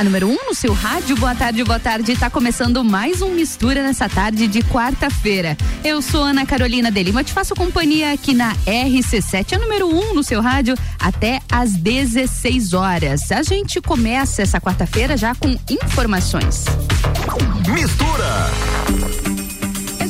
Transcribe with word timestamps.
a 0.00 0.04
número 0.04 0.28
1 0.28 0.32
um 0.32 0.46
no 0.46 0.54
seu 0.54 0.72
rádio. 0.72 1.14
Boa 1.14 1.34
tarde, 1.34 1.62
boa 1.62 1.78
tarde. 1.78 2.16
Tá 2.16 2.30
começando 2.30 2.82
mais 2.82 3.20
um 3.20 3.34
Mistura 3.34 3.82
nessa 3.82 4.08
tarde 4.08 4.46
de 4.46 4.62
quarta-feira. 4.62 5.58
Eu 5.84 6.00
sou 6.00 6.22
Ana 6.22 6.46
Carolina 6.46 6.90
de 6.90 7.02
Lima, 7.02 7.22
te 7.22 7.34
faço 7.34 7.54
companhia 7.54 8.10
aqui 8.10 8.32
na 8.32 8.54
RC7, 8.64 9.56
a 9.56 9.58
número 9.58 9.88
1 9.88 9.98
um 9.98 10.14
no 10.14 10.24
seu 10.24 10.40
rádio, 10.40 10.74
até 10.98 11.42
às 11.52 11.74
16 11.74 12.72
horas. 12.72 13.30
A 13.30 13.42
gente 13.42 13.78
começa 13.82 14.40
essa 14.40 14.58
quarta-feira 14.58 15.18
já 15.18 15.34
com 15.34 15.54
informações. 15.68 16.64
Mistura! 17.68 19.19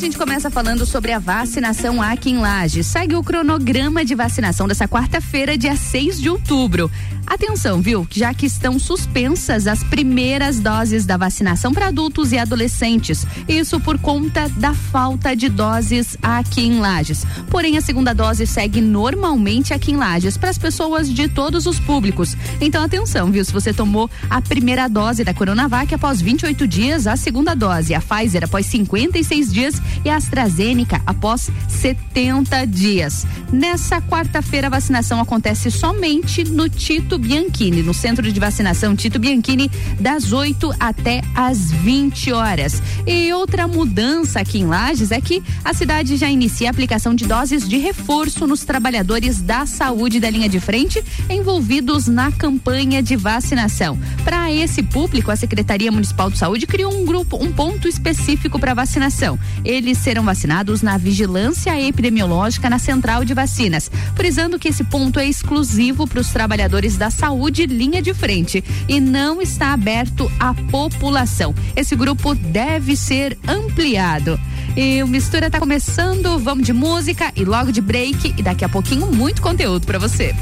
Gente 0.01 0.17
começa 0.17 0.51
falando 0.51 0.87
sobre 0.87 1.13
a 1.13 1.19
vacinação 1.19 2.01
aqui 2.01 2.31
em 2.31 2.39
Lages. 2.39 2.87
Segue 2.87 3.17
o 3.17 3.23
cronograma 3.23 4.03
de 4.03 4.15
vacinação 4.15 4.67
dessa 4.67 4.89
quarta-feira, 4.89 5.59
dia 5.59 5.77
6 5.77 6.19
de 6.19 6.31
outubro. 6.31 6.91
Atenção, 7.27 7.83
viu? 7.83 8.09
Já 8.11 8.33
que 8.33 8.47
estão 8.47 8.79
suspensas 8.79 9.67
as 9.67 9.85
primeiras 9.85 10.59
doses 10.59 11.05
da 11.05 11.19
vacinação 11.19 11.73
para 11.73 11.89
adultos 11.89 12.33
e 12.33 12.39
adolescentes. 12.39 13.27
Isso 13.47 13.79
por 13.79 13.99
conta 13.99 14.49
da 14.49 14.73
falta 14.73 15.37
de 15.37 15.49
doses 15.49 16.17
aqui 16.23 16.63
em 16.63 16.81
Lages. 16.81 17.25
Porém, 17.51 17.77
a 17.77 17.81
segunda 17.83 18.15
dose 18.15 18.47
segue 18.47 18.81
normalmente 18.81 19.75
aqui 19.75 19.93
em 19.93 19.97
Lages 19.97 20.37
para 20.37 20.49
as 20.49 20.59
pessoas 20.59 21.13
de 21.13 21.29
todos 21.29 21.67
os 21.67 21.79
públicos. 21.79 22.37
Então, 22.61 22.83
atenção, 22.83 23.31
viu? 23.31 23.45
Se 23.45 23.53
você 23.53 23.73
tomou 23.73 24.11
a 24.29 24.41
primeira 24.41 24.89
dose 24.89 25.23
da 25.23 25.35
Coronavac 25.35 25.95
após 25.95 26.21
28 26.23 26.67
dias, 26.67 27.07
a 27.07 27.17
segunda 27.17 27.55
dose, 27.55 27.95
a 27.95 28.01
Pfizer 28.01 28.45
após 28.45 28.67
56 28.67 29.53
dias 29.53 29.81
e 30.05 30.11
AstraZeneca 30.11 31.01
após 31.07 31.51
70 31.69 32.67
dias. 32.67 33.27
Nessa 33.53 34.01
quarta-feira, 34.01 34.69
a 34.69 34.71
vacinação 34.71 35.21
acontece 35.21 35.71
somente 35.71 36.45
no 36.45 36.69
Tito 36.69 37.19
Bianchini, 37.19 37.83
no 37.83 37.93
centro 37.93 38.31
de 38.31 38.41
vacinação 38.41 38.95
Tito 38.95 39.19
Bianchini, 39.19 39.71
das 39.99 40.33
8 40.33 40.73
até 40.79 41.23
as 41.35 41.71
20 41.71 42.33
horas. 42.33 42.83
E 43.07 43.33
outra 43.33 43.67
mudança 43.67 44.41
aqui 44.41 44.59
em 44.59 44.67
Lages 44.67 45.11
é 45.11 45.21
que 45.21 45.43
a 45.65 45.75
cidade 45.75 46.17
já 46.17 46.31
inicia 46.31 46.69
a 46.69 46.71
aplicação 46.71 47.15
de 47.15 47.27
doses 47.27 47.69
de 47.69 47.79
reforço 47.79 48.47
nos 48.47 48.65
trabalhadores 48.65 49.41
da 49.41 49.67
saúde 49.67 50.21
da 50.21 50.31
linha 50.31 50.49
de 50.49 50.61
frente 50.61 51.03
envolvidos 51.29 52.07
na 52.07 52.31
campanha 52.31 53.03
de 53.03 53.17
vacinação. 53.17 53.99
Para 54.25 54.53
esse 54.53 54.83
público, 54.83 55.31
a 55.31 55.37
Secretaria 55.37 55.91
Municipal 55.91 56.31
de 56.31 56.39
Saúde 56.39 56.67
criou 56.67 56.95
um 56.95 57.05
grupo, 57.05 57.37
um 57.43 57.53
ponto 57.53 57.89
específico 57.89 58.59
para 58.59 58.75
vacinação. 58.75 59.39
Eles 59.81 59.97
serão 59.97 60.23
vacinados 60.23 60.83
na 60.83 60.99
vigilância 60.99 61.71
epidemiológica 61.81 62.69
na 62.69 62.79
central 62.79 63.25
de 63.25 63.33
vacinas, 63.33 63.91
frisando 64.15 64.59
que 64.59 64.69
esse 64.69 64.85
ponto 64.85 65.19
é 65.19 65.27
exclusivo 65.27 66.07
para 66.07 66.21
os 66.21 66.29
trabalhadores 66.29 66.99
da 66.99 67.11
saúde 67.11 67.65
linha 67.65 68.03
de 68.03 68.13
frente 68.13 68.63
e 68.87 69.01
não 69.01 69.41
está 69.41 69.73
aberto 69.73 70.31
à 70.39 70.53
população. 70.53 71.55
Esse 71.75 71.97
grupo 71.97 72.35
deve 72.35 72.95
ser 72.95 73.39
ampliado. 73.49 74.39
E 74.77 75.03
o 75.03 75.09
Mistura 75.09 75.47
está 75.47 75.59
começando, 75.59 76.39
vamos 76.39 76.67
de 76.67 76.75
música 76.75 77.33
e 77.35 77.43
logo 77.43 77.73
de 77.73 77.81
break 77.81 78.35
e 78.37 78.43
daqui 78.43 78.67
a 78.67 78.69
pouquinho 78.69 79.07
muito 79.07 79.41
conteúdo 79.41 79.87
para 79.87 79.99
você. 79.99 80.37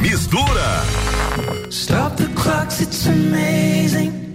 Mistura. 0.00 0.82
Stop 1.68 2.16
the 2.16 2.26
clocks, 2.34 2.80
it's 2.80 3.06
amazing. 3.06 4.27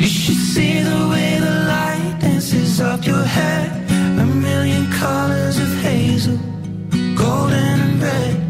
You 0.00 0.06
should 0.06 0.42
see 0.54 0.80
the 0.80 1.08
way 1.10 1.36
the 1.38 1.54
light 1.68 2.16
dances 2.22 2.80
up 2.80 3.04
your 3.04 3.22
head. 3.22 3.68
A 4.18 4.24
million 4.24 4.90
colors 4.92 5.58
of 5.58 5.68
hazel, 5.82 6.38
golden 7.14 7.80
and 7.84 8.02
red. 8.02 8.49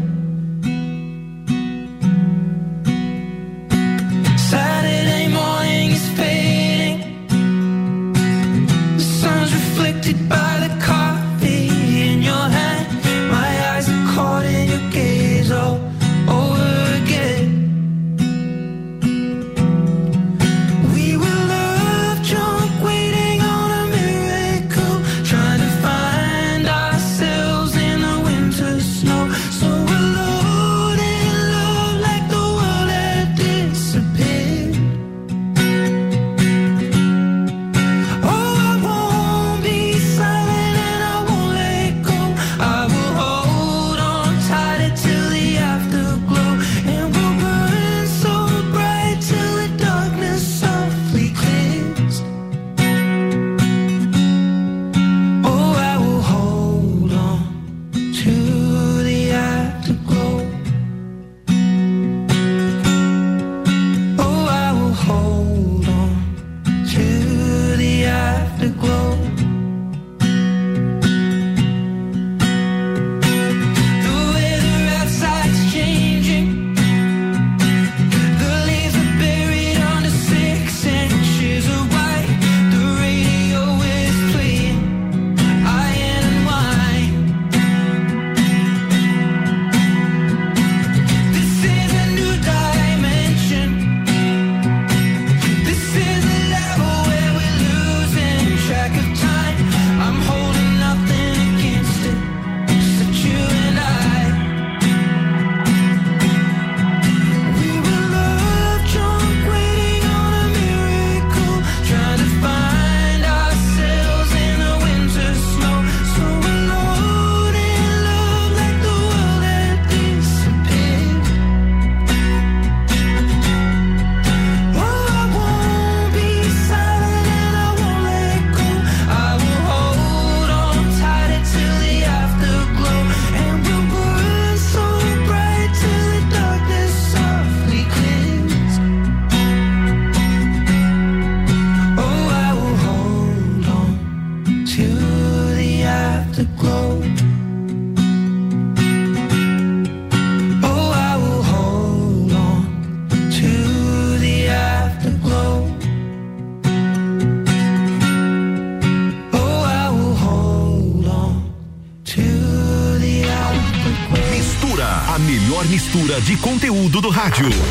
Rádio. 167.31 167.70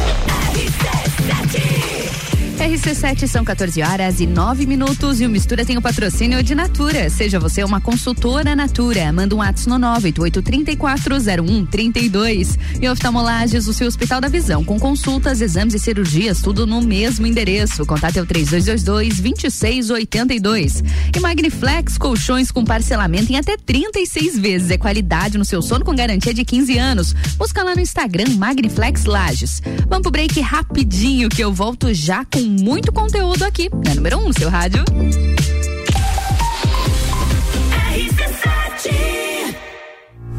RC7 3.11 3.27
são 3.27 3.45
14 3.45 3.83
horas 3.83 4.21
e 4.21 4.27
9 4.27 4.67
minutos 4.67 5.21
e 5.21 5.27
o 5.27 5.31
Mistura 5.31 5.65
tem 5.65 5.77
o 5.77 5.83
patrocínio 5.83 6.45
de 6.45 6.55
Natura. 6.55 7.11
Seja 7.11 7.41
você 7.41 7.65
uma 7.65 7.81
consultora 7.81 8.55
Natura. 8.55 9.13
Manda 9.13 9.35
um 9.35 9.39
WhatsApp 9.39 9.69
no 9.69 9.79
988340132. 9.79 12.57
E 12.81 12.89
oftalmolages, 12.89 13.67
o 13.67 13.73
seu 13.73 13.89
Hospital 13.89 14.21
da 14.21 14.29
Visão, 14.29 14.63
com 14.65 14.79
consultas, 14.79 15.41
exames 15.41 15.75
e 15.75 15.81
cirurgias, 15.81 16.41
tudo 16.41 16.65
no 16.67 16.81
mesmo 16.81 17.27
endereço. 17.27 17.85
Contate 17.85 18.21
é 18.21 18.23
o 18.23 18.27
3222-2682. 18.27 20.85
E 21.15 21.21
Magniflex, 21.21 21.99
colchões 21.99 22.53
com 22.53 22.65
parcelamento 22.65 23.33
em 23.33 23.37
até 23.37 23.57
36 23.57 24.39
vezes. 24.39 24.71
É 24.71 24.79
qualidade 24.79 25.37
no 25.37 25.45
seu 25.45 25.61
sono 25.63 25.85
com 25.85 25.97
garantia 25.97 26.33
de 26.33 26.45
15 26.45 26.79
anos. 26.79 27.13
Busca 27.37 27.65
lá 27.65 27.75
no 27.75 27.81
Instagram 27.81 28.37
Magniflex 28.37 29.05
Lages. 29.05 29.61
Vamos 29.89 30.03
pro 30.03 30.13
break 30.13 30.41
rapidinho 30.41 31.29
que 31.29 31.43
eu 31.43 31.53
volto 31.53 31.93
já 31.93 32.25
com 32.25 32.39
muito 32.41 32.93
conteúdo 33.01 33.45
aqui 33.45 33.71
na 33.83 33.95
número 33.95 34.19
1 34.19 34.29
um 34.29 34.33
seu 34.33 34.51
rádio. 34.51 34.85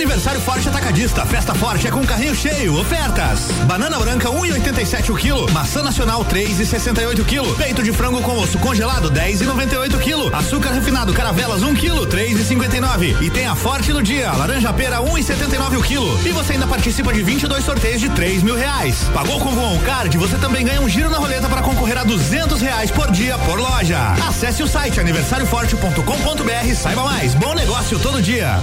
Aniversário 0.00 0.40
Forte 0.40 0.66
Atacadista. 0.66 1.26
Festa 1.26 1.54
Forte 1.54 1.86
é 1.86 1.90
com 1.90 2.02
carrinho 2.06 2.34
cheio. 2.34 2.74
Ofertas. 2.74 3.50
Banana 3.66 3.98
branca 3.98 4.30
1,87 4.30 5.10
um 5.10 5.12
o 5.12 5.16
quilo. 5.16 5.52
Maçã 5.52 5.82
nacional 5.82 6.24
3,68 6.24 7.22
quilo. 7.26 7.54
Peito 7.54 7.82
de 7.82 7.92
frango 7.92 8.22
com 8.22 8.38
osso 8.38 8.58
congelado 8.60 9.10
10,98 9.10 9.98
quilo. 9.98 10.34
Açúcar 10.34 10.70
refinado 10.70 11.12
Caravelas 11.12 11.62
1 11.62 11.68
um 11.68 11.74
quilo 11.74 12.06
3,59. 12.06 13.20
E 13.20 13.28
tem 13.28 13.46
a 13.46 13.54
Forte 13.54 13.92
no 13.92 14.02
dia. 14.02 14.32
Laranja 14.32 14.72
pera 14.72 15.02
1,79 15.02 15.78
o 15.78 15.82
quilo. 15.82 16.26
E 16.26 16.32
você 16.32 16.54
ainda 16.54 16.66
participa 16.66 17.12
de 17.12 17.22
22 17.22 17.62
sorteios 17.62 18.00
de 18.00 18.08
3 18.08 18.42
mil 18.42 18.56
reais. 18.56 19.04
Pagou 19.12 19.38
com 19.38 19.50
o 19.50 19.80
Card? 19.80 20.16
Você 20.16 20.38
também 20.38 20.64
ganha 20.64 20.80
um 20.80 20.88
giro 20.88 21.10
na 21.10 21.18
roleta 21.18 21.46
para 21.46 21.60
concorrer 21.60 21.98
a 21.98 22.04
200 22.04 22.58
reais 22.62 22.90
por 22.90 23.10
dia 23.10 23.36
por 23.40 23.60
loja. 23.60 24.14
Acesse 24.26 24.62
o 24.62 24.66
site 24.66 24.98
aniversarioforte.com.br. 24.98 26.74
Saiba 26.74 27.02
mais. 27.02 27.34
Bom 27.34 27.54
negócio 27.54 27.98
todo 27.98 28.22
dia. 28.22 28.62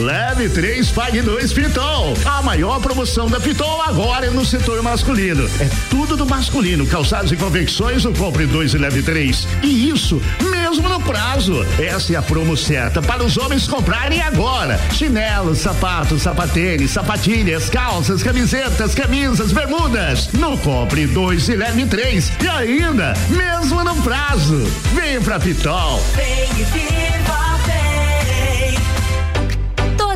Leve 0.00 0.48
3, 0.48 0.90
pague 0.92 1.20
2 1.20 1.52
Pitol. 1.52 2.14
A 2.24 2.40
maior 2.40 2.80
promoção 2.80 3.28
da 3.28 3.38
Pitol 3.38 3.82
agora 3.82 4.26
é 4.26 4.30
no 4.30 4.46
setor 4.46 4.82
masculino. 4.82 5.44
É 5.60 5.68
tudo 5.90 6.16
do 6.16 6.24
masculino. 6.24 6.86
Calçados 6.86 7.30
e 7.30 7.36
confecções, 7.36 8.06
o 8.06 8.12
compre 8.12 8.46
2 8.46 8.72
e 8.74 8.78
leve 8.78 9.02
3. 9.02 9.46
E 9.62 9.90
isso 9.90 10.20
mesmo 10.40 10.88
no 10.88 11.00
prazo. 11.00 11.66
Essa 11.78 12.14
é 12.14 12.16
a 12.16 12.22
promo 12.22 12.56
certa 12.56 13.02
para 13.02 13.22
os 13.22 13.36
homens 13.36 13.68
comprarem 13.68 14.22
agora. 14.22 14.80
Chinelos, 14.94 15.58
sapatos, 15.58 16.22
sapatênis, 16.22 16.92
sapatilhas, 16.92 17.68
calças, 17.68 18.22
camisetas, 18.22 18.94
camisas, 18.94 19.52
bermudas. 19.52 20.28
No 20.32 20.56
compre 20.58 21.06
2 21.06 21.50
e 21.50 21.56
leve 21.56 21.84
3. 21.84 22.32
E 22.42 22.48
ainda, 22.48 23.12
mesmo 23.28 23.84
no 23.84 23.94
prazo. 23.96 24.64
Vem 24.94 25.20
pra 25.20 25.38
Pitol. 25.38 26.02
Vem 26.16 27.16
e 27.16 27.19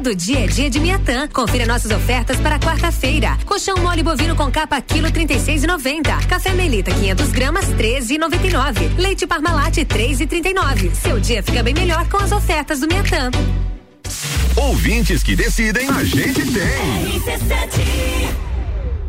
Todo 0.04 0.14
dia 0.14 0.40
é 0.40 0.46
dia 0.46 0.68
de 0.68 0.78
Miatã. 0.78 1.26
Confira 1.28 1.64
nossas 1.64 1.90
ofertas 1.90 2.36
para 2.36 2.58
quarta-feira. 2.58 3.38
Colchão 3.46 3.78
mole 3.78 4.02
bovino 4.02 4.36
com 4.36 4.52
capa 4.52 4.78
quilo 4.78 5.08
36,90. 5.10 6.26
Café 6.26 6.52
Melita 6.52 6.90
500 6.90 7.28
gramas 7.30 7.64
13,99. 7.68 8.98
Leite 8.98 9.26
Parmalat 9.26 9.78
3,39. 9.78 10.94
Seu 10.94 11.18
dia 11.18 11.42
fica 11.42 11.62
bem 11.62 11.72
melhor 11.72 12.06
com 12.10 12.18
as 12.18 12.32
ofertas 12.32 12.80
do 12.80 12.86
Miatã. 12.86 13.30
Ouvintes 14.54 15.22
que 15.22 15.34
decidem, 15.34 15.88
a 15.88 16.04
gente 16.04 16.52
tem. 16.52 17.22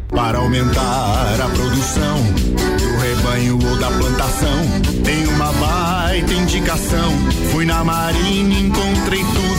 Para 0.08 0.38
aumentar 0.38 1.42
a 1.42 1.50
produção 1.50 2.24
do 2.24 2.98
rebanho 3.00 3.60
ou 3.70 3.78
da 3.78 3.92
plantação, 3.92 4.62
tem 5.04 5.28
uma 5.28 5.52
baita 5.52 6.34
indicação. 6.34 7.12
Fui 7.52 7.66
na 7.66 7.84
marinha, 7.84 8.60
encontrei 8.62 9.26
tudo 9.26 9.45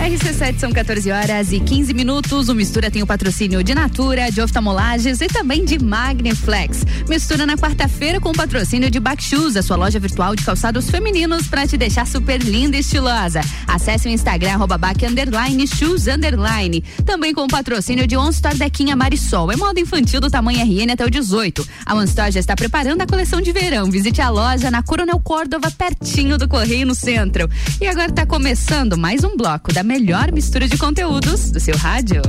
RC7 0.00 0.58
são 0.58 0.72
14 0.72 1.10
horas 1.10 1.52
e 1.52 1.60
15 1.60 1.92
minutos. 1.92 2.48
O 2.48 2.54
Mistura 2.54 2.90
tem 2.90 3.02
o 3.02 3.06
patrocínio 3.06 3.62
de 3.62 3.74
Natura, 3.74 4.30
de 4.30 4.40
oftalmolages 4.40 5.20
e 5.20 5.26
também 5.26 5.62
de 5.62 5.78
Magniflex. 5.78 6.86
Mistura 7.06 7.44
na 7.44 7.54
quarta-feira 7.54 8.18
com 8.18 8.30
o 8.30 8.34
patrocínio 8.34 8.90
de 8.90 8.98
Backshoes, 8.98 9.56
a 9.56 9.62
sua 9.62 9.76
loja 9.76 10.00
virtual 10.00 10.34
de 10.34 10.42
calçados 10.42 10.88
femininos 10.88 11.46
para 11.48 11.66
te 11.66 11.76
deixar 11.76 12.06
super 12.06 12.40
linda 12.42 12.78
e 12.78 12.80
estilosa. 12.80 13.42
Acesse 13.66 14.08
o 14.08 14.10
Instagram 14.10 14.54
arroba 14.54 14.78
back, 14.78 15.04
underline, 15.04 15.66
shoes 15.66 16.06
underline. 16.08 16.82
Também 17.04 17.34
com 17.34 17.42
o 17.42 17.48
patrocínio 17.48 18.06
de 18.06 18.16
On 18.16 18.30
Dequinha 18.56 18.96
Marisol. 18.96 19.52
É 19.52 19.56
moda 19.56 19.80
infantil 19.80 20.20
do 20.20 20.30
tamanho 20.30 20.60
RN 20.60 20.92
até 20.92 21.04
o 21.04 21.10
18. 21.10 21.68
A 21.84 21.94
On 21.94 22.06
já 22.06 22.40
está 22.40 22.56
preparando 22.56 23.02
a 23.02 23.06
coleção 23.06 23.42
de 23.42 23.52
verão. 23.52 23.90
Visite 23.90 24.22
a 24.22 24.30
loja 24.30 24.70
na 24.70 24.82
Coronel 24.82 25.20
Córdova, 25.20 25.70
pertinho 25.70 26.38
do 26.38 26.48
Correio 26.48 26.86
no 26.86 26.94
centro. 26.94 27.50
E 27.78 27.86
agora 27.86 28.08
está 28.08 28.24
começando 28.24 28.96
mais 28.96 29.22
um 29.22 29.36
bloco 29.36 29.70
da 29.74 29.89
melhor 29.90 30.30
mistura 30.30 30.68
de 30.68 30.78
conteúdos 30.78 31.50
do 31.50 31.58
seu 31.58 31.76
rádio. 31.76 32.22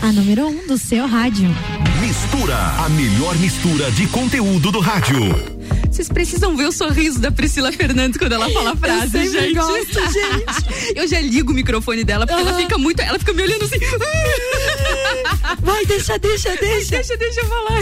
A 0.00 0.10
número 0.10 0.46
1 0.46 0.48
um 0.48 0.66
do 0.66 0.78
seu 0.78 1.06
rádio. 1.06 1.54
Mistura, 2.00 2.56
a 2.56 2.88
melhor 2.88 3.36
mistura 3.36 3.90
de 3.90 4.06
conteúdo 4.06 4.72
do 4.72 4.80
rádio. 4.80 5.20
Vocês 5.90 6.08
precisam 6.08 6.56
ver 6.56 6.64
o 6.64 6.72
sorriso 6.72 7.20
da 7.20 7.30
Priscila 7.30 7.70
Fernandes 7.70 8.16
quando 8.16 8.32
ela 8.32 8.48
fala 8.48 8.72
a 8.72 8.76
frase, 8.76 9.18
Eu 9.18 9.32
gente. 9.32 9.54
gosto, 9.54 10.00
gente. 10.10 10.96
Eu 10.96 11.06
já 11.06 11.20
ligo 11.20 11.52
o 11.52 11.54
microfone 11.54 12.04
dela 12.04 12.26
porque 12.26 12.40
ela 12.40 12.54
fica 12.54 12.78
muito, 12.78 13.02
ela 13.02 13.18
fica 13.18 13.34
me 13.34 13.42
olhando 13.42 13.64
assim. 13.64 13.76
Vai, 15.60 15.84
deixa, 15.86 16.18
deixa, 16.18 16.56
deixa. 16.56 16.90
Deixa, 16.90 17.16
deixa 17.16 17.40
eu 17.40 17.46
falar. 17.48 17.80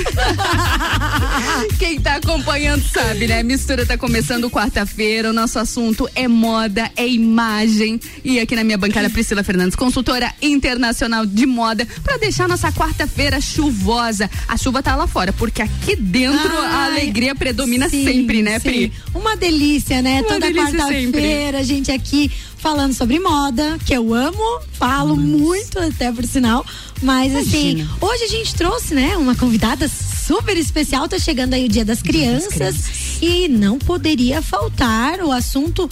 Quem 1.78 2.00
tá 2.00 2.16
acompanhando 2.16 2.82
sabe, 2.82 3.26
né? 3.26 3.42
Mistura 3.42 3.84
tá 3.84 3.98
começando 3.98 4.50
quarta-feira. 4.50 5.30
O 5.30 5.32
nosso 5.32 5.58
assunto 5.58 6.08
é 6.14 6.26
moda, 6.26 6.90
é 6.96 7.06
imagem. 7.06 8.00
E 8.25 8.40
aqui 8.40 8.54
na 8.56 8.64
minha 8.64 8.78
bancada, 8.78 9.10
Priscila 9.10 9.42
Fernandes, 9.42 9.76
consultora 9.76 10.32
internacional 10.40 11.26
de 11.26 11.46
moda, 11.46 11.87
pra 12.02 12.16
deixar 12.16 12.48
nossa 12.48 12.72
quarta-feira 12.72 13.40
chuvosa. 13.40 14.30
A 14.46 14.56
chuva 14.56 14.82
tá 14.82 14.96
lá 14.96 15.06
fora, 15.06 15.32
porque 15.32 15.62
aqui 15.62 15.96
dentro 15.96 16.58
a 16.58 16.84
Ai, 16.84 16.90
alegria 16.92 17.34
predomina 17.34 17.88
sim, 17.88 18.04
sempre, 18.04 18.42
né, 18.42 18.58
sim. 18.58 18.68
Pri? 18.68 18.92
Uma 19.14 19.37
delícia, 19.37 20.02
né? 20.02 20.20
Uma 20.20 20.28
Toda 20.28 20.52
quarta-feira 20.52 21.58
a 21.58 21.62
gente 21.62 21.90
aqui 21.90 22.30
falando 22.58 22.92
sobre 22.92 23.18
moda, 23.18 23.78
que 23.84 23.94
eu 23.94 24.12
amo, 24.12 24.60
falo 24.72 25.16
muito 25.16 25.78
até 25.78 26.12
por 26.12 26.25
sinal. 26.25 26.64
Mas 27.02 27.34
assim, 27.34 27.70
Imagina. 27.70 27.96
hoje 28.00 28.24
a 28.24 28.28
gente 28.28 28.54
trouxe, 28.54 28.94
né, 28.94 29.16
uma 29.16 29.34
convidada 29.34 29.88
super 29.88 30.56
especial, 30.56 31.08
tá 31.08 31.18
chegando 31.18 31.54
aí 31.54 31.64
o 31.64 31.68
Dia 31.68 31.84
das 31.84 32.02
Crianças, 32.02 33.20
e 33.22 33.48
não 33.48 33.78
poderia 33.78 34.42
faltar 34.42 35.20
o 35.20 35.32
assunto 35.32 35.88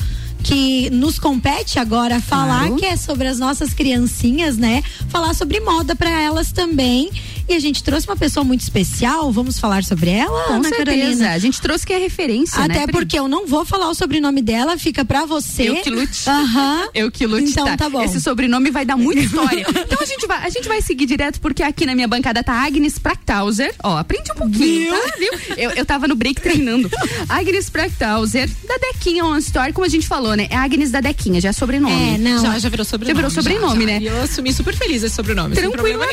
que 0.46 0.88
nos 0.90 1.18
compete 1.18 1.76
agora 1.80 2.20
falar, 2.20 2.60
Claro. 2.68 2.76
que 2.76 2.86
é 2.86 2.96
sobre 2.96 3.26
as 3.26 3.36
nossas 3.40 3.74
criancinhas, 3.74 4.56
né? 4.56 4.80
Falar 5.08 5.34
sobre 5.34 5.58
moda 5.58 5.96
para 5.96 6.08
elas 6.08 6.52
também. 6.52 7.10
E 7.48 7.54
a 7.54 7.60
gente 7.60 7.82
trouxe 7.82 8.08
uma 8.08 8.16
pessoa 8.16 8.42
muito 8.42 8.60
especial, 8.62 9.30
vamos 9.30 9.58
falar 9.58 9.84
sobre 9.84 10.10
ela, 10.10 10.46
Com 10.48 10.54
Ana 10.54 10.68
certeza. 10.68 10.84
Carolina? 10.96 11.30
A 11.32 11.38
gente 11.38 11.60
trouxe 11.60 11.86
que 11.86 11.92
é 11.92 11.98
referência, 11.98 12.58
né? 12.66 12.74
Até 12.74 12.84
Pri? 12.86 12.92
porque 12.92 13.16
eu 13.18 13.28
não 13.28 13.46
vou 13.46 13.64
falar 13.64 13.88
o 13.88 13.94
sobrenome 13.94 14.42
dela, 14.42 14.76
fica 14.76 15.04
pra 15.04 15.24
você. 15.26 15.68
Eu 15.68 15.76
que 15.76 15.90
lute. 15.90 16.28
Aham. 16.28 16.88
Eu 16.94 17.10
que 17.10 17.24
lute, 17.26 17.50
Então 17.50 17.76
tá 17.76 17.88
bom. 17.88 18.02
Esse 18.02 18.20
sobrenome 18.20 18.70
vai 18.72 18.84
dar 18.84 18.96
muita 18.96 19.20
história. 19.26 19.64
então 19.68 19.98
a 20.00 20.04
gente, 20.04 20.26
vai, 20.26 20.44
a 20.44 20.48
gente 20.50 20.66
vai 20.68 20.82
seguir 20.82 21.06
direto, 21.06 21.40
porque 21.40 21.62
aqui 21.62 21.86
na 21.86 21.94
minha 21.94 22.08
bancada 22.08 22.42
tá 22.42 22.52
Agnes 22.64 22.98
Practauser. 22.98 23.72
Ó, 23.82 23.96
aprende 23.96 24.30
um 24.32 24.34
pouquinho, 24.34 24.90
tá? 24.92 25.12
Viu? 25.18 25.32
Eu, 25.56 25.70
eu 25.72 25.86
tava 25.86 26.08
no 26.08 26.16
break 26.16 26.40
treinando. 26.40 26.90
Agnes 27.28 27.70
Practauser, 27.70 28.48
da 28.66 28.76
Dequinha 28.78 29.24
On 29.24 29.36
Store, 29.38 29.72
como 29.72 29.84
a 29.86 29.88
gente 29.88 30.06
falou, 30.08 30.35
né? 30.36 30.46
É 30.50 30.56
Agnes 30.56 30.90
da 30.90 31.00
Dequinha, 31.00 31.40
já 31.40 31.48
é 31.50 31.52
sobrenome. 31.52 32.14
É, 32.14 32.18
não. 32.18 32.42
Já, 32.42 32.58
já 32.58 32.68
virou 32.68 32.84
sobrenome. 32.84 33.14
Já 33.14 33.14
virou 33.14 33.30
sobrenome, 33.30 33.80
já, 33.80 33.86
né? 33.86 33.94
já. 33.94 34.00
E 34.00 34.06
eu 34.06 34.22
assumi 34.22 34.52
super 34.52 34.74
feliz 34.74 35.02
esse 35.02 35.14
sobrenome. 35.14 35.54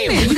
nenhum. 0.09 0.29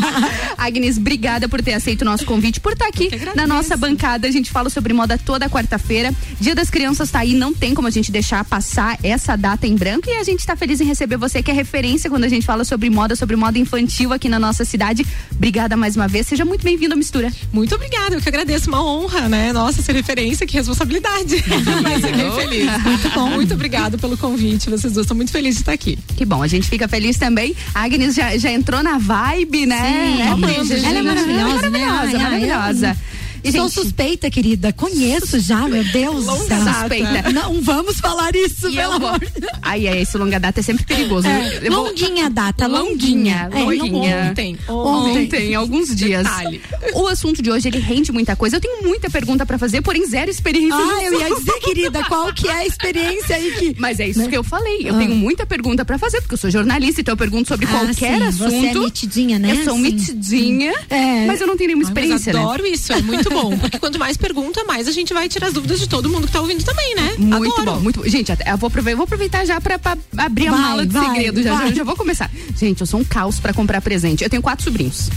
Agnes, 0.58 0.98
obrigada 0.98 1.48
por 1.48 1.62
ter 1.62 1.74
aceito 1.74 2.02
o 2.02 2.04
nosso 2.04 2.24
convite, 2.24 2.60
por 2.60 2.72
estar 2.72 2.86
aqui 2.86 3.10
na 3.34 3.46
nossa 3.46 3.76
bancada. 3.76 4.26
A 4.26 4.30
gente 4.30 4.50
fala 4.50 4.68
sobre 4.70 4.92
moda 4.92 5.18
toda 5.18 5.48
quarta-feira. 5.48 6.12
Dia 6.40 6.54
das 6.54 6.70
Crianças 6.70 7.10
tá 7.10 7.20
aí, 7.20 7.34
não 7.34 7.54
tem 7.54 7.74
como 7.74 7.88
a 7.88 7.90
gente 7.90 8.10
deixar 8.10 8.44
passar 8.44 8.98
essa 9.02 9.36
data 9.36 9.66
em 9.66 9.74
branco. 9.74 10.08
E 10.08 10.16
a 10.16 10.24
gente 10.24 10.44
tá 10.44 10.56
feliz 10.56 10.80
em 10.80 10.84
receber 10.84 11.16
você, 11.16 11.42
que 11.42 11.50
é 11.50 11.54
referência 11.54 12.10
quando 12.10 12.24
a 12.24 12.28
gente 12.28 12.44
fala 12.44 12.64
sobre 12.64 12.90
moda, 12.90 13.14
sobre 13.14 13.36
moda 13.36 13.58
infantil 13.58 14.12
aqui 14.12 14.28
na 14.28 14.38
nossa 14.38 14.64
cidade. 14.64 15.06
Obrigada 15.32 15.76
mais 15.76 15.96
uma 15.96 16.08
vez. 16.08 16.26
Seja 16.26 16.44
muito 16.44 16.62
bem-vindo 16.62 16.94
à 16.94 16.96
mistura. 16.96 17.30
Muito 17.52 17.74
obrigada, 17.74 18.14
eu 18.14 18.20
que 18.20 18.28
agradeço, 18.28 18.68
uma 18.68 18.84
honra, 18.84 19.28
né? 19.28 19.52
Nossa, 19.52 19.82
ser 19.82 19.94
referência, 19.94 20.46
que 20.46 20.54
responsabilidade. 20.54 21.42
Mas 21.82 22.04
eu 22.04 22.12
bem 22.12 22.32
feliz. 22.32 22.82
Muito 22.82 23.09
bom. 23.14 23.30
Muito 23.30 23.54
obrigada 23.54 23.96
pelo 23.98 24.16
convite, 24.16 24.68
vocês 24.70 24.92
duas, 24.92 25.04
estou 25.04 25.16
muito 25.16 25.30
feliz 25.32 25.54
de 25.56 25.62
estar 25.62 25.72
aqui. 25.72 25.98
Que 26.16 26.24
bom, 26.24 26.42
a 26.42 26.46
gente 26.48 26.68
fica 26.68 26.88
feliz 26.88 27.16
também. 27.16 27.54
A 27.74 27.82
Agnes 27.84 28.14
já, 28.14 28.36
já 28.36 28.50
entrou 28.50 28.82
na 28.82 28.98
vibe, 28.98 29.66
né? 29.66 29.76
Sim, 30.16 30.22
É, 30.22 30.28
amando, 30.28 30.64
gente. 30.64 30.84
ela 30.84 30.98
é 30.98 31.02
maravilhosa, 31.02 31.70
né? 31.70 31.84
Maravilhosa, 31.86 32.18
maravilhosa. 32.18 32.96
Eu 33.44 33.52
Sou 33.52 33.68
suspeita, 33.68 34.30
querida. 34.30 34.72
Conheço 34.72 35.38
já, 35.40 35.66
meu 35.68 35.82
Deus. 35.84 36.26
Longa 36.26 36.56
data. 36.56 36.78
Suspeita. 36.80 37.32
Não 37.32 37.60
vamos 37.62 37.98
falar 38.00 38.34
isso, 38.34 38.68
E 38.68 38.76
pelo 38.76 38.92
amor. 38.94 39.20
Ai, 39.62 39.86
ai, 39.88 40.00
esse 40.02 40.16
longa 40.18 40.38
data 40.38 40.60
é 40.60 40.62
sempre 40.62 40.84
perigoso. 40.84 41.26
É, 41.26 41.60
vou- 41.70 41.84
longuinha 41.84 42.26
a 42.26 42.28
data, 42.28 42.66
Longuinha, 42.66 43.48
longuinha. 43.52 43.60
É, 43.60 43.64
longuinha. 43.64 44.28
Ontem, 44.30 44.58
Ontem, 44.68 45.24
ontem. 45.24 45.54
alguns 45.54 45.94
dias. 45.94 46.22
Detalhe. 46.24 46.60
O 46.94 47.06
assunto 47.06 47.42
de 47.42 47.50
hoje, 47.50 47.68
ele 47.68 47.78
rende 47.78 48.12
muita 48.12 48.34
coisa. 48.36 48.56
Eu 48.56 48.60
tenho 48.60 48.82
muita 48.82 49.08
pergunta 49.10 49.44
pra 49.46 49.58
fazer, 49.58 49.82
porém 49.82 50.06
zero 50.06 50.30
experiência. 50.30 50.76
Ah, 50.78 51.02
eu 51.04 51.18
ia 51.20 51.34
dizer, 51.34 51.58
querida, 51.60 52.04
qual 52.04 52.32
que 52.32 52.48
é 52.48 52.52
a 52.54 52.66
experiência 52.66 53.36
aí 53.36 53.50
que. 53.52 53.76
Mas 53.78 54.00
é 54.00 54.08
isso 54.08 54.18
Né? 54.20 54.28
que 54.28 54.36
eu 54.36 54.44
falei. 54.44 54.82
Eu 54.88 54.94
Ah. 54.94 54.98
tenho 54.98 55.14
muita 55.14 55.46
pergunta 55.46 55.84
pra 55.84 55.98
fazer, 55.98 56.20
porque 56.20 56.34
eu 56.34 56.38
sou 56.38 56.50
jornalista, 56.50 57.00
então 57.00 57.12
eu 57.12 57.16
pergunto 57.16 57.48
sobre 57.48 57.66
Ah, 57.66 57.70
qualquer 57.70 58.18
sim, 58.18 58.22
assunto. 58.24 58.50
você 58.50 58.66
é 58.66 58.74
mitidinha, 58.74 59.38
né? 59.38 59.52
Eu 59.52 59.64
sou 59.64 59.74
Sim. 59.74 59.80
mitidinha, 59.82 60.74
É. 60.88 61.26
mas 61.26 61.40
eu 61.40 61.46
não 61.46 61.56
tenho 61.56 61.68
nenhuma 61.68 61.84
experiência, 61.84 62.32
mas 62.32 62.40
né? 62.42 62.48
adoro 62.48 62.66
isso, 62.66 62.92
é 62.92 63.00
muito 63.02 63.29
bom. 63.34 63.56
Porque 63.58 63.78
quanto 63.78 63.98
mais 63.98 64.16
pergunta, 64.16 64.64
mais 64.64 64.88
a 64.88 64.92
gente 64.92 65.12
vai 65.14 65.28
tirar 65.28 65.48
as 65.48 65.52
dúvidas 65.52 65.80
de 65.80 65.88
todo 65.88 66.08
mundo 66.08 66.26
que 66.26 66.32
tá 66.32 66.40
ouvindo 66.40 66.64
também, 66.64 66.94
né? 66.94 67.14
Muito 67.18 67.60
Adoro. 67.60 67.76
bom, 67.76 67.80
muito 67.80 68.00
bom. 68.00 68.08
Gente, 68.08 68.30
eu 68.30 68.56
vou 68.56 68.68
aproveitar, 68.68 68.92
eu 68.92 68.96
vou 68.96 69.04
aproveitar 69.04 69.44
já 69.44 69.60
pra, 69.60 69.78
pra 69.78 69.96
abrir 70.18 70.48
a 70.48 70.52
Vai, 70.52 70.60
mala 70.60 70.86
de 70.86 70.92
vai, 70.92 71.06
segredo. 71.10 71.42
Já, 71.42 71.54
vai. 71.54 71.68
já, 71.68 71.74
já 71.76 71.84
vou 71.84 71.96
começar. 71.96 72.30
Gente, 72.56 72.80
eu 72.80 72.86
sou 72.86 73.00
um 73.00 73.04
caos 73.04 73.38
pra 73.38 73.52
comprar 73.52 73.80
presente. 73.80 74.22
Eu 74.24 74.30
tenho 74.30 74.42
quatro 74.42 74.64
sobrinhos. 74.64 75.08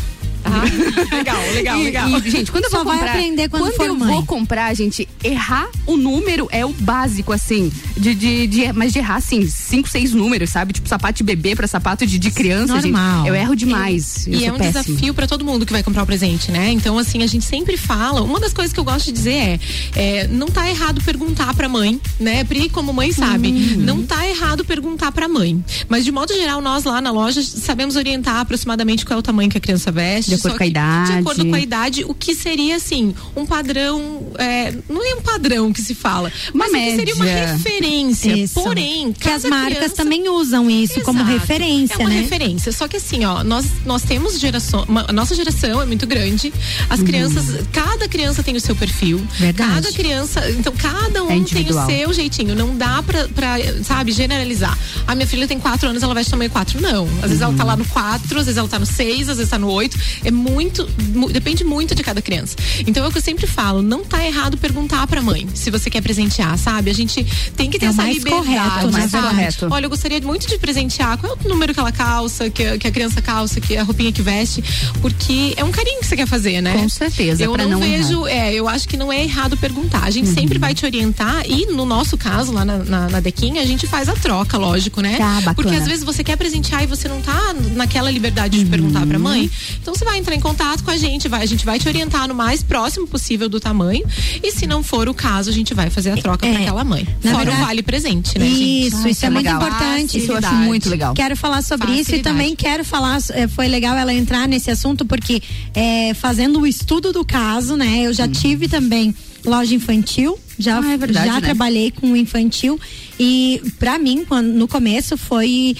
Legal, 1.11 1.41
legal, 1.53 1.79
E- 1.79 1.83
legal. 1.83 2.09
e, 2.09 2.29
gente, 2.31 2.51
quando 2.51 2.65
eu 2.65 2.69
Só 2.69 2.77
vou 2.77 2.85
vai 2.85 2.97
comprar, 2.97 3.11
aprender 3.13 3.49
quando 3.49 3.71
for 3.73 3.85
eu 3.87 3.95
mãe. 3.95 4.13
vou 4.13 4.25
comprar, 4.25 4.73
gente, 4.73 5.07
errar 5.23 5.67
o 5.85 5.95
número 5.97 6.47
é 6.51 6.65
o 6.65 6.69
básico, 6.69 7.31
assim, 7.31 7.71
de, 7.97 8.13
de, 8.15 8.47
de- 8.47 8.73
mas 8.73 8.91
de 8.93 8.99
errar, 8.99 9.15
assim, 9.15 9.47
cinco, 9.47 9.87
seis 9.89 10.13
números, 10.13 10.49
sabe? 10.49 10.73
Tipo, 10.73 10.87
sapato 10.89 11.17
de 11.17 11.23
bebê 11.23 11.55
pra 11.55 11.67
sapato 11.67 12.05
de, 12.05 12.17
de 12.19 12.31
criança, 12.31 12.73
Normal. 12.75 13.17
gente. 13.19 13.27
Eu 13.29 13.35
erro 13.35 13.55
demais. 13.55 14.27
Eu 14.27 14.33
E 14.33 14.37
sou 14.39 14.47
é 14.47 14.51
um 14.51 14.57
péssima. 14.57 14.83
desafio 14.83 15.13
para 15.13 15.27
todo 15.27 15.45
mundo 15.45 15.65
que 15.65 15.71
vai 15.73 15.83
comprar 15.83 16.03
o 16.03 16.05
presente, 16.05 16.51
né? 16.51 16.71
Então, 16.71 16.97
assim, 16.97 17.23
a 17.23 17.27
gente 17.27 17.45
sempre 17.45 17.77
fala. 17.77 18.21
Uma 18.21 18.39
das 18.39 18.53
coisas 18.53 18.73
que 18.73 18.79
eu 18.79 18.83
gosto 18.83 19.05
de 19.05 19.11
dizer 19.11 19.33
é: 19.33 19.59
é, 19.95 20.27
não 20.27 20.47
tá 20.47 20.69
errado 20.69 21.01
perguntar 21.03 21.53
pra 21.53 21.69
mãe, 21.69 21.99
né? 22.19 22.43
Pri, 22.43 22.69
como 22.69 22.91
mãe, 22.93 23.11
sabe? 23.11 23.47
Uhum. 23.49 23.75
Não 23.81 24.03
tá 24.03 24.27
errado 24.27 24.65
perguntar 24.65 25.11
pra 25.11 25.27
mãe. 25.27 25.63
Mas, 25.87 26.03
de 26.05 26.11
modo 26.11 26.33
geral, 26.33 26.61
nós 26.61 26.83
lá 26.83 26.99
na 27.01 27.11
loja 27.11 27.41
sabemos 27.41 27.95
orientar 27.95 28.37
aproximadamente 28.37 29.05
qual 29.05 29.17
é 29.17 29.19
o 29.19 29.23
tamanho 29.23 29.49
que 29.49 29.57
a 29.57 29.61
criança 29.61 29.91
veste, 29.91 30.32
De 30.35 30.39
acordo 30.41 30.57
com 30.57 30.63
a 30.63 30.67
idade. 30.67 31.11
De 31.11 31.17
acordo 31.19 31.45
com 31.45 31.55
a 31.55 31.59
idade, 31.59 32.05
o 32.05 32.13
que 32.13 32.33
seria 32.35 32.75
assim, 32.75 33.13
um 33.35 33.45
padrão, 33.45 34.27
é, 34.37 34.73
não 34.89 35.03
é 35.05 35.15
um 35.15 35.21
padrão 35.21 35.71
que 35.73 35.81
se 35.81 35.93
fala, 35.95 36.31
Uma 36.53 36.67
mas 36.69 36.71
que 36.91 36.95
seria 36.95 37.15
uma 37.15 37.25
média. 37.25 37.53
referência. 37.53 38.31
Isso. 38.37 38.53
Porém, 38.61 39.13
Que 39.13 39.29
as 39.29 39.43
marcas 39.45 39.77
criança- 39.77 39.95
também 39.95 40.29
usam 40.29 40.69
isso 40.69 41.01
como 41.01 41.19
Exato. 41.19 41.31
referência, 41.37 41.93
é 41.95 41.97
uma 41.99 42.09
né? 42.09 42.21
referência. 42.21 42.71
Só 42.71 42.87
que 42.87 42.97
assim, 42.97 43.25
ó, 43.25 43.43
nós, 43.43 43.65
nós 43.85 44.03
temos 44.03 44.39
geração, 44.39 44.85
uma- 44.87 45.05
a 45.07 45.13
nossa 45.13 45.35
geração 45.35 45.81
é 45.81 45.85
muito 45.85 46.05
grande. 46.07 46.53
As 46.89 47.01
crianças, 47.01 47.45
cada 47.71 48.07
criança 48.07 48.43
tem 48.43 48.55
o 48.55 48.59
seu 48.59 48.75
perfil. 48.75 49.21
Verdade. 49.39 49.71
Cada 49.73 49.91
criança, 49.91 50.49
então 50.51 50.73
cada 50.77 51.23
um 51.23 51.31
É 51.31 51.39
tem 51.43 51.67
o 51.69 51.85
seu 51.85 52.13
jeitinho. 52.13 52.55
Não 52.55 52.75
dá 52.75 53.01
pra, 53.03 53.27
pra, 53.29 53.55
sabe, 53.83 54.11
generalizar. 54.11 54.77
A 55.07 55.15
minha 55.15 55.27
filha 55.27 55.47
tem 55.47 55.59
quatro 55.59 55.89
anos, 55.89 56.01
ela 56.03 56.13
veste 56.13 56.31
tamanho 56.31 56.49
quatro. 56.49 56.81
Não. 56.81 57.05
Às 57.21 57.29
vezes 57.29 57.41
ela 57.41 57.53
tá 57.53 57.63
lá 57.63 57.75
no 57.75 57.85
quatro, 57.85 58.39
às 58.39 58.45
vezes 58.45 58.57
ela 58.57 58.67
tá 58.67 58.79
no 58.79 58.85
seis, 58.85 59.29
às 59.29 59.37
vezes 59.37 59.49
tá 59.49 59.57
no 59.59 59.69
oito. 59.69 59.97
É 60.23 60.31
muito, 60.31 60.87
mu- 61.13 61.29
depende 61.31 61.63
muito 61.63 61.93
de 61.95 62.03
cada 62.03 62.21
criança. 62.21 62.55
Então 62.87 63.03
é 63.03 63.07
o 63.07 63.11
que 63.11 63.17
eu 63.17 63.21
sempre 63.21 63.45
falo, 63.47 63.81
não 63.81 64.03
tá 64.03 64.25
errado 64.25 64.57
perguntar 64.57 65.05
pra 65.07 65.21
mãe 65.21 65.47
se 65.53 65.69
você 65.69 65.89
quer 65.89 66.01
presentear, 66.01 66.57
sabe? 66.57 66.89
A 66.89 66.93
gente 66.93 67.25
tem 67.55 67.69
que 67.69 67.77
ter 67.79 67.87
É 67.87 67.89
essa 67.89 68.01
mais 68.01 68.17
liberdade, 68.17 68.45
correto, 68.45 68.91
mais 68.91 69.11
sabe? 69.11 69.27
correto. 69.27 69.67
Olha, 69.71 69.85
eu 69.85 69.89
gostaria 69.89 70.19
muito 70.21 70.47
de 70.47 70.57
presentear. 70.57 71.17
Qual 71.17 71.33
é 71.33 71.35
o 71.45 71.49
número 71.49 71.73
que 71.73 71.79
ela 71.79 71.91
calça, 71.91 72.49
que, 72.49 72.63
a- 72.65 72.77
que 72.77 72.87
a 72.87 72.91
criança 72.91 73.21
calça, 73.21 73.59
que 73.61 73.75
a 73.77 73.83
roupinha 73.83 74.11
que 74.11 74.21
veste? 74.21 74.63
Porque 75.01 75.53
é 75.57 75.63
um 75.63 75.71
carinho 75.71 75.99
que 75.99 76.05
você 76.07 76.15
quer 76.15 76.27
fazer, 76.27 76.61
né? 76.61 76.73
Com 76.73 76.89
certeza, 76.89 77.43
Eu 77.43 77.55
não, 77.57 77.69
não 77.69 77.79
vejo, 77.79 78.25
é, 78.27 78.53
eu 78.53 78.67
acho 78.67 78.87
que 78.87 78.95
não 78.97 79.11
é 79.11 79.23
errado 79.23 79.57
perguntar. 79.57 80.03
A 80.03 80.09
gente 80.09 80.29
sempre 80.29 80.57
vai 80.57 80.73
te 80.73 80.85
orientar 80.85 81.43
e 81.49 81.65
no 81.67 81.85
nosso 81.85 82.17
caso, 82.17 82.51
lá 82.51 82.63
na, 82.65 82.77
na, 82.79 83.09
na 83.09 83.19
Dequinha, 83.19 83.61
a 83.61 83.65
gente 83.65 83.85
faz 83.87 84.07
a 84.09 84.13
troca, 84.13 84.57
lógico, 84.57 85.01
né? 85.01 85.17
Bacana. 85.41 85.53
Porque 85.55 85.75
às 85.75 85.85
vezes 85.85 86.03
você 86.03 86.23
quer 86.23 86.37
presentear 86.37 86.83
e 86.83 86.87
você 86.87 87.07
não 87.07 87.21
tá 87.21 87.53
naquela 87.75 88.09
liberdade 88.09 88.57
de 88.59 88.65
perguntar 88.65 89.05
pra 89.05 89.17
mãe. 89.19 89.49
Então 89.81 89.93
você 89.93 90.05
vai 90.05 90.12
entrar 90.17 90.35
em 90.35 90.39
contato 90.39 90.83
com 90.83 90.91
a 90.91 90.97
gente, 90.97 91.27
vai, 91.27 91.41
a 91.41 91.45
gente 91.45 91.65
vai 91.65 91.79
te 91.79 91.87
orientar 91.87 92.27
no 92.27 92.35
mais 92.35 92.61
próximo 92.63 93.07
possível 93.07 93.47
do 93.49 93.59
tamanho. 93.59 94.03
E 94.41 94.51
se 94.51 94.65
não 94.67 94.83
for 94.83 95.07
o 95.09 95.13
caso, 95.13 95.49
a 95.49 95.53
gente 95.53 95.73
vai 95.73 95.89
fazer 95.89 96.11
a 96.11 96.17
troca 96.17 96.45
É, 96.45 96.51
pra 96.51 96.61
aquela 96.61 96.83
mãe. 96.83 97.07
na 97.23 97.31
Fora 97.31 97.43
verdade- 97.45 97.61
o 97.63 97.65
vale 97.65 97.83
presente, 97.83 98.37
né, 98.39 98.45
gente? 98.45 98.87
Isso, 98.87 98.97
Ah, 99.05 99.09
isso 99.09 99.25
é, 99.25 99.29
muito 99.29 99.45
legal. 99.45 99.61
importante. 99.61 100.17
Isso 100.17 100.31
eu 100.31 100.37
acho 100.37 100.41
Facilidade. 100.43 100.67
muito 100.67 100.89
legal. 100.89 101.13
Quero 101.13 101.35
falar 101.37 101.61
sobre 101.61 101.91
isso 101.91 102.01
e 102.01 102.03
Facilidade. 102.05 102.35
também 102.37 102.55
quero 102.55 102.83
falar, 102.85 103.19
eh, 103.31 103.47
foi 103.47 103.67
legal 103.67 103.95
ela 103.97 104.13
entrar 104.13 104.47
nesse 104.47 104.69
assunto 104.71 105.05
porque 105.05 105.41
eh, 105.75 106.13
fazendo 106.15 106.59
o 106.61 106.67
estudo 106.67 107.11
do 107.11 107.25
caso, 107.25 107.75
né? 107.75 108.03
Eu 108.03 108.13
já 108.13 108.27
tive 108.27 108.67
também 108.67 109.13
loja 109.45 109.75
infantil, 109.75 110.39
já, 110.57 110.79
Ah, 110.79 110.91
é 110.93 110.97
verdade, 110.97 111.27
já 111.27 111.33
né? 111.35 111.41
trabalhei 111.41 111.91
com 111.91 112.15
infantil 112.15 112.79
e 113.19 113.61
pra 113.77 113.97
mim, 113.99 114.23
quando, 114.27 114.47
no 114.47 114.67
começo 114.67 115.17
foi 115.17 115.75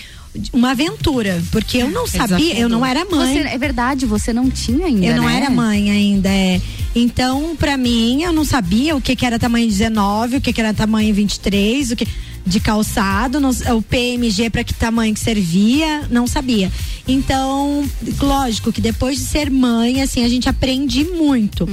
uma 0.51 0.71
aventura, 0.71 1.41
porque 1.51 1.77
eu 1.77 1.89
não 1.89 2.07
sabia, 2.07 2.57
eu 2.57 2.67
não 2.69 2.85
era 2.85 3.05
mãe. 3.05 3.33
Você, 3.33 3.47
é 3.47 3.57
verdade, 3.57 4.05
você 4.05 4.33
não 4.33 4.49
tinha 4.49 4.87
ainda. 4.87 5.05
Eu 5.05 5.15
não 5.17 5.25
né? 5.25 5.37
era 5.37 5.49
mãe 5.49 5.91
ainda, 5.91 6.29
é. 6.29 6.61
Então, 6.95 7.55
pra 7.57 7.77
mim, 7.77 8.23
eu 8.23 8.33
não 8.33 8.43
sabia 8.45 8.95
o 8.95 9.01
que, 9.01 9.15
que 9.15 9.25
era 9.25 9.37
tamanho 9.37 9.67
19, 9.67 10.37
o 10.37 10.41
que, 10.41 10.51
que 10.53 10.61
era 10.61 10.73
tamanho 10.73 11.13
23, 11.13 11.91
o 11.91 11.95
que 11.95 12.07
de 12.45 12.59
calçado, 12.59 13.39
não- 13.39 13.51
o 13.77 13.81
PMG 13.81 14.49
para 14.49 14.63
que 14.63 14.73
tamanho 14.73 15.13
que 15.13 15.19
servia, 15.19 16.07
não 16.09 16.27
sabia. 16.27 16.71
Então, 17.07 17.83
lógico 18.21 18.71
que 18.71 18.81
depois 18.81 19.17
de 19.17 19.23
ser 19.23 19.49
mãe, 19.49 20.01
assim, 20.01 20.23
a 20.23 20.29
gente 20.29 20.49
aprende 20.49 21.03
muito. 21.05 21.67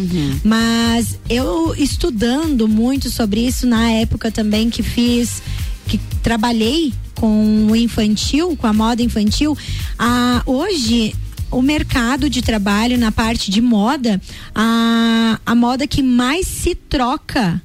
Mas 0.45 1.19
eu 1.29 1.75
estudando 1.77 2.69
muito 2.69 3.11
sobre 3.11 3.41
isso 3.47 3.67
na 3.67 3.91
época 3.91 4.31
também 4.31 4.71
que 4.71 4.83
fiz, 4.83 5.43
que 5.91 5.99
trabalhei 6.23 6.93
com 7.17 7.67
o 7.69 7.75
infantil, 7.75 8.57
com 8.57 8.67
a 8.67 8.73
moda 8.73 9.03
infantil, 9.03 9.59
a, 9.99 10.41
hoje 10.47 11.15
o 11.51 11.61
mercado 11.61 12.31
de 12.31 12.43
trabalho 12.43 12.97
na 12.97 13.11
parte 13.11 13.51
de 13.51 13.61
moda, 13.61 14.23
a, 14.55 15.41
a 15.45 15.55
moda 15.57 15.87
que 15.89 16.01
mais 16.01 16.47
se 16.47 16.77
troca 16.77 17.61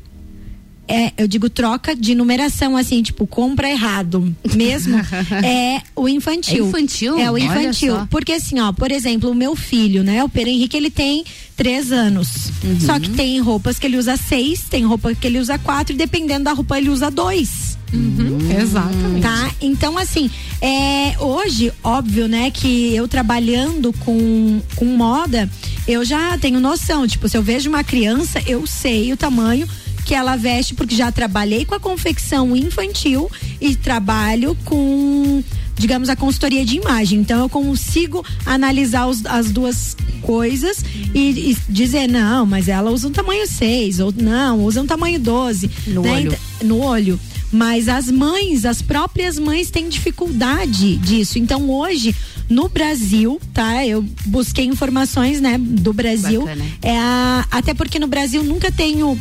é, 0.88 1.13
eu 1.17 1.27
digo 1.27 1.50
troca 1.50 1.96
de 1.96 2.13
numeração, 2.13 2.77
assim, 2.77 3.01
tipo, 3.01 3.25
compra 3.25 3.70
errado 3.70 4.36
mesmo, 4.55 4.98
é 5.44 5.82
o 5.96 6.08
infantil. 6.08 6.65
É 6.65 6.67
infantil? 6.67 7.20
É 7.20 7.32
o 7.32 7.38
infantil. 7.38 8.08
Porque 8.10 8.34
assim, 8.34 8.60
ó, 8.60 8.72
por 8.72 8.91
exemplo, 8.91 9.32
o 9.32 9.36
meu 9.36 9.55
filho, 9.55 10.03
né? 10.03 10.24
O 10.24 10.29
Pedro 10.29 10.51
Henrique, 10.51 10.77
ele 10.77 10.91
tem 10.91 11.24
três 11.55 11.91
anos. 11.91 12.51
Uhum. 12.63 12.79
Só 12.79 13.00
que 13.00 13.10
tem 13.10 13.39
roupas 13.39 13.79
que 13.79 13.88
ele 13.88 13.98
usa 13.98 14.15
seis, 14.15 14.62
tem 14.70 14.86
roupa 14.86 15.13
que 15.15 15.25
ele 15.25 15.39
usa 15.39 15.58
quatro, 15.58 15.94
e 15.94 15.98
dependendo 15.98 16.44
da 16.44 16.53
roupa, 16.53 16.77
ele 16.77 16.89
usa 16.89 17.10
dois. 17.10 17.77
Uhum, 17.96 18.52
Exatamente. 18.62 19.22
Tá? 19.22 19.52
Então, 19.62 19.98
assim, 19.98 20.30
é, 20.62 21.16
hoje, 21.20 21.72
óbvio, 21.84 22.28
né, 22.28 22.52
que 22.52 22.94
eu 22.96 23.08
trabalhando 23.08 23.94
com, 23.94 24.62
com 24.75 24.86
moda, 24.86 25.50
eu 25.88 26.04
já 26.04 26.38
tenho 26.38 26.60
noção. 26.60 27.08
Tipo, 27.08 27.28
se 27.30 27.38
eu 27.38 27.42
vejo 27.44 27.70
uma 27.70 27.84
criança, 27.84 28.42
eu 28.46 28.66
sei 28.68 29.12
o 29.14 29.18
tamanho 29.18 29.68
que 30.06 30.14
ela 30.14 30.36
veste, 30.36 30.76
porque 30.76 30.96
já 30.96 31.12
trabalhei 31.12 31.65
com 31.65 31.74
a 31.74 31.80
confecção 31.80 32.56
infantil 32.56 33.30
e 33.60 33.76
trabalho 33.76 34.56
com, 34.63 35.43
digamos, 35.76 36.10
a 36.10 36.15
consultoria 36.15 36.63
de 36.63 36.76
imagem. 36.76 37.19
Então 37.19 37.39
eu 37.39 37.50
consigo 37.50 38.24
analisar 38.46 39.08
os- 39.08 39.26
as 39.26 39.50
duas 39.52 39.98
coisas 40.22 40.84
e, 41.13 41.52
e 41.52 41.58
dizer, 41.67 42.08
não, 42.08 42.46
mas 42.46 42.67
ela 42.67 42.91
usa 42.91 43.08
um 43.08 43.12
tamanho 43.12 43.48
6, 43.48 44.00
ou 44.00 44.13
não, 44.15 44.63
usa 44.63 44.80
um 44.82 44.86
tamanho 44.86 45.19
12. 45.19 45.72
No 45.88 46.04
né? 46.04 46.12
olho. 46.12 46.38
No 46.63 46.78
olho. 46.84 47.19
Mas 47.56 47.88
as 47.88 48.12
mães, 48.12 48.65
as 48.65 48.82
próprias 48.82 49.39
mães 49.39 49.70
têm 49.70 49.88
dificuldade 49.88 50.98
disso. 50.98 51.39
Então 51.39 51.70
hoje, 51.70 52.13
no 52.50 52.68
Brasil, 52.68 53.39
tá? 53.54 53.86
Eu 53.86 54.04
busquei 54.26 54.65
informações, 54.65 55.39
né, 55.39 55.58
do 55.58 55.94
Brasil. 55.94 56.41
Bacana. 56.41 56.65
É 56.82 56.98
a, 56.98 57.46
até 57.50 57.74
porque 57.74 57.98
no 57.98 58.08
Brasil 58.08 58.44
nunca 58.44 58.70
tenho 58.70 59.18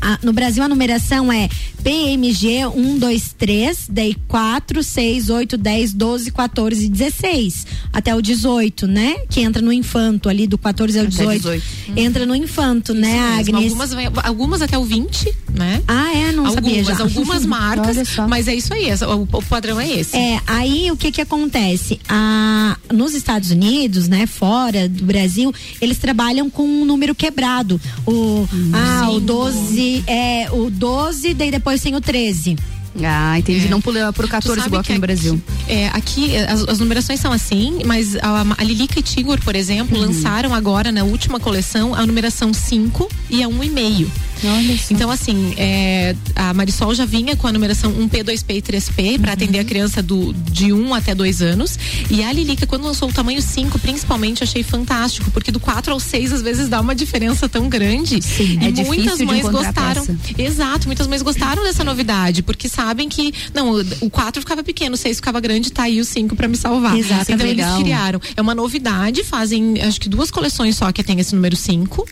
a- 0.00 0.18
no 0.22 0.32
Brasil 0.32 0.62
a 0.62 0.68
numeração 0.68 1.32
é 1.32 1.48
PMG 1.82 2.66
1, 2.66 2.98
2, 2.98 3.34
3, 3.36 3.86
daí 3.88 4.14
4, 4.28 4.82
6, 4.82 5.28
8, 5.30 5.56
10, 5.56 5.92
12, 5.92 6.30
14 6.30 6.84
e 6.86 6.88
16. 6.88 7.66
Até 7.92 8.14
o 8.14 8.20
18, 8.22 8.86
né? 8.86 9.16
Que 9.28 9.40
entra 9.40 9.60
no 9.62 9.72
infanto 9.72 10.28
ali, 10.28 10.46
do 10.46 10.56
14 10.58 10.98
ao 10.98 11.04
Até 11.06 11.10
18. 11.10 11.36
18. 11.38 11.64
Entra 11.96 12.26
no 12.26 12.34
infanto, 12.34 12.94
né, 12.94 13.08
Isso 13.08 13.52
mesmo. 13.52 13.56
Agnes? 13.56 13.72
Algumas, 13.72 14.24
algumas 14.24 14.62
até 14.62 14.78
o 14.78 14.84
20, 14.84 15.34
né? 15.54 15.82
Ah, 15.88 16.12
é? 16.14 16.32
Não 16.32 16.50
sabia 16.52 16.78
algumas, 16.80 16.98
já. 16.98 17.04
algumas 17.04 17.46
marcas, 17.46 17.96
mas 18.28 18.46
é 18.48 18.54
isso 18.54 18.72
aí, 18.74 18.86
essa- 18.86 19.08
o, 19.08 19.22
o 19.22 19.42
padrão 19.42 19.80
é 19.80 19.88
esse. 19.90 20.16
É, 20.16 20.40
aí 20.46 20.90
o 20.90 20.96
que 20.96 21.10
que 21.10 21.20
acontece? 21.20 21.98
Ah, 22.08 22.76
nos 22.92 23.14
Estados 23.14 23.50
Unidos, 23.50 24.06
né, 24.08 24.26
fora 24.26 24.88
do 24.88 25.04
Brasil, 25.04 25.52
eles 25.80 25.98
trabalham 25.98 26.48
com 26.50 26.62
um 26.64 26.84
número 26.84 27.14
quebrado. 27.14 27.80
O, 28.06 28.46
ah, 28.72 29.10
o 29.10 29.18
12, 29.20 29.89
é, 30.06 30.50
o 30.50 30.70
12, 30.70 31.34
daí 31.34 31.50
depois 31.50 31.80
tem 31.80 31.94
o 31.94 32.00
13. 32.00 32.56
Ah, 33.04 33.38
entendi. 33.38 33.68
Não 33.68 33.80
pula 33.80 34.12
pro 34.12 34.26
Tu 34.26 34.30
14 34.30 34.56
sabe 34.56 34.68
igual 34.68 34.80
aqui 34.80 34.94
no 34.94 35.00
Brasil. 35.00 35.40
É, 35.68 35.88
aqui 35.88 36.34
é, 36.34 36.50
as, 36.50 36.62
as 36.68 36.78
numerações 36.80 37.20
são 37.20 37.32
assim, 37.32 37.80
mas 37.84 38.16
a, 38.16 38.44
a 38.58 38.64
Lilica 38.64 38.98
e 38.98 39.02
Tigor, 39.02 39.40
por 39.42 39.54
exemplo, 39.54 39.96
Uhum. 39.98 40.06
lançaram 40.06 40.54
agora 40.54 40.90
na 40.90 41.04
última 41.04 41.38
coleção 41.40 41.94
a 41.94 42.04
numeração 42.06 42.52
5 42.52 43.08
e 43.30 43.42
a 43.42 43.48
1,5. 43.48 44.06
Olha 44.42 44.78
só. 44.78 44.94
Então, 44.94 45.10
assim, 45.10 45.52
é, 45.58 46.16
a 46.34 46.54
Marisol 46.54 46.94
já 46.94 47.04
vinha 47.04 47.36
com 47.36 47.46
a 47.46 47.52
numeração 47.52 47.92
1P, 47.92 48.24
2P 48.24 48.56
e 48.56 48.62
3P 48.62 49.12
Uhum. 49.12 49.18
para 49.20 49.32
atender 49.34 49.58
a 49.58 49.64
criança 49.64 50.02
do, 50.02 50.32
de 50.32 50.72
1 50.72 50.94
até 50.94 51.14
2 51.14 51.42
anos. 51.42 51.78
E 52.10 52.24
a 52.24 52.32
Lilica, 52.32 52.66
quando 52.66 52.84
lançou 52.84 53.08
o 53.10 53.12
tamanho 53.12 53.40
5, 53.42 53.78
principalmente, 53.78 54.42
achei 54.42 54.62
fantástico, 54.62 55.30
porque 55.30 55.52
do 55.52 55.60
4 55.60 55.92
ao 55.92 56.00
6, 56.00 56.32
às 56.32 56.42
vezes, 56.42 56.68
dá 56.68 56.80
uma 56.80 56.94
diferença 56.94 57.48
tão 57.48 57.68
grande. 57.68 58.22
Sim, 58.22 58.58
e 58.62 58.80
é 58.80 58.84
muitas 58.84 59.20
mães 59.20 59.46
gostaram. 59.46 60.06
Exato, 60.38 60.86
muitas 60.86 61.06
mães 61.06 61.20
gostaram 61.22 61.62
dessa 61.62 61.84
novidade, 61.84 62.42
porque 62.42 62.66
sabem 62.80 63.08
que, 63.10 63.32
não, 63.52 63.72
o- 63.72 63.84
o 64.06 64.10
4 64.10 64.40
ficava 64.40 64.62
pequeno, 64.62 64.94
o 64.94 64.96
6 64.98 65.16
ficava 65.18 65.38
grande, 65.38 65.70
tá 65.70 65.82
aí 65.82 66.00
o 66.00 66.04
5 66.04 66.34
para 66.34 66.48
me 66.48 66.56
salvar. 66.56 66.96
Exato, 66.96 67.30
então 67.32 67.46
legal. 67.46 67.68
eles 67.74 67.82
criaram. 67.82 68.20
É 68.34 68.40
uma 68.40 68.54
novidade, 68.54 69.22
fazem 69.22 69.80
acho 69.82 70.00
que 70.00 70.08
duas 70.08 70.30
coleções 70.30 70.76
só 70.76 70.90
que 70.90 71.02
tem 71.04 71.20
esse 71.20 71.34
número 71.34 71.54
5. 71.56 72.06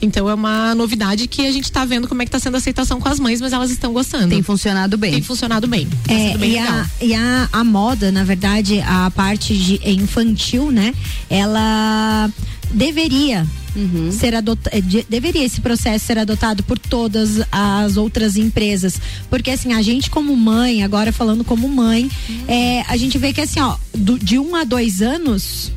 Então 0.00 0.28
é 0.28 0.34
uma 0.34 0.74
novidade 0.74 1.26
que 1.26 1.44
a 1.46 1.50
gente 1.50 1.70
tá 1.72 1.84
vendo 1.84 2.06
como 2.06 2.22
é 2.22 2.24
que 2.24 2.30
tá 2.30 2.38
sendo 2.38 2.54
a 2.54 2.58
aceitação 2.58 3.00
com 3.00 3.08
as 3.08 3.18
mães, 3.18 3.40
mas 3.40 3.52
elas 3.52 3.70
estão 3.70 3.92
gostando. 3.92 4.28
Tem 4.28 4.42
funcionado 4.42 4.96
bem. 4.96 5.12
Tem 5.12 5.22
funcionado 5.22 5.66
bem. 5.66 5.86
Tá 6.06 6.12
É, 6.12 6.36
bem 6.38 6.50
e, 6.50 6.54
legal. 6.60 6.72
a, 6.80 6.86
e 7.04 7.14
a, 7.14 7.48
a 7.52 7.64
moda, 7.64 8.12
na 8.12 8.22
verdade, 8.22 8.80
a 8.80 9.10
parte 9.10 9.56
de 9.56 9.80
infantil, 9.84 10.70
né? 10.70 10.94
Ela 11.28 12.30
deveria 12.72 13.46
Uhum. 13.74 14.12
ser 14.12 14.34
adotado, 14.34 14.76
deveria 15.08 15.42
esse 15.44 15.58
processo 15.62 16.04
ser 16.04 16.18
adotado 16.18 16.62
por 16.62 16.78
todas 16.78 17.40
as 17.50 17.96
outras 17.96 18.36
empresas, 18.36 19.00
porque 19.30 19.50
assim 19.50 19.72
a 19.72 19.80
gente 19.80 20.10
como 20.10 20.36
mãe, 20.36 20.82
agora 20.82 21.10
falando 21.10 21.42
como 21.42 21.66
mãe, 21.68 22.10
é, 22.46 22.82
a 22.86 22.96
gente 22.98 23.16
vê 23.16 23.32
que 23.32 23.40
assim 23.40 23.60
ó, 23.60 23.76
do- 23.94 24.18
de 24.18 24.38
um 24.38 24.54
a 24.54 24.64
dois 24.64 25.00
anos 25.00 25.72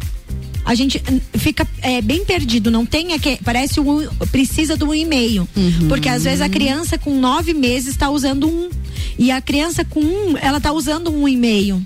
a 0.66 0.76
gente 0.76 1.02
hum, 1.10 1.20
fica 1.38 1.66
é, 1.82 2.02
bem 2.02 2.26
perdido, 2.26 2.70
não 2.70 2.86
tem 2.86 3.14
aqui, 3.14 3.40
parece 3.46 3.80
um, 3.80 4.08
precisa 4.32 4.76
do 4.76 4.88
um 4.88 4.94
e-mail, 4.94 5.48
porque 5.88 6.10
às 6.10 6.24
vezes 6.26 6.42
a 6.42 6.50
criança 6.50 6.98
com 6.98 7.18
nove 7.18 7.54
meses 7.54 7.90
está 7.92 8.10
usando 8.10 8.46
um. 8.48 8.70
E 9.18 9.32
a 9.32 9.40
criança 9.40 9.86
com 9.86 10.02
um, 10.02 10.36
ela 10.38 10.60
tá 10.60 10.74
usando 10.74 11.10
um 11.10 11.26
e-mail. 11.26 11.82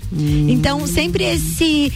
Então 0.48 0.84
sempre 0.88 1.22
esse 1.22 1.92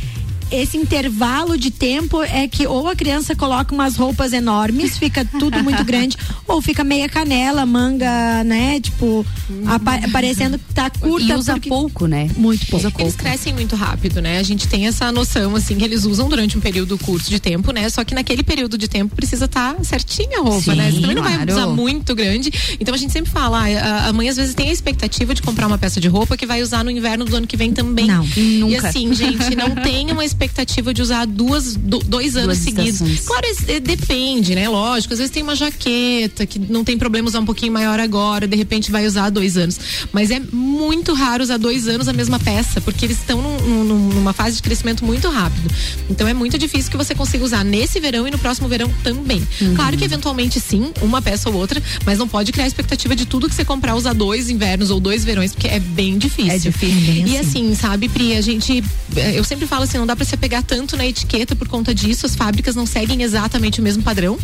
esse 0.51 0.77
intervalo 0.77 1.57
de 1.57 1.71
tempo 1.71 2.23
é 2.23 2.47
que 2.49 2.67
ou 2.67 2.89
a 2.89 2.95
criança 2.97 3.35
coloca 3.35 3.75
umas 3.75 3.97
roupas 3.97 4.33
enormes, 4.33 4.97
fica 4.99 5.25
tudo 5.25 5.63
muito 5.63 5.83
grande, 5.85 6.17
ou 6.47 6.61
fica 6.63 6.83
meia 6.85 7.09
canela, 7.09 7.65
manga, 7.67 8.45
né? 8.45 8.81
Tipo, 8.81 9.25
apa 9.67 10.01
parecendo 10.13 10.59
que 10.59 10.75
tá 10.75 10.91
curta. 10.91 11.27
E 11.27 11.35
usa 11.35 11.53
porque- 11.55 11.69
pouco, 11.69 12.07
né? 12.07 12.29
Muito 12.37 12.67
pouco. 12.67 12.93
Eles 13.01 13.17
crescem 13.17 13.53
muito 13.53 13.75
rápido, 13.77 14.21
né? 14.21 14.39
A 14.39 14.43
gente 14.43 14.69
tem 14.69 14.87
essa 14.87 15.11
noção, 15.11 15.57
assim, 15.57 15.77
que 15.77 15.85
eles 15.85 16.05
usam 16.05 16.29
durante 16.29 16.57
um 16.57 16.61
período 16.61 16.97
curto 16.99 17.29
de 17.31 17.41
tempo, 17.41 17.73
né? 17.73 17.89
Só 17.89 18.05
que 18.05 18.15
naquele 18.15 18.43
período 18.43 18.77
de 18.79 18.89
tempo 18.89 19.15
precisa 19.15 19.47
estar 19.47 19.75
certinha 19.85 20.39
a 20.39 20.43
roupa, 20.43 20.73
Sim, 20.73 20.77
né? 20.77 20.91
Você 20.91 21.01
também 21.01 21.17
não 21.17 21.23
vai 21.23 21.35
claro. 21.35 21.53
usar 21.53 21.67
muito 21.69 22.15
grande. 22.15 22.53
Então 22.81 22.95
a 22.95 22.99
gente 22.99 23.13
sempre 23.13 23.31
fala, 23.31 23.61
a, 23.67 24.09
a 24.09 24.13
mãe 24.13 24.29
às 24.29 24.37
vezes 24.37 24.55
tem 24.55 24.69
a 24.69 24.73
expectativa 24.73 25.35
de 25.35 25.43
comprar 25.43 25.67
uma 25.67 25.79
peça 25.79 26.01
de 26.01 26.09
roupa 26.09 26.37
que 26.37 26.47
vai 26.47 26.63
usar 26.63 26.85
no 26.85 26.91
inverno 26.91 27.25
do 27.25 27.37
ano 27.37 27.47
que 27.47 27.57
vem 27.57 27.73
também. 27.73 28.07
Não, 28.07 28.25
E 28.37 28.59
nunca. 28.59 28.89
assim, 28.89 29.13
gente, 29.15 29.55
não 29.57 29.75
tem 29.75 30.11
uma 30.11 30.25
expectativa 30.25 30.34
de 30.93 31.03
usar 31.03 31.27
duas, 31.27 31.75
do- 31.77 31.99
dois 32.01 32.37
anos 32.37 32.59
Duas 32.59 32.59
seguidos. 32.59 33.01
estações. 33.01 33.21
Claro, 33.27 33.47
eh, 33.69 33.81
depende, 33.81 34.55
né? 34.55 34.69
Lógico, 34.69 35.13
às 35.15 35.19
vezes 35.19 35.33
tem 35.33 35.43
uma 35.43 35.55
jaqueta 35.57 36.45
que 36.47 36.59
não 36.59 36.85
tem 36.85 36.99
problema 36.99 37.27
usar 37.29 37.41
um 37.41 37.45
pouquinho 37.45 37.73
maior 37.73 37.99
agora, 38.01 38.47
de 38.47 38.57
repente 38.57 38.91
vai 38.91 39.07
usar 39.07 39.31
dois 39.31 39.57
anos. 39.57 39.79
Mas 40.13 40.31
é 40.31 40.41
muito 40.53 41.15
raro 41.15 41.43
usar 41.43 41.57
dois 41.57 41.89
anos 41.89 42.09
a 42.09 42.13
mesma 42.13 42.39
peça, 42.39 42.81
porque 42.81 43.05
eles 43.07 43.19
estão 43.19 43.41
num- 43.41 43.85
num- 43.85 44.09
numa 44.15 44.33
fase 44.33 44.57
de 44.57 44.63
crescimento 44.63 45.05
muito 45.05 45.29
rápido. 45.31 45.71
Então 46.11 46.27
é 46.29 46.35
muito 46.35 46.59
difícil 46.59 46.91
que 46.91 46.97
você 46.97 47.15
consiga 47.15 47.45
usar 47.45 47.65
nesse 47.65 47.99
verão 48.01 48.27
e 48.29 48.31
no 48.31 48.39
próximo 48.39 48.69
verão 48.69 48.93
também. 49.03 49.43
Uhum. 49.61 49.75
Claro 49.75 49.97
que 49.97 50.05
eventualmente 50.05 50.61
sim, 50.61 50.93
uma 51.03 51.21
peça 51.23 51.49
ou 51.49 51.57
outra, 51.57 51.83
mas 52.05 52.19
não 52.19 52.29
pode 52.29 52.53
criar 52.53 52.67
expectativa 52.67 53.15
de 53.17 53.27
tudo 53.27 53.49
que 53.49 53.55
você 53.55 53.65
comprar 53.65 53.95
usar 53.97 54.13
dois 54.13 54.49
invernos 54.51 54.91
ou 54.91 55.01
dois 55.01 55.25
verões, 55.25 55.53
porque 55.53 55.69
é 55.69 55.81
bem 55.81 56.19
difícil. 56.19 56.53
É 56.53 56.59
difícil. 56.59 57.27
E 57.27 57.39
assim, 57.39 57.75
sabe, 57.75 58.09
Pri, 58.09 58.37
a 58.37 58.41
gente. 58.41 58.83
eh, 59.17 59.35
Eu 59.39 59.45
sempre 59.45 59.67
falo 59.67 59.83
assim, 59.85 59.99
não 59.99 60.07
dá 60.07 60.15
pra 60.15 60.24
se 60.25 60.35
apegar 60.35 60.63
tanto 60.63 60.97
na 60.97 61.07
etiqueta 61.07 61.55
por 61.55 61.69
conta 61.69 61.95
disso. 61.95 62.27
As 62.27 62.35
fábricas 62.35 62.75
não 62.75 62.87
seguem 62.87 63.23
exatamente 63.23 63.81
o 63.81 63.83
mesmo 63.83 64.03
padrão. 64.03 64.39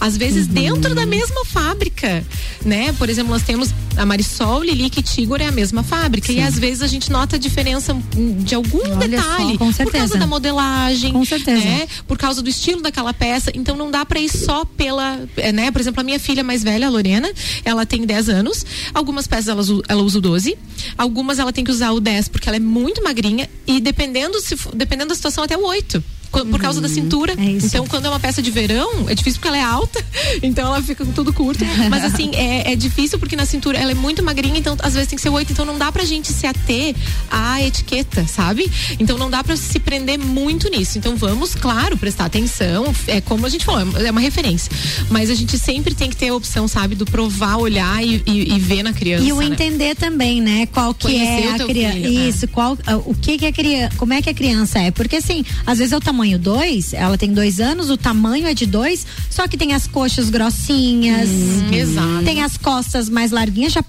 Às 0.00 0.16
vezes, 0.16 0.46
Uhum. 0.46 0.52
dentro 0.54 0.94
da 0.94 1.06
mesma 1.06 1.44
fábrica, 1.44 2.24
né? 2.64 2.92
Por 2.94 3.08
exemplo, 3.08 3.32
nós 3.32 3.42
temos 3.42 3.70
a 3.96 4.06
Marisol, 4.06 4.62
Lilique 4.62 5.00
e 5.00 5.02
Tigor 5.02 5.40
é 5.40 5.46
a 5.46 5.52
mesma 5.52 5.82
fábrica. 5.82 6.32
E 6.32 6.40
às 6.40 6.58
vezes 6.58 6.82
a 6.82 6.86
gente 6.86 7.10
nota 7.10 7.36
a 7.36 7.38
diferença 7.38 7.96
de 8.44 8.54
algum 8.54 8.78
Olha 8.78 9.08
detalhe. 9.08 9.52
só, 9.52 9.58
com 9.58 9.72
Por 9.72 9.92
causa 9.92 10.16
da 10.18 10.26
modelagem. 10.26 11.12
Com 11.12 11.24
certeza. 11.24 11.60
Né? 11.64 11.86
Por 12.06 12.16
causa 12.18 12.40
do 12.42 12.48
estilo 12.48 12.80
daquela 12.82 13.12
peça. 13.12 13.50
Então 13.54 13.76
não 13.76 13.90
dá 13.90 14.04
pra 14.04 14.18
ir 14.20 14.28
só 14.28 14.64
pela. 14.64 15.20
eh, 15.36 15.52
né? 15.52 15.70
Por 15.70 15.80
exemplo, 15.80 16.00
a 16.00 16.04
minha 16.04 16.18
filha 16.20 16.42
mais 16.42 16.62
velha, 16.62 16.86
a 16.86 16.90
Lorena, 16.90 17.30
ela 17.64 17.84
tem 17.84 18.04
10 18.06 18.28
anos. 18.28 18.64
Algumas 18.94 19.26
peças 19.26 19.48
ela, 19.48 19.60
usa- 19.60 19.82
ela 19.88 20.02
usa 20.02 20.18
o 20.18 20.20
12. 20.20 20.56
Algumas 20.96 21.38
ela 21.38 21.52
tem 21.52 21.64
que 21.64 21.70
usar 21.70 21.90
o 21.92 22.00
10 22.00 22.28
porque 22.28 22.48
ela 22.48 22.56
é 22.56 22.60
muito 22.60 23.02
magrinha. 23.02 23.48
E 23.66 23.80
dependendo, 23.80 24.40
se, 24.40 24.56
dependendo 24.74 25.08
da 25.10 25.14
situação, 25.20 25.44
até 25.44 25.56
o 25.56 25.64
8. 25.64 26.02
Por 26.30 26.60
causa 26.60 26.80
da 26.80 26.88
cintura. 26.88 27.34
então, 27.66 27.86
quando 27.86 28.06
é 28.06 28.08
uma 28.08 28.20
peça 28.20 28.40
de 28.40 28.50
verão, 28.50 29.08
é 29.08 29.14
difícil 29.14 29.40
porque 29.40 29.48
ela 29.48 29.58
é 29.58 29.62
alta, 29.62 30.02
então 30.42 30.66
ela 30.68 30.82
fica 30.82 31.04
com 31.04 31.12
tudo 31.12 31.32
curto. 31.32 31.64
Mas 31.90 32.04
assim, 32.04 32.30
é, 32.34 32.72
é 32.72 32.76
difícil 32.76 33.18
porque 33.18 33.34
na 33.36 33.44
cintura 33.44 33.78
ela 33.78 33.90
é 33.90 33.94
muito 33.94 34.22
magrinha, 34.22 34.58
então 34.58 34.76
às 34.80 34.94
vezes 34.94 35.08
tem 35.08 35.16
que 35.16 35.22
ser 35.22 35.28
oito. 35.30 35.52
Então 35.52 35.64
não 35.64 35.76
dá 35.78 35.90
pra 35.90 36.04
gente 36.04 36.32
se 36.32 36.46
ater 36.46 36.94
à 37.30 37.60
etiqueta, 37.62 38.26
sabe? 38.26 38.70
Então 38.98 39.18
não 39.18 39.28
dá 39.30 39.42
pra 39.42 39.56
se 39.56 39.78
prender 39.78 40.18
muito 40.18 40.68
nisso. 40.70 40.98
Então 40.98 41.16
vamos, 41.16 41.54
claro, 41.54 41.96
prestar 41.96 42.26
atenção. 42.26 42.92
É 43.06 43.20
como 43.20 43.44
a 43.46 43.48
gente 43.48 43.64
falou, 43.64 43.80
é 43.98 44.10
uma 44.10 44.20
referência. 44.20 44.70
Mas 45.10 45.30
a 45.30 45.34
gente 45.34 45.58
sempre 45.58 45.94
tem 45.94 46.08
que 46.10 46.16
ter 46.16 46.28
a 46.28 46.34
opção, 46.34 46.68
sabe, 46.68 46.94
do 46.94 47.04
provar, 47.04 47.56
olhar 47.58 48.02
e, 48.04 48.22
e- 48.26 48.54
e 48.54 48.58
ver 48.58 48.82
na 48.82 48.92
criança. 48.92 49.24
E 49.24 49.32
o 49.32 49.38
né? 49.40 49.46
entender 49.46 49.94
também, 49.96 50.40
né? 50.40 50.66
Qual 50.66 50.94
que 50.94 51.06
Conhecer 51.06 51.46
o 51.46 51.50
é 51.50 51.54
a 51.62 51.66
criança. 51.66 51.94
filho, 51.96 52.18
é. 52.18 52.28
Isso, 52.28 52.48
qual, 52.48 52.78
ah, 52.86 52.96
o 52.98 53.14
que 53.14 53.36
que 53.38 53.46
a 53.46 53.52
criança, 53.52 53.96
como 53.96 54.12
é 54.12 54.22
que 54.22 54.30
a 54.30 54.34
criança 54.34 54.78
é? 54.78 54.90
Porque 54.90 55.16
assim, 55.16 55.44
às 55.66 55.78
vezes 55.78 55.92
é 55.92 55.96
o 55.96 56.00
tamanho 56.00 56.19
2, 56.38 56.94
ela 56.94 57.16
tem 57.16 57.32
dois 57.32 57.60
anos, 57.60 57.90
o 57.90 57.96
tamanho 57.96 58.46
é 58.46 58.54
de 58.54 58.66
dois, 58.66 59.06
só 59.28 59.46
que 59.48 59.56
tem 59.56 59.72
as 59.72 59.86
coxas 59.86 60.30
grossinhas. 60.30 61.28
Hum, 61.28 61.72
exato. 61.72 62.24
Tem 62.24 62.42
as 62.42 62.56
costas 62.56 63.08
mais 63.08 63.30
larguinhas, 63.30 63.72
já 63.72 63.84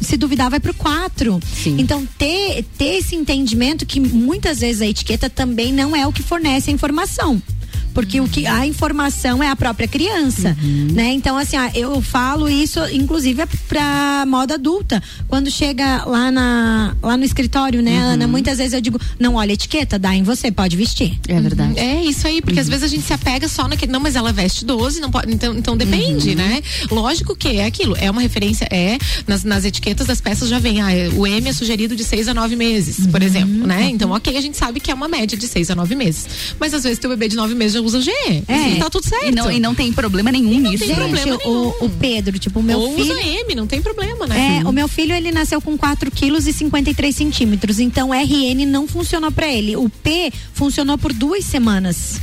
se 0.00 0.16
duvidar 0.16 0.50
vai 0.50 0.60
pro 0.60 0.74
4. 0.74 1.40
Então 1.78 2.06
ter, 2.18 2.64
ter 2.76 2.98
esse 2.98 3.14
entendimento 3.14 3.86
que 3.86 4.00
muitas 4.00 4.60
vezes 4.60 4.82
a 4.82 4.86
etiqueta 4.86 5.28
também 5.28 5.72
não 5.72 5.94
é 5.94 6.06
o 6.06 6.12
que 6.12 6.22
fornece 6.22 6.70
a 6.70 6.72
informação. 6.72 7.40
Porque 7.94 8.20
o 8.20 8.28
que 8.28 8.46
a 8.46 8.66
informação 8.66 9.42
é 9.42 9.48
a 9.48 9.56
própria 9.56 9.88
criança, 9.88 10.56
né? 10.92 11.12
Então 11.12 11.36
assim, 11.36 11.56
ah, 11.56 11.70
eu 11.74 12.00
falo 12.00 12.48
isso 12.48 12.80
inclusive 12.92 13.44
pra 13.68 14.24
moda 14.26 14.54
adulta. 14.54 15.02
Quando 15.28 15.50
chega 15.50 16.04
lá 16.04 16.30
na 16.30 16.96
lá 17.02 17.16
no 17.16 17.24
escritório, 17.24 17.82
né, 17.82 17.98
Ana, 17.98 18.26
muitas 18.26 18.58
vezes 18.58 18.72
eu 18.72 18.80
digo, 18.80 19.00
não 19.18 19.34
olha 19.34 19.52
a 19.52 19.54
etiqueta, 19.54 19.98
dá 19.98 20.14
em 20.14 20.22
você, 20.22 20.50
pode 20.50 20.76
vestir. 20.76 21.18
É 21.28 21.40
verdade. 21.40 21.78
É 21.78 22.02
isso 22.04 22.26
aí, 22.26 22.40
porque 22.40 22.60
às 22.60 22.68
vezes 22.68 22.84
a 22.84 22.88
gente 22.88 23.02
se 23.02 23.12
apega 23.12 23.48
só 23.48 23.66
naquele. 23.68 23.92
Não, 23.92 24.00
mas 24.00 24.16
ela 24.16 24.32
veste 24.32 24.64
12, 24.64 25.00
não 25.00 25.10
pode. 25.10 25.32
Então, 25.32 25.56
então 25.56 25.76
depende, 25.76 26.34
né? 26.34 26.62
Lógico 26.90 27.34
que 27.36 27.48
é 27.48 27.66
aquilo. 27.66 27.96
É 27.98 28.10
uma 28.10 28.20
referência, 28.20 28.66
é. 28.70 28.98
Nas, 29.26 29.44
nas 29.44 29.64
etiquetas 29.64 30.06
das 30.06 30.20
peças 30.20 30.48
já 30.48 30.58
vem. 30.58 30.80
Ah, 30.80 30.88
o 31.16 31.26
M 31.26 31.48
é 31.48 31.52
sugerido 31.52 31.96
de 31.96 32.04
6 32.04 32.28
a 32.28 32.34
9 32.34 32.56
meses, 32.56 33.06
por 33.06 33.22
exemplo, 33.22 33.66
né? 33.66 33.88
Então, 33.90 34.10
ok, 34.10 34.36
a 34.36 34.40
gente 34.40 34.56
sabe 34.56 34.80
que 34.80 34.90
é 34.90 34.94
uma 34.94 35.08
média 35.08 35.36
de 35.36 35.46
6 35.46 35.70
a 35.70 35.74
9 35.74 35.94
meses. 35.94 36.26
Mas 36.58 36.74
às 36.74 36.82
vezes 36.82 36.98
teu 36.98 37.10
bebê 37.10 37.28
de 37.28 37.36
9 37.36 37.54
meses 37.54 37.74
já 37.74 37.79
usa 37.80 37.98
o 37.98 38.00
G. 38.00 38.10
É. 38.48 38.76
Tá 38.78 38.88
tudo 38.88 39.06
certo. 39.06 39.28
E 39.28 39.32
não, 39.32 39.50
e 39.50 39.60
não 39.60 39.74
tem 39.74 39.92
problema 39.92 40.30
nenhum 40.30 40.58
nisso. 40.60 40.84
tem 40.84 40.88
né? 40.88 40.94
problema 40.94 41.38
o, 41.44 41.84
o 41.84 41.88
Pedro, 41.88 42.38
tipo, 42.38 42.60
o 42.60 42.62
meu 42.62 42.78
Ou 42.78 42.94
filho. 42.94 43.14
usa 43.14 43.22
M, 43.22 43.54
não 43.54 43.66
tem 43.66 43.82
problema, 43.82 44.26
né? 44.26 44.60
É, 44.62 44.68
o 44.68 44.72
meu 44.72 44.88
filho 44.88 45.14
ele 45.14 45.32
nasceu 45.32 45.60
com 45.60 45.76
4 45.76 46.10
quilos 46.10 46.46
e 46.46 46.52
53 46.52 47.14
centímetros, 47.14 47.78
então 47.78 48.10
RN 48.12 48.66
não 48.66 48.86
funcionou 48.86 49.30
pra 49.30 49.48
ele. 49.48 49.76
O 49.76 49.88
P 49.88 50.32
funcionou 50.52 50.96
por 50.96 51.12
duas 51.12 51.44
semanas. 51.44 52.20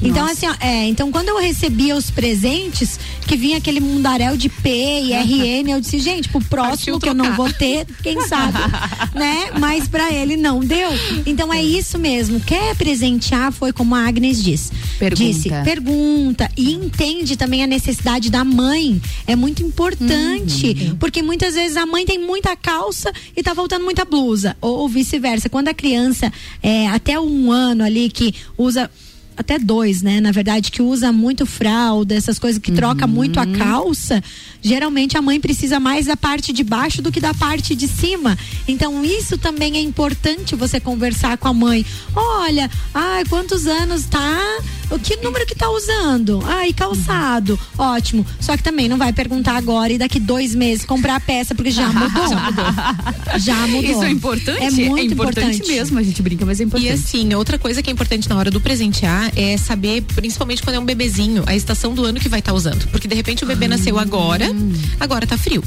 Então, 0.00 0.26
Nossa. 0.26 0.32
assim, 0.32 0.46
ó, 0.46 0.54
é, 0.60 0.84
então 0.84 1.10
quando 1.10 1.28
eu 1.28 1.38
recebia 1.38 1.96
os 1.96 2.10
presentes, 2.10 2.98
que 3.26 3.36
vinha 3.36 3.58
aquele 3.58 3.80
mundaréu 3.80 4.36
de 4.36 4.48
P 4.48 4.70
e 4.70 5.12
RN, 5.12 5.70
eu 5.70 5.80
disse, 5.80 5.98
gente, 5.98 6.28
pro 6.28 6.40
próximo 6.40 6.98
que 6.98 7.08
eu 7.08 7.14
não 7.14 7.34
vou 7.34 7.52
ter, 7.52 7.86
quem 8.02 8.20
sabe, 8.22 8.58
né? 9.14 9.50
Mas 9.58 9.88
pra 9.88 10.12
ele 10.12 10.36
não 10.36 10.60
deu. 10.60 10.88
Então 11.26 11.52
é 11.52 11.62
isso 11.62 11.98
mesmo. 11.98 12.40
Quer 12.40 12.74
presentear, 12.76 13.52
foi 13.52 13.72
como 13.72 13.94
a 13.94 14.06
Agnes 14.06 14.42
diz. 14.42 14.72
Pergunta. 14.98 15.24
Disse, 15.24 15.48
pergunta 15.64 16.50
e 16.56 16.72
entende 16.72 17.36
também 17.36 17.62
a 17.62 17.66
necessidade 17.66 18.30
da 18.30 18.44
mãe. 18.44 19.00
É 19.26 19.36
muito 19.36 19.62
importante, 19.62 20.96
porque 20.98 21.22
muitas 21.22 21.54
vezes 21.54 21.76
a 21.76 21.84
mãe 21.84 22.06
tem 22.06 22.18
muita 22.18 22.56
calça 22.56 23.12
e 23.36 23.42
tá 23.42 23.54
faltando 23.54 23.84
muita 23.84 24.04
blusa, 24.04 24.56
ou, 24.60 24.78
ou 24.78 24.88
vice-versa. 24.88 25.48
Quando 25.48 25.68
a 25.68 25.74
criança 25.74 26.32
é 26.62 26.86
até 26.88 27.18
um 27.20 27.52
ano 27.52 27.84
ali 27.84 28.08
que 28.08 28.34
usa 28.56 28.90
até 29.38 29.56
dois, 29.56 30.02
né? 30.02 30.20
Na 30.20 30.32
verdade, 30.32 30.72
que 30.72 30.82
usa 30.82 31.12
muito 31.12 31.46
fralda, 31.46 32.12
essas 32.14 32.40
coisas 32.40 32.60
que 32.60 32.72
troca 32.72 33.06
muito 33.06 33.38
a 33.38 33.46
calça. 33.46 34.20
Geralmente 34.62 35.16
a 35.16 35.22
mãe 35.22 35.40
precisa 35.40 35.78
mais 35.78 36.06
da 36.06 36.16
parte 36.16 36.52
de 36.52 36.64
baixo 36.64 37.00
do 37.00 37.12
que 37.12 37.20
da 37.20 37.32
parte 37.34 37.74
de 37.74 37.86
cima. 37.86 38.36
Então, 38.66 39.04
isso 39.04 39.38
também 39.38 39.76
é 39.76 39.80
importante 39.80 40.54
você 40.54 40.80
conversar 40.80 41.38
com 41.38 41.48
a 41.48 41.54
mãe. 41.54 41.84
Olha, 42.14 42.70
ai, 42.92 43.24
quantos 43.26 43.66
anos 43.66 44.04
tá? 44.06 44.38
O 44.90 44.98
que 44.98 45.16
número 45.16 45.44
que 45.46 45.54
tá 45.54 45.68
usando? 45.70 46.42
Ai, 46.46 46.72
calçado. 46.72 47.58
Ótimo. 47.76 48.26
Só 48.40 48.56
que 48.56 48.62
também 48.62 48.88
não 48.88 48.96
vai 48.96 49.12
perguntar 49.12 49.56
agora 49.56 49.92
e 49.92 49.98
daqui 49.98 50.18
dois 50.18 50.54
meses 50.54 50.84
comprar 50.86 51.16
a 51.16 51.20
peça, 51.20 51.54
porque 51.54 51.70
já 51.70 51.88
mudou. 51.92 52.28
Já 52.28 52.40
mudou. 52.40 52.64
Já 53.38 53.66
mudou. 53.66 53.90
Isso 53.90 54.02
é 54.02 54.10
importante? 54.10 54.64
É 54.64 54.70
muito 54.70 55.12
importante, 55.12 55.56
importante. 55.56 55.68
mesmo. 55.68 55.98
A 55.98 56.02
gente 56.02 56.22
brinca, 56.22 56.46
mas 56.46 56.60
é 56.60 56.64
importante. 56.64 56.88
E 56.88 56.90
assim, 56.90 57.34
outra 57.34 57.58
coisa 57.58 57.82
que 57.82 57.90
é 57.90 57.92
importante 57.92 58.28
na 58.28 58.36
hora 58.36 58.50
do 58.50 58.60
presentear 58.60 59.30
é 59.36 59.56
saber, 59.58 60.02
principalmente 60.14 60.62
quando 60.62 60.76
é 60.76 60.78
um 60.78 60.84
bebezinho, 60.84 61.42
a 61.46 61.54
estação 61.54 61.92
do 61.94 62.04
ano 62.04 62.18
que 62.18 62.28
vai 62.28 62.40
estar 62.40 62.54
usando. 62.54 62.88
Porque 62.88 63.06
de 63.06 63.14
repente 63.14 63.44
o 63.44 63.46
bebê 63.46 63.68
nasceu 63.68 63.98
agora, 63.98 64.47
agora 64.98 65.26
tá 65.26 65.36
frio. 65.38 65.62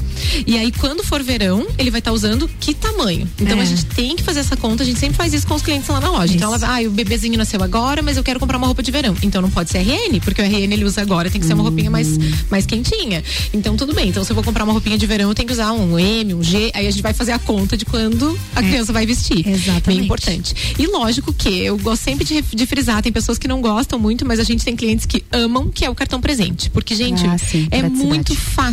E 0.46 0.56
aí, 0.58 0.70
quando 0.72 1.02
for 1.04 1.22
verão, 1.22 1.66
ele 1.78 1.90
vai 1.90 1.98
estar 2.00 2.12
usando 2.12 2.48
que 2.60 2.74
tamanho? 2.74 3.28
Então 3.40 3.58
É. 3.58 3.62
a 3.62 3.64
gente 3.64 3.84
tem 3.86 4.16
que 4.16 4.22
fazer 4.22 4.40
essa 4.40 4.56
conta, 4.56 4.82
a 4.82 4.86
gente 4.86 4.98
sempre 4.98 5.16
faz 5.16 5.32
isso 5.34 5.46
com 5.46 5.54
os 5.54 5.62
clientes 5.62 5.88
lá 5.88 6.00
na 6.00 6.10
loja. 6.10 6.34
Então 6.34 6.52
ela 6.54 6.62
ah, 6.66 6.80
o 6.86 6.90
bebezinho 6.90 7.36
nasceu 7.36 7.62
agora, 7.62 8.02
mas 8.02 8.16
eu 8.16 8.22
quero 8.22 8.38
comprar 8.40 8.56
uma 8.58 8.66
roupa 8.66 8.82
de 8.82 8.90
verão. 8.90 9.14
Então 9.22 9.40
não 9.42 9.50
pode 9.50 9.70
ser 9.70 9.78
RN, 9.78 10.20
porque 10.20 10.40
o 10.40 10.44
RN 10.44 10.72
ele 10.72 10.84
usa 10.84 11.00
agora, 11.02 11.30
tem 11.30 11.40
que 11.40 11.46
ser 11.46 11.54
uma 11.54 11.62
roupinha 11.62 11.90
mais, 11.90 12.08
mais 12.50 12.66
quentinha. 12.66 13.22
Então 13.52 13.76
tudo 13.76 13.94
bem. 13.94 14.08
Então 14.08 14.24
se 14.24 14.30
eu 14.30 14.34
vou 14.34 14.44
comprar 14.44 14.64
uma 14.64 14.72
roupinha 14.72 14.96
de 14.98 15.06
verão, 15.06 15.28
eu 15.28 15.34
tenho 15.34 15.46
que 15.46 15.52
usar 15.52 15.72
um 15.72 15.98
M, 15.98 16.34
um 16.34 16.42
G, 16.42 16.70
aí 16.74 16.86
a 16.86 16.90
gente 16.90 17.02
vai 17.02 17.12
fazer 17.12 17.32
a 17.32 17.38
conta 17.38 17.76
de 17.76 17.84
quando 17.84 18.38
a 18.54 18.62
criança 18.62 18.92
vai 18.92 19.06
vestir. 19.06 19.46
Exatamente. 19.46 19.82
Bem 19.86 19.98
importante. 20.04 20.54
E 20.78 20.86
lógico 20.86 21.32
que 21.32 21.48
eu 21.60 21.76
gosto 21.78 22.02
sempre 22.02 22.24
de, 22.24 22.42
de 22.42 22.66
frisar, 22.66 23.02
tem 23.02 23.12
pessoas 23.12 23.38
que 23.38 23.46
não 23.48 23.60
gostam 23.60 23.98
muito, 23.98 24.24
mas 24.26 24.38
a 24.40 24.44
gente 24.44 24.64
tem 24.64 24.74
clientes 24.76 25.06
que 25.06 25.24
amam, 25.32 25.68
que 25.70 25.84
é 25.84 25.90
o 25.90 25.94
cartão 25.94 26.20
presente. 26.20 26.70
Porque, 26.70 26.94
gente, 26.94 27.24
Ah, 27.26 27.38
sim, 27.38 27.66
é 27.70 27.82
muito 27.82 28.34
fácil. 28.34 28.71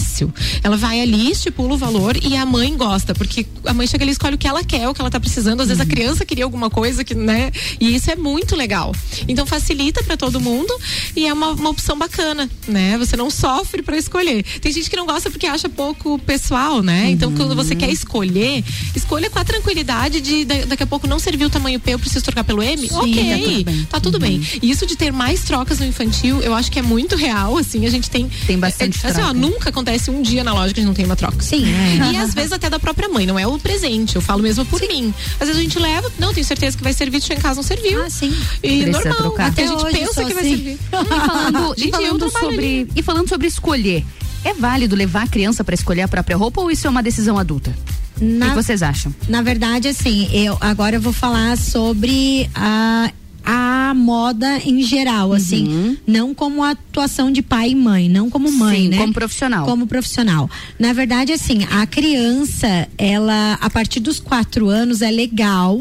Ela 0.64 0.78
vai 0.78 1.02
ali, 1.02 1.32
estipula 1.32 1.74
o 1.74 1.78
valor 1.78 2.18
e 2.22 2.36
a 2.36 2.46
mãe 2.46 2.76
gosta, 2.76 3.14
porque 3.14 3.46
a 3.66 3.74
mãe 3.74 3.86
chega 3.88 4.04
ali 4.04 4.12
e 4.12 4.14
escolhe 4.14 4.36
o 4.36 4.38
que 4.38 4.48
ela 4.48 4.64
quer, 4.64 4.88
o 4.88 4.94
que 4.94 5.02
ela 5.02 5.10
tá 5.10 5.20
precisando. 5.20 5.62
Às 5.62 5.68
vezes 5.68 5.82
a 5.82 5.86
criança 5.86 6.26
queria 6.26 6.44
alguma 6.44 6.70
coisa 6.70 7.04
que, 7.04 7.14
né? 7.16 7.52
E 7.80 7.96
isso 7.96 8.10
é 8.12 8.16
muito 8.16 8.56
legal. 8.56 8.94
Então 9.28 9.46
facilita 9.46 10.04
para 10.04 10.16
todo 10.18 10.40
mundo 10.40 10.74
e 11.16 11.26
é 11.26 11.34
uma, 11.34 11.50
uma 11.52 11.70
opção 11.70 11.98
bacana, 11.98 12.50
né? 12.68 12.98
Você 12.98 13.16
não 13.16 13.30
sofre 13.30 13.82
para 13.82 13.98
escolher. 13.98 14.44
Tem 14.62 14.72
gente 14.72 14.90
que 14.90 14.96
não 14.96 15.06
gosta 15.06 15.30
porque 15.30 15.46
acha 15.48 15.68
pouco 15.70 16.18
pessoal, 16.20 16.82
né? 16.82 17.10
Então, 17.10 17.34
quando 17.36 17.56
você 17.56 17.76
quer 17.76 17.90
escolher, 17.90 18.64
escolha 18.96 19.30
com 19.30 19.40
a 19.40 19.44
tranquilidade 19.44 20.22
de 20.22 20.46
da- 20.46 20.66
daqui 20.66 20.84
a 20.84 20.88
pouco 20.88 21.08
não 21.08 21.20
servir 21.20 21.46
o 21.46 21.50
tamanho 21.50 21.80
P, 21.80 21.94
eu 21.94 22.00
preciso 22.00 22.24
trocar 22.26 22.44
pelo 22.44 22.62
M. 22.64 22.88
Sim, 22.88 22.96
ok, 22.96 23.14
tá 23.16 23.40
tudo 23.40 23.64
bem. 23.64 23.86
tá 23.86 24.00
tudo 24.00 24.20
bem. 24.20 24.42
E 24.62 24.70
isso 24.70 24.86
de 24.86 24.96
ter 24.96 25.12
mais 25.12 25.42
trocas 25.44 25.80
no 25.80 25.86
infantil, 25.86 26.42
eu 26.42 26.54
acho 26.54 26.72
que 26.72 26.80
é 26.80 26.82
muito 26.82 27.16
real, 27.16 27.58
assim, 27.58 27.86
a 27.86 27.90
gente 27.90 28.10
tem. 28.10 28.30
Tem 28.48 28.58
bastante 28.58 29.00
é, 29.06 29.10
assim, 29.10 29.22
ó, 29.22 29.34
nunca 29.34 29.70
acontece 29.70 29.89
um 30.12 30.22
dia 30.22 30.44
na 30.44 30.54
loja 30.54 30.74
que 30.74 30.80
a 30.80 30.82
gente 30.82 30.88
não 30.88 30.94
tem 30.94 31.06
uma 31.06 31.16
troca. 31.16 31.42
Sim. 31.42 31.66
E 32.12 32.18
às 32.18 32.34
vezes 32.34 32.52
até 32.52 32.70
da 32.70 32.80
própria 32.80 33.08
mãe, 33.10 33.26
não 33.26 33.38
é 33.40 33.48
o 33.48 33.58
presente, 33.58 34.16
eu 34.16 34.22
falo 34.22 34.42
mesmo 34.44 34.66
por 34.66 34.80
mim. 34.82 35.14
Às 35.40 35.48
vezes 35.48 35.58
a 35.58 35.62
gente 35.64 35.80
leva, 35.80 36.12
não, 36.20 36.34
tenho 36.34 36.46
certeza 36.46 36.78
que 36.78 36.84
vai 36.84 36.94
servir, 36.94 37.22
chegou 37.22 37.38
em 37.40 37.42
casa 37.42 37.56
não 37.56 37.64
serviu. 37.64 38.04
Ah, 38.04 38.10
sim. 38.10 38.36
E 38.64 38.84
Precisa 38.84 38.92
normal, 38.92 39.18
trocar. 39.18 39.48
até 39.48 39.64
a 39.64 39.68
gente 39.68 39.84
pensa 39.92 40.24
que 40.26 40.34
vai 40.34 40.44
assim. 40.44 40.56
servir. 40.56 40.80
E 40.92 41.26
falando, 41.28 41.74
e 41.78 41.82
Gente, 41.82 41.94
eu 41.94 42.02
falando 42.20 42.30
sobre 42.32 42.88
e 42.96 43.04
falando 43.04 43.30
sobre 43.30 43.48
escolher, 43.48 44.06
é 44.44 44.54
válido 44.54 44.96
levar 44.96 45.24
a 45.24 45.28
criança 45.28 45.64
para 45.64 45.76
escolher 45.76 46.02
a 46.04 46.08
própria 46.08 46.38
roupa 46.38 46.62
ou 46.62 46.70
isso 46.72 46.88
é 46.88 46.90
uma 46.90 47.04
decisão 47.04 47.38
adulta? 47.38 47.74
O 48.22 48.24
Na- 48.26 48.50
que 48.50 48.56
vocês 48.56 48.84
acham? 48.84 49.14
Na 49.28 49.42
verdade, 49.42 49.88
assim, 49.88 50.30
eu 50.34 50.58
agora 50.60 50.98
eu 50.98 51.02
vou 51.02 51.14
falar 51.14 51.58
sobre 51.58 52.50
a 52.54 53.12
a 53.52 53.94
moda 53.96 54.60
em 54.64 54.80
geral, 54.84 55.34
assim, 55.34 55.98
não 56.06 56.36
como 56.36 56.64
atuação 56.64 57.32
de 57.32 57.42
pai 57.42 57.72
e 57.72 57.76
mãe, 57.76 58.08
não 58.08 58.30
como 58.30 58.52
mãe, 58.52 58.82
Sim, 58.84 58.90
né? 58.90 58.98
como 58.98 59.12
profissional. 59.12 59.66
Como 59.66 59.88
profissional. 59.88 60.48
Na 60.78 60.94
verdade, 60.94 61.32
assim, 61.34 61.66
a 61.72 61.88
criança, 61.88 62.88
ela, 62.96 63.58
a 63.60 63.68
partir 63.68 64.02
dos 64.02 64.20
quatro 64.20 64.70
anos, 64.70 65.02
é 65.02 65.10
legal. 65.10 65.80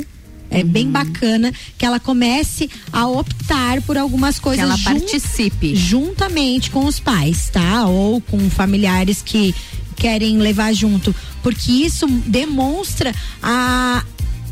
É 0.50 0.62
Uhum. 0.62 0.66
bem 0.68 0.90
bacana 0.90 1.52
que 1.76 1.84
ela 1.84 2.00
comece 2.00 2.70
a 2.90 3.06
optar 3.06 3.82
por 3.82 3.98
algumas 3.98 4.38
coisas 4.38 4.64
ela 4.64 4.74
jun- 4.78 4.84
participe. 4.84 5.76
juntamente 5.76 6.70
com 6.70 6.86
os 6.86 6.98
pais, 6.98 7.50
tá? 7.52 7.84
Ou 7.86 8.18
com 8.22 8.48
familiares 8.48 9.20
que 9.20 9.54
querem 9.94 10.38
levar 10.38 10.72
junto, 10.72 11.14
porque 11.42 11.70
isso 11.70 12.06
demonstra 12.24 13.14
a 13.42 14.02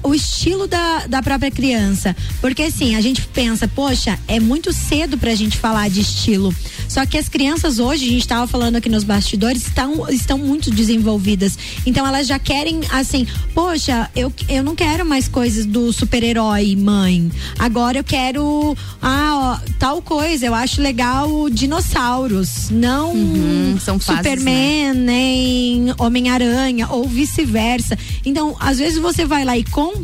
o 0.06 0.14
estilo 0.14 0.66
da, 0.68 1.06
da 1.06 1.22
própria 1.22 1.50
criança. 1.50 2.14
Porque 2.40 2.62
assim, 2.62 2.94
a 2.94 3.00
gente 3.00 3.22
pensa, 3.28 3.66
poxa, 3.66 4.18
é 4.28 4.38
muito 4.38 4.72
cedo 4.72 5.18
pra 5.18 5.34
gente 5.34 5.56
falar 5.58 5.90
de 5.90 6.00
estilo. 6.00 6.54
Só 6.88 7.04
que 7.04 7.18
as 7.18 7.28
crianças 7.28 7.78
hoje, 7.78 8.06
a 8.06 8.10
gente 8.10 8.20
estava 8.20 8.46
falando 8.46 8.76
aqui 8.76 8.88
nos 8.88 9.02
bastidores, 9.02 9.66
estão, 9.66 10.08
estão 10.08 10.38
muito 10.38 10.70
desenvolvidas. 10.70 11.58
Então 11.84 12.06
elas 12.06 12.26
já 12.28 12.38
querem, 12.38 12.80
assim, 12.92 13.26
poxa, 13.52 14.08
eu, 14.14 14.32
eu 14.48 14.62
não 14.62 14.76
quero 14.76 15.04
mais 15.04 15.26
coisas 15.26 15.66
do 15.66 15.92
super-herói, 15.92 16.76
mãe. 16.76 17.30
Agora 17.58 17.98
eu 17.98 18.04
quero, 18.04 18.76
ah, 19.02 19.60
ó, 19.60 19.70
tal 19.78 20.00
coisa. 20.00 20.46
Eu 20.46 20.54
acho 20.54 20.80
legal 20.80 21.50
dinossauros. 21.50 22.70
Não 22.70 23.12
Uhum, 23.12 23.78
são 23.80 23.98
fases, 23.98 24.22
Superman, 24.22 24.94
nem 24.94 25.86
Homem-Aranha, 25.98 26.88
ou 26.90 27.08
vice-versa. 27.08 27.98
Então, 28.24 28.56
às 28.60 28.78
vezes 28.78 28.98
você 28.98 29.24
vai 29.24 29.44
lá 29.44 29.56
e 29.56 29.64
compra 29.64 29.95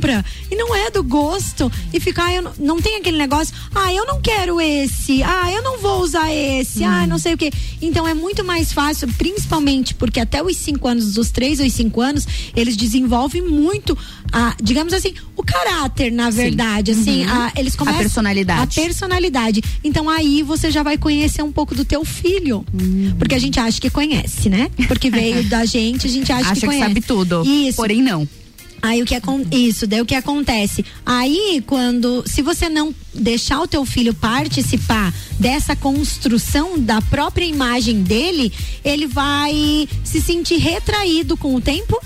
e 0.51 0.55
não 0.57 0.75
é 0.75 0.91
do 0.91 1.03
gosto 1.03 1.71
e 1.93 2.01
fica, 2.01 2.25
ah, 2.25 2.33
eu 2.35 2.43
não, 2.43 2.53
não 2.59 2.81
tem 2.81 2.97
aquele 2.97 3.19
negócio, 3.19 3.55
ah, 3.75 3.93
eu 3.93 4.07
não 4.07 4.21
quero 4.21 4.61
esse, 4.61 5.23
ah, 5.23 5.51
eu 5.53 5.63
não 5.63 5.79
vou 5.79 6.01
usar 6.03 6.33
esse, 6.33 6.83
ah, 6.85 7.07
não 7.07 7.19
sei 7.19 7.35
o 7.35 7.39
que. 7.39 7.51
Então 7.81 8.07
é 8.07 8.15
muito 8.15 8.45
mais 8.45 8.73
fácil, 8.73 9.09
principalmente 9.19 9.95
porque 9.95 10.21
até 10.21 10.43
os 10.43 10.57
cinco 10.57 10.89
anos, 10.89 11.15
dos 11.15 11.31
três 11.31 11.61
ou 11.61 11.69
cinco 11.71 12.01
anos, 12.01 12.27
eles 12.57 12.77
desenvolvem 12.77 13.43
muito, 13.43 13.97
a, 14.33 14.55
digamos 14.63 14.93
assim, 14.93 15.15
o 15.37 15.43
caráter, 15.43 16.11
na 16.13 16.31
verdade, 16.31 16.93
assim, 16.93 17.25
Uhum. 17.25 17.31
a- 17.33 17.53
eles 17.57 17.75
A 17.75 17.79
começam 17.79 18.01
personalidade. 18.01 18.81
a 18.81 18.83
personalidade. 18.83 19.63
Então 19.85 20.09
aí 20.09 20.43
você 20.43 20.71
já 20.71 20.83
vai 20.83 20.97
conhecer 20.99 21.43
um 21.43 21.53
pouco 21.53 21.75
do 21.75 21.85
teu 21.85 22.05
filho. 22.05 22.65
Porque 23.19 23.35
a 23.35 23.39
gente 23.39 23.59
acha 23.61 23.81
que 23.81 23.91
conhece, 23.91 24.49
né? 24.49 24.71
Porque 24.89 25.11
veio 25.11 25.43
da 25.49 25.65
gente, 25.65 26.07
a 26.07 26.11
gente 26.11 26.31
acha, 26.33 26.43
Acha 26.47 26.55
que 26.55 26.61
que 26.61 26.67
conhece. 26.67 26.87
sabe 26.89 27.01
tudo. 27.01 27.43
Isso. 27.45 27.77
Porém, 27.77 28.03
não. 28.03 28.29
Aí 28.83 29.01
o 29.01 29.07
que 29.07 29.15
acon- 29.15 29.45
isso, 29.53 29.87
daí 29.87 30.01
o 30.01 30.05
que 30.07 30.15
acontece? 30.17 30.85
Aí 31.07 31.63
quando 31.67 32.25
se 32.27 32.43
você 32.43 32.69
não 32.69 32.93
deixar 33.15 33.61
o 33.61 33.69
teu 33.69 33.85
filho 33.87 34.13
participar 34.13 35.15
dessa 35.39 35.77
construção 35.77 36.79
da 36.79 37.01
própria 37.01 37.45
imagem 37.45 38.03
dele, 38.03 38.53
ele 38.85 39.07
vai 39.07 39.89
se 40.03 40.21
sentir 40.21 40.57
retraído 40.57 41.37
com 41.37 41.55
o 41.55 41.61
tempo. 41.61 41.97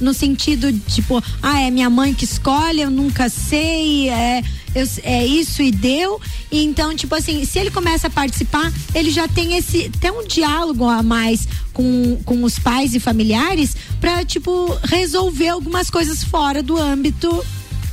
No 0.00 0.12
sentido, 0.12 0.72
tipo, 0.88 1.22
ah, 1.42 1.60
é 1.62 1.70
minha 1.70 1.88
mãe 1.88 2.12
que 2.12 2.24
escolhe, 2.24 2.80
eu 2.82 2.90
nunca 2.90 3.28
sei, 3.28 4.08
é, 4.10 4.42
eu- 4.74 4.88
é 5.02 5.26
isso 5.26 5.62
e 5.62 5.70
deu. 5.70 6.20
E 6.52 6.62
então, 6.62 6.94
tipo 6.94 7.14
assim, 7.14 7.44
se 7.44 7.58
ele 7.58 7.70
começa 7.70 8.06
a 8.08 8.10
participar, 8.10 8.72
ele 8.94 9.10
já 9.10 9.26
tem 9.26 9.56
esse, 9.56 9.90
tem 10.00 10.10
um 10.10 10.26
diálogo 10.26 10.84
a 10.86 11.02
mais 11.02 11.48
com, 11.72 12.16
com 12.24 12.42
os 12.44 12.58
pais 12.58 12.94
e 12.94 13.00
familiares 13.00 13.74
pra, 14.00 14.24
tipo, 14.24 14.66
resolver 14.84 15.48
algumas 15.48 15.88
coisas 15.90 16.22
fora 16.22 16.62
do 16.62 16.76
âmbito, 16.76 17.44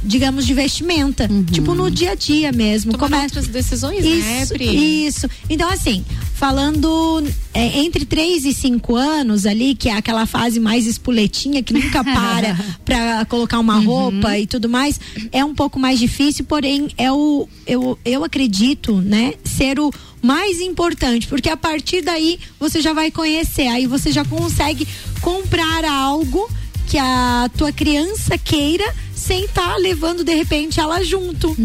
digamos, 0.04 0.46
de 0.46 0.54
vestimenta. 0.54 1.30
Tipo, 1.52 1.74
no 1.74 1.90
dia 1.90 2.12
a 2.12 2.16
dia 2.16 2.52
mesmo. 2.52 2.92
Tomar 2.92 3.10
Come- 3.10 3.24
outras 3.24 3.48
decisões, 3.48 4.04
né, 4.04 4.42
isso, 4.44 4.54
Pri? 4.54 5.06
isso. 5.06 5.30
Então, 5.50 5.70
assim, 5.70 6.04
falando 6.36 7.24
é, 7.54 7.80
entre 7.80 8.06
3 8.06 8.46
e 8.46 8.54
5 8.54 8.96
anos 8.96 9.46
ali, 9.46 9.76
que 9.76 9.90
é 9.90 9.94
aquela 9.94 10.26
fase 10.26 10.60
mais 10.60 10.86
espuletinha, 10.86 11.64
que 11.64 11.74
nunca 11.74 12.04
para 12.06 12.58
pra 12.84 13.26
colocar 13.26 13.60
uma 13.60 13.80
roupa 13.80 14.38
e 14.38 14.46
tudo 14.46 14.68
mais, 14.70 15.00
é 15.32 15.44
um 15.44 15.56
pouco 15.56 15.80
mais 15.80 15.98
difícil, 16.00 16.46
porém, 16.46 16.90
é 16.98 17.12
o, 17.12 17.48
eu, 17.66 17.98
eu 18.04 18.24
acredito, 18.24 18.96
né, 19.02 19.34
ser 19.44 19.80
o 19.80 19.92
mais 20.22 20.60
importante, 20.62 21.28
porque 21.28 21.50
a 21.50 21.58
partir 21.58 22.02
daí 22.02 22.40
você 22.60 22.82
já 22.82 22.94
vai 22.94 23.10
conhecer, 23.12 23.68
aí 23.68 23.88
você 23.88 24.12
já 24.12 24.24
consegue 24.26 24.88
comprar 25.22 25.84
algo 25.86 26.50
que 26.88 26.98
a 26.98 27.50
tua 27.58 27.72
criança 27.72 28.38
queira 28.38 28.84
sem 29.16 29.46
estar 29.46 29.76
levando 29.78 30.24
de 30.24 30.34
repente 30.36 30.80
ela 30.80 31.04
junto. 31.04 31.56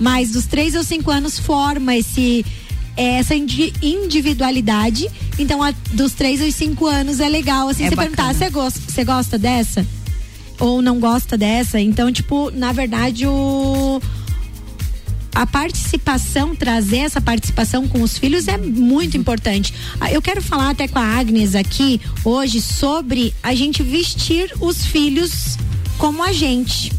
Mas 0.00 0.30
dos 0.32 0.46
três 0.46 0.74
aos 0.76 0.86
cinco 0.86 1.10
anos 1.10 1.38
forma 1.38 1.96
esse 1.96 2.44
essa 2.96 3.34
indi- 3.34 3.74
individualidade. 3.82 5.08
Então, 5.38 5.62
a- 5.62 5.74
dos 5.92 6.12
três 6.12 6.40
aos 6.40 6.54
cinco 6.54 6.86
anos 6.86 7.20
é 7.20 7.28
legal. 7.28 7.68
Assim, 7.68 7.84
É 7.84 7.90
você 7.90 7.96
perguntar, 7.96 8.34
você 8.34 8.48
gosta, 8.50 8.80
você 8.80 9.04
gosta 9.04 9.38
dessa? 9.38 9.86
Ou 10.58 10.80
não 10.80 10.98
gosta 10.98 11.36
dessa? 11.36 11.78
Então, 11.78 12.10
tipo, 12.10 12.50
na 12.50 12.72
verdade, 12.72 13.26
o 13.26 14.00
a 15.36 15.46
participação, 15.46 16.56
trazer 16.56 17.00
essa 17.00 17.20
participação 17.20 17.86
com 17.86 18.00
os 18.00 18.16
filhos 18.16 18.48
é 18.48 18.56
muito 18.56 19.18
importante. 19.18 19.74
Ah, 20.00 20.10
Eu 20.10 20.22
quero 20.22 20.40
falar 20.40 20.70
até 20.70 20.88
com 20.88 20.98
a 20.98 21.04
Agnes 21.04 21.54
aqui 21.54 22.00
hoje 22.24 22.62
sobre 22.62 23.34
a 23.42 23.54
gente 23.54 23.82
vestir 23.82 24.50
os 24.58 24.86
filhos 24.86 25.58
como 25.98 26.22
a 26.22 26.32
gente. 26.32 26.90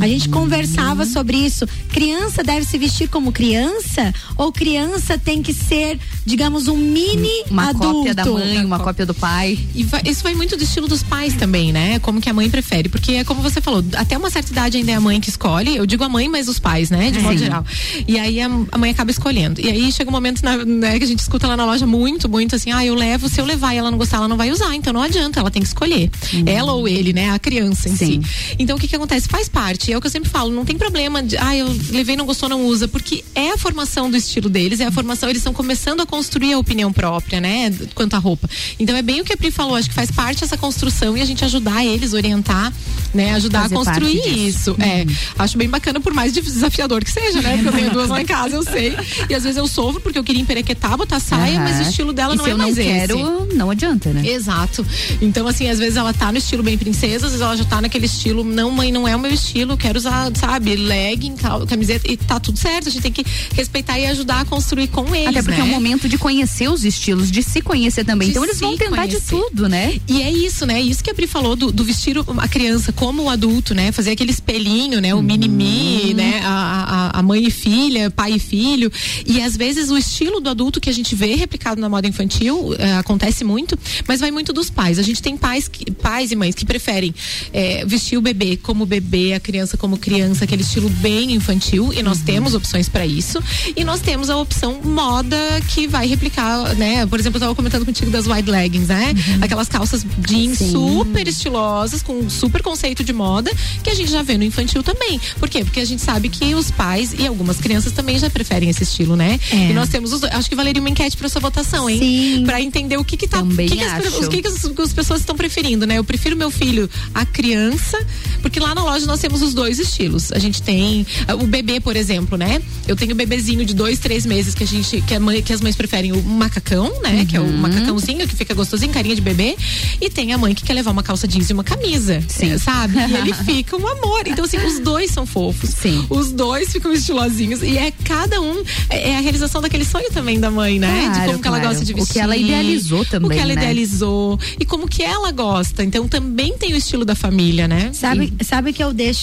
A 0.00 0.06
gente 0.08 0.28
conversava 0.28 1.04
sobre 1.04 1.36
isso. 1.36 1.66
Criança 1.90 2.42
deve 2.42 2.64
se 2.66 2.78
vestir 2.78 3.08
como 3.08 3.32
criança 3.32 4.12
ou 4.36 4.52
criança 4.52 5.18
tem 5.18 5.42
que 5.42 5.52
ser, 5.52 5.98
digamos, 6.24 6.68
um 6.68 6.76
mini 6.76 7.44
Uma 7.50 7.70
adulto? 7.70 7.92
cópia 7.98 8.14
da 8.14 8.24
mãe, 8.24 8.64
uma 8.64 8.78
cópia 8.78 9.06
do 9.06 9.14
pai. 9.14 9.58
E 9.74 9.82
vai- 9.84 10.02
isso 10.04 10.22
vai 10.22 10.34
muito 10.34 10.56
do 10.56 10.62
estilo 10.64 10.86
dos 10.88 11.02
pais 11.02 11.34
também, 11.34 11.72
né? 11.72 11.98
Como 11.98 12.20
que 12.20 12.28
a 12.30 12.34
mãe 12.34 12.48
prefere. 12.48 12.88
Porque 12.88 13.12
é 13.12 13.24
como 13.24 13.42
você 13.42 13.60
falou, 13.60 13.84
até 13.96 14.16
uma 14.16 14.30
certa 14.30 14.50
idade 14.52 14.76
ainda 14.76 14.92
é 14.92 14.94
a 14.94 15.00
mãe 15.00 15.20
que 15.20 15.28
escolhe. 15.30 15.76
Eu 15.76 15.86
digo 15.86 16.04
a 16.04 16.08
mãe, 16.08 16.28
mas 16.28 16.48
os 16.48 16.58
pais, 16.58 16.90
né? 16.90 17.10
De 17.10 17.20
modo 17.20 17.32
Sim. 17.38 17.44
geral. 17.44 17.64
E 18.06 18.18
aí 18.18 18.40
a, 18.40 18.46
a 18.72 18.78
mãe 18.78 18.90
acaba 18.90 19.10
escolhendo. 19.10 19.60
E 19.60 19.68
aí 19.68 19.90
chega 19.92 20.08
um 20.08 20.12
momento 20.12 20.42
na- 20.42 20.64
né, 20.64 20.98
que 20.98 21.04
a 21.04 21.08
gente 21.08 21.18
escuta 21.20 21.46
lá 21.46 21.56
na 21.56 21.64
loja 21.64 21.86
muito, 21.86 22.28
muito 22.28 22.54
assim, 22.54 22.70
ah, 22.72 22.84
eu 22.84 22.94
levo, 22.94 23.28
se 23.28 23.40
eu 23.40 23.44
levar 23.44 23.74
e 23.74 23.78
ela 23.78 23.90
não 23.90 23.98
gostar, 23.98 24.18
ela 24.18 24.28
não 24.28 24.36
vai 24.36 24.50
usar. 24.50 24.74
Então 24.74 24.92
não 24.92 25.02
adianta, 25.02 25.40
ela 25.40 25.50
tem 25.50 25.62
que 25.62 25.68
escolher. 25.68 26.10
Ela 26.46 26.72
ou 26.72 26.86
ele, 26.88 27.12
né? 27.12 27.30
A 27.30 27.38
criança 27.38 27.88
em 27.88 27.96
Sim. 27.96 28.22
si. 28.22 28.54
Então 28.58 28.76
o 28.76 28.80
que 28.80 28.86
que 28.88 28.94
acontece? 28.96 29.28
Faz 29.28 29.48
parte. 29.48 29.63
É 29.64 29.96
o 29.96 30.00
que 30.00 30.06
eu 30.06 30.10
sempre 30.10 30.28
falo, 30.30 30.50
não 30.50 30.64
tem 30.64 30.76
problema 30.76 31.22
de, 31.22 31.36
ah, 31.38 31.56
eu 31.56 31.66
levei, 31.90 32.16
não 32.16 32.26
gostou, 32.26 32.48
não 32.48 32.66
usa. 32.66 32.86
Porque 32.86 33.24
é 33.34 33.50
a 33.50 33.58
formação 33.58 34.10
do 34.10 34.16
estilo 34.16 34.48
deles, 34.48 34.80
é 34.80 34.86
a 34.86 34.92
formação, 34.92 35.28
eles 35.28 35.40
estão 35.40 35.52
começando 35.52 36.00
a 36.00 36.06
construir 36.06 36.52
a 36.52 36.58
opinião 36.58 36.92
própria, 36.92 37.40
né? 37.40 37.72
Quanto 37.94 38.14
à 38.14 38.18
roupa. 38.18 38.48
Então 38.78 38.94
é 38.96 39.02
bem 39.02 39.20
o 39.20 39.24
que 39.24 39.32
a 39.32 39.36
Pri 39.36 39.50
falou, 39.50 39.76
acho 39.76 39.88
que 39.88 39.94
faz 39.94 40.10
parte 40.10 40.44
essa 40.44 40.56
construção 40.56 41.16
e 41.16 41.22
a 41.22 41.24
gente 41.24 41.44
ajudar 41.44 41.84
eles, 41.84 42.12
orientar, 42.12 42.72
né? 43.12 43.34
Ajudar 43.34 43.62
Fazer 43.62 43.74
a 43.74 43.78
construir 43.78 44.18
parte 44.20 44.46
isso. 44.46 44.76
É, 44.78 45.06
acho 45.38 45.56
bem 45.56 45.68
bacana, 45.68 46.00
por 46.00 46.12
mais 46.12 46.32
desafiador 46.32 47.04
que 47.04 47.10
seja, 47.10 47.40
né? 47.40 47.54
Porque 47.54 47.68
eu 47.68 47.72
tenho 47.72 47.90
duas 47.90 48.08
lá 48.08 48.20
em 48.20 48.26
casa, 48.26 48.56
eu 48.56 48.62
sei. 48.62 48.94
E 49.28 49.34
às 49.34 49.42
vezes 49.42 49.56
eu 49.56 49.66
sofro 49.66 50.00
porque 50.00 50.18
eu 50.18 50.24
queria 50.24 50.42
emperequetar, 50.42 50.96
botar 50.96 51.20
saia, 51.20 51.60
mas 51.60 51.78
o 51.78 51.82
estilo 51.82 52.12
dela 52.12 52.34
E 52.34 52.36
não 52.36 52.44
se 52.44 52.50
é 52.50 52.52
eu 52.52 52.58
não 52.58 52.64
mais 52.64 52.76
quero, 52.76 53.18
esse. 53.18 53.56
não 53.56 53.70
adianta, 53.70 54.10
né? 54.10 54.26
Exato. 54.26 54.84
Então, 55.20 55.46
assim, 55.46 55.68
às 55.68 55.78
vezes 55.78 55.96
ela 55.96 56.12
tá 56.12 56.30
no 56.30 56.38
estilo 56.38 56.62
bem 56.62 56.76
princesa, 56.76 57.26
às 57.26 57.32
vezes 57.32 57.40
ela 57.40 57.56
já 57.56 57.64
tá 57.64 57.80
naquele 57.80 58.06
estilo, 58.06 58.44
não, 58.44 58.70
mãe, 58.70 58.92
não 58.92 59.06
é 59.06 59.14
o 59.14 59.18
meu 59.18 59.30
estilo. 59.30 59.53
Estilo, 59.54 59.76
quero 59.76 59.96
usar, 59.98 60.32
sabe, 60.36 60.74
legging, 60.74 61.36
camiseta 61.68 62.10
e 62.10 62.16
tá 62.16 62.40
tudo 62.40 62.58
certo. 62.58 62.88
A 62.88 62.90
gente 62.90 63.02
tem 63.02 63.12
que 63.12 63.24
respeitar 63.54 63.98
e 63.98 64.06
ajudar 64.06 64.40
a 64.40 64.44
construir 64.44 64.88
com 64.88 65.14
eles. 65.14 65.28
Até 65.28 65.42
porque 65.42 65.60
né? 65.60 65.60
é 65.60 65.64
um 65.64 65.68
momento 65.72 66.08
de 66.08 66.18
conhecer 66.18 66.68
os 66.68 66.84
estilos, 66.84 67.30
de 67.30 67.42
se 67.42 67.60
conhecer 67.62 68.04
também. 68.04 68.28
De 68.28 68.32
então 68.32 68.44
eles 68.44 68.58
vão 68.58 68.76
tentar 68.76 69.06
de 69.06 69.16
conhecer. 69.16 69.36
tudo, 69.36 69.68
né? 69.68 70.00
E 70.08 70.22
é 70.22 70.30
isso, 70.30 70.66
né? 70.66 70.80
Isso 70.80 71.02
que 71.04 71.10
a 71.10 71.14
Bri 71.14 71.26
falou 71.28 71.54
do, 71.54 71.70
do 71.70 71.84
vestir 71.84 72.16
a 72.38 72.48
criança 72.48 72.92
como 72.92 73.22
o 73.24 73.28
adulto, 73.30 73.74
né? 73.74 73.92
Fazer 73.92 74.10
aquele 74.10 74.32
espelhinho, 74.32 75.00
né? 75.00 75.14
O 75.14 75.22
mini-me, 75.22 75.64
Uhum. 76.10 76.14
né? 76.14 76.40
A, 76.42 77.10
a, 77.14 77.18
a 77.20 77.22
mãe 77.22 77.44
e 77.46 77.50
filha, 77.50 78.10
pai 78.10 78.32
e 78.34 78.38
filho. 78.38 78.90
E 79.26 79.40
às 79.40 79.56
vezes 79.56 79.90
o 79.90 79.96
estilo 79.96 80.40
do 80.40 80.50
adulto 80.50 80.80
que 80.80 80.90
a 80.90 80.92
gente 80.92 81.14
vê 81.14 81.34
replicado 81.36 81.80
na 81.80 81.88
moda 81.88 82.08
infantil 82.08 82.74
eh, 82.78 82.94
acontece 82.94 83.44
muito, 83.44 83.78
mas 84.08 84.20
vai 84.20 84.30
muito 84.30 84.52
dos 84.52 84.68
pais. 84.70 84.98
A 84.98 85.02
gente 85.02 85.22
tem 85.22 85.36
pais, 85.36 85.68
que, 85.68 85.90
pais 85.92 86.32
e 86.32 86.36
mães 86.36 86.54
que 86.54 86.64
preferem 86.64 87.14
eh, 87.52 87.84
vestir 87.86 88.16
o 88.18 88.20
bebê 88.20 88.56
como 88.56 88.84
bebê, 88.86 89.34
a 89.34 89.40
criança 89.44 89.76
como 89.76 89.96
criança, 89.98 90.44
aquele 90.44 90.62
estilo 90.62 90.88
bem 90.88 91.32
infantil. 91.34 91.92
E 91.92 91.98
Uhum. 91.98 92.04
nós 92.04 92.20
temos 92.20 92.54
opções 92.54 92.88
para 92.88 93.06
isso. 93.06 93.40
E 93.76 93.84
nós 93.84 94.00
temos 94.00 94.30
a 94.30 94.36
opção 94.36 94.80
moda 94.82 95.36
que 95.68 95.86
vai 95.86 96.06
replicar, 96.08 96.74
né? 96.74 97.06
Por 97.06 97.20
exemplo, 97.20 97.36
eu 97.36 97.40
tava 97.40 97.54
comentando 97.54 97.84
contigo 97.84 98.10
das 98.10 98.26
wide 98.26 98.50
leggings, 98.50 98.88
né? 98.88 99.14
Aquelas 99.40 99.68
calças 99.68 100.04
jeans 100.26 100.58
Sim. 100.58 100.70
super 100.72 101.28
estilosas, 101.28 102.02
com 102.02 102.28
super 102.30 102.62
conceito 102.62 103.04
de 103.04 103.12
moda, 103.12 103.50
que 103.82 103.90
a 103.90 103.94
gente 103.94 104.10
já 104.10 104.22
vê 104.22 104.36
no 104.38 104.44
infantil 104.44 104.82
também. 104.82 105.20
Por 105.38 105.48
quê? 105.48 105.62
Porque 105.64 105.80
a 105.80 105.84
gente 105.84 106.02
sabe 106.02 106.28
que 106.28 106.54
os 106.54 106.70
pais 106.70 107.14
e 107.18 107.26
algumas 107.26 107.58
crianças 107.58 107.92
também 107.92 108.18
já 108.18 108.30
preferem 108.30 108.70
esse 108.70 108.82
estilo, 108.82 109.14
né? 109.14 109.38
É. 109.52 109.70
E 109.70 109.72
nós 109.74 109.88
temos 109.90 110.12
os, 110.12 110.24
acho 110.24 110.48
que 110.48 110.56
valeria 110.56 110.80
uma 110.80 110.88
enquete 110.90 111.16
para 111.16 111.28
sua 111.28 111.40
votação, 111.40 111.88
hein? 111.88 111.98
Sim. 111.98 112.42
Pra 112.46 112.60
entender 112.60 112.96
o 112.96 113.04
que 113.04 113.16
que 113.16 113.28
tá, 113.28 113.38
o 113.38 113.42
Também 113.46 113.68
que 113.68 113.76
que 113.76 113.84
as, 113.84 114.06
acho. 114.06 114.20
os 114.20 114.28
que 114.28 114.40
que 114.40 114.48
as, 114.48 114.64
as 114.64 114.92
pessoas 114.92 115.20
estão 115.20 115.36
preferindo, 115.36 115.86
né? 115.86 115.98
Eu 115.98 116.04
prefiro 116.04 116.36
meu 116.36 116.50
filho 116.50 116.88
a 117.14 117.26
criança, 117.26 117.98
porque 118.40 118.58
lá 118.58 118.74
na 118.74 118.82
loja 118.82 119.04
nós 119.06 119.20
temos 119.20 119.33
os 119.42 119.54
dois 119.54 119.78
estilos. 119.78 120.32
A 120.32 120.38
gente 120.38 120.62
tem 120.62 121.06
ah, 121.26 121.34
o 121.34 121.46
bebê, 121.46 121.80
por 121.80 121.96
exemplo, 121.96 122.36
né? 122.38 122.60
Eu 122.86 122.96
tenho 122.96 123.12
o 123.12 123.14
bebezinho 123.14 123.64
de 123.64 123.74
dois, 123.74 123.98
três 123.98 124.24
meses 124.26 124.54
que 124.54 124.62
a 124.64 124.66
gente, 124.66 125.00
que, 125.02 125.14
a 125.14 125.20
mãe- 125.20 125.42
que 125.42 125.52
as 125.52 125.60
mães 125.60 125.76
preferem 125.76 126.12
o 126.12 126.22
macacão, 126.22 126.92
né? 127.02 127.24
Que 127.28 127.36
é 127.36 127.40
o 127.40 127.44
Uhum. 127.44 127.56
macacãozinho 127.58 128.26
que 128.26 128.34
fica 128.34 128.54
gostosinho, 128.54 128.92
carinha 128.92 129.14
de 129.14 129.20
bebê. 129.22 129.56
E 130.00 130.08
tem 130.10 130.32
a 130.32 130.38
mãe 130.38 130.54
que 130.54 130.62
quer 130.64 130.72
levar 130.74 130.90
uma 130.90 131.02
calça 131.02 131.26
jeans 131.28 131.50
e 131.50 131.52
uma 131.52 131.64
camisa, 131.64 132.22
eh, 132.40 132.58
sabe? 132.58 132.96
E 132.98 133.14
ele 133.16 133.32
fica 133.44 133.76
um 133.76 133.86
amor. 133.86 134.22
Então, 134.26 134.44
assim, 134.44 134.56
os 134.58 134.78
dois 134.80 135.10
são 135.10 135.24
fofos. 135.26 135.70
Sim. 135.70 136.06
Os 136.10 136.32
dois 136.32 136.72
ficam 136.72 136.92
estilosinhos. 136.92 137.62
E 137.62 137.76
é 137.78 137.90
cada 138.04 138.40
um, 138.40 138.62
é 138.90 139.04
é 139.10 139.16
a 139.18 139.20
realização 139.20 139.60
daquele 139.60 139.84
sonho 139.84 140.10
também 140.10 140.40
da 140.40 140.50
mãe, 140.50 140.78
né? 140.78 141.02
de 141.02 141.04
Claro, 141.14 141.26
como 141.26 141.38
que 141.42 141.48
ela 141.48 141.58
claro. 141.60 141.70
gosta 141.74 141.84
de 141.84 141.92
O 141.92 141.96
vestir. 141.96 142.12
que 142.14 142.20
ela 142.20 142.36
idealizou 142.36 143.00
O 143.00 143.04
também, 143.04 143.30
que 143.30 143.38
ela 143.38 143.54
né? 143.54 143.60
idealizou. 143.60 144.38
E 144.58 144.64
como 144.64 144.88
que 144.88 145.02
ela 145.02 145.30
gosta. 145.30 145.84
Então, 145.84 146.08
também 146.08 146.56
tem 146.58 146.72
o 146.72 146.76
estilo 146.76 147.04
da 147.04 147.14
família, 147.14 147.68
né? 147.68 147.90
Sabe, 147.92 148.32
sabe 148.42 148.72
que 148.72 148.82
eu 148.82 148.92
deixo, 148.92 149.13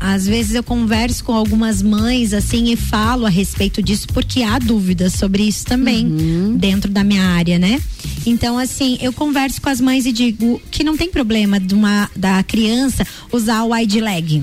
às 0.00 0.26
vezes 0.26 0.54
eu 0.54 0.62
converso 0.62 1.24
com 1.24 1.32
algumas 1.32 1.82
mães 1.82 2.32
assim 2.32 2.70
e 2.72 2.76
falo 2.76 3.26
a 3.26 3.28
respeito 3.28 3.82
disso 3.82 4.06
porque 4.08 4.42
há 4.42 4.58
dúvidas 4.58 5.12
sobre 5.14 5.42
isso 5.42 5.64
também 5.64 6.06
Uhum. 6.06 6.56
dentro 6.56 6.90
da 6.90 7.02
minha 7.04 7.22
área, 7.22 7.58
né? 7.58 7.80
Então 8.26 8.58
assim, 8.58 8.98
eu 9.00 9.12
converso 9.12 9.60
com 9.60 9.68
as 9.68 9.80
mães 9.80 10.06
e 10.06 10.12
digo 10.12 10.60
que 10.70 10.84
não 10.84 10.96
tem 10.96 11.10
problema 11.10 11.58
de 11.60 11.74
uma 11.74 12.10
da 12.16 12.42
criança 12.42 13.06
usar 13.32 13.62
o 13.64 13.72
wide 13.72 14.00
leg. 14.00 14.42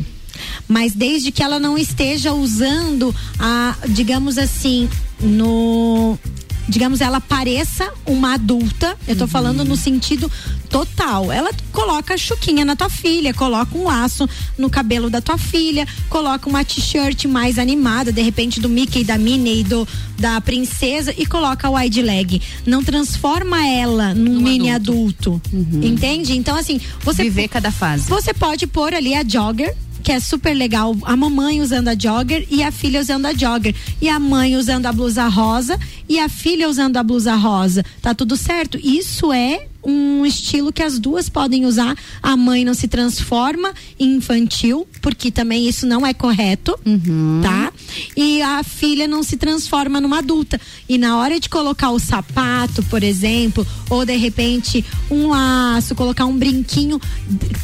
Mas 0.67 0.93
desde 0.93 1.31
que 1.31 1.41
ela 1.41 1.59
não 1.59 1.77
esteja 1.77 2.33
usando 2.33 3.15
a, 3.39 3.75
digamos 3.89 4.37
assim, 4.37 4.89
no 5.21 6.17
digamos, 6.67 7.01
ela 7.01 7.21
pareça 7.21 7.91
uma 8.05 8.33
adulta, 8.33 8.97
eu 9.07 9.15
tô 9.15 9.27
falando 9.27 9.63
no 9.63 9.75
sentido 9.75 10.31
total. 10.69 11.31
Ela 11.31 11.51
coloca 11.71 12.13
a 12.13 12.17
chuquinha 12.17 12.65
na 12.65 12.75
tua 12.75 12.89
filha, 12.89 13.33
coloca 13.33 13.77
um 13.77 13.85
laço 13.85 14.27
no 14.57 14.69
cabelo 14.69 15.09
da 15.09 15.21
tua 15.21 15.37
filha, 15.37 15.87
coloca 16.09 16.49
uma 16.49 16.63
t-shirt 16.63 17.25
mais 17.25 17.59
animada, 17.59 18.11
de 18.11 18.21
repente 18.21 18.59
do 18.59 18.67
Mickey, 18.67 19.03
da 19.03 19.17
Minnie, 19.17 19.63
do 19.63 19.87
da 20.17 20.39
princesa 20.39 21.13
e 21.17 21.25
coloca 21.25 21.69
o 21.69 21.75
wide 21.75 22.01
leg. 22.01 22.41
Não 22.65 22.83
transforma 22.83 23.67
ela 23.67 24.13
num 24.13 24.39
mini 24.41 24.71
adulto. 24.71 25.41
Entende? 25.53 26.37
Então 26.37 26.55
assim, 26.55 26.79
você 27.01 27.23
Viver 27.23 27.47
cada 27.47 27.71
fase. 27.71 28.07
Você 28.09 28.33
pode 28.33 28.65
pôr 28.67 28.93
ali 28.93 29.13
a 29.13 29.23
jogger 29.23 29.75
que 30.05 30.11
é 30.11 30.19
super 30.19 30.53
legal, 30.53 30.95
a 31.01 31.17
mamãe 31.17 31.59
usando 31.59 31.87
a 31.87 31.95
jogger 31.95 32.45
e 32.51 32.61
a 32.61 32.71
filha 32.71 33.01
usando 33.01 33.25
a 33.25 33.33
jogger. 33.33 33.73
E 33.99 34.07
a 34.07 34.19
mãe 34.19 34.55
usando 34.55 34.85
a 34.85 34.91
blusa 34.91 35.27
rosa 35.27 35.79
e 36.07 36.19
a 36.19 36.29
filha 36.29 36.69
usando 36.69 36.97
a 36.97 37.03
blusa 37.03 37.33
rosa. 37.33 37.83
Tá 38.03 38.13
tudo 38.13 38.37
certo? 38.37 38.77
Isso 38.77 39.33
é 39.33 39.65
um 39.85 40.25
estilo 40.25 40.73
que 40.73 40.83
as 40.83 40.99
duas 40.99 41.29
podem 41.29 41.65
usar. 41.65 41.95
A 42.21 42.35
mãe 42.35 42.65
não 42.65 42.73
se 42.73 42.87
transforma 42.87 43.73
em 43.99 44.15
infantil, 44.15 44.87
porque 45.01 45.29
também 45.29 45.67
isso 45.67 45.85
não 45.85 46.05
é 46.05 46.13
correto, 46.13 46.77
tá? 47.41 47.71
E 48.15 48.41
a 48.41 48.63
filha 48.63 49.07
não 49.07 49.21
se 49.21 49.37
transforma 49.37 50.01
numa 50.01 50.19
adulta. 50.19 50.59
E 50.89 50.97
na 50.97 51.19
hora 51.19 51.39
de 51.39 51.47
colocar 51.47 51.91
o 51.91 51.99
sapato, 51.99 52.81
por 52.83 53.03
exemplo, 53.03 53.65
ou 53.89 54.05
de 54.05 54.15
repente 54.15 54.83
um 55.11 55.29
laço, 55.29 55.95
colocar 55.95 56.25
um 56.25 56.37
brinquinho, 56.37 56.99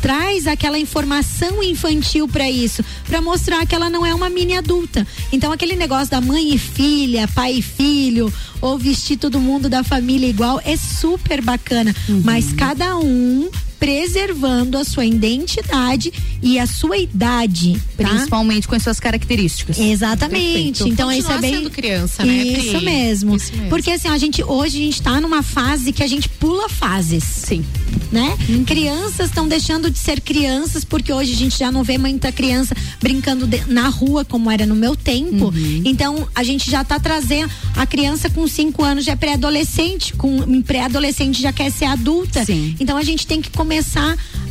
traz 0.02 0.46
aquela 0.46 0.78
informação 0.78 1.64
infantil 1.64 2.28
para 2.28 2.50
isso, 2.50 2.84
para 3.08 3.22
mostrar 3.22 3.66
que 3.66 3.74
ela 3.74 3.90
não 3.90 4.06
é 4.06 4.14
uma 4.14 4.30
mini 4.30 4.56
adulta. 4.56 5.08
Então 5.32 5.52
aquele 5.52 5.76
negócio 5.76 6.12
da 6.12 6.22
mãe 6.22 6.54
e 6.54 6.58
filha, 6.58 7.28
pai 7.28 7.54
e 7.54 7.62
filho, 7.62 8.32
ou 8.62 8.78
vestir 8.78 9.18
todo 9.18 9.40
mundo 9.40 9.68
da 9.68 9.84
família 9.84 10.30
igual 10.30 10.62
é 10.64 10.78
super 10.78 11.42
bacana, 11.42 11.96
mas 12.24 12.52
cada 12.54 12.98
um 12.98 13.50
preservando 13.82 14.78
a 14.78 14.84
sua 14.84 15.04
identidade 15.08 16.14
e 16.40 16.60
a 16.60 16.68
sua 16.68 16.98
idade, 17.00 17.82
tá? 17.98 18.08
Principalmente 18.10 18.68
com 18.68 18.76
as 18.76 18.84
suas 18.84 19.00
características. 19.00 19.80
Exatamente. 19.80 20.44
Perfeito. 20.44 20.88
Então 20.88 21.12
isso 21.12 21.22
é 21.32 21.34
Continuar 21.34 21.42
bem 21.42 21.54
sendo 21.56 21.70
criança, 21.72 22.24
né, 22.24 22.42
Pri? 22.46 22.68
Isso 22.68 22.82
mesmo. 22.82 23.36
Isso 23.36 23.52
mesmo. 23.54 23.70
Porque 23.70 23.90
assim, 23.90 24.08
a 24.08 24.18
gente 24.20 24.44
hoje 24.44 24.78
a 24.78 24.82
gente 24.86 25.02
tá 25.02 25.20
numa 25.20 25.42
fase 25.42 25.92
que 25.92 26.04
a 26.04 26.08
gente 26.08 26.30
pula 26.30 26.70
fases. 26.70 27.24
Sim. 27.24 27.66
Né? 28.12 28.38
Crianças 28.68 29.30
estão 29.30 29.48
deixando 29.48 29.90
de 29.90 29.98
ser 29.98 30.22
crianças 30.22 30.84
porque 30.86 31.12
hoje 31.12 31.34
a 31.34 31.36
gente 31.36 31.58
já 31.58 31.72
não 31.72 31.84
vê 31.84 31.98
muita 31.98 32.32
criança 32.32 32.76
brincando 33.02 33.48
de- 33.48 33.64
na 33.68 33.88
rua 33.90 34.24
como 34.24 34.52
era 34.52 34.66
no 34.68 34.76
meu 34.76 34.96
tempo. 34.96 35.46
Uhum. 35.46 35.82
Então 35.86 36.28
a 36.36 36.44
gente 36.44 36.70
já 36.70 36.84
tá 36.84 37.00
trazendo 37.00 37.52
a 37.76 37.86
criança 37.88 38.30
com 38.30 38.48
cinco 38.48 38.84
anos 38.84 39.06
já 39.06 39.14
é 39.14 39.16
pré-adolescente, 39.16 40.14
com 40.14 40.62
pré-adolescente 40.62 41.42
já 41.42 41.52
quer 41.52 41.72
ser 41.72 41.86
adulta. 41.86 42.46
Sim. 42.46 42.76
Então 42.80 42.96
a 42.96 43.04
gente 43.04 43.26
tem 43.26 43.42
que 43.42 43.50
começar 43.50 43.71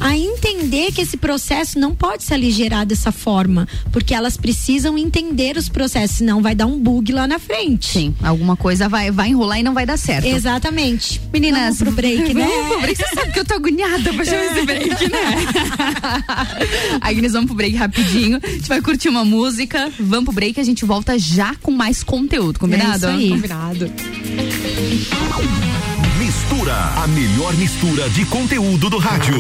a 0.01 0.17
entender 0.17 0.93
que 0.93 1.03
esse 1.03 1.17
processo 1.17 1.79
não 1.79 1.95
pode 1.95 2.25
se 2.25 2.33
aligerar 2.33 2.87
dessa 2.87 3.13
forma, 3.13 3.69
porque 3.93 4.15
elas 4.15 4.37
precisam 4.37 4.97
entender 4.97 5.59
os 5.59 5.69
processos, 5.69 6.17
senão 6.17 6.41
vai 6.41 6.55
dar 6.55 6.67
um 6.67 6.79
bug 6.79 7.13
lá 7.13 7.27
na 7.27 7.39
frente. 7.39 7.93
Sim, 7.93 8.15
alguma 8.23 8.57
coisa 8.57 8.89
vai, 8.89 9.11
vai 9.11 9.29
enrolar 9.29 9.61
e 9.61 9.63
não 9.63 9.75
vai 9.75 9.85
dar 9.85 9.99
certo. 9.99 10.25
Exatamente. 10.27 11.21
Meninas, 11.33 11.79
Vamos 11.79 11.79
pro 11.79 11.93
break, 11.93 12.33
né? 12.33 12.47
Vamos 12.47 12.69
pro 12.69 12.81
break. 12.81 12.97
Você 12.97 13.15
sabe 13.15 13.33
que 13.33 13.41
eu 13.41 13.45
tô 13.45 13.55
agoniada 13.55 14.13
pra 14.15 14.25
chamar 14.25 14.45
esse 14.47 14.65
break, 14.65 15.11
né? 15.11 15.47
Agnes, 17.01 17.33
vamos 17.33 17.47
pro 17.47 17.57
break 17.57 17.77
rapidinho. 17.77 18.41
A 18.43 18.49
gente 18.49 18.69
vai 18.69 18.81
curtir 18.81 19.09
uma 19.09 19.25
música. 19.25 19.93
Vamos 20.01 20.25
pro 20.25 20.35
break 20.35 20.59
e 20.59 20.63
a 20.63 20.65
gente 20.65 20.85
volta 20.85 21.19
já 21.19 21.55
com 21.57 21.71
mais 21.71 22.03
conteúdo, 22.03 22.59
combinado? 22.59 23.07
É 23.07 23.17
isso 23.17 23.19
aí. 23.19 23.31
Combinado. 23.31 23.93
Mistura, 26.31 26.77
a 26.95 27.09
melhor 27.09 27.53
mistura 27.55 28.09
de 28.09 28.25
conteúdo 28.27 28.88
do 28.88 28.99
rádio. 28.99 29.35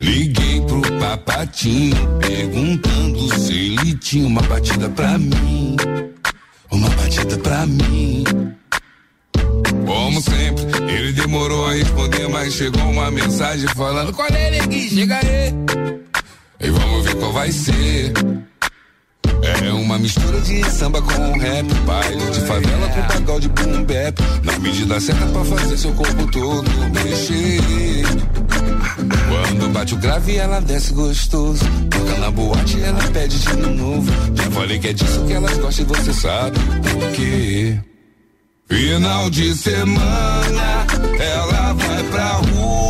Liguei 0.00 0.62
pro 0.62 0.80
papatinho 0.98 1.94
perguntando 2.18 3.38
se 3.38 3.52
ele 3.52 3.94
tinha 3.96 4.26
uma 4.26 4.40
batida 4.40 4.88
pra 4.88 5.18
mim. 5.18 5.76
Uma 6.70 6.88
batida 6.88 7.36
pra 7.36 7.66
mim. 7.66 8.24
Como 9.84 10.22
sempre, 10.22 10.64
ele 10.90 11.12
demorou 11.12 11.66
a 11.66 11.74
responder, 11.74 12.28
mas 12.30 12.54
chegou 12.54 12.82
uma 12.84 13.10
mensagem 13.10 13.68
falando: 13.76 14.14
Qual 14.14 14.26
é, 14.28 14.52
neguinho? 14.52 14.88
Chega 14.88 15.18
aí. 15.18 15.98
E 16.60 16.70
vamos 16.70 17.04
ver 17.04 17.14
qual 17.16 17.32
vai 17.32 17.52
ser. 17.52 18.12
É 19.62 19.72
uma 19.72 19.98
mistura 19.98 20.40
de 20.40 20.68
samba 20.70 21.00
com 21.00 21.38
rap, 21.38 21.72
baile 21.86 22.30
de 22.30 22.40
favela 22.40 22.88
com 22.88 23.02
pagode 23.02 23.48
boom 23.48 23.84
bap. 23.84 24.20
Na 24.44 24.58
medida 24.58 25.00
certa 25.00 25.26
pra 25.26 25.44
fazer 25.44 25.78
seu 25.78 25.92
corpo 25.92 26.26
todo 26.30 26.68
mexer. 26.92 28.04
Quando 29.28 29.72
bate 29.72 29.94
o 29.94 29.98
grave, 29.98 30.36
ela 30.36 30.60
desce 30.60 30.92
gostoso. 30.92 31.64
Toca 31.90 32.18
na 32.18 32.30
boate, 32.30 32.82
ela 32.82 33.02
pede 33.12 33.38
de 33.38 33.56
novo. 33.56 34.10
Já 34.34 34.50
falei 34.50 34.78
que 34.78 34.88
é 34.88 34.92
disso 34.92 35.24
que 35.26 35.32
elas 35.32 35.56
gostam 35.58 35.84
e 35.84 35.88
você 35.88 36.12
sabe 36.12 36.58
por 36.82 37.12
quê. 37.12 37.78
Final 38.68 39.30
de 39.30 39.54
semana, 39.54 40.86
ela 41.18 41.72
vai 41.72 42.02
pra 42.04 42.32
rua 42.32 42.87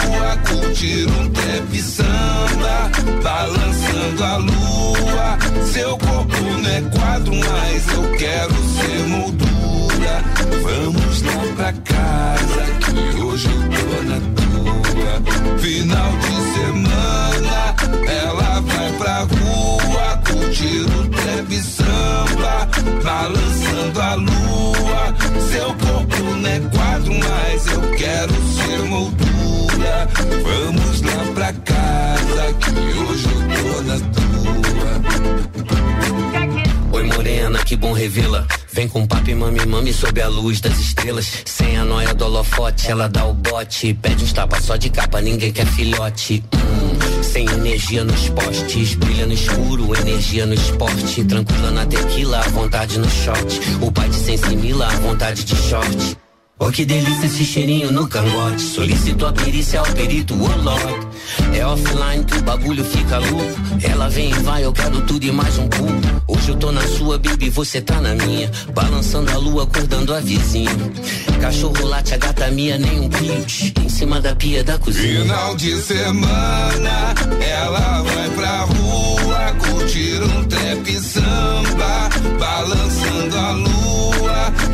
curtir 0.78 1.08
um 1.10 1.28
trap 1.30 1.82
samba, 1.82 2.90
balançando 3.20 4.24
a 4.24 4.36
lua. 4.36 5.38
Seu 5.72 5.98
corpo 5.98 6.36
não 6.40 6.70
é 6.70 6.80
quadro, 6.96 7.32
mas 7.34 7.88
eu 7.88 8.12
quero 8.16 8.54
ser 8.54 9.06
moldura. 9.08 10.22
Vamos 10.62 11.22
lá 11.22 11.54
pra 11.56 11.72
casa 11.72 12.64
que 12.78 13.20
hoje 13.20 13.48
eu 13.48 13.60
tô 13.70 14.02
na 14.04 14.20
tua. 14.36 15.58
Final 15.58 16.12
de 16.12 16.36
semana, 16.54 17.74
ela 18.22 18.60
vai 18.60 18.92
pra 18.92 19.18
rua 19.22 20.22
curtir 20.28 20.82
o 20.82 21.08
trap 21.08 21.60
samba, 21.60 22.68
balançando 23.02 24.00
a 24.00 24.14
lua. 24.14 25.14
Seu 25.50 25.74
corpo 25.74 26.22
não 26.36 26.48
é 26.48 26.60
quadro, 26.72 27.14
mas 27.14 27.66
eu 27.66 27.80
quero 27.96 28.34
ser 28.52 28.78
moldura. 28.84 29.28
Vamos 30.42 31.02
lá 31.02 31.32
pra 31.34 31.52
casa 31.52 32.54
que 32.60 32.70
hoje 32.98 33.28
eu 33.28 33.40
tô 33.62 33.82
na 33.82 33.98
tua. 33.98 34.18
Oi 36.92 37.04
morena, 37.04 37.58
que 37.64 37.76
bom 37.76 37.92
revê-la. 37.92 38.46
Vem 38.72 38.88
com 38.88 39.06
papo 39.06 39.30
e 39.30 39.34
mami, 39.34 39.64
mami 39.66 39.92
sob 39.92 40.20
a 40.20 40.28
luz 40.28 40.60
das 40.60 40.78
estrelas. 40.78 41.42
Sem 41.44 41.76
a 41.76 41.84
noia 41.84 42.14
do 42.14 42.24
holofote, 42.24 42.90
ela 42.90 43.08
dá 43.08 43.24
o 43.24 43.34
bote. 43.34 43.94
Pede 43.94 44.24
uns 44.24 44.32
tapas 44.32 44.64
só 44.64 44.76
de 44.76 44.90
capa, 44.90 45.20
ninguém 45.20 45.52
quer 45.52 45.66
filhote. 45.66 46.42
Hum, 46.54 47.22
sem 47.22 47.48
energia 47.48 48.04
nos 48.04 48.28
postes, 48.30 48.94
brilha 48.94 49.26
no 49.26 49.32
escuro, 49.32 49.96
energia 49.96 50.46
no 50.46 50.54
esporte. 50.54 51.24
Tranquila 51.24 51.70
na 51.70 51.86
tequila, 51.86 52.40
vontade 52.50 52.98
no 52.98 53.08
short. 53.08 53.60
O 53.80 53.90
pai 53.90 54.08
de 54.08 54.16
sem 54.16 54.36
simila, 54.36 54.88
vontade 55.00 55.44
de 55.44 55.56
short. 55.56 56.16
Oh, 56.60 56.72
que 56.72 56.84
delícia 56.84 57.26
esse 57.26 57.44
cheirinho 57.44 57.92
no 57.92 58.08
cangote. 58.08 58.60
Solicito 58.62 59.24
a 59.24 59.32
perícia 59.32 59.78
ao 59.78 59.86
perito 59.86 60.34
Warlock. 60.34 61.06
É 61.54 61.64
offline 61.64 62.24
que 62.24 62.36
o 62.36 62.42
bagulho 62.42 62.84
fica 62.84 63.18
louco. 63.18 63.60
Ela 63.80 64.08
vem 64.08 64.30
e 64.30 64.34
vai, 64.40 64.64
eu 64.64 64.72
quero 64.72 65.00
tudo 65.02 65.24
e 65.24 65.30
mais 65.30 65.56
um 65.56 65.68
pouco. 65.68 65.94
Hoje 66.26 66.48
eu 66.48 66.56
tô 66.56 66.72
na 66.72 66.82
sua, 66.82 67.16
baby, 67.16 67.48
você 67.48 67.80
tá 67.80 68.00
na 68.00 68.12
minha. 68.14 68.50
Balançando 68.74 69.30
a 69.30 69.36
lua, 69.36 69.62
acordando 69.62 70.12
a 70.12 70.18
vizinha. 70.18 70.70
Cachorro 71.40 71.86
late, 71.86 72.14
a 72.14 72.16
gata 72.16 72.50
minha, 72.50 72.76
nem 72.76 73.00
um 73.00 73.08
pinte. 73.08 73.72
Em 73.80 73.88
cima 73.88 74.20
da 74.20 74.34
pia 74.34 74.64
da 74.64 74.76
cozinha. 74.78 75.22
Final 75.22 75.54
de 75.54 75.76
semana, 75.80 77.14
ela 77.40 78.02
vai 78.02 78.30
pra 78.30 78.62
rua 78.62 79.52
curtir 79.60 80.20
um 80.22 80.44
trap 80.44 81.00
samba, 81.00 82.08
balançando 82.36 83.38
a 83.38 83.52
lua. 83.52 83.77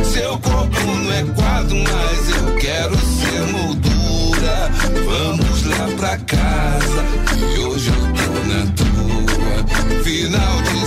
Seu 0.04 0.38
corpo 0.38 0.80
não 0.86 1.12
é 1.12 1.24
quadro, 1.34 1.76
mas 1.76 2.28
eu 2.30 2.54
quero 2.56 2.96
ser 2.96 3.40
moldura. 3.52 4.70
Vamos 5.04 5.66
lá 5.66 5.88
pra 5.96 6.16
casa, 6.18 7.04
que 7.28 7.60
hoje 7.60 7.88
eu 7.88 7.94
tô 7.94 8.32
na 8.48 8.66
tua. 8.72 10.02
Final 10.02 10.62
de 10.62 10.83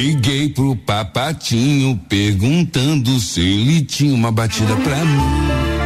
Liguei 0.00 0.48
pro 0.48 0.74
papatinho 0.74 1.94
perguntando 2.08 3.20
se 3.20 3.38
ele 3.42 3.82
tinha 3.82 4.14
uma 4.14 4.32
batida 4.32 4.74
pra 4.76 4.96
mim. 5.04 5.79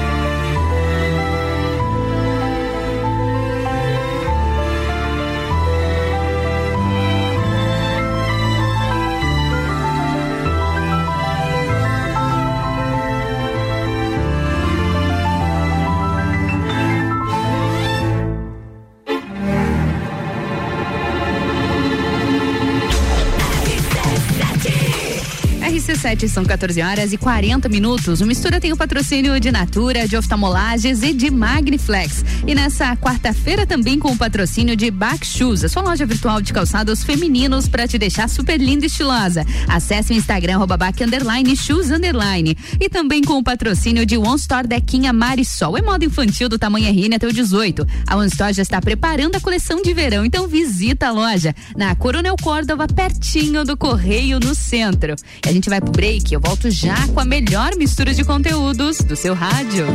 RC7 26.15 26.29
são 26.29 26.45
14 26.45 26.81
horas 26.81 27.12
e 27.12 27.19
40 27.19 27.69
minutos. 27.69 28.21
O 28.21 28.27
Mistura 28.27 28.61
tem 28.61 28.73
o 28.73 28.77
patrocínio 28.77 29.39
de 29.41 29.51
Natura, 29.51 30.07
de 30.07 30.17
Oftalmolages 30.17 31.03
e 31.03 31.12
de 31.12 31.31
Magniflex. 31.31 32.25
E 32.47 32.55
nessa 32.55 32.97
quarta-feira 32.97 33.67
também 33.67 33.99
com 33.99 34.12
o 34.12 34.17
patrocínio 34.17 34.77
de 34.77 34.91
Back 34.91 35.27
Shoes, 35.27 35.65
a 35.65 35.69
sua 35.69 35.83
loja 35.83 36.07
virtual 36.07 36.41
de 36.41 36.53
calçados 36.53 37.03
femininos 37.03 37.69
para 37.69 37.89
te 37.89 37.99
deixar 37.99 38.29
super 38.29 38.61
linda 38.61 38.85
e 38.85 38.87
estilosa. 38.87 39.45
Acesse 39.69 40.12
o 40.12 40.17
Instagram 40.17 40.55
arroba 40.55 40.77
back, 40.77 41.03
underline 41.03 41.57
shoes 41.57 41.91
underline. 41.91 42.57
E 42.81 42.89
também 42.89 43.23
com 43.23 43.39
o 43.39 43.43
patrocínio 43.43 44.07
de 44.07 44.17
One 44.17 44.37
Store 44.37 44.67
Dequinha 44.67 45.12
Marisol. 45.12 45.77
É 45.77 45.83
moda 45.83 46.05
infantil 46.05 46.49
do 46.49 46.59
tamanho 46.59 46.89
RN 46.89 47.17
até 47.17 47.27
o 47.27 47.33
18. 47.33 47.87
A 48.07 48.17
One 48.17 48.29
Store 48.29 48.53
já 48.53 48.62
está 48.62 48.81
preparando 48.81 49.37
a 49.37 49.41
coleção 49.41 49.83
de 49.83 49.93
verão, 49.93 50.25
então 50.25 50.47
visita 50.47 51.09
a 51.09 51.12
loja 51.12 51.55
na 51.77 51.95
Coronel 51.95 52.37
Córdova, 52.41 52.87
pertinho 52.87 53.65
do 53.65 53.77
Correio 53.77 54.39
no 54.39 54.55
centro. 54.55 55.15
E 55.45 55.49
a 55.49 55.53
gente 55.53 55.69
vai 55.69 55.81
pro 55.81 55.93
break. 56.05 56.34
Eu 56.34 56.40
volto 56.40 56.70
já 56.70 57.09
com 57.09 57.20
a 57.20 57.24
melhor 57.24 57.74
mistura 57.76 58.12
de 58.12 58.22
conteúdos 58.22 58.98
do 58.98 59.16
seu 59.16 59.32
rádio. 59.32 59.86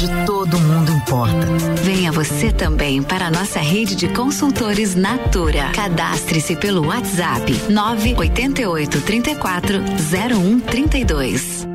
Onde 0.00 0.24
todo 0.24 0.58
mundo 0.58 0.92
importa. 0.92 1.46
Venha 1.82 2.10
você 2.10 2.50
também 2.50 3.02
para 3.02 3.26
a 3.26 3.30
nossa 3.30 3.60
rede 3.60 3.94
de 3.94 4.08
consultores 4.08 4.94
Natura. 4.94 5.72
Cadastre-se 5.74 6.56
pelo 6.56 6.86
WhatsApp 6.86 7.52
988 7.68 8.98
34 9.02 9.82
0132. 10.10 11.68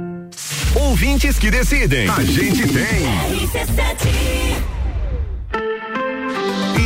Ouvintes 0.74 1.38
que 1.38 1.52
decidem. 1.52 2.10
A 2.10 2.24
gente 2.24 2.68
tem. 2.68 3.06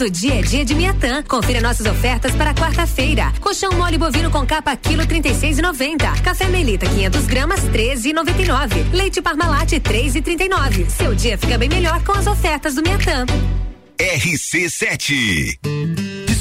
Todo 0.00 0.10
dia 0.10 0.36
é 0.36 0.40
dia 0.40 0.64
de 0.64 0.74
Miatã. 0.74 1.22
Confira 1.22 1.60
nossas 1.60 1.84
ofertas 1.84 2.34
para 2.34 2.54
quarta-feira. 2.54 3.30
Colchão 3.38 3.70
mole 3.72 3.98
bovino 3.98 4.30
com 4.30 4.46
capa 4.46 4.74
quilo 4.74 5.02
36,90. 5.02 6.22
Café 6.22 6.48
Melita 6.48 6.86
500 6.86 7.26
gramas 7.26 7.60
13,99. 7.64 8.94
Leite 8.94 9.20
Parmalat 9.20 9.72
3,39. 9.72 10.88
Seu 10.88 11.14
dia 11.14 11.36
fica 11.36 11.58
bem 11.58 11.68
melhor 11.68 12.02
com 12.02 12.12
as 12.12 12.26
ofertas 12.26 12.76
do 12.76 12.82
Miatã. 12.82 13.26
RC7. 13.98 15.58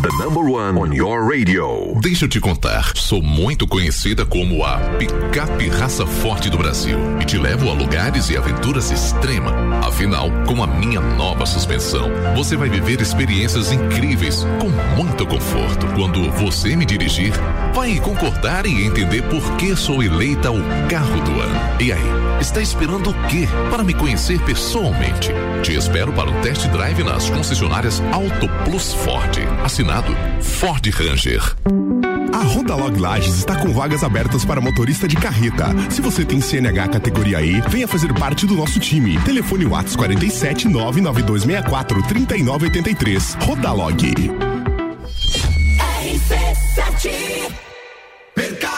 The 0.00 0.10
number 0.24 0.44
one 0.44 0.78
on 0.78 0.94
your 0.94 1.28
radio. 1.28 1.98
Deixa 2.00 2.26
eu 2.26 2.28
te 2.28 2.38
contar, 2.38 2.92
sou 2.94 3.20
muito 3.20 3.66
conhecida 3.66 4.24
como 4.24 4.64
a 4.64 4.78
picape 4.96 5.68
raça 5.68 6.06
forte 6.06 6.48
do 6.48 6.56
Brasil 6.56 6.96
e 7.20 7.24
te 7.24 7.36
levo 7.36 7.68
a 7.68 7.72
lugares 7.72 8.30
e 8.30 8.36
aventuras 8.36 8.92
extrema. 8.92 9.50
Afinal, 9.84 10.30
com 10.46 10.62
a 10.62 10.68
minha 10.68 11.00
nova 11.00 11.44
suspensão, 11.44 12.08
você 12.36 12.56
vai 12.56 12.68
viver 12.68 13.00
experiências 13.00 13.72
incríveis 13.72 14.46
com 14.60 14.68
muito 14.94 15.26
conforto. 15.26 15.88
Quando 15.96 16.30
você 16.30 16.76
me 16.76 16.86
dirigir, 16.86 17.32
vai 17.74 17.98
concordar 17.98 18.66
e 18.66 18.84
entender 18.84 19.22
por 19.22 19.56
que 19.56 19.74
sou 19.74 20.00
eleita 20.00 20.52
o 20.52 20.62
carro 20.88 21.20
do 21.22 21.40
ano. 21.40 21.82
E 21.82 21.92
aí, 21.92 22.27
está 22.40 22.60
esperando 22.60 23.10
o 23.10 23.14
quê 23.28 23.48
para 23.70 23.82
me 23.82 23.94
conhecer 23.94 24.40
pessoalmente? 24.42 25.30
Te 25.62 25.74
espero 25.74 26.12
para 26.12 26.30
o 26.30 26.40
test 26.40 26.66
drive 26.68 27.02
nas 27.02 27.28
concessionárias 27.28 28.00
Auto 28.12 28.48
Plus 28.64 28.94
Ford. 28.94 29.38
Assinado 29.64 30.14
Ford 30.40 30.86
Ranger. 30.88 31.56
A 32.32 32.42
Rodalog 32.44 32.98
Lages 32.98 33.36
está 33.36 33.56
com 33.56 33.72
vagas 33.72 34.04
abertas 34.04 34.44
para 34.44 34.60
motorista 34.60 35.08
de 35.08 35.16
carreta. 35.16 35.66
Se 35.90 36.00
você 36.00 36.24
tem 36.24 36.40
CNH 36.40 36.88
categoria 36.88 37.42
E, 37.42 37.60
venha 37.62 37.88
fazer 37.88 38.12
parte 38.14 38.46
do 38.46 38.54
nosso 38.54 38.78
time. 38.78 39.18
Telefone 39.22 39.66
Whats 39.66 39.96
47 39.96 40.68
99264 40.68 42.02
3983. 42.04 43.36
Rodalog. 43.40 43.96
Mercado 48.36 48.77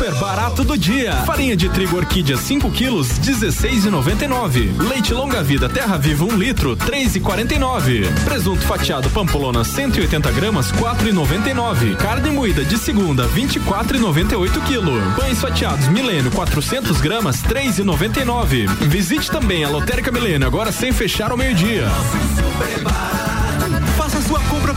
Super 0.00 0.14
barato 0.14 0.64
do 0.64 0.78
dia. 0.78 1.12
Farinha 1.26 1.54
de 1.54 1.68
trigo 1.68 1.98
orquídea 1.98 2.34
5 2.34 2.70
quilos, 2.70 3.06
16,99. 3.18 4.80
Leite 4.88 5.12
longa 5.12 5.42
vida 5.42 5.68
Terra 5.68 5.98
Viva 5.98 6.24
1 6.24 6.26
um 6.26 6.38
litro, 6.38 6.74
3,49. 6.74 8.10
Presunto 8.24 8.62
fatiado 8.62 9.10
Pampolona 9.10 9.62
180 9.62 10.32
gramas, 10.32 10.72
4,99. 10.72 11.96
Carne 11.96 12.30
moída 12.30 12.64
de 12.64 12.78
segunda, 12.78 13.28
24,98 13.28 14.64
quilo. 14.64 14.92
Pães 15.18 15.38
fatiados 15.38 15.86
Milênio 15.88 16.30
400 16.30 16.98
gramas, 16.98 17.42
3,99. 17.42 18.68
Visite 18.86 19.30
também 19.30 19.64
a 19.64 19.68
Lotérica 19.68 20.10
Milênio 20.10 20.46
agora 20.46 20.72
sem 20.72 20.92
fechar 20.92 21.30
ao 21.30 21.36
meio-dia. 21.36 21.86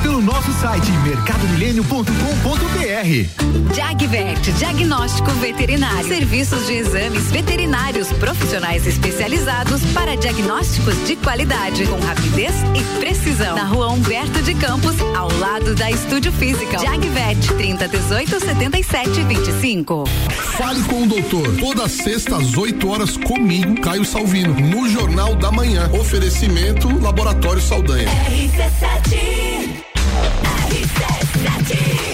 Pelo 0.03 0.21
nosso 0.21 0.51
site 0.59 0.91
mercadomilênio.com.br. 0.91 3.73
Jagvet, 3.73 4.51
diagnóstico 4.51 5.31
veterinário. 5.31 6.07
Serviços 6.07 6.67
de 6.67 6.73
exames 6.73 7.31
veterinários 7.31 8.11
profissionais 8.11 8.85
especializados 8.85 9.81
para 9.93 10.15
diagnósticos 10.15 10.93
de 11.07 11.15
qualidade, 11.15 11.87
com 11.87 11.97
rapidez 12.01 12.51
e 12.75 12.83
precisão. 12.99 13.55
Na 13.55 13.63
rua 13.63 13.89
Humberto 13.89 14.41
de 14.41 14.53
Campos, 14.53 14.97
ao 15.15 15.31
lado 15.39 15.73
da 15.73 15.89
Estúdio 15.89 16.33
Física. 16.33 16.77
Jagvet, 16.79 17.53
30 17.55 17.87
18 17.87 18.39
77 18.41 19.23
25. 19.23 20.03
Fale 20.57 20.83
com 20.83 21.03
o 21.03 21.07
doutor. 21.07 21.55
Toda 21.55 21.87
sexta 21.87 22.35
às 22.35 22.57
8 22.57 22.89
horas 22.89 23.15
comigo, 23.15 23.79
Caio 23.79 24.03
Salvino, 24.03 24.53
no 24.53 24.89
Jornal 24.89 25.33
da 25.35 25.49
Manhã. 25.49 25.89
Oferecimento 25.93 26.89
Laboratório 27.01 27.61
Saldanha. 27.61 28.09
RC7 28.29 29.52
RC7 30.13 32.12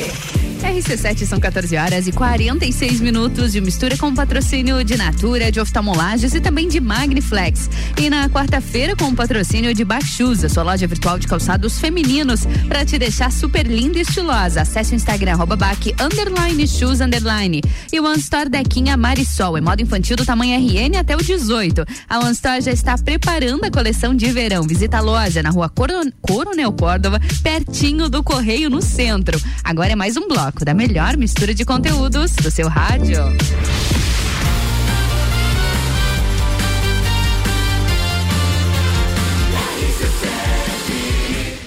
são 1.25 1.39
14 1.39 1.75
horas 1.75 2.07
e 2.07 2.11
46 2.11 3.01
minutos 3.01 3.51
de 3.51 3.61
mistura 3.61 3.97
com 3.97 4.13
patrocínio 4.13 4.83
de 4.83 4.95
Natura, 4.97 5.51
de 5.51 5.59
oftalmolagens 5.59 6.33
e 6.33 6.39
também 6.39 6.67
de 6.67 6.79
Magniflex. 6.79 7.69
E 7.97 8.09
na 8.09 8.29
quarta-feira 8.29 8.95
com 8.95 9.05
o 9.05 9.15
patrocínio 9.15 9.73
de 9.73 9.83
Baixusa, 9.83 10.47
sua 10.47 10.63
loja 10.63 10.87
virtual 10.87 11.19
de 11.19 11.27
calçados 11.27 11.79
femininos, 11.79 12.45
para 12.67 12.85
te 12.85 12.97
deixar 12.97 13.31
super 13.31 13.67
linda 13.67 13.99
e 13.99 14.01
estilosa. 14.01 14.61
Acesse 14.61 14.93
o 14.93 14.95
Instagram 14.95 15.33
arroba 15.33 15.55
baque, 15.55 15.93
underline 15.99 16.67
shoes 16.67 17.01
underline. 17.01 17.61
E 17.91 17.99
o 17.99 18.05
One 18.05 18.19
Store 18.19 18.49
Dequinha 18.49 18.95
Marisol, 18.95 19.57
é 19.57 19.61
moda 19.61 19.81
infantil 19.81 20.15
do 20.15 20.25
tamanho 20.25 20.57
RN 20.59 20.97
até 20.97 21.15
o 21.15 21.19
18. 21.21 21.85
A 22.07 22.19
One 22.19 22.31
Store 22.31 22.61
já 22.61 22.71
está 22.71 22.97
preparando 22.97 23.65
a 23.65 23.71
coleção 23.71 24.15
de 24.15 24.31
verão. 24.31 24.63
Visita 24.63 24.97
a 24.97 25.01
loja 25.01 25.43
na 25.43 25.49
rua 25.49 25.69
Coron 25.69 26.09
Coronel 26.21 26.71
Córdova, 26.71 27.19
pertinho 27.43 28.09
do 28.09 28.23
Correio 28.23 28.69
no 28.69 28.81
centro. 28.81 29.39
Agora 29.63 29.91
é 29.91 29.95
mais 29.95 30.15
um 30.15 30.27
bloco 30.27 30.63
da 30.69 30.73
melhor 30.75 31.17
mistura 31.17 31.51
de 31.51 31.65
conteúdos 31.65 32.31
do 32.33 32.51
seu 32.51 32.67
rádio. 32.67 33.17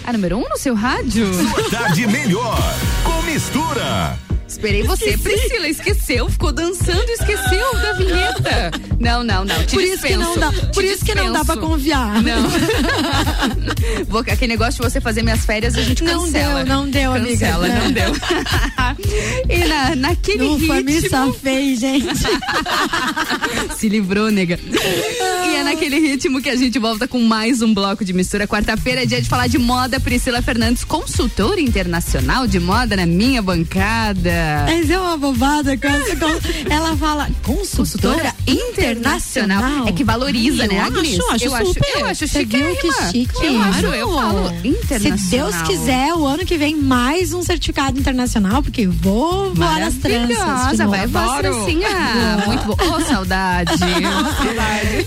A 0.04 0.12
número 0.12 0.38
um 0.38 0.48
no 0.48 0.56
seu 0.56 0.76
rádio? 0.76 1.34
Sua 1.34 1.68
tarde 1.68 2.06
melhor 2.06 2.56
com 3.02 3.22
mistura. 3.22 4.16
Esperei 4.52 4.82
você, 4.82 5.10
Esqueci. 5.10 5.22
Priscila. 5.22 5.68
Esqueceu, 5.68 6.28
ficou 6.28 6.52
dançando, 6.52 7.08
esqueceu 7.10 7.72
da 7.80 7.92
vinheta. 7.94 8.70
Não, 9.00 9.24
não, 9.24 9.44
não. 9.44 9.64
Te 9.64 9.74
Por 9.74 9.82
isso 9.82 10.02
que 10.02 10.08
dispenso, 10.08 10.20
não 10.20 10.38
dá- 10.38 10.52
te 10.52 10.66
por 10.74 10.84
isso 10.84 11.04
que 11.04 11.14
não 11.14 11.32
dá 11.32 11.44
pra 11.44 11.54
dispenso. 11.54 11.60
confiar. 11.74 12.22
Não. 12.22 12.42
Vou, 14.08 14.20
aquele 14.20 14.48
negócio 14.48 14.82
de 14.82 14.90
você 14.90 15.00
fazer 15.00 15.22
minhas 15.22 15.44
férias, 15.44 15.74
a 15.76 15.82
gente 15.82 16.04
Não 16.04 16.24
cancela. 16.24 16.64
deu, 16.64 16.66
não 16.66 16.88
deu, 16.88 17.14
amiga. 17.14 17.46
Cancela, 17.46 17.68
não 17.68 17.90
deu. 17.90 18.12
e 19.48 19.64
na, 19.64 19.96
naquele 19.96 20.44
Ufa, 20.44 20.74
ritmo... 20.74 20.84
me 20.84 21.08
safei, 21.08 21.76
gente. 21.76 22.22
Se 23.76 23.88
livrou, 23.88 24.30
nega. 24.30 24.58
E 25.46 25.56
é 25.56 25.64
naquele 25.64 25.98
ritmo 25.98 26.40
que 26.42 26.48
a 26.50 26.56
gente 26.56 26.78
volta 26.78 27.08
com 27.08 27.18
mais 27.20 27.62
um 27.62 27.72
bloco 27.72 28.04
de 28.04 28.12
mistura. 28.12 28.46
Quarta-feira 28.46 29.02
é 29.02 29.06
dia 29.06 29.20
de 29.20 29.28
falar 29.28 29.46
de 29.48 29.58
moda. 29.58 29.98
Priscila 29.98 30.42
Fernandes, 30.42 30.84
consultora 30.84 31.60
internacional 31.60 32.46
de 32.46 32.60
moda 32.60 32.94
na 32.96 33.06
minha 33.06 33.40
bancada. 33.42 34.41
Mas 34.66 34.90
é 34.90 34.98
uma 34.98 35.16
bobada. 35.16 35.72
Ela 36.70 36.96
fala 36.96 37.28
consultora 37.42 38.34
internacional. 38.46 39.86
É 39.86 39.92
que 39.92 40.04
valoriza, 40.04 40.64
Eu 40.64 40.68
né, 40.72 40.80
acho, 40.80 40.98
Agnes? 40.98 41.20
acho 41.30 41.44
eu 41.44 41.66
super. 41.66 41.88
acho, 41.88 41.98
eu 42.00 42.06
acho 42.06 42.28
chique. 42.28 42.46
que 42.80 42.92
chique? 43.10 43.46
Eu 43.46 43.62
acho, 43.62 43.86
eu 43.86 44.12
falo 44.12 44.52
internacional. 44.64 45.18
Se 45.18 45.30
Deus 45.30 45.62
quiser, 45.62 46.14
o 46.14 46.26
ano 46.26 46.44
que 46.44 46.56
vem 46.56 46.76
mais 46.76 47.32
um 47.32 47.42
certificado 47.42 47.98
internacional, 47.98 48.62
porque 48.62 48.86
vou 48.86 49.54
voar 49.54 49.80
nas 49.80 49.94
tranças. 49.94 50.78
vai 50.88 51.06
voar 51.06 51.38
trancinha. 51.38 51.88
Muito 52.46 52.64
bom. 52.64 52.76
Ô, 52.96 53.00
saudade. 53.06 53.72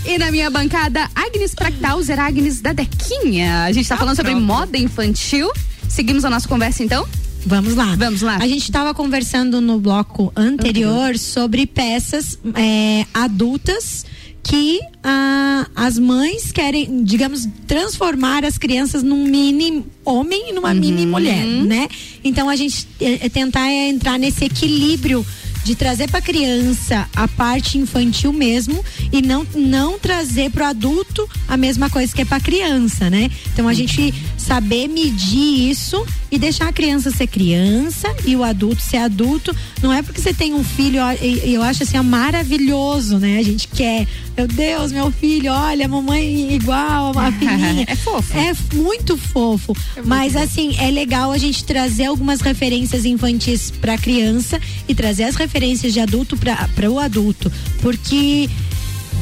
E 0.04 0.18
na 0.18 0.30
minha 0.30 0.50
bancada, 0.50 1.08
Agnes 1.14 1.54
Practauser, 1.54 2.18
Agnes 2.18 2.60
da 2.60 2.72
Dequinha. 2.72 3.64
A 3.64 3.72
gente 3.72 3.88
tá 3.88 3.96
falando 3.96 4.16
sobre 4.16 4.34
moda 4.34 4.76
infantil. 4.78 5.50
Seguimos 5.88 6.24
a 6.24 6.30
nossa 6.30 6.48
conversa, 6.48 6.82
então? 6.82 7.06
Vamos 7.46 7.76
lá. 7.76 7.94
Vamos 7.94 8.22
lá. 8.22 8.36
A 8.36 8.48
gente 8.48 8.64
estava 8.64 8.92
conversando 8.92 9.60
no 9.60 9.78
bloco 9.78 10.32
anterior 10.34 11.16
sobre 11.16 11.64
peças 11.64 12.36
é, 12.54 13.06
adultas 13.14 14.04
que 14.42 14.80
ah, 15.02 15.66
as 15.74 15.98
mães 15.98 16.52
querem, 16.52 17.02
digamos, 17.02 17.48
transformar 17.66 18.44
as 18.44 18.58
crianças 18.58 19.02
num 19.02 19.24
mini 19.24 19.84
homem 20.04 20.50
e 20.50 20.52
numa 20.52 20.72
mini 20.72 21.04
mulher, 21.04 21.44
né? 21.44 21.88
Então 22.22 22.48
a 22.48 22.54
gente 22.54 22.86
é, 23.00 23.26
é 23.26 23.28
tentar 23.28 23.68
é, 23.68 23.88
entrar 23.88 24.18
nesse 24.18 24.44
equilíbrio 24.44 25.26
de 25.66 25.74
trazer 25.74 26.08
para 26.08 26.20
criança 26.22 27.08
a 27.14 27.26
parte 27.26 27.76
infantil 27.76 28.32
mesmo 28.32 28.84
e 29.12 29.20
não 29.20 29.44
não 29.54 29.98
trazer 29.98 30.48
para 30.50 30.66
o 30.66 30.68
adulto 30.68 31.28
a 31.48 31.56
mesma 31.56 31.90
coisa 31.90 32.14
que 32.14 32.22
é 32.22 32.24
para 32.24 32.38
criança, 32.40 33.10
né? 33.10 33.28
Então 33.52 33.66
a 33.66 33.74
gente 33.74 34.14
saber 34.38 34.86
medir 34.88 35.68
isso 35.68 36.06
e 36.30 36.38
deixar 36.38 36.68
a 36.68 36.72
criança 36.72 37.10
ser 37.10 37.26
criança 37.26 38.14
e 38.24 38.36
o 38.36 38.44
adulto 38.44 38.80
ser 38.80 38.98
adulto. 38.98 39.54
Não 39.82 39.92
é 39.92 40.02
porque 40.02 40.20
você 40.20 40.32
tem 40.32 40.54
um 40.54 40.62
filho, 40.62 41.00
e- 41.20 41.52
eu 41.52 41.62
acho 41.62 41.82
assim, 41.82 41.98
ó, 41.98 42.02
maravilhoso, 42.02 43.18
né? 43.18 43.38
A 43.38 43.42
gente 43.42 43.66
quer, 43.68 44.06
meu 44.36 44.46
Deus, 44.46 44.92
meu 44.92 45.10
filho, 45.10 45.52
olha, 45.52 45.88
mamãe 45.88 46.54
igual, 46.54 47.12
a 47.18 47.30
filhinha. 47.32 47.84
É 47.88 47.96
fofo. 47.96 48.36
É 48.36 48.54
muito 48.74 49.16
fofo. 49.16 49.74
Mas 50.04 50.36
assim, 50.36 50.76
é 50.78 50.90
legal 50.90 51.32
a 51.32 51.38
gente 51.38 51.64
trazer 51.64 52.06
algumas 52.06 52.40
referências 52.40 53.04
infantis 53.04 53.72
pra 53.80 53.98
criança 53.98 54.60
e 54.88 54.94
trazer 54.94 55.24
as 55.24 55.34
referências 55.34 55.55
de 55.94 56.00
adulto 56.00 56.36
para 56.36 56.90
o 56.90 56.98
adulto. 57.00 57.50
Porque 57.80 58.48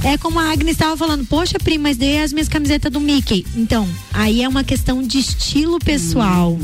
é 0.04 0.18
como 0.18 0.38
a 0.38 0.52
Agnes 0.52 0.72
estava 0.72 0.96
falando, 0.96 1.24
poxa, 1.26 1.58
prima, 1.62 1.84
mas 1.84 1.96
dei 1.96 2.20
as 2.22 2.32
minhas 2.32 2.48
camisetas 2.48 2.90
do 2.92 3.00
Mickey. 3.00 3.44
Então, 3.56 3.86
aí 4.12 4.42
é 4.42 4.48
uma 4.48 4.62
questão 4.64 5.02
de 5.02 5.18
estilo 5.18 5.78
pessoal. 5.78 6.56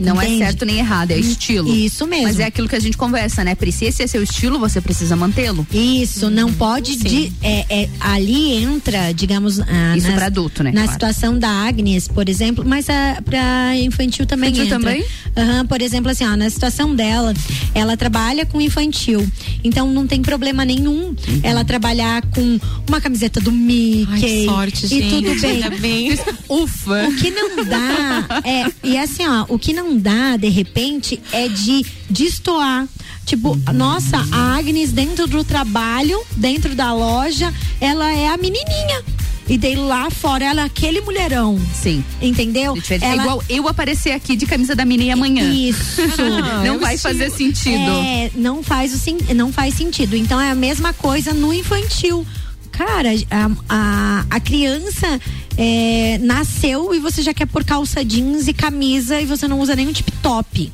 Não 0.00 0.20
é 0.20 0.26
Entende? 0.26 0.38
certo 0.38 0.64
nem 0.64 0.78
errado, 0.78 1.10
é 1.12 1.18
estilo. 1.18 1.72
Isso 1.74 2.06
mesmo. 2.06 2.24
Mas 2.24 2.38
é 2.38 2.44
aquilo 2.44 2.68
que 2.68 2.76
a 2.76 2.80
gente 2.80 2.96
conversa, 2.96 3.42
né? 3.44 3.54
Precisa 3.54 3.82
esse 3.88 4.02
é 4.02 4.06
seu 4.06 4.22
estilo, 4.22 4.58
você 4.58 4.80
precisa 4.80 5.16
mantê-lo. 5.16 5.66
Isso, 5.72 6.28
não 6.30 6.52
pode. 6.52 6.96
de- 6.96 7.32
é, 7.42 7.64
é, 7.82 7.88
ali 8.00 8.52
entra, 8.62 9.12
digamos. 9.12 9.58
ah, 9.60 9.96
Isso 9.96 10.12
pra 10.12 10.26
adulto, 10.26 10.62
né? 10.62 10.70
Na 10.70 10.82
Claro. 10.82 10.92
situação 10.92 11.38
da 11.38 11.48
Agnes, 11.48 12.06
por 12.08 12.28
exemplo, 12.28 12.64
mas 12.66 12.88
a, 12.88 13.20
pra 13.24 13.76
infantil 13.76 14.26
também 14.26 14.50
Infantil 14.50 14.66
entra. 14.76 14.78
também? 14.78 15.04
Aham, 15.36 15.66
por 15.66 15.80
exemplo, 15.82 16.10
assim, 16.10 16.24
ó, 16.24 16.36
na 16.36 16.48
situação 16.50 16.94
dela, 16.94 17.32
ela 17.74 17.96
trabalha 17.96 18.44
com 18.46 18.60
infantil. 18.60 19.26
Então 19.64 19.90
não 19.92 20.06
tem 20.06 20.20
problema 20.22 20.64
nenhum 20.64 20.92
Uhum. 20.92 21.40
ela 21.42 21.64
trabalhar 21.64 22.22
com 22.26 22.58
uma 22.88 23.00
camiseta 23.00 23.40
do 23.40 23.52
Mickey. 23.52 24.08
Ai, 24.10 24.44
sorte, 24.44 24.86
e 24.86 24.88
gente, 24.88 25.10
tudo 25.10 25.40
bem. 25.40 25.80
bem. 25.80 26.18
Ufa! 26.48 27.08
O 27.08 27.16
que 27.16 27.30
não 27.30 27.64
dá 27.64 28.42
é. 28.44 28.72
E 28.82 28.98
assim, 28.98 29.26
ó, 29.26 29.46
o 29.48 29.58
que 29.58 29.72
não 29.72 29.96
dá, 29.96 30.36
de 30.36 30.48
repente, 30.48 31.20
é 31.32 31.48
de 31.48 31.84
destoar. 32.10 32.86
Tipo, 33.24 33.56
nossa, 33.72 34.18
a 34.32 34.56
Agnes 34.56 34.92
dentro 34.92 35.26
do 35.26 35.44
trabalho, 35.44 36.20
dentro 36.36 36.74
da 36.74 36.92
loja, 36.92 37.52
ela 37.80 38.12
é 38.12 38.28
a 38.28 38.36
menininha. 38.36 39.02
E 39.48 39.58
daí 39.58 39.74
lá 39.74 40.08
fora 40.10 40.44
ela 40.44 40.62
é 40.62 40.64
aquele 40.64 41.00
mulherão. 41.00 41.60
Sim. 41.74 42.02
Entendeu? 42.20 42.76
É 42.88 42.94
Ela- 43.04 43.22
igual 43.22 43.44
eu 43.48 43.68
aparecer 43.68 44.12
aqui 44.12 44.36
de 44.36 44.46
camisa 44.46 44.74
da 44.74 44.84
Mini 44.84 45.10
amanhã. 45.10 45.52
Isso. 45.52 46.00
não 46.64 46.78
vai 46.78 46.96
fazer 46.96 47.30
sentido. 47.30 47.90
É, 48.02 48.30
não 48.34 48.62
faz 48.62 48.94
o 48.94 49.34
não 49.34 49.52
faz 49.52 49.74
sentido. 49.74 50.16
Então 50.16 50.40
é 50.40 50.50
a 50.50 50.54
mesma 50.54 50.92
coisa 50.92 51.34
no 51.34 51.52
infantil. 51.52 52.26
Cara, 52.72 53.10
a, 53.30 53.50
a, 53.68 54.26
a 54.30 54.40
criança 54.40 55.20
é, 55.56 56.18
nasceu 56.18 56.94
e 56.94 56.98
você 56.98 57.22
já 57.22 57.32
quer 57.34 57.46
pôr 57.46 57.64
calça 57.64 58.04
jeans 58.04 58.48
e 58.48 58.52
camisa 58.52 59.20
e 59.20 59.26
você 59.26 59.46
não 59.46 59.60
usa 59.60 59.76
nenhum 59.76 59.92
tip 59.92 60.10
top. 60.22 60.72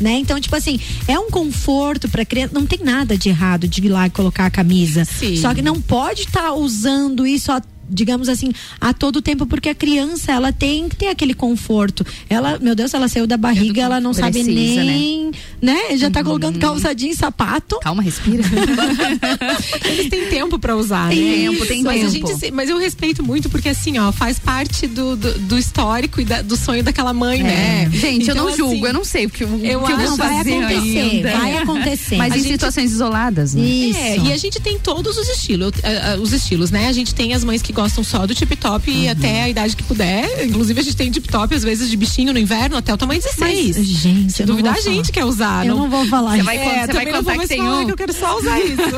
Né? 0.00 0.12
Então, 0.18 0.40
tipo 0.40 0.54
assim, 0.54 0.78
é 1.08 1.18
um 1.18 1.30
conforto 1.30 2.08
pra 2.08 2.24
criança. 2.24 2.54
Não 2.54 2.66
tem 2.66 2.78
nada 2.84 3.16
de 3.16 3.28
errado 3.28 3.66
de 3.66 3.84
ir 3.84 3.88
lá 3.88 4.06
e 4.06 4.10
colocar 4.10 4.46
a 4.46 4.50
camisa. 4.50 5.04
Sim. 5.04 5.36
Só 5.36 5.52
que 5.54 5.62
não 5.62 5.80
pode 5.80 6.22
estar 6.22 6.52
usando 6.52 7.26
isso 7.26 7.50
a 7.50 7.60
digamos 7.88 8.28
assim, 8.28 8.52
a 8.80 8.92
todo 8.92 9.20
tempo, 9.22 9.46
porque 9.46 9.68
a 9.68 9.74
criança, 9.74 10.32
ela 10.32 10.52
tem 10.52 10.88
que 10.88 10.96
ter 10.96 11.08
aquele 11.08 11.34
conforto. 11.34 12.04
Ela, 12.28 12.58
meu 12.58 12.74
Deus, 12.74 12.92
ela 12.94 13.08
saiu 13.08 13.26
da 13.26 13.36
barriga, 13.36 13.82
ela 13.82 14.00
não 14.00 14.12
sabe 14.12 14.42
Precisa, 14.42 14.84
nem, 14.84 15.30
né? 15.60 15.96
Já 15.96 16.10
tá 16.10 16.22
colocando 16.22 16.58
calça 16.58 16.94
jeans, 16.94 17.16
sapato. 17.18 17.78
Calma, 17.80 18.02
respira. 18.02 18.42
Eles 19.84 20.08
têm 20.08 20.26
tempo 20.28 20.58
pra 20.58 20.76
usar, 20.76 21.08
Tem 21.10 21.20
né? 21.22 21.50
tempo, 21.52 21.66
tem 21.66 21.82
mas 21.82 22.04
A 22.06 22.10
tempo. 22.10 22.26
gente, 22.28 22.50
mas 22.52 22.68
eu 22.68 22.78
respeito 22.78 23.22
muito 23.22 23.48
porque 23.48 23.68
assim, 23.68 23.98
ó, 23.98 24.12
faz 24.12 24.38
parte 24.38 24.86
do, 24.86 25.16
do, 25.16 25.38
do 25.40 25.58
histórico 25.58 26.20
e 26.20 26.24
da- 26.24 26.42
do 26.42 26.56
sonho 26.56 26.82
daquela 26.82 27.12
mãe, 27.12 27.42
né? 27.42 27.88
Gente, 27.90 28.28
eu 28.28 28.34
Então, 28.34 28.46
não 28.46 28.56
julgo, 28.56 28.74
assim, 28.74 28.86
eu 28.86 28.92
não 28.92 29.04
sei 29.04 29.26
o 29.26 29.30
que 29.30 29.44
eu, 29.44 29.48
o 29.48 29.64
eu 29.64 29.80
que 29.82 29.92
eu 29.92 29.96
acho 29.96 30.16
vai 30.16 30.40
acontecer, 30.40 30.98
ainda. 30.98 31.30
vai 31.36 31.56
acontecer. 31.58 32.16
Mas 32.16 32.32
A 32.32 32.36
em 32.36 32.40
gente- 32.40 32.52
situações 32.52 32.92
isoladas, 32.92 33.54
né? 33.54 33.62
Isso. 33.62 33.98
É, 33.98 34.16
e 34.18 34.32
a 34.32 34.36
gente 34.36 34.60
tem 34.60 34.78
todos 34.78 35.16
os 35.16 35.28
estilos, 35.28 35.72
eh, 35.82 36.12
eh, 36.14 36.18
os 36.20 36.32
estilos, 36.32 36.70
né? 36.70 36.88
A 36.88 36.92
gente 36.92 37.14
tem 37.14 37.34
as 37.34 37.44
mães 37.44 37.62
que 37.62 37.72
gostam 37.78 38.02
só 38.02 38.26
do 38.26 38.34
tip 38.34 38.56
top 38.56 38.90
Uhum. 38.90 38.96
e 39.02 39.08
até 39.08 39.42
a 39.42 39.48
idade 39.48 39.76
que 39.76 39.82
puder. 39.84 40.44
Inclusive, 40.44 40.80
a 40.80 40.82
gente 40.82 40.96
tem 40.96 41.10
tip 41.10 41.28
top, 41.28 41.54
às 41.54 41.62
vezes, 41.62 41.88
de 41.88 41.96
bichinho 41.96 42.32
no 42.32 42.38
inverno, 42.38 42.76
até 42.76 42.92
o 42.92 42.96
tamanho 42.96 43.20
16. 43.22 43.76
Mas, 43.76 43.86
gente, 43.86 44.32
Se 44.32 44.40
não 44.42 44.48
duvidar, 44.48 44.74
a 44.74 44.80
gente 44.80 45.12
quer 45.12 45.24
usar. 45.24 45.64
Eu 45.66 45.76
não 45.76 45.88
vou 45.88 46.04
falar 46.06 46.36
Você 46.36 46.42
vai, 46.42 46.56
É, 46.56 46.86
você 46.86 46.92
vai 46.92 47.04
não 47.04 47.12
contar 47.22 47.38
que 47.38 47.46
tem 47.48 47.62
um. 47.62 47.86
que 47.86 47.92
eu 47.92 47.96
quero 47.96 48.12
só 48.12 48.36
usar 48.38 48.58
isso. 48.60 48.76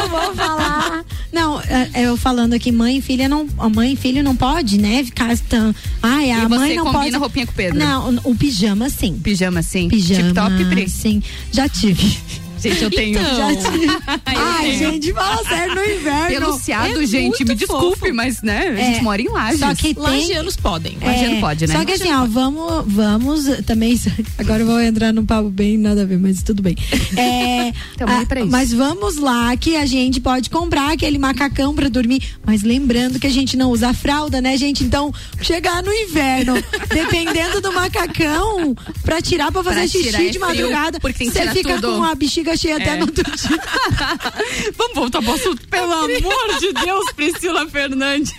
Não 0.00 0.08
vou 0.08 0.34
falar. 0.34 1.04
Não, 1.32 1.60
é, 1.60 1.90
eu 1.94 2.16
falando 2.16 2.54
aqui, 2.54 2.72
mãe 2.72 2.96
e 2.98 3.00
filha 3.02 3.28
não. 3.28 3.46
A 3.58 3.68
mãe 3.68 3.92
e 3.92 3.96
filho 3.96 4.22
não 4.22 4.34
pode, 4.34 4.78
né? 4.78 5.04
Ficar 5.04 5.36
tão. 5.48 5.74
Ai, 6.02 6.30
a 6.30 6.44
E 6.44 6.48
mãe 6.48 6.74
não 6.76 6.84
combina 6.86 7.02
pode. 7.04 7.16
roupinha 7.16 7.46
com 7.46 7.52
o 7.52 7.54
Pedro? 7.54 7.78
Não, 7.78 8.18
o 8.24 8.34
pijama 8.34 8.88
sim. 8.88 9.14
Pijama, 9.22 9.62
sim. 9.62 9.88
Pijama. 9.88 10.22
Tip 10.22 10.34
top, 10.34 10.64
Pri. 10.70 10.88
Sim. 10.88 11.22
Já 11.52 11.68
tive. 11.68 12.16
Gente, 12.62 12.82
eu 12.84 12.90
tenho. 12.90 13.18
Então. 13.18 13.48
Ai, 14.26 14.64
tenho. 14.70 14.78
gente, 14.92 15.12
fala 15.12 15.44
sério 15.44 15.74
no 15.74 15.84
inverno. 15.84 16.28
Peluciado, 16.28 17.02
É 17.02 17.06
gente, 17.06 17.44
me 17.44 17.54
desculpe, 17.54 18.00
fofo. 18.00 18.14
mas, 18.14 18.42
né, 18.42 18.68
a 18.68 18.80
É, 18.80 18.84
gente 18.92 19.02
mora 19.02 19.20
em 19.22 19.28
Lages. 19.28 19.60
Só 19.60 19.74
que 19.74 19.94
tem. 19.94 20.02
Lagianos 20.02 20.56
podem. 20.56 20.96
Lagiano 21.02 21.40
pode, 21.40 21.66
né? 21.66 21.74
Só 21.74 21.84
que 21.84 21.92
assim, 21.92 22.12
ó, 22.12 22.26
vamos, 22.26 22.84
vamos 22.86 23.44
também. 23.66 23.98
Agora 24.38 24.62
eu 24.62 24.66
vou 24.66 24.80
entrar 24.80 25.12
num 25.12 25.24
papo 25.24 25.48
bem 25.50 25.76
nada 25.78 26.02
a 26.02 26.04
ver, 26.04 26.18
mas 26.18 26.42
tudo 26.42 26.62
bem. 26.62 26.76
É, 27.16 27.68
a- 28.04 28.26
pra 28.26 28.40
isso. 28.40 28.50
mas 28.50 28.72
vamos 28.72 29.16
lá 29.16 29.56
que 29.56 29.76
a 29.76 29.86
gente 29.86 30.20
pode 30.20 30.50
comprar 30.50 30.92
aquele 30.92 31.18
macacão 31.18 31.74
pra 31.74 31.88
dormir, 31.88 32.22
mas 32.44 32.62
lembrando 32.62 33.18
que 33.18 33.26
a 33.26 33.30
gente 33.30 33.56
não 33.56 33.70
usa 33.70 33.92
fralda, 33.94 34.40
né, 34.40 34.56
gente? 34.56 34.84
Então, 34.84 35.12
chegar 35.40 35.82
no 35.82 35.92
inverno, 35.92 36.54
dependendo 36.88 37.60
do 37.60 37.72
macacão, 37.72 38.74
pra 39.02 39.20
tirar 39.22 39.50
pra 39.52 39.62
fazer 39.62 39.76
Pra 39.80 39.88
xixi 39.88 40.04
tirar 40.04 40.18
é 40.22 40.28
de 40.28 40.38
frio, 40.38 40.40
madrugada, 40.46 40.98
você 41.00 41.50
fica 41.52 41.74
tudo. 41.76 41.96
com 41.96 42.04
a 42.04 42.14
bexiga 42.14 42.49
cheia 42.56 42.76
até 42.76 42.90
É. 42.90 42.96
no 42.96 43.02
outro 43.06 43.24
dia. 43.36 43.60
Vamos 44.76 44.94
voltar 44.94 45.22
pro 45.22 45.32
assunto, 45.34 45.66
pelo 45.68 45.92
amor 45.92 46.58
de 46.60 46.72
Deus, 46.72 47.12
Priscila 47.14 47.66
Fernandes. 47.68 48.32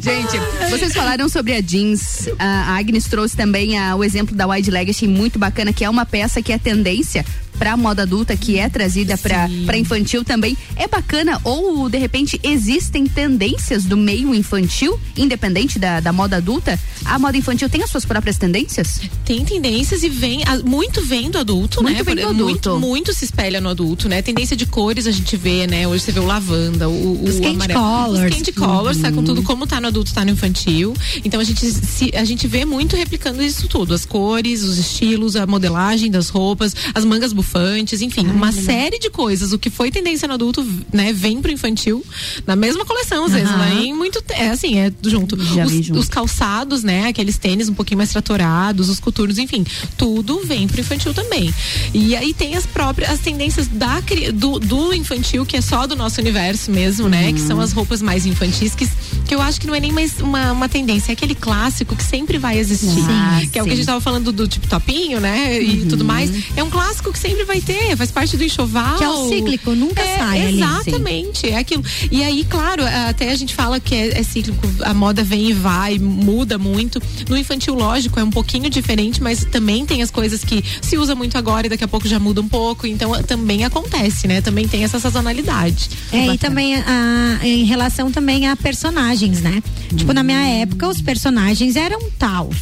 Gente, 0.00 0.38
vocês 0.70 0.92
falaram 0.92 1.28
sobre 1.28 1.54
a 1.54 1.60
jeans. 1.60 2.28
A 2.38 2.76
Agnes 2.76 3.04
trouxe 3.04 3.36
também 3.36 3.78
a- 3.78 3.94
o 3.96 4.04
exemplo 4.04 4.34
da 4.34 4.46
Wide 4.46 4.70
Leg, 4.70 4.90
achei 4.90 5.08
muito 5.08 5.38
bacana, 5.38 5.72
que 5.72 5.84
é 5.84 5.90
uma 5.90 6.04
peça 6.06 6.42
que 6.42 6.52
é 6.52 6.58
tendência 6.58 7.24
pra 7.58 7.76
moda 7.76 8.02
adulta, 8.02 8.36
que 8.36 8.58
é 8.58 8.68
trazida 8.68 9.16
pra 9.18 9.78
infantil 9.78 10.24
também. 10.24 10.56
É 10.76 10.88
bacana 10.88 11.40
ou, 11.44 11.88
de 11.88 11.98
repente, 11.98 12.40
existem 12.42 13.06
tendências 13.06 13.84
do 13.84 13.96
meio 13.96 14.34
infantil, 14.34 14.98
independente 15.16 15.78
da, 15.78 16.00
da 16.00 16.12
moda 16.12 16.36
adulta? 16.36 16.78
A 17.04 17.18
moda 17.18 17.36
infantil 17.36 17.68
tem 17.68 17.82
as 17.82 17.90
suas 17.90 18.04
próprias 18.04 18.36
tendências? 18.38 19.00
Tem 19.24 19.44
tendências 19.44 20.02
e 20.02 20.08
vem, 20.08 20.42
a- 20.44 20.58
muito 20.58 21.02
vem 21.04 21.30
do 21.30 21.38
adulto, 21.38 21.82
Muito 21.82 21.96
né? 21.98 22.02
vem 22.02 22.16
do 22.16 22.28
adulto. 22.28 22.70
Muito, 22.70 22.80
muito 22.80 23.14
se 23.14 23.24
espelha 23.24 23.60
no 23.60 23.68
adulto, 23.68 24.08
né? 24.08 24.22
Tendência 24.22 24.56
de 24.56 24.66
cores 24.66 25.06
a 25.06 25.10
gente 25.10 25.36
vê, 25.36 25.66
né? 25.66 25.86
Hoje 25.86 26.04
você 26.04 26.12
vê 26.12 26.20
o 26.20 26.26
lavanda, 26.26 26.88
o, 26.88 26.92
o 26.92 27.24
Os 27.28 27.40
candy 27.40 27.68
colors. 27.72 28.30
Os 28.30 28.36
candy 28.36 28.52
colors, 28.52 28.98
tá 28.98 29.12
com 29.12 29.22
tudo 29.22 29.42
como 29.42 29.66
tá 29.66 29.80
no 29.80 29.88
adulto, 29.88 30.12
tá 30.12 30.24
no 30.24 30.30
infantil. 30.30 30.94
Então 31.24 31.40
a 31.40 31.44
gente, 31.44 31.64
se, 31.70 32.10
a 32.14 32.24
gente 32.24 32.46
vê 32.46 32.64
muito 32.64 32.96
replicando 32.96 33.42
isso 33.42 33.68
tudo. 33.68 33.94
As 33.94 34.04
cores, 34.04 34.62
os 34.62 34.78
estilos, 34.78 35.36
a 35.36 35.46
modelagem 35.46 36.10
das 36.10 36.28
roupas, 36.28 36.74
as 36.94 37.04
mangas 37.04 37.32
bufantes, 37.42 38.00
enfim, 38.00 38.26
uma 38.26 38.52
série 38.52 38.98
de 38.98 39.10
coisas. 39.10 39.52
O 39.52 39.58
que 39.58 39.68
foi 39.68 39.90
tendência 39.90 40.26
no 40.28 40.34
adulto, 40.34 40.66
né? 40.92 41.12
Vem 41.12 41.42
pro 41.42 41.50
infantil 41.50 42.04
na 42.46 42.56
mesma 42.56 42.84
coleção, 42.84 43.24
às 43.24 43.32
vezes. 43.32 43.50
Aham. 43.50 43.74
Vem 43.74 43.94
muito, 43.94 44.22
é 44.30 44.50
assim, 44.50 44.78
é 44.78 44.90
junto. 45.04 45.36
Os, 45.36 45.46
junto. 45.46 45.98
os 45.98 46.08
calçados, 46.08 46.82
né? 46.82 47.08
Aqueles 47.08 47.36
tênis 47.36 47.68
um 47.68 47.74
pouquinho 47.74 47.98
mais 47.98 48.10
tratorados, 48.10 48.88
os 48.88 49.00
coturnos, 49.00 49.38
enfim, 49.38 49.64
tudo 49.96 50.40
vem 50.46 50.66
pro 50.68 50.80
infantil 50.80 51.12
também. 51.12 51.52
E 51.92 52.14
aí 52.16 52.32
tem 52.32 52.54
as 52.54 52.64
próprias 52.64 53.10
as 53.10 53.18
tendências 53.18 53.66
da 53.66 54.00
do, 54.32 54.58
do 54.58 54.94
infantil, 54.94 55.44
que 55.44 55.56
é 55.56 55.60
só 55.60 55.86
do 55.86 55.96
nosso 55.96 56.20
universo 56.20 56.70
mesmo, 56.70 57.08
né? 57.08 57.32
Que 57.32 57.40
são 57.40 57.60
as 57.60 57.72
roupas 57.72 58.00
mais 58.00 58.24
infantis, 58.24 58.74
que, 58.74 58.88
que 59.26 59.34
eu 59.34 59.42
acho 59.42 59.60
que 59.60 59.66
não 59.66 59.74
é 59.74 59.80
nem 59.80 59.92
mais 59.92 60.20
uma, 60.20 60.52
uma 60.52 60.68
tendência, 60.68 61.12
é 61.12 61.14
aquele 61.14 61.34
clássico 61.34 61.96
que 61.96 62.04
sempre 62.04 62.38
vai 62.38 62.58
existir. 62.58 63.04
Ah, 63.08 63.42
que 63.50 63.58
é 63.58 63.62
o 63.62 63.66
que 63.66 63.72
a 63.72 63.76
gente 63.76 63.86
tava 63.86 64.00
falando 64.00 64.32
do 64.32 64.46
tipo 64.46 64.66
topinho, 64.66 65.20
né? 65.20 65.60
E 65.60 65.86
tudo 65.86 66.04
mais. 66.04 66.30
É 66.56 66.62
um 66.62 66.70
clássico 66.70 67.12
que 67.12 67.18
sempre 67.18 67.31
vai 67.44 67.60
ter, 67.60 67.96
faz 67.96 68.10
parte 68.10 68.36
do 68.36 68.44
enxoval. 68.44 68.98
Que 68.98 69.04
é 69.04 69.08
o 69.08 69.28
cíclico, 69.28 69.74
nunca 69.74 70.00
É, 70.02 70.18
sai 70.18 70.46
ali. 70.46 70.62
Exatamente, 70.62 71.48
é 71.48 71.56
aquilo. 71.58 71.82
E 72.10 72.22
aí, 72.22 72.44
claro, 72.44 72.82
até 73.08 73.30
a 73.30 73.34
gente 73.34 73.54
fala 73.54 73.78
que 73.80 73.94
é, 73.94 74.18
é 74.18 74.22
cíclico, 74.22 74.60
a 74.82 74.94
moda 74.94 75.22
vem 75.24 75.50
e 75.50 75.52
vai, 75.52 75.98
muda 75.98 76.58
muito. 76.58 77.00
No 77.28 77.36
infantil, 77.36 77.74
lógico, 77.74 78.18
é 78.20 78.24
um 78.24 78.30
pouquinho 78.30 78.68
diferente, 78.70 79.22
mas 79.22 79.44
também 79.44 79.84
tem 79.86 80.02
as 80.02 80.10
coisas 80.10 80.44
que 80.44 80.62
se 80.80 80.96
usa 80.98 81.14
muito 81.14 81.36
agora 81.36 81.66
e 81.66 81.70
daqui 81.70 81.84
a 81.84 81.88
pouco 81.88 82.06
já 82.08 82.18
muda 82.18 82.40
um 82.40 82.48
pouco. 82.48 82.86
Então 82.86 83.12
também 83.22 83.64
acontece, 83.64 84.26
né? 84.28 84.40
Também 84.40 84.68
tem 84.68 84.84
essa 84.84 84.98
sazonalidade. 85.00 85.90
É, 86.12 86.26
e 86.34 86.38
também 86.38 86.76
a- 86.76 87.38
em 87.42 87.64
relação 87.64 88.10
também 88.12 88.48
a 88.48 88.56
personagens, 88.56 89.40
né? 89.40 89.62
Tipo, 89.96 90.12
na 90.12 90.22
minha 90.22 90.40
época, 90.60 90.88
os 90.88 91.00
personagens 91.00 91.76
eram 91.76 92.00
taus. 92.18 92.56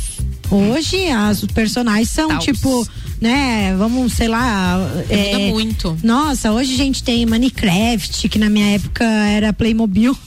Hoje, 0.50 1.08
as, 1.08 1.42
os 1.44 1.50
personagens 1.52 2.10
são 2.10 2.28
Taus. 2.28 2.44
tipo 2.44 2.86
né? 3.20 3.74
Vamos, 3.76 4.12
sei 4.14 4.28
lá. 4.28 4.78
Muda 5.08 5.38
muito. 5.50 5.98
Nossa, 6.02 6.52
hoje 6.52 6.74
a 6.74 6.76
gente 6.76 7.02
tem 7.02 7.26
Minecraft, 7.26 8.28
que 8.28 8.38
na 8.38 8.48
minha 8.50 8.74
época 8.74 9.04
era 9.04 9.52
Playmobil. 9.52 10.16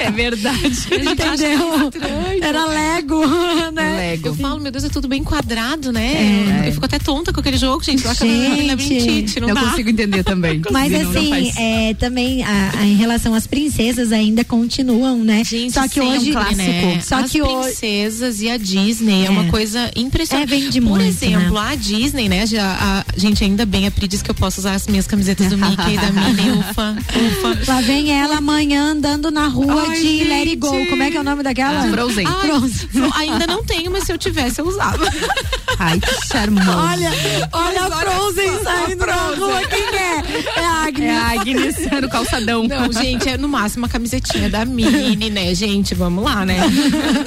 É 0.00 0.10
verdade. 0.10 0.68
Entendeu? 0.92 1.90
Era 2.42 2.64
Lego, 2.66 3.22
né? 3.72 3.96
Lego. 3.96 4.28
Eu 4.28 4.34
falo, 4.36 4.60
meu 4.60 4.70
Deus, 4.70 4.84
é 4.84 4.88
tudo 4.88 5.08
bem 5.08 5.22
quadrado, 5.24 5.92
né? 5.92 6.60
Eu, 6.62 6.64
eu 6.66 6.72
fico 6.72 6.84
até 6.84 6.98
tonta 6.98 7.32
com 7.32 7.40
aquele 7.40 7.56
jogo, 7.56 7.82
gente. 7.82 8.06
Lá 8.06 8.14
Gente. 8.14 8.66
labirintite, 8.66 9.40
não 9.40 9.48
eu 9.48 9.54
dá. 9.54 9.60
consigo 9.62 9.90
entender 9.90 10.22
também. 10.24 10.62
Mas 10.70 10.92
Não, 10.92 11.02
não 11.02 11.10
assim, 11.10 11.28
faz. 11.30 11.54
é, 11.56 11.94
também 11.94 12.42
a- 12.44 12.72
a- 12.78 12.86
em 12.86 12.96
relação 12.96 13.34
às 13.34 13.46
princesas 13.46 14.12
ainda 14.12 14.44
continuam, 14.44 15.18
né? 15.18 15.42
Gente, 15.44 15.72
Só 15.72 15.82
que 15.82 15.94
sempre, 15.94 16.08
hoje, 16.36 16.54
né? 16.56 17.00
só 17.02 17.16
As 17.16 17.30
que 17.30 17.42
hoje 17.42 17.62
princesas 17.64 18.40
e 18.40 18.50
a 18.50 18.56
Disney 18.56 19.22
é, 19.24 19.26
É. 19.26 19.30
uma 19.30 19.44
coisa 19.46 19.90
impressionante. 19.96 20.17
É, 20.30 20.46
vende 20.46 20.80
Por 20.80 20.88
muito, 20.90 21.04
exemplo, 21.04 21.54
né? 21.60 21.70
a 21.72 21.74
Disney, 21.74 22.28
né? 22.28 22.46
Já, 22.46 22.64
a, 22.80 23.04
gente, 23.16 23.44
ainda 23.44 23.64
bem, 23.64 23.86
a 23.86 23.90
Pri 23.90 24.06
diz 24.08 24.22
que 24.22 24.30
eu 24.30 24.34
posso 24.34 24.60
usar 24.60 24.74
as 24.74 24.86
minhas 24.86 25.06
camisetas 25.06 25.48
do 25.48 25.56
Mickey 25.58 25.94
e 25.94 25.98
da 25.98 26.10
Minnie, 26.12 26.50
ufa, 26.58 26.96
ufa. 26.98 27.72
Lá 27.72 27.80
vem 27.80 28.10
ela 28.12 28.36
amanhã 28.38 28.90
andando 28.92 29.30
na 29.30 29.46
rua 29.48 29.84
Ai, 29.88 30.00
de 30.00 30.24
Let 30.24 30.48
It. 30.48 30.56
Go. 30.56 30.86
Como 30.88 31.02
é 31.02 31.10
que 31.10 31.16
é 31.16 31.20
o 31.20 31.24
nome 31.24 31.42
daquela? 31.42 31.88
Frozen. 31.90 32.26
Ai, 32.26 32.68
Fro- 32.68 33.12
ainda 33.14 33.46
não 33.46 33.62
tenho, 33.64 33.90
mas 33.90 34.04
se 34.04 34.12
eu 34.12 34.18
tivesse, 34.18 34.60
eu 34.60 34.66
usava. 34.66 35.04
Ai, 35.78 36.00
que 36.00 36.26
charmoso. 36.28 36.68
Olha, 36.70 37.10
olha 37.52 37.82
a 37.84 37.90
Frozen 37.90 38.62
saindo 38.64 39.06
na 39.06 39.14
rua. 39.14 39.60
Quem 39.68 39.80
é? 39.98 40.60
É 40.60 40.64
a 40.64 40.84
Agnes. 40.86 41.08
É 41.08 41.16
a 41.16 41.28
Agnes 41.40 41.76
no 42.02 42.08
calçadão. 42.08 42.66
Não, 42.66 42.92
gente, 42.92 43.28
é 43.28 43.36
no 43.38 43.48
máximo 43.48 43.84
uma 43.84 43.88
camisetinha 43.88 44.48
da 44.50 44.64
Minnie, 44.64 45.30
né, 45.30 45.54
gente? 45.54 45.94
Vamos 45.94 46.24
lá, 46.24 46.44
né? 46.44 46.58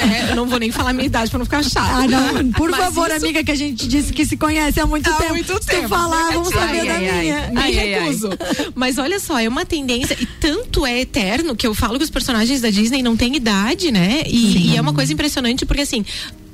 É, 0.01 0.31
eu 0.31 0.35
não 0.35 0.45
vou 0.47 0.59
nem 0.59 0.71
falar 0.71 0.89
a 0.89 0.93
minha 0.93 1.05
idade 1.05 1.29
pra 1.29 1.37
não 1.37 1.45
ficar 1.45 1.63
chato. 1.63 1.89
Ah, 1.91 2.07
não. 2.07 2.51
Por 2.51 2.69
Mas 2.71 2.80
favor, 2.85 3.07
isso- 3.09 3.17
amiga, 3.17 3.43
que 3.43 3.51
a 3.51 3.55
gente 3.55 3.87
disse 3.87 4.11
que 4.13 4.25
se 4.25 4.35
conhece 4.37 4.79
há 4.79 4.85
muito 4.85 5.09
Há 5.09 5.13
tempo. 5.13 5.33
muito 5.33 5.53
Se 5.61 5.67
tempo. 5.69 5.89
falar, 5.89 6.31
vamos 6.33 6.49
saber 6.49 6.79
Ai, 6.81 6.87
da 6.87 6.93
ai, 6.93 6.99
minha. 7.21 7.49
Me 7.51 7.59
Ai, 7.61 7.79
ai, 7.79 7.93
ai. 7.95 7.99
recuso. 8.05 8.29
Mas 8.75 8.97
olha 8.97 9.19
só, 9.19 9.39
é 9.39 9.47
uma 9.47 9.65
tendência, 9.65 10.17
e 10.19 10.25
tanto 10.25 10.85
é 10.85 10.99
eterno 11.01 11.55
que 11.55 11.65
eu 11.67 11.73
falo 11.73 11.97
que 11.97 12.03
os 12.03 12.09
personagens 12.09 12.61
da 12.61 12.69
Disney 12.69 13.01
não 13.01 13.15
têm 13.17 13.35
idade, 13.35 13.91
né? 13.91 14.23
E, 14.27 14.71
e 14.73 14.77
é 14.77 14.81
uma 14.81 14.93
coisa 14.93 15.11
impressionante 15.13 15.65
porque 15.65 15.81
assim. 15.81 16.05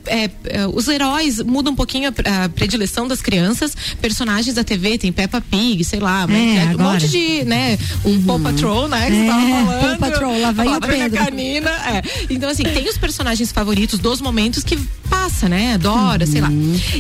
É, 0.07 0.29
é, 0.45 0.67
os 0.67 0.87
heróis 0.87 1.39
mudam 1.41 1.73
um 1.73 1.75
pouquinho 1.75 2.09
a, 2.25 2.45
a 2.45 2.49
predileção 2.49 3.07
das 3.07 3.21
crianças, 3.21 3.75
personagens 4.01 4.55
da 4.55 4.63
TV, 4.63 4.97
tem 4.97 5.11
Peppa 5.11 5.41
Pig, 5.41 5.83
sei 5.83 5.99
lá, 5.99 6.25
mas 6.27 6.37
É, 6.37 6.63
é, 6.63 6.75
um 6.75 6.77
monte 6.77 7.07
de, 7.07 7.43
né, 7.45 7.77
um 8.05 8.21
Paw 8.23 8.39
Patrol, 8.39 8.87
né, 8.87 9.09
que 9.09 9.15
você 9.15 9.27
tava 9.27 9.41
É, 9.41 9.65
falando. 9.65 9.81
Paw 9.81 9.97
Patrol, 10.09 10.41
lá 10.41 10.49
A 10.49 10.77
o 10.77 10.81
Pedro. 10.81 11.17
Canina, 11.17 11.69
é. 11.69 12.01
Então, 12.29 12.49
assim, 12.49 12.63
tem 12.63 12.87
os 12.89 12.97
personagens 12.97 13.51
favoritos 13.51 13.99
dos 13.99 14.21
momentos 14.21 14.63
que 14.63 14.77
passa, 15.09 15.47
né? 15.47 15.73
Adora, 15.75 16.25
sei 16.25 16.41
lá. 16.41 16.49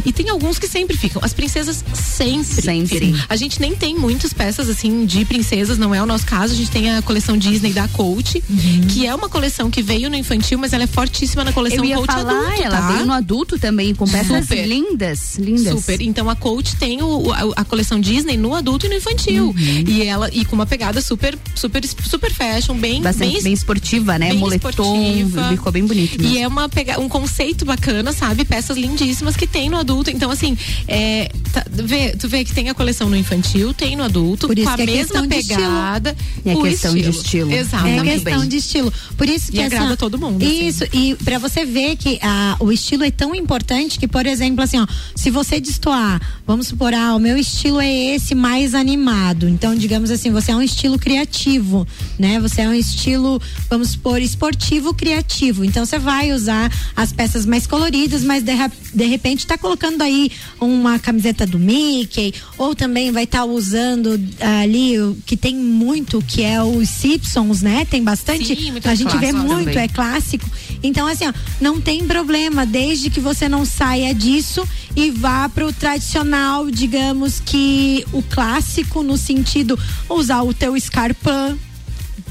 E 0.05 0.13
tem 0.13 0.29
alguns 0.29 0.57
que 0.57 0.67
sempre 0.67 0.95
ficam. 0.95 1.21
As 1.23 1.33
princesas 1.33 1.83
sempre. 1.93 2.61
Sempre. 2.61 2.99
ficam. 2.99 3.25
A 3.27 3.35
gente 3.35 3.59
nem 3.59 3.75
tem 3.75 3.95
muitas 3.95 4.33
peças, 4.33 4.69
assim, 4.69 5.05
de 5.05 5.25
princesas, 5.25 5.77
não 5.77 5.93
é 5.93 6.01
o 6.01 6.05
nosso 6.05 6.25
caso. 6.25 6.53
A 6.53 6.55
gente 6.55 6.71
tem 6.71 6.95
a 6.95 7.01
coleção 7.01 7.37
Disney 7.37 7.73
da 7.73 7.87
Coach, 7.89 8.41
que 8.89 9.05
é 9.05 9.13
uma 9.13 9.29
coleção 9.29 9.69
que 9.69 9.81
veio 9.81 10.09
no 10.09 10.15
infantil, 10.15 10.57
mas 10.57 10.73
ela 10.73 10.83
é 10.83 10.87
fortíssima 10.87 11.43
na 11.43 11.51
coleção 11.51 11.79
Eu 11.79 11.85
ia 11.85 11.95
Coach 11.97 12.07
falar, 12.13 12.31
adulto, 12.31 12.61
ela 12.63 12.77
tá? 12.77 12.87
Veio 12.97 13.07
no 13.07 13.13
adulto 13.13 13.57
também, 13.59 13.93
com 13.95 14.05
peças 14.07 14.43
Super. 14.43 14.65
lindas, 14.67 15.37
lindas. 15.37 15.73
Super. 15.79 16.01
Então 16.01 16.29
a 16.29 16.35
Coach 16.35 16.75
tem 16.75 17.01
o, 17.01 17.31
a, 17.31 17.61
a 17.61 17.65
coleção 17.65 17.99
Disney 17.99 18.37
no 18.37 18.53
adulto 18.53 18.85
e 18.85 18.89
no 18.89 18.95
infantil. 18.95 19.47
Uhum. 19.47 19.83
E 19.87 20.03
ela 20.03 20.29
e 20.33 20.45
com 20.45 20.55
uma 20.55 20.65
pegada 20.65 21.01
super 21.01 21.37
super 21.55 21.85
super 21.85 22.31
fashion, 22.33 22.75
bem 22.77 23.01
Bastante 23.01 23.33
bem, 23.35 23.43
bem 23.43 23.53
esportiva, 23.53 24.17
né? 24.19 24.29
bem 24.29 24.37
Moletom, 24.39 24.69
esportiva. 24.69 25.49
ficou 25.49 25.71
bem 25.71 25.85
bonito. 25.85 26.17
mesmo. 26.21 26.33
E 26.35 26.39
é 26.41 26.47
uma 26.47 26.67
pega, 26.69 26.99
um 26.99 27.09
conceito 27.09 27.65
bacana, 27.65 28.11
sabe? 28.13 28.43
Peças 28.45 28.77
lindíssimas 28.77 29.35
que 29.35 29.47
tem 29.47 29.69
no 29.69 29.77
adulto. 29.77 30.09
Então, 30.09 30.29
assim, 30.31 30.57
é, 30.87 31.31
tá- 31.51 31.65
vê, 31.69 32.15
tu 32.15 32.27
vê 32.27 32.43
que 32.43 32.53
tem 32.53 32.69
a 32.69 32.73
coleção 32.73 33.09
no 33.09 33.15
infantil, 33.15 33.73
tem 33.73 33.95
no 33.95 34.03
adulto, 34.03 34.47
Por 34.47 34.57
isso 34.57 34.67
com 34.67 34.73
a 34.73 34.75
que 34.77 34.81
é 34.83 34.85
mesma 34.85 35.03
questão 35.03 35.27
de 35.27 35.35
estilo. 35.37 35.59
pegada. 35.61 36.15
É 36.45 36.55
questão 36.55 36.95
de 36.95 37.09
estilo. 37.09 37.51
Exatamente. 37.53 38.09
É 38.09 38.13
questão 38.13 38.47
de 38.47 38.57
estilo. 38.57 38.93
Por 39.17 39.27
isso 39.29 39.51
que 39.51 39.57
E 39.57 39.63
agrada 39.63 39.85
essa- 39.87 39.97
todo 39.97 40.17
mundo, 40.17 40.43
assim. 40.43 40.67
Isso, 40.67 40.83
e 40.93 41.15
pra 41.23 41.37
você 41.39 41.65
ver 41.65 41.95
que 41.97 42.19
ah, 42.21 42.55
o 42.59 42.71
estilo 42.71 42.86
é 42.95 43.11
tão 43.11 43.35
importante 43.35 43.99
que, 43.99 44.07
por 44.07 44.25
exemplo, 44.25 44.63
assim, 44.63 44.79
ó, 44.79 44.87
se 45.15 45.29
você 45.29 45.59
destoar, 45.59 46.21
vamos 46.45 46.67
supor, 46.67 46.93
ah, 46.93 47.15
o 47.15 47.19
meu 47.19 47.37
estilo 47.37 47.79
é 47.79 48.15
esse 48.15 48.33
mais 48.33 48.73
animado. 48.73 49.47
Então, 49.47 49.75
digamos 49.75 50.11
assim, 50.11 50.31
você 50.31 50.51
é 50.51 50.55
um 50.55 50.61
estilo 50.61 50.97
criativo, 50.97 51.87
né? 52.17 52.39
Você 52.39 52.61
é 52.61 52.69
um 52.69 52.73
estilo, 52.73 53.41
vamos 53.69 53.89
supor, 53.91 54.21
esportivo 54.21 54.93
criativo. 54.93 55.63
Então, 55.63 55.85
você 55.85 55.99
vai 55.99 56.31
usar 56.31 56.71
as 56.95 57.11
peças 57.11 57.45
mais 57.45 57.67
coloridas, 57.67 58.23
mas 58.23 58.43
de, 58.43 58.53
de 58.93 59.05
repente 59.05 59.45
tá 59.45 59.57
colocando 59.57 60.01
aí 60.01 60.31
uma 60.59 60.99
camiseta 60.99 61.45
do 61.45 61.59
Mickey, 61.59 62.33
ou 62.57 62.75
também 62.75 63.11
vai 63.11 63.23
estar 63.23 63.45
usando 63.45 64.19
ali 64.39 64.99
o 64.99 65.17
que 65.25 65.35
tem 65.35 65.55
muito, 65.55 66.21
que 66.21 66.43
é 66.43 66.61
os 66.63 66.89
Simpsons, 66.89 67.61
né? 67.61 67.85
Tem 67.85 68.03
bastante. 68.03 68.55
Sim, 68.55 68.73
a 68.83 68.95
gente 68.95 69.17
vê 69.17 69.31
muito, 69.31 69.65
também. 69.65 69.77
é 69.83 69.87
clássico. 69.87 70.49
Então, 70.83 71.07
assim, 71.07 71.27
ó, 71.27 71.33
não 71.59 71.79
tem 71.81 72.05
problema, 72.05 72.65
desde 72.65 73.09
que 73.09 73.19
você 73.19 73.47
não 73.49 73.65
saia 73.65 74.13
disso 74.13 74.67
e 74.95 75.11
vá 75.11 75.47
pro 75.49 75.71
tradicional, 75.73 76.69
digamos 76.69 77.39
que 77.39 78.05
o 78.13 78.21
clássico 78.23 79.03
no 79.03 79.17
sentido 79.17 79.77
usar 80.09 80.41
o 80.43 80.53
teu 80.53 80.75
escarpão. 80.77 81.57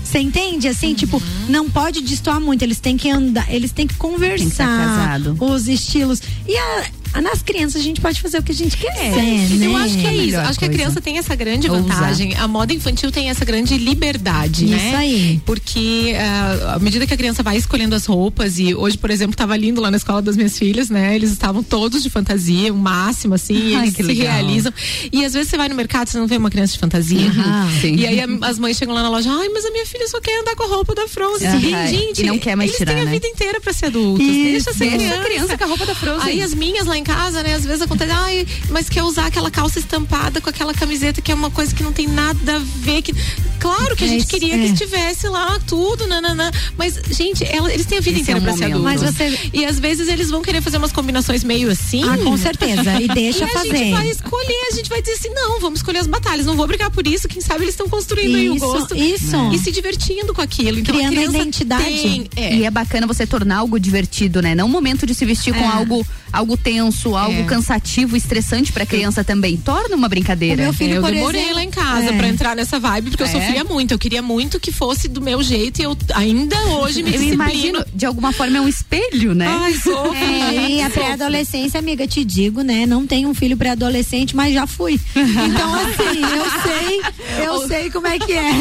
Você 0.03 0.20
entende? 0.20 0.68
Assim, 0.68 0.94
tipo, 0.94 1.20
não 1.49 1.68
pode 1.68 2.01
destoar 2.01 2.40
muito. 2.40 2.62
Eles 2.62 2.78
têm 2.78 2.97
que 2.97 3.11
andar, 3.11 3.53
eles 3.53 3.72
têm 3.72 3.86
que 3.88 3.94
Tem 3.94 3.99
que 3.99 4.05
conversar 4.07 5.20
os 5.40 5.66
estilos. 5.66 6.22
E 6.47 6.57
a- 6.57 6.84
nas 7.21 7.43
crianças 7.43 7.81
a 7.81 7.85
gente 7.85 8.01
pode 8.01 8.21
fazer 8.21 8.39
o 8.39 8.43
que 8.43 8.53
a 8.53 8.55
gente 8.55 8.77
quiser, 8.77 9.11
né? 9.12 9.49
Eu 9.62 9.77
acho 9.77 9.97
que 9.99 10.07
é 10.07 10.14
isso. 10.14 10.27
Melhor 10.27 10.45
Acho 10.47 10.59
que 10.59 10.64
a 10.64 10.69
coisa. 10.69 10.83
criança 10.83 11.01
tem 11.01 11.19
essa 11.19 11.35
grande 11.35 11.69
vantagem. 11.69 12.35
A 12.37 12.47
moda 12.49 12.73
infantil 12.73 13.11
tem 13.11 13.31
essa 13.31 13.45
grande 13.45 13.77
liberdade, 13.79 14.67
né? 14.67 14.77
Isso 14.89 14.97
aí. 14.97 15.41
Porque 15.45 16.14
ah, 16.19 16.75
à 16.75 16.79
medida 16.79 17.07
que 17.07 17.14
a 17.14 17.17
criança 17.17 17.43
vai 17.43 17.57
escolhendo 17.57 17.95
as 17.95 18.07
roupas, 18.07 18.59
e 18.59 18.75
hoje, 18.75 18.97
por 18.99 19.11
exemplo, 19.11 19.33
estava 19.35 19.57
lindo 19.57 19.81
lá 19.81 19.91
na 19.91 19.97
escola 19.97 20.21
das 20.23 20.37
minhas 20.37 20.59
filhas, 20.59 20.89
né? 20.91 21.14
Eles 21.14 21.31
estavam 21.33 21.62
todos 21.62 22.03
de 22.03 22.11
fantasia, 22.11 22.73
o 22.73 22.77
máximo, 22.77 23.35
assim, 23.35 23.75
Ai, 23.75 23.85
eles 23.87 23.95
se 23.97 24.03
legal. 24.03 24.27
realizam. 24.33 24.73
E 25.12 25.25
às 25.25 25.33
vezes 25.33 25.49
você 25.49 25.57
vai 25.57 25.69
no 25.69 25.75
mercado, 25.75 26.09
você 26.09 26.19
não 26.19 26.27
vê 26.27 26.37
uma 26.37 26.51
criança 26.51 26.75
de 26.75 26.79
fantasia. 26.79 27.31
Sim. 27.81 27.97
E 27.97 28.07
aí 28.07 28.21
a- 28.21 28.27
as 28.47 28.59
mães 28.59 28.77
chegam 28.77 28.95
lá 28.95 29.03
na 29.03 29.09
loja, 29.11 29.31
ai, 29.31 29.49
mas 29.49 29.64
a 29.64 29.71
minha 29.71 29.87
filha 29.87 30.07
só 30.09 30.21
quer 30.21 30.41
andar 30.41 30.55
com 30.55 30.62
a 30.64 30.67
roupa 30.67 30.95
da 30.95 31.09
Frozen. 31.09 31.49
Aham. 31.49 31.85
E, 31.85 31.89
gente, 31.89 32.23
E 32.23 32.27
não 32.27 32.39
quer 32.39 32.57
mais 32.57 32.71
eles 32.71 32.79
tirar, 32.79 32.93
têm 32.93 33.03
a 33.03 33.05
né? 33.05 33.11
vida 33.11 33.27
inteira 33.27 33.61
pra 33.61 33.73
ser 33.73 33.87
adultos. 33.87 34.27
Isso. 34.27 34.64
Deixa 34.67 34.73
ser 34.75 34.91
criança. 34.91 35.21
a 35.21 35.25
criança 35.25 35.59
com 35.59 35.64
a 35.64 35.67
roupa 35.67 35.87
da 35.87 35.95
Frozen. 35.95 36.29
Aí 36.29 36.43
as 36.43 36.55
minhas 36.55 36.87
lá 36.87 36.97
em 36.97 37.05
casa, 37.07 37.42
né, 37.42 37.54
às 37.54 37.64
vezes 37.64 37.82
acontece, 37.82 38.11
ai, 38.11 38.46
mas 38.70 38.88
quer 38.88 39.02
usar 39.04 39.26
aquela 39.26 39.50
calça 39.50 39.78
estampada 39.78 40.40
com 40.40 40.50
aquela 40.50 40.74
camiseta 40.74 41.20
que 41.22 41.30
é 41.30 41.34
uma 41.34 41.50
coisa 41.50 41.72
que 41.74 41.82
não 41.84 41.92
tem 41.92 42.09
nada 42.09 42.57
a 42.57 42.59
ver. 42.59 43.00
Que... 43.02 43.14
Claro 43.61 43.96
que 43.96 44.04
a 44.04 44.07
É 44.07 44.11
gente 44.11 44.20
isso, 44.22 44.28
queria 44.28 44.54
é. 44.54 44.59
que 44.59 44.64
estivesse 44.66 45.28
lá 45.28 45.59
tudo, 45.66 46.07
nananã. 46.07 46.50
Mas, 46.76 46.98
gente, 47.11 47.44
ela- 47.44 47.72
eles 47.72 47.86
têm 47.86 47.98
a 47.98 48.00
vida 48.00 48.18
Esse 48.20 48.22
inteira 48.30 48.38
é 48.40 48.42
um 48.42 48.44
pra 48.44 48.52
ser 48.57 48.68
momento. 48.68 48.86
adultos. 48.88 49.16
Mas 49.16 49.16
você- 49.16 49.50
E 49.52 49.64
às 49.64 49.78
vezes 49.78 50.09
eles 50.09 50.28
vão 50.30 50.42
querer 50.42 50.61
fazer 50.61 50.76
umas 50.78 50.92
combinações 50.92 51.42
meio 51.44 51.70
assim. 51.70 52.02
Ah, 52.04 52.18
com 52.18 52.36
certeza. 52.36 53.00
E 53.00 53.09
deixa 53.09 53.40
E 53.40 53.44
a 53.44 53.48
fazer. 53.48 53.76
gente 53.76 53.90
vai 53.92 54.09
escolher, 54.11 54.68
a 54.72 54.74
gente 54.74 54.88
vai 54.88 55.00
dizer 55.00 55.14
assim, 55.14 55.30
não, 55.34 55.61
vamos 55.61 55.78
escolher 55.80 55.98
as 56.00 56.07
batalhas, 56.07 56.44
não 56.46 56.57
vou 56.57 56.66
brigar 56.66 56.90
por 56.90 57.07
isso, 57.07 57.26
quem 57.28 57.40
sabe 57.40 57.62
eles 57.64 57.74
estão 57.74 57.88
construindo 57.88 58.36
aí 58.36 58.48
o 58.50 58.57
Isso, 58.57 58.66
gosto. 58.66 58.96
isso. 58.96 59.36
E 59.52 59.59
se 59.59 59.70
divertindo 59.72 60.32
com 60.34 60.42
aquilo. 60.42 60.78
Então, 60.78 60.94
Criando 60.94 61.18
a 61.18 61.24
identidade. 61.24 61.84
Tem, 61.84 62.28
é. 62.36 62.54
E 62.57 62.64
é 62.64 62.70
bacana 62.70 63.07
você 63.07 63.26
tornar 63.26 63.59
algo 63.59 63.78
divertido, 63.80 64.40
né? 64.42 64.54
Não 64.54 64.66
um 64.66 64.70
momento 64.70 65.07
de 65.07 65.14
se 65.14 65.24
vestir 65.24 65.52
com 65.54 65.61
É. 65.61 65.66
algo, 65.66 66.07
algo 66.32 66.57
tenso, 66.57 66.95
algo 67.16 67.40
É. 67.40 67.44
cansativo, 67.44 68.16
estressante 68.16 68.72
pra 68.72 68.86
criança 68.86 69.22
também. 69.24 69.57
Torna 69.57 69.94
uma 69.97 70.09
brincadeira. 70.09 70.55
O 70.62 70.64
meu 70.64 70.72
filho, 70.72 70.94
eu 70.97 71.03
por 71.03 71.11
demorei 71.11 71.40
exemplo- 71.42 71.57
lá 71.57 71.64
em 71.64 71.70
casa 71.70 72.09
É. 72.11 72.12
pra 72.16 72.28
entrar 72.28 72.57
nessa 72.57 72.78
vibe, 72.78 73.11
porque 73.11 73.22
eu 73.22 73.26
É? 73.26 73.30
sofria 73.30 73.64
muito. 73.64 73.92
Eu 73.92 73.99
queria 73.99 74.22
muito 74.22 74.59
que 74.59 74.72
fosse 74.72 75.09
do 75.09 75.20
meu 75.20 75.42
jeito 75.42 75.80
e 75.80 75.84
eu 75.84 75.97
ainda 76.14 76.57
hoje 76.66 77.03
me 77.03 77.09
Eu 77.11 77.12
disciplino. 77.12 77.34
imagino, 77.34 77.84
de 77.94 78.07
alguma 78.07 78.32
forma 78.32 78.57
é 78.57 78.61
um 78.61 78.68
espelho, 78.68 79.34
né? 79.34 79.47
Ai, 79.49 79.74
sofro, 79.74 80.14
É, 80.16 80.51
gente, 80.51 80.72
e 80.74 80.82
a 80.82 80.90
pré-adolescência, 80.90 81.78
amiga, 81.78 82.07
te 82.07 82.24
digo, 82.24 82.62
né? 82.62 82.86
Não 82.86 83.07
tenho 83.07 83.28
um 83.28 83.34
filho 83.34 83.57
pré-adolescente, 83.57 84.34
mas 84.34 84.55
já 84.55 84.66
fui. 84.66 84.99
Então, 85.14 85.74
assim, 85.74 86.20
eu 86.22 86.62
sei, 86.62 87.44
eu 87.47 87.68
sei 87.68 87.90
como 87.90 88.07
é 88.07 88.18
que 88.18 88.32
é. 88.32 88.53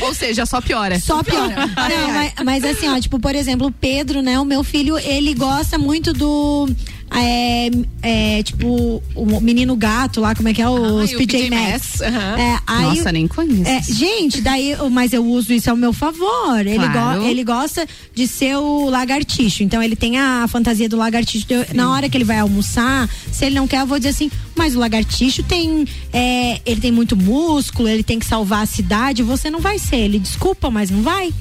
Ou 0.00 0.14
seja, 0.14 0.46
só 0.46 0.60
piora. 0.60 0.98
Só 0.98 1.22
pior. 1.22 1.48
Não, 1.48 2.12
mas, 2.12 2.32
mas 2.44 2.64
assim, 2.64 2.88
ó, 2.88 2.98
tipo, 3.00 3.18
por 3.18 3.34
exemplo, 3.34 3.66
o 3.68 3.72
Pedro, 3.72 4.22
né? 4.22 4.38
O 4.38 4.44
meu 4.44 4.62
filho, 4.64 4.98
ele 4.98 5.34
gosta 5.34 5.78
muito 5.78 6.12
do. 6.12 6.68
É, 7.16 7.70
é, 8.02 8.42
tipo, 8.42 9.02
o 9.14 9.40
menino 9.40 9.76
gato 9.76 10.20
lá, 10.20 10.34
como 10.34 10.48
é 10.48 10.54
que 10.54 10.60
é? 10.60 10.68
Os 10.68 11.10
e 11.10 11.14
o 11.14 11.18
PJ 11.18 11.44
PJ 11.44 11.50
Masks. 11.50 11.72
Masks, 11.72 12.00
aham. 12.02 12.38
É, 12.38 12.58
aí- 12.66 12.82
Nossa, 12.98 13.12
nem 13.12 13.28
conheço. 13.28 13.70
é, 13.70 13.80
gente, 13.82 14.40
daí, 14.40 14.76
mas 14.90 15.12
eu 15.12 15.24
uso 15.24 15.52
isso 15.52 15.70
ao 15.70 15.76
meu 15.76 15.92
favor. 15.92 16.60
Ele, 16.66 16.76
Claro. 16.78 17.20
go- 17.20 17.26
ele 17.28 17.44
gosta 17.44 17.86
de 18.14 18.26
ser 18.26 18.56
o 18.56 18.88
lagartixo. 18.90 19.62
Então 19.62 19.82
ele 19.82 19.94
tem 19.96 20.18
a 20.18 20.46
fantasia 20.48 20.88
do 20.88 20.96
lagartixo. 20.96 21.46
Eu- 21.50 21.66
na 21.74 21.90
hora 21.92 22.08
que 22.08 22.16
ele 22.16 22.24
vai 22.24 22.38
almoçar, 22.40 23.08
se 23.30 23.44
ele 23.44 23.54
não 23.54 23.66
quer, 23.68 23.80
eu 23.82 23.86
vou 23.86 23.98
dizer 23.98 24.10
assim: 24.10 24.30
mas 24.56 24.74
o 24.74 24.78
lagartixo 24.78 25.42
tem, 25.42 25.86
é, 26.12 26.60
ele 26.64 26.80
tem 26.80 26.92
muito 26.92 27.16
músculo, 27.16 27.88
ele 27.88 28.02
tem 28.02 28.18
que 28.18 28.26
salvar 28.26 28.62
a 28.62 28.66
cidade, 28.66 29.22
você 29.22 29.50
não 29.50 29.60
vai 29.60 29.78
ser. 29.78 29.96
Ele 29.96 30.18
desculpa, 30.18 30.70
mas 30.70 30.90
não 30.90 31.02
vai. 31.02 31.32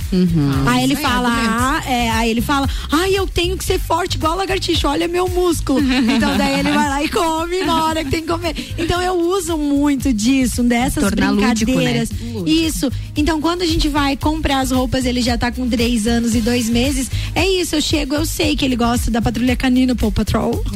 aí 0.68 0.84
ele 0.84 0.94
Isso 0.94 1.06
aí, 1.06 1.12
fala, 1.12 1.30
ah, 1.32 1.90
é, 1.90 2.10
aí 2.12 2.30
ele 2.30 2.42
fala, 2.42 2.70
ai, 2.92 3.16
eu 3.16 3.28
tenho 3.28 3.58
que 3.58 3.64
ser 3.64 3.80
forte 3.80 4.16
igual 4.16 4.34
o 4.34 4.38
lagartixo, 4.38 4.88
olha 4.88 5.08
meu 5.08 5.28
músculo. 5.28 5.80
então 5.80 6.36
daí 6.38 6.60
ele 6.60 6.72
vai 6.72 6.90
lá 6.90 7.04
e 7.04 7.10
come 7.10 7.64
na 7.64 7.86
hora 7.86 8.04
que 8.04 8.10
tem 8.10 8.22
que 8.22 8.28
comer. 8.28 8.56
Então 8.78 9.02
eu 9.02 9.14
uso 9.14 9.58
muito 9.58 10.12
disso, 10.12 10.64
dessas 10.64 11.04
Tornar 11.04 11.32
lúdico, 11.32 11.72
né? 11.72 11.76
brincadeiras. 11.76 12.10
Isso. 12.46 12.92
Então 13.16 13.40
quando 13.40 13.62
a 13.62 13.68
gente 13.68 13.88
vai 13.88 14.18
comprar 14.18 14.60
as 14.60 14.72
roupas, 14.72 15.06
ele 15.06 15.22
já 15.22 15.38
tá 15.38 15.52
com 15.52 15.70
três 15.70 16.08
anos 16.08 16.36
e 16.36 16.42
dois 16.42 16.70
meses. 16.70 17.10
É 17.36 17.48
isso, 17.48 17.76
eu 17.76 17.82
chego, 17.82 18.16
eu 18.16 18.26
sei 18.26 18.56
que 18.56 18.66
ele 18.66 18.76
gosta 18.76 19.12
da 19.12 19.22
Patrulha 19.22 19.56
Canina 19.56 19.96
Paw 19.96 20.12
Patrol. 20.12 20.64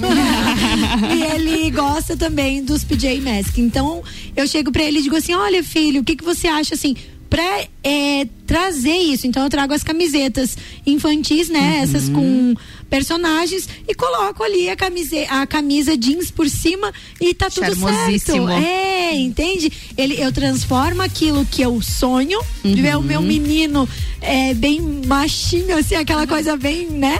e 1.16 1.24
ele 1.24 1.70
gosta 1.72 2.16
também 2.16 2.27
dos 2.64 2.84
PJ 2.84 3.22
Mask. 3.22 3.58
Então 3.58 4.04
eu 4.36 4.48
chego 4.48 4.72
pra 4.72 4.84
ele 4.84 5.00
e 5.00 5.04
digo 5.04 5.16
assim: 5.16 5.34
olha, 5.34 5.64
filho, 5.64 6.02
o 6.02 6.04
que, 6.04 6.16
que 6.16 6.24
você 6.24 6.48
acha 6.48 6.76
assim? 6.76 6.96
Pra 7.30 7.66
é, 7.84 8.26
trazer 8.46 8.96
isso, 8.96 9.28
então 9.28 9.44
eu 9.44 9.50
trago 9.50 9.74
as 9.74 9.84
camisetas 9.84 10.58
infantis, 10.86 11.50
né? 11.50 11.80
Essas 11.84 12.08
com 12.08 12.56
personagens 12.90 13.68
e 13.86 13.94
coloco 13.94 14.44
ali 14.44 14.70
a 14.70 14.76
camisa, 14.78 15.18
a 15.30 15.46
camisa 15.46 15.98
jeans 15.98 16.32
por 16.32 16.50
cima 16.50 16.94
e 17.20 17.34
tá 17.34 17.50
tudo 17.50 17.66
certo. 17.66 18.48
É, 18.50 19.14
entende? 19.16 19.72
Ele, 19.98 20.22
eu 20.22 20.32
transformo 20.32 21.02
aquilo 21.02 21.46
que 21.46 21.62
eu 21.62 21.82
sonho, 21.82 22.40
de 22.64 22.82
ver 22.82 22.96
o 22.98 23.04
meu 23.04 23.22
menino 23.22 23.88
é, 24.22 24.54
bem 24.54 24.80
machinho, 25.06 25.78
assim, 25.78 25.96
aquela 25.96 26.26
coisa 26.26 26.56
bem, 26.56 26.88
né? 26.90 27.20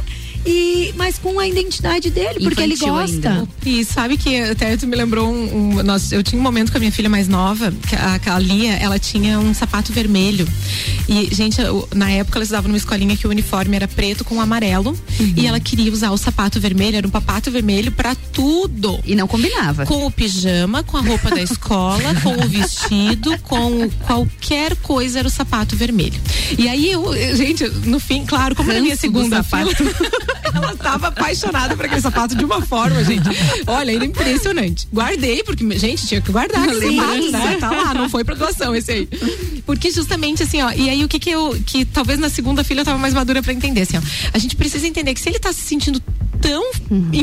E, 0.50 0.94
mas 0.96 1.18
com 1.18 1.38
a 1.40 1.46
identidade 1.48 2.10
dele, 2.10 2.40
porque 2.40 2.62
ele 2.62 2.74
Infantil 2.76 2.94
gosta. 2.94 3.30
ainda. 3.30 3.48
E 3.66 3.84
sabe 3.84 4.16
que 4.18 4.40
até 4.42 4.78
tu 4.78 4.88
me 4.88 4.96
lembrou 4.96 5.30
um, 5.30 5.78
um- 5.80 5.84
nós, 5.84 6.12
eu 6.14 6.24
tinha 6.24 6.40
um 6.40 6.44
momento 6.44 6.72
com 6.72 6.78
a 6.78 6.80
minha 6.80 6.92
filha 6.92 7.10
mais 7.10 7.28
nova, 7.28 7.72
que 7.88 7.96
a, 7.96 8.36
a 8.36 8.40
Lia, 8.40 8.74
ela 8.76 8.98
tinha 8.98 9.40
um 9.40 9.54
sapato 9.54 9.92
vermelho. 9.92 10.48
E, 11.10 11.30
gente, 11.36 11.60
eu- 11.60 11.88
na 11.94 12.10
época 12.10 12.38
ela 12.38 12.44
estudava 12.44 12.68
numa 12.68 12.78
escolinha 12.78 13.18
que 13.18 13.28
o 13.28 13.30
uniforme 13.30 13.76
era 13.76 13.88
preto 13.88 14.24
com 14.24 14.40
amarelo. 14.40 14.98
E 15.36 15.46
ela 15.46 15.60
queria 15.60 15.92
usar 15.92 16.12
o 16.12 16.18
sapato 16.18 16.60
vermelho, 16.62 16.96
era 16.98 17.08
um 17.08 17.12
papato 17.12 17.52
vermelho 17.52 17.92
pra 17.92 18.16
tudo. 18.16 19.00
E 19.06 19.16
não 19.16 19.28
combinava. 19.28 19.86
Com 19.86 20.06
o 20.06 20.12
pijama, 20.12 20.82
com 20.84 20.96
a 20.98 21.02
roupa 21.02 21.30
da 21.30 21.42
escola, 21.42 22.16
com 22.24 22.34
o 22.46 22.48
vestido, 22.48 23.38
com 23.40 23.90
qualquer 24.06 24.76
coisa 24.78 25.20
era 25.20 25.28
o 25.28 25.32
sapato 25.32 25.76
vermelho. 25.76 26.20
E 26.58 26.70
aí 26.70 26.90
eu, 26.92 27.14
eu- 27.14 27.36
gente, 27.36 27.68
no 27.86 28.00
fim, 28.00 28.26
claro, 28.26 28.56
como 28.56 28.72
na 28.72 28.80
minha 28.80 28.96
segunda 28.96 29.44
fila, 29.44 29.72
ela 30.54 30.74
estava 30.74 31.08
apaixonada 31.08 31.76
por 31.76 31.86
aquele 31.86 32.02
sapato 32.02 32.36
de 32.36 32.44
uma 32.46 32.62
forma, 32.62 33.04
gente. 33.04 33.28
Olha, 33.68 33.92
era 33.96 34.06
impressionante. 34.06 34.88
Guardei, 34.94 35.44
porque, 35.44 35.78
gente, 35.78 36.08
tinha 36.08 36.22
que 36.22 36.32
guardar 36.32 36.68
Sim. 36.76 36.98
sapato, 36.98 37.32
né? 37.32 37.58
Tá 37.60 37.72
lá, 37.72 37.94
não 37.94 38.10
foi 38.10 38.24
pra 38.24 38.36
doação 38.36 38.76
esse 38.76 38.92
aí. 38.92 39.10
Porque 39.66 39.92
justamente 39.92 40.44
assim, 40.44 40.62
ó, 40.62 40.72
e 40.72 40.90
aí 40.90 41.04
o 41.04 41.08
que 41.08 41.20
que 41.20 41.30
eu, 41.30 41.58
que 41.66 41.84
talvez 41.86 42.20
na 42.20 42.30
segunda 42.30 42.64
filha 42.64 42.82
eu 42.82 42.86
tava 42.86 42.98
mais 42.98 43.14
madura 43.14 43.42
pra 43.44 43.52
entender, 43.54 43.82
assim, 43.82 43.98
ó. 43.98 44.02
A 44.34 44.38
gente 44.38 44.56
precisa 44.56 44.88
entender 44.88 45.14
que 45.14 45.20
se 45.20 45.30
ele 45.30 45.40
tá 45.40 45.52
se 45.52 45.62
sentindo 45.62 46.02
tão 46.42 46.64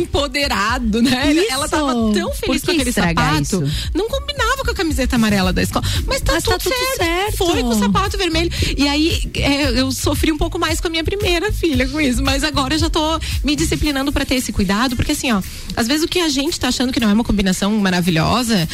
empoderado, 0.09 1.01
né? 1.03 1.31
Ele- 1.31 1.47
Ela 1.49 1.69
tava 1.69 1.93
tão 2.12 2.33
feliz 2.35 2.62
com 2.62 2.71
aquele 2.73 2.93
sapato. 2.93 3.43
isso? 3.43 3.62
Não 3.95 4.09
combinava 4.09 4.65
com 4.65 4.71
a 4.71 4.75
camiseta 4.75 5.17
amarela 5.17 5.53
da 5.53 5.62
escola. 5.62 5.85
Mas 6.07 6.21
tá, 6.21 6.33
Mas 6.35 6.45
tá 6.45 6.53
tudo, 6.59 6.62
tudo 6.65 6.75
certo. 6.75 6.97
certo. 6.97 7.37
Foi 7.37 7.62
com 7.62 7.69
o 7.69 7.79
sapato 7.79 8.19
vermelho. 8.19 8.51
E 8.77 8.89
aí 8.89 9.31
é, 9.35 9.81
eu 9.81 9.91
sofri 9.93 10.33
um 10.33 10.39
pouco 10.39 10.59
mais 10.59 10.81
com 10.81 10.89
a 10.89 10.91
minha 10.91 11.05
primeira 11.05 11.53
filha 11.53 11.89
com 11.89 12.01
isso. 12.01 12.23
Mas 12.23 12.43
agora 12.45 12.75
eu 12.75 12.79
já 12.79 12.91
tô 12.91 13.04
me 13.43 13.55
disciplinando 13.57 14.13
pra 14.13 14.25
ter 14.25 14.37
esse 14.37 14.53
cuidado. 14.53 14.97
Porque 14.97 15.13
assim, 15.13 15.33
ó, 15.33 15.41
às 15.77 15.87
vezes 15.87 16.05
o 16.05 16.09
que 16.09 16.19
a 16.21 16.29
gente 16.29 16.59
tá 16.59 16.69
achando 16.69 16.93
que 16.93 17.01
não 17.01 17.09
é 17.09 17.13
uma 17.13 17.25
combinação 17.25 17.77
maravilhosa, 17.79 18.69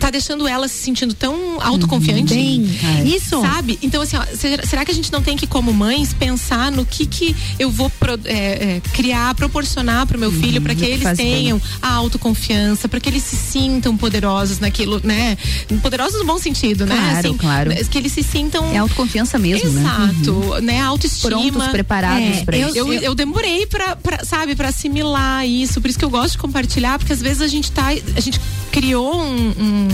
tá 0.00 0.10
deixando 0.10 0.46
ela 0.46 0.68
se 0.68 0.76
sentindo 0.82 1.14
tão 1.14 1.60
autoconfiante. 1.60 2.34
Bem, 2.34 2.68
isso. 3.04 3.40
Sabe? 3.40 3.78
Então, 3.82 4.02
assim, 4.02 4.16
ó, 4.16 4.22
será, 4.66 4.84
que 4.84 4.90
a 4.90 4.94
gente 4.94 5.10
não 5.12 5.22
tem 5.22 5.36
que, 5.36 5.46
como 5.46 5.72
mães, 5.72 6.12
pensar 6.12 6.70
no 6.70 6.84
que 6.84 7.06
que 7.06 7.34
eu 7.58 7.70
vou 7.70 7.88
pro- 7.90 8.18
é, 8.24 8.34
é, 8.76 8.82
criar, 8.92 9.34
proporcionar 9.34 10.06
pro 10.06 10.18
meu 10.18 10.30
filho, 10.30 10.60
pra 10.60 10.74
que 10.74 10.80
no 10.82 10.86
que 10.86 10.92
eles 10.92 11.16
bem. 11.16 11.34
tenham 11.34 11.62
a 11.80 11.92
autoconfiança, 11.94 12.88
pra 12.88 13.00
que 13.00 13.08
eles 13.08 13.22
se 13.22 13.36
sintam 13.36 13.96
poderosos 13.96 14.58
naquilo, 14.58 15.00
né? 15.02 15.36
Poderosos 15.82 16.18
no 16.20 16.24
bom 16.26 16.38
sentido, 16.38 16.86
né? 16.86 16.94
Claro, 16.96 17.34
claro. 17.34 17.70
Que 17.90 17.98
eles 17.98 18.12
se 18.12 18.22
sintam. 18.22 18.64
É 18.72 18.78
autoconfiança 18.78 19.38
mesmo, 19.38 19.70
né? 19.70 19.80
Exato, 19.82 20.60
né? 20.62 20.80
Autoestima. 20.80 21.30
Prontos, 21.30 21.66
preparados 21.68 22.38
É, 22.38 22.44
pra 22.44 22.56
eu, 22.56 22.68
isso. 22.68 22.78
Eu, 22.78 22.92
eu 22.92 23.14
demorei 23.14 23.63
pra, 23.66 23.96
pra, 23.96 24.24
sabe, 24.24 24.54
pra 24.54 24.68
assimilar 24.68 25.46
isso. 25.46 25.80
Por 25.80 25.88
isso 25.88 25.98
que 25.98 26.04
eu 26.04 26.10
gosto 26.10 26.32
de 26.32 26.38
compartilhar, 26.38 26.98
porque 26.98 27.12
às 27.12 27.20
vezes 27.20 27.40
a 27.42 27.46
gente 27.48 27.70
tá. 27.72 27.88
A 28.16 28.20
gente 28.20 28.40
criou 28.70 29.22
um, 29.22 29.50
um, 29.50 29.88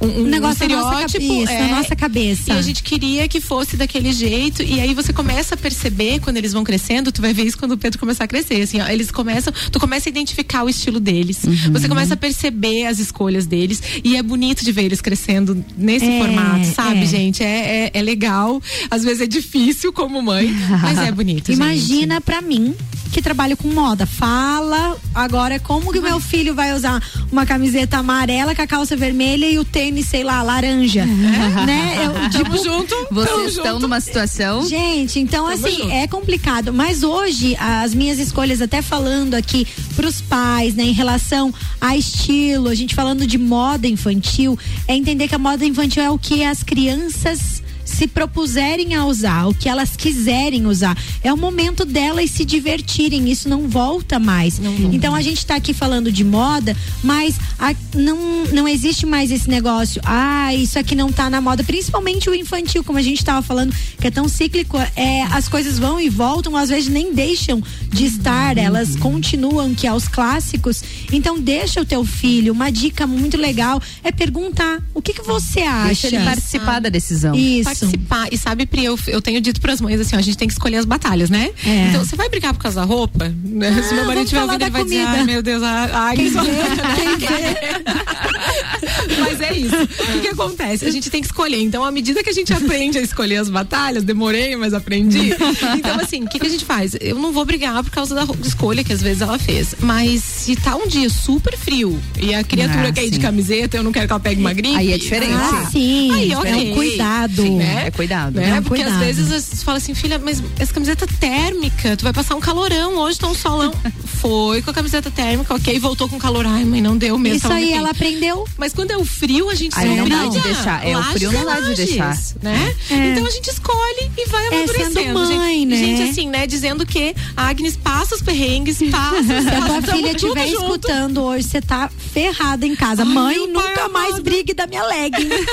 um, 0.00 0.20
Um 0.22 0.24
negócio 0.24 0.68
na 0.68 0.76
nossa 0.76 1.12
cabeça, 1.12 1.52
na 1.52 1.68
nossa 1.68 1.96
cabeça. 1.96 2.52
E 2.52 2.58
a 2.58 2.62
gente 2.62 2.82
queria 2.82 3.28
que 3.28 3.40
fosse 3.40 3.76
daquele 3.76 4.12
jeito. 4.12 4.62
E 4.62 4.80
aí 4.80 4.92
você 4.92 5.12
começa 5.12 5.54
a 5.54 5.58
perceber 5.58 6.18
quando 6.20 6.36
eles 6.36 6.52
vão 6.52 6.64
crescendo, 6.64 7.12
tu 7.12 7.22
vai 7.22 7.32
ver 7.32 7.44
isso 7.44 7.56
quando 7.56 7.72
o 7.72 7.78
Pedro 7.78 7.98
começar 7.98 8.24
a 8.24 8.26
crescer. 8.28 8.62
Assim, 8.62 8.80
ó, 8.80 8.88
eles 8.88 9.10
começam, 9.12 9.52
tu 9.70 9.78
começa 9.78 10.08
a 10.08 10.10
identificar 10.10 10.64
o 10.64 10.68
estilo 10.68 10.98
deles. 10.98 11.44
Uhum. 11.44 11.72
Você 11.72 11.88
começa 11.88 12.14
a 12.14 12.16
perceber 12.16 12.86
as 12.86 12.98
escolhas 12.98 13.46
deles. 13.46 13.80
E 14.02 14.16
é 14.16 14.22
bonito 14.22 14.64
de 14.64 14.72
ver 14.72 14.84
eles 14.84 15.00
crescendo 15.00 15.64
nesse 15.76 16.04
É, 16.06 16.18
formato, 16.18 16.66
sabe, 16.74 17.02
é. 17.02 17.06
gente? 17.06 17.42
É, 17.42 17.84
é, 17.86 17.90
é 17.94 18.02
legal. 18.02 18.60
Às 18.90 19.04
vezes 19.04 19.20
é 19.20 19.26
difícil 19.26 19.92
como 19.92 20.20
mãe, 20.20 20.52
mas 20.82 20.98
é 20.98 21.12
bonito. 21.12 21.50
Imagina 21.52 22.20
pra 22.20 22.40
mim 22.40 22.74
que 23.14 23.22
trabalho 23.22 23.56
com 23.56 23.68
moda. 23.68 24.06
Fala 24.06 24.96
agora 25.14 25.60
como 25.60 25.92
que 25.92 26.00
o 26.00 26.02
meu 26.02 26.18
filho 26.18 26.52
vai 26.52 26.74
usar 26.74 27.00
uma 27.30 27.46
camiseta 27.46 27.98
amarela 27.98 28.56
com 28.56 28.62
a 28.62 28.66
calça 28.66 28.96
vermelha 28.96 29.48
e 29.48 29.56
o 29.56 29.64
tênis, 29.64 30.06
sei 30.06 30.24
lá, 30.24 30.42
laranja. 30.42 31.06
Né? 31.06 32.04
Eu, 32.04 32.42
Tamo 32.42 32.56
junto. 32.62 32.94
Vocês 33.12 33.30
tamo 33.30 33.48
estão 33.48 33.72
junto. 33.74 33.82
numa 33.82 34.00
situação. 34.00 34.66
Gente, 34.66 35.20
então 35.20 35.44
Tamo 35.48 35.54
assim, 35.54 35.76
junto. 35.82 35.90
é 35.92 36.08
complicado. 36.08 36.72
Mas 36.72 37.04
hoje, 37.04 37.56
as 37.58 37.94
minhas 37.94 38.18
escolhas, 38.18 38.60
até 38.60 38.82
falando 38.82 39.34
aqui 39.34 39.64
pros 39.94 40.20
pais, 40.20 40.74
né, 40.74 40.82
em 40.82 40.92
relação 40.92 41.54
a 41.80 41.96
estilo, 41.96 42.68
a 42.68 42.74
gente 42.74 42.96
falando 42.96 43.26
de 43.26 43.38
moda 43.38 43.86
infantil, 43.86 44.58
é 44.88 44.96
entender 44.96 45.28
que 45.28 45.34
a 45.36 45.38
moda 45.38 45.64
infantil 45.64 46.02
é 46.02 46.10
o 46.10 46.18
que 46.18 46.42
as 46.42 46.64
crianças 46.64 47.62
se 47.94 48.06
propuserem 48.06 48.94
a 48.94 49.04
usar, 49.06 49.46
o 49.48 49.54
que 49.54 49.68
elas 49.68 49.96
quiserem 49.96 50.66
usar. 50.66 50.96
É 51.22 51.32
o 51.32 51.36
momento 51.36 51.84
delas 51.84 52.30
se 52.30 52.44
divertirem, 52.44 53.30
isso 53.30 53.48
não 53.48 53.68
volta 53.68 54.18
mais. 54.18 54.58
Então 54.92 55.14
a 55.14 55.22
gente 55.22 55.44
tá 55.46 55.54
aqui 55.56 55.72
falando 55.72 56.10
de 56.12 56.24
moda, 56.24 56.76
mas 57.02 57.36
a- 57.58 57.74
não, 57.94 58.44
não 58.52 58.68
existe 58.68 59.06
mais 59.06 59.30
esse 59.30 59.48
negócio. 59.48 60.00
Ah, 60.04 60.54
isso 60.54 60.78
aqui 60.78 60.94
não 60.94 61.10
tá 61.12 61.30
na 61.30 61.40
moda, 61.40 61.62
principalmente 61.64 62.28
o 62.28 62.34
infantil, 62.34 62.82
como 62.84 62.98
a 62.98 63.02
gente 63.02 63.24
tava 63.24 63.42
falando, 63.42 63.74
que 64.00 64.06
é 64.06 64.10
tão 64.10 64.28
cíclico. 64.28 64.76
É, 64.96 65.22
as 65.30 65.48
coisas 65.48 65.78
vão 65.78 66.00
e 66.00 66.08
voltam, 66.08 66.56
às 66.56 66.68
vezes 66.68 66.88
nem 66.88 67.14
deixam 67.14 67.62
de 67.90 68.04
estar, 68.06 68.58
elas 68.58 68.96
continuam, 68.96 69.74
que 69.74 69.86
é 69.86 69.92
os 69.92 70.08
clássicos. 70.08 70.82
Então 71.12 71.38
deixa 71.38 71.80
o 71.80 71.84
teu 71.84 72.04
filho, 72.04 72.52
uma 72.52 72.70
dica 72.70 73.06
muito 73.06 73.36
legal 73.36 73.80
é 74.02 74.10
perguntar 74.10 74.82
o 74.92 75.00
que 75.00 75.12
que 75.12 75.22
você 75.22 75.60
acha. 75.60 75.86
Deixa 75.86 76.06
ele 76.08 76.16
participar 76.24 76.80
da 76.80 76.88
decisão. 76.88 77.34
Isso. 77.34 77.68
Participar. 77.84 78.28
E 78.32 78.38
sabe, 78.38 78.66
Pri, 78.66 78.84
eu, 78.84 78.98
eu 79.08 79.20
tenho 79.22 79.40
dito 79.40 79.60
pras 79.60 79.80
mães 79.80 80.00
assim, 80.00 80.16
ó, 80.16 80.18
a 80.18 80.22
gente 80.22 80.36
tem 80.36 80.48
que 80.48 80.54
escolher 80.54 80.76
as 80.76 80.84
batalhas, 80.84 81.30
né? 81.30 81.50
É. 81.66 81.88
Então, 81.88 82.04
você 82.04 82.16
vai 82.16 82.28
brigar 82.28 82.52
por 82.54 82.60
causa 82.62 82.80
da 82.80 82.86
roupa? 82.86 83.32
Né? 83.44 83.82
Se 83.82 83.94
meu 83.94 84.04
Ah, 84.04 84.06
marido 84.06 84.30
falar 84.30 84.44
ouvindo, 84.44 84.62
ele 84.62 84.70
vai 84.70 84.84
dizer, 84.84 84.96
comida. 85.00 85.18
ai 85.18 85.24
meu 85.24 85.42
Deus, 85.42 85.62
ai, 85.62 85.90
ai 85.92 86.16
Quem 86.24 86.30
vê, 86.30 87.94
Mas 89.20 89.40
é 89.40 89.52
isso. 89.54 89.74
O 90.16 90.20
que, 90.20 90.28
acontece? 90.28 90.84
A 90.86 90.90
gente 90.90 91.10
tem 91.10 91.20
que 91.20 91.26
escolher. 91.26 91.60
Então, 91.62 91.84
à 91.84 91.90
medida 91.90 92.22
que 92.22 92.30
a 92.30 92.32
gente 92.32 92.52
aprende 92.52 92.98
a 92.98 93.02
escolher 93.02 93.36
as 93.36 93.48
batalhas, 93.48 94.02
demorei, 94.04 94.56
mas 94.56 94.74
aprendi. 94.74 95.30
Então, 95.76 95.96
assim, 96.00 96.24
o 96.24 96.28
que, 96.28 96.38
que 96.38 96.46
a 96.46 96.50
gente 96.50 96.64
faz? 96.64 96.96
Eu 97.00 97.18
não 97.18 97.32
vou 97.32 97.44
brigar 97.44 97.82
por 97.82 97.90
causa 97.90 98.14
da 98.14 98.26
escolha 98.44 98.82
que 98.84 98.92
às 98.92 99.00
vezes 99.02 99.22
ela 99.22 99.38
fez. 99.38 99.74
Mas 99.80 100.22
se 100.22 100.56
tá 100.56 100.76
um 100.76 100.86
dia 100.86 101.08
super 101.08 101.56
frio 101.56 101.98
e 102.20 102.34
a 102.34 102.42
criatura 102.44 102.88
Ah, 102.88 102.92
quer 102.92 103.04
ir 103.04 103.10
de 103.10 103.16
sim. 103.16 103.22
camiseta, 103.22 103.76
eu 103.76 103.82
não 103.82 103.92
quero 103.92 104.06
que 104.06 104.12
ela 104.12 104.20
pegue 104.20 104.40
uma 104.40 104.52
gripe. 104.52 104.76
Aí 104.76 104.92
é 104.92 104.98
diferente. 104.98 105.32
Ah, 105.34 105.68
sim. 105.70 106.12
Aí, 106.12 106.32
é 106.32 106.38
ok. 106.38 106.70
um 106.72 106.74
cuidado. 106.74 107.42
Né? 107.66 107.86
É 107.88 107.90
cuidado. 107.90 108.34
Né? 108.36 108.48
É 108.50 108.60
um 108.60 108.62
Porque 108.62 108.82
cuidado. 108.82 109.00
às 109.02 109.06
vezes 109.06 109.28
você 109.44 109.64
fala 109.64 109.78
assim, 109.78 109.94
filha, 109.94 110.18
mas 110.18 110.42
essa 110.58 110.72
camiseta 110.72 111.06
térmica, 111.20 111.96
tu 111.96 112.04
vai 112.04 112.12
passar 112.12 112.34
um 112.34 112.40
calorão, 112.40 112.96
hoje 112.96 113.18
tá 113.18 113.26
um 113.26 113.34
solão. 113.34 113.72
Foi 114.24 114.62
com 114.62 114.70
a 114.70 114.74
camiseta 114.74 115.10
térmica, 115.10 115.54
ok, 115.54 115.78
voltou 115.78 116.08
com 116.08 116.18
calor. 116.18 116.46
Ai, 116.46 116.64
mãe, 116.64 116.80
não 116.80 116.96
deu 116.96 117.18
mesmo. 117.18 117.36
Isso 117.36 117.52
aí 117.52 117.74
ela 117.74 117.90
aprendeu. 117.90 118.46
Mas 118.56 118.72
quando 118.72 118.92
ainda 118.92 119.02
o 119.02 119.04
frio 119.04 119.50
a 119.50 119.54
gente 119.54 119.78
Aí 119.78 119.96
não 119.96 120.08
dá 120.08 120.26
de 120.26 120.40
deixar. 120.40 120.86
É, 120.86 120.96
o 120.96 121.02
frio 121.04 121.32
não 121.32 121.44
dá 121.44 121.60
de 121.60 121.74
deixar. 121.74 122.16
Né? 122.42 122.74
É. 122.90 123.10
Então 123.12 123.26
a 123.26 123.30
gente 123.30 123.50
escolhe 123.50 124.10
e 124.16 124.26
vai 124.28 124.44
É, 124.44 124.48
amadurecendo. 124.48 124.94
sendo 124.94 125.14
mãe, 125.14 125.28
gente. 125.60 125.66
né? 125.66 125.76
gente, 125.76 126.02
assim, 126.10 126.28
né? 126.28 126.46
Dizendo 126.46 126.86
que 126.86 127.14
a 127.36 127.48
Agnes 127.48 127.76
passa 127.76 128.14
os 128.14 128.22
perrengues, 128.22 128.78
passa. 128.90 129.22
Se 129.42 129.48
a 129.48 129.62
tua 129.66 129.82
filha 129.82 130.12
estiver 130.12 130.48
escutando 130.48 131.22
hoje, 131.22 131.46
você 131.48 131.60
tá 131.60 131.90
ferrada 132.12 132.66
em 132.66 132.74
casa. 132.74 133.04
Mãe, 133.04 133.46
nunca 133.48 133.88
mais 133.88 134.18
brigue 134.18 134.54
da 134.54 134.66
minha 134.66 134.84
legging. 134.84 135.28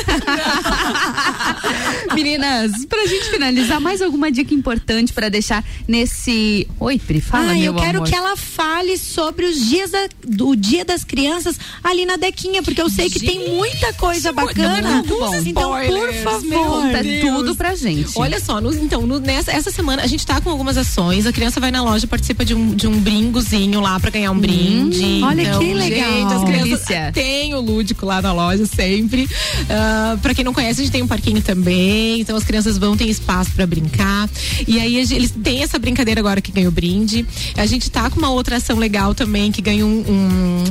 Meninas, 2.14 2.86
pra 2.86 3.06
gente 3.06 3.30
finalizar, 3.30 3.80
mais 3.80 4.02
alguma 4.02 4.32
dica 4.32 4.54
importante 4.54 5.14
pra 5.14 5.30
deixar 5.30 5.64
nesse. 5.88 6.68
Oi, 6.80 7.00
Pri, 7.00 7.22
fala, 7.22 7.52
Ah, 7.52 7.56
meu 7.56 7.64
eu 7.64 7.74
quero 7.76 7.98
amor. 8.00 8.10
que 8.10 8.16
ela 8.16 8.36
fale 8.36 8.98
sobre 8.98 9.46
os 9.46 9.70
dias 9.70 9.92
da- 9.92 10.08
do 10.26 10.56
Dia 10.56 10.84
das 10.86 11.04
Crianças 11.04 11.58
ali 11.84 12.06
na 12.06 12.16
Dequinha, 12.18 12.62
porque 12.64 12.82
eu 12.82 12.90
sei 12.90 13.10
que 13.10 13.20
tem 13.20 13.50
muita 13.56 13.94
coisa 13.94 14.32
bacana. 14.32 14.98
Muito 14.98 15.18
bom. 15.20 15.36
Então, 15.36 15.72
por 15.72 16.14
favor. 16.24 16.52
Conta 16.52 17.00
tudo 17.22 17.56
pra 17.56 17.76
gente. 17.76 18.12
Olha 18.16 18.40
só, 18.40 18.60
no- 18.62 18.74
então, 18.74 19.02
no- 19.06 19.20
nessa 19.20 19.52
essa 19.52 19.72
semana 19.72 20.04
a 20.04 20.08
gente 20.08 20.26
tá 20.26 20.40
com 20.42 20.50
algumas 20.50 20.78
ações. 20.78 21.26
A 21.26 21.32
criança 21.34 21.60
vai 21.60 21.72
na 21.72 21.84
loja, 21.84 22.06
participa 22.08 22.44
de 22.46 22.54
um, 22.54 22.74
de 22.76 22.88
um 22.88 23.00
bringozinho 23.00 23.80
lá 23.82 24.00
pra 24.00 24.10
ganhar 24.12 24.32
um 24.32 24.38
brinde. 24.40 25.22
olha 25.24 25.42
Então, 25.42 25.60
que 25.60 25.74
legal. 25.74 26.12
Gente, 26.12 26.34
as 26.34 26.44
crianças 26.44 26.70
Delícia. 26.88 27.12
têm 27.14 27.54
o 27.54 27.60
lúdico 27.60 28.06
lá 28.06 28.22
na 28.22 28.32
loja 28.34 28.66
sempre. 28.66 29.30
Ah, 29.70 30.18
pra 30.22 30.34
quem 30.34 30.44
não 30.44 30.54
conhece, 30.54 30.82
a 30.82 30.84
gente 30.84 30.92
tem 30.92 31.02
um 31.02 31.08
parquinho 31.08 31.42
também. 31.42 31.91
Então 31.92 32.36
as 32.36 32.44
crianças 32.44 32.78
vão 32.78 32.96
ter 32.96 33.06
espaço 33.06 33.52
pra 33.52 33.66
brincar. 33.66 34.30
E 34.68 34.80
aí 34.80 34.96
eles 34.98 35.32
têm 35.32 35.64
essa 35.64 35.78
brincadeira 35.80 36.20
agora 36.20 36.42
que 36.42 36.52
ganha 36.52 36.68
o 36.68 36.72
brinde. 36.72 37.26
A 37.58 37.66
gente 37.66 37.90
tá 37.90 38.10
com 38.10 38.20
uma 38.20 38.30
outra 38.30 38.58
ação 38.58 38.78
legal 38.78 39.14
também 39.14 39.52
que 39.52 39.62
ganha 39.62 39.86
um, 39.86 40.04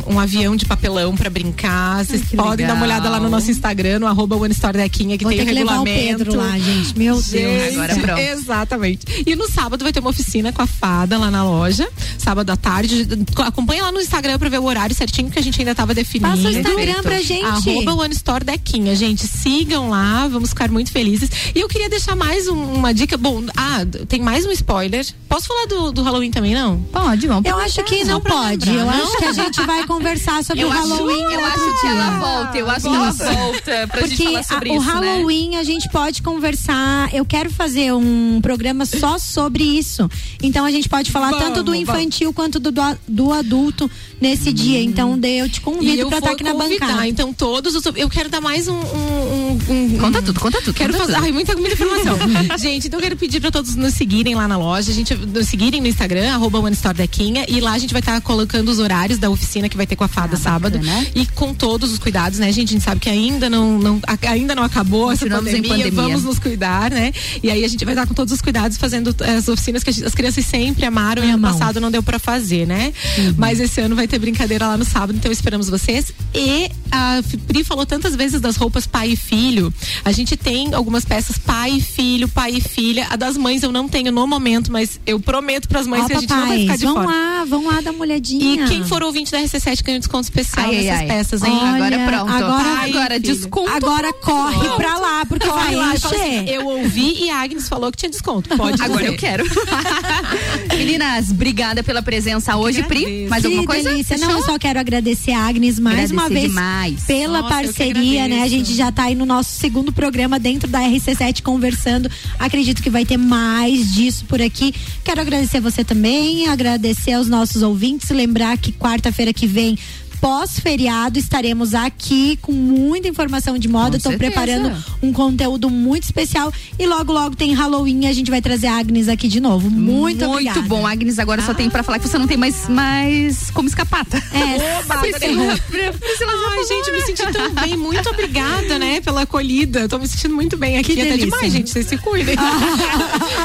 um, 0.08 0.14
um 0.14 0.20
avião 0.20 0.56
de 0.56 0.64
papelão 0.64 1.16
pra 1.16 1.30
brincar. 1.30 2.04
Vocês 2.04 2.22
podem 2.34 2.66
dar 2.66 2.74
uma 2.74 2.84
olhada 2.84 3.08
lá 3.08 3.16
no 3.18 3.24
legal. 3.24 3.40
nosso 3.40 3.50
Instagram, 3.50 3.98
no 4.00 4.06
arroba 4.06 4.36
One 4.36 4.52
Store 4.52 4.76
Dequinha, 4.76 5.18
que 5.18 5.24
Vou 5.24 5.32
tem 5.32 5.44
ter 5.44 5.44
o 5.44 5.54
que 5.54 5.60
levar 5.60 5.80
o 5.80 5.84
regulamento. 5.84 6.24
Pedro 6.24 6.36
lá, 6.36 6.58
gente. 6.58 6.98
Meu 6.98 7.14
Deus. 7.14 7.24
Gente, 7.24 7.74
Agora 7.74 7.96
pronto. 7.96 8.20
Exatamente. 8.20 9.06
E 9.26 9.36
no 9.36 9.48
sábado 9.50 9.82
vai 9.82 9.92
ter 9.92 10.00
uma 10.00 10.10
oficina 10.10 10.52
com 10.52 10.62
a 10.62 10.66
fada 10.66 11.18
lá 11.18 11.30
na 11.30 11.44
loja. 11.44 11.88
Sábado 12.18 12.50
à 12.50 12.56
tarde. 12.56 13.06
Acompanha 13.36 13.84
lá 13.84 13.92
no 13.92 14.00
Instagram 14.00 14.38
pra 14.38 14.48
ver 14.48 14.58
o 14.58 14.64
horário 14.64 14.94
certinho 14.94 15.30
que 15.30 15.38
a 15.38 15.42
gente 15.42 15.58
ainda 15.60 15.74
tava 15.74 15.94
definindo. 15.94 16.30
Passa 16.30 16.48
o 16.48 16.50
Instagram 16.50 17.02
pra 17.02 17.20
gente. 17.20 17.44
Arroba 17.44 17.94
One 17.94 18.14
Store 18.14 18.44
Dequinha, 18.44 18.94
gente. 18.94 19.26
Sigam 19.26 19.90
lá, 19.90 20.28
vamos 20.28 20.50
ficar 20.50 20.70
muito 20.70 20.90
felizes. 20.90 21.09
E 21.54 21.60
eu 21.60 21.68
queria 21.68 21.88
deixar 21.88 22.14
mais 22.16 22.46
um- 22.48 22.74
uma 22.74 22.92
dica. 22.92 23.16
Bom, 23.16 23.42
ah, 23.56 23.80
tem 24.08 24.20
mais 24.20 24.44
um 24.46 24.50
spoiler. 24.50 25.06
Posso 25.28 25.46
falar 25.46 25.66
do, 25.66 25.92
do 25.92 26.02
Halloween 26.02 26.30
também, 26.30 26.54
não? 26.54 26.80
Pode, 26.92 27.26
vamos. 27.26 27.48
Eu 27.48 27.56
acho 27.58 27.82
que 27.84 28.04
não 28.04 28.20
pode. 28.20 28.66
lembrar, 28.68 28.72
Eu 28.74 28.86
não? 28.86 29.04
acho 29.06 29.16
que 29.18 29.24
a 29.24 29.32
gente 29.32 29.62
vai 29.62 29.86
conversar 29.86 30.42
sobre 30.44 30.62
Eu 30.64 30.68
o 30.68 30.72
acho, 30.72 30.88
Halloween. 30.88 31.22
eu 31.22 31.40
outro 31.40 31.44
acho 31.46 31.80
que 31.80 31.86
ela 31.86 32.10
volta. 32.18 32.58
Eu 32.58 32.70
acho 32.70 32.88
que 32.88 32.94
ela 32.94 33.10
volta 33.12 33.88
pra 33.88 34.00
gente 34.06 34.16
Porque 34.16 34.24
falar 34.24 34.42
sobre 34.44 34.70
a- 34.70 34.74
isso. 34.76 34.82
o 34.90 35.00
né? 35.00 35.12
Halloween 35.12 35.56
a 35.56 35.62
gente 35.64 35.88
pode 35.90 36.22
conversar. 36.22 37.14
Eu 37.14 37.24
quero 37.24 37.50
fazer 37.50 37.92
um 37.92 38.40
programa 38.42 38.84
só 38.86 39.18
sobre 39.18 39.62
isso. 39.64 40.08
Então 40.42 40.64
a 40.64 40.70
gente 40.70 40.88
pode 40.88 41.10
falar 41.10 41.30
Vamos, 41.30 41.44
tanto 41.44 41.62
do 41.62 41.72
vamos. 41.72 41.80
infantil 41.88 42.32
quanto 42.32 42.58
do, 42.58 42.70
do, 42.72 42.82
do 43.08 43.32
adulto 43.32 43.90
nesse 44.20 44.52
dia. 44.52 44.80
Então 44.82 45.18
daí 45.18 45.38
eu 45.38 45.48
te 45.48 45.60
convido 45.60 46.08
vou 46.08 46.18
estar 46.18 46.32
aqui 46.32 46.44
na 46.44 46.52
convidar, 46.52 46.86
bancada. 46.86 47.06
Então, 47.08 47.32
todos 47.32 47.74
os. 47.74 47.84
Eu 47.96 48.08
quero 48.08 48.28
dar 48.28 48.40
mais 48.40 48.68
um. 48.68 48.74
um, 48.74 49.58
um- 49.68 49.94
um- 49.94 49.98
Conta 49.98 50.22
tudo, 50.22 50.40
conta 50.40 50.60
tudo. 50.62 50.74
Quero 50.74 50.92
conta 50.92 51.04
fazer. 51.06 51.14
tudo. 51.16 51.24
Ai, 51.24 51.32
muita, 51.32 51.54
muita 51.56 51.74
informação. 51.74 52.18
gente, 52.58 52.86
então 52.86 52.98
eu 52.98 53.02
quero 53.02 53.16
pedir 53.16 53.40
pra 53.40 53.50
todos 53.50 53.74
nos 53.76 53.94
seguirem 53.94 54.34
lá 54.34 54.46
na 54.48 54.56
loja. 54.56 54.90
A 54.90 54.94
gente 54.94 55.14
nos 55.14 55.48
seguirem 55.48 55.80
no 55.80 55.86
Instagram, 55.86 56.32
arroba 56.32 56.58
One 56.60 56.74
Store 56.74 56.96
Dequinha. 56.96 57.44
E 57.48 57.60
lá 57.60 57.72
a 57.72 57.78
gente 57.78 57.92
vai 57.92 58.00
estar 58.00 58.20
colocando 58.20 58.68
os 58.70 58.78
horários 58.78 59.18
da 59.18 59.28
oficina 59.30 59.68
que 59.68 59.76
vai 59.76 59.86
ter 59.86 59.96
com 59.96 60.04
a 60.04 60.08
fada 60.08 60.36
sábado. 60.36 60.76
Ah, 60.76 60.84
bacana. 60.84 61.06
E 61.14 61.26
com 61.26 61.54
todos 61.54 61.92
os 61.92 61.98
cuidados, 61.98 62.38
né, 62.38 62.52
gente? 62.52 62.68
A 62.70 62.72
gente 62.72 62.84
sabe 62.84 63.00
que 63.00 63.08
ainda 63.08 63.48
não, 63.50 63.78
não, 63.78 64.00
ainda 64.28 64.54
não 64.54 64.62
acabou 64.62 65.10
essa 65.12 65.26
pandemia, 65.26 65.68
pandemia. 65.68 65.90
Vamos 65.92 66.24
nos 66.24 66.38
cuidar, 66.38 66.90
né? 66.90 67.12
E 67.42 67.50
aí 67.50 67.64
a 67.64 67.68
gente 67.68 67.84
vai 67.84 67.94
estar 67.94 68.06
com 68.06 68.14
todos 68.14 68.32
os 68.32 68.40
cuidados 68.42 68.76
fazendo 68.76 69.14
as 69.36 69.48
oficinas 69.48 69.82
que 69.82 69.92
gente- 69.92 70.04
as 70.06 70.14
crianças 70.14 70.44
sempre 70.46 70.84
amaram 70.84 71.24
e 71.24 71.30
ano 71.30 71.42
passado 71.42 71.80
não 71.80 71.90
deu 71.90 72.02
pra 72.02 72.18
fazer, 72.18 72.66
né? 72.66 72.92
Uhum. 73.18 73.34
Mas 73.36 73.60
esse 73.60 73.80
ano 73.80 73.94
vai 73.96 74.06
ter 74.10 74.18
brincadeira 74.18 74.66
lá 74.66 74.76
no 74.76 74.84
sábado, 74.84 75.14
então 75.16 75.30
esperamos 75.32 75.68
vocês. 75.68 76.12
E 76.34 76.68
a 76.90 77.20
Pri 77.46 77.62
falou 77.64 77.86
tantas 77.86 78.14
vezes 78.16 78.40
das 78.40 78.56
roupas 78.56 78.86
pai 78.86 79.10
e 79.10 79.16
filho. 79.16 79.72
A 80.04 80.12
gente 80.12 80.36
tem 80.36 80.74
algumas 80.74 81.04
peças 81.04 81.38
pai 81.38 81.72
e 81.76 81.80
filho, 81.80 82.28
pai 82.28 82.52
e 82.56 82.60
filha. 82.60 83.06
A 83.10 83.16
das 83.16 83.36
mães 83.36 83.62
eu 83.62 83.70
não 83.72 83.88
tenho 83.88 84.10
no 84.12 84.26
momento, 84.26 84.70
mas 84.72 85.00
eu 85.06 85.18
prometo 85.20 85.68
pras 85.68 85.86
mães 85.86 86.04
Ó, 86.04 86.06
que 86.06 86.12
a 86.14 86.20
gente 86.20 86.30
não 86.30 86.46
vai 86.48 86.58
ficar 86.58 86.76
de 86.76 86.84
vão 86.84 86.94
fora. 86.94 87.06
lá, 87.06 87.44
vão 87.44 87.66
lá 87.66 87.80
dar 87.80 87.90
uma 87.92 88.00
olhadinha. 88.02 88.64
E 88.64 88.68
quem 88.68 88.84
for 88.84 89.02
ouvinte 89.02 89.30
da 89.32 89.38
RC7 89.38 89.82
ganha 89.84 89.96
um 89.96 90.00
desconto 90.00 90.24
especial 90.24 90.66
Ai, 90.66 90.76
nessas 90.76 91.00
ai. 91.00 91.06
peças, 91.06 91.42
hein? 91.42 91.52
Olha, 91.62 91.70
Agora 91.86 91.98
pronto. 92.06 92.32
Agora, 92.44 92.64
Pai 92.64 92.88
e 92.88 92.90
Agora, 92.90 93.14
filho. 93.14 93.34
desconto. 93.34 93.70
agora 93.70 94.12
corre 94.14 94.68
pra 94.76 94.96
lá, 94.98 95.24
porque 95.26 95.46
Corre 95.48 95.64
vai 95.66 95.76
lá 95.76 95.92
assim, 95.92 96.48
eu 96.48 96.66
ouvi 96.66 97.24
e 97.24 97.30
a 97.30 97.40
Agnes 97.42 97.68
falou 97.68 97.90
que 97.90 97.98
tinha 97.98 98.10
desconto. 98.10 98.48
Pode 98.56 98.82
Agora 98.82 99.00
dizer. 99.00 99.12
eu 99.12 99.16
quero. 99.18 99.44
Meninas, 100.76 101.30
obrigada 101.30 101.82
pela 101.82 102.02
presença 102.02 102.56
hoje, 102.56 102.82
Pri. 102.84 103.26
Mais 103.28 103.44
alguma 103.44 103.64
coisa? 103.64 103.90
delícia. 103.90 103.99
Não, 104.02 104.18
Fechou? 104.18 104.30
eu 104.30 104.42
só 104.42 104.58
quero 104.58 104.78
agradecer 104.78 105.32
a 105.32 105.46
Agnes 105.46 105.78
mais 105.78 106.10
Agradecer 106.10 106.14
uma 106.14 106.28
vez 106.28 106.48
demais. 106.48 107.04
pela 107.04 107.42
Nossa, 107.42 107.54
parceria, 107.54 108.28
né? 108.28 108.42
A 108.42 108.48
gente 108.48 108.74
já 108.74 108.90
tá 108.90 109.04
aí 109.04 109.14
no 109.14 109.26
nosso 109.26 109.58
segundo 109.58 109.92
programa 109.92 110.38
dentro 110.38 110.68
da 110.68 110.80
RC7 110.80 111.42
conversando. 111.42 112.10
Acredito 112.38 112.82
que 112.82 112.90
vai 112.90 113.04
ter 113.04 113.16
mais 113.16 113.92
disso 113.94 114.24
por 114.26 114.40
aqui. 114.40 114.74
Quero 115.04 115.20
agradecer 115.20 115.60
você 115.60 115.84
também, 115.84 116.48
agradecer 116.48 117.12
aos 117.12 117.28
nossos 117.28 117.62
ouvintes, 117.62 118.10
lembrar 118.10 118.56
que 118.58 118.72
quarta-feira 118.72 119.32
que 119.32 119.46
vem 119.46 119.78
Pós-feriado 120.20 121.18
estaremos 121.18 121.74
aqui 121.74 122.38
com 122.42 122.52
muita 122.52 123.08
informação 123.08 123.56
de 123.56 123.68
moda. 123.68 123.96
Estou 123.96 124.12
preparando 124.18 124.70
um 125.02 125.12
conteúdo 125.12 125.70
muito 125.70 126.04
especial 126.04 126.52
e 126.78 126.86
logo 126.86 127.10
logo 127.12 127.34
tem 127.34 127.54
Halloween. 127.54 128.06
A 128.06 128.12
gente 128.12 128.30
vai 128.30 128.42
trazer 128.42 128.66
a 128.66 128.76
Agnes 128.78 129.08
aqui 129.08 129.28
de 129.28 129.40
novo. 129.40 129.70
Muito, 129.70 130.24
obrigada. 130.26 130.60
bom, 130.62 130.86
Agnes. 130.86 131.18
Agora 131.18 131.40
só 131.40 131.54
tem 131.54 131.70
pra 131.70 131.82
falar 131.82 131.98
que 131.98 132.06
você 132.06 132.18
não 132.18 132.26
tem 132.26 132.36
mais, 132.36 132.68
mais 132.68 133.50
como 133.50 133.66
escapar. 133.68 134.04
tá? 134.04 134.18
É, 134.32 134.78
Oba, 134.80 134.98
Priscila. 135.00 135.58
Priscila 135.58 136.32
Ai, 136.50 136.64
gente, 136.64 136.90
né? 136.90 136.96
me 136.98 137.02
senti 137.06 137.32
tão 137.32 137.50
bem. 137.54 137.76
Muito 137.76 138.08
obrigada, 138.10 138.78
né, 138.78 139.00
pela 139.00 139.22
acolhida. 139.22 139.88
Tô 139.88 139.98
me 139.98 140.06
sentindo 140.06 140.34
muito 140.34 140.56
bem 140.58 140.76
aqui. 140.76 140.94
Que 140.94 141.00
Até 141.00 141.10
delícia. 141.12 141.30
demais, 141.30 141.52
gente. 141.52 141.70
Vocês 141.70 141.86
se 141.86 141.96
cuidem. 141.96 142.36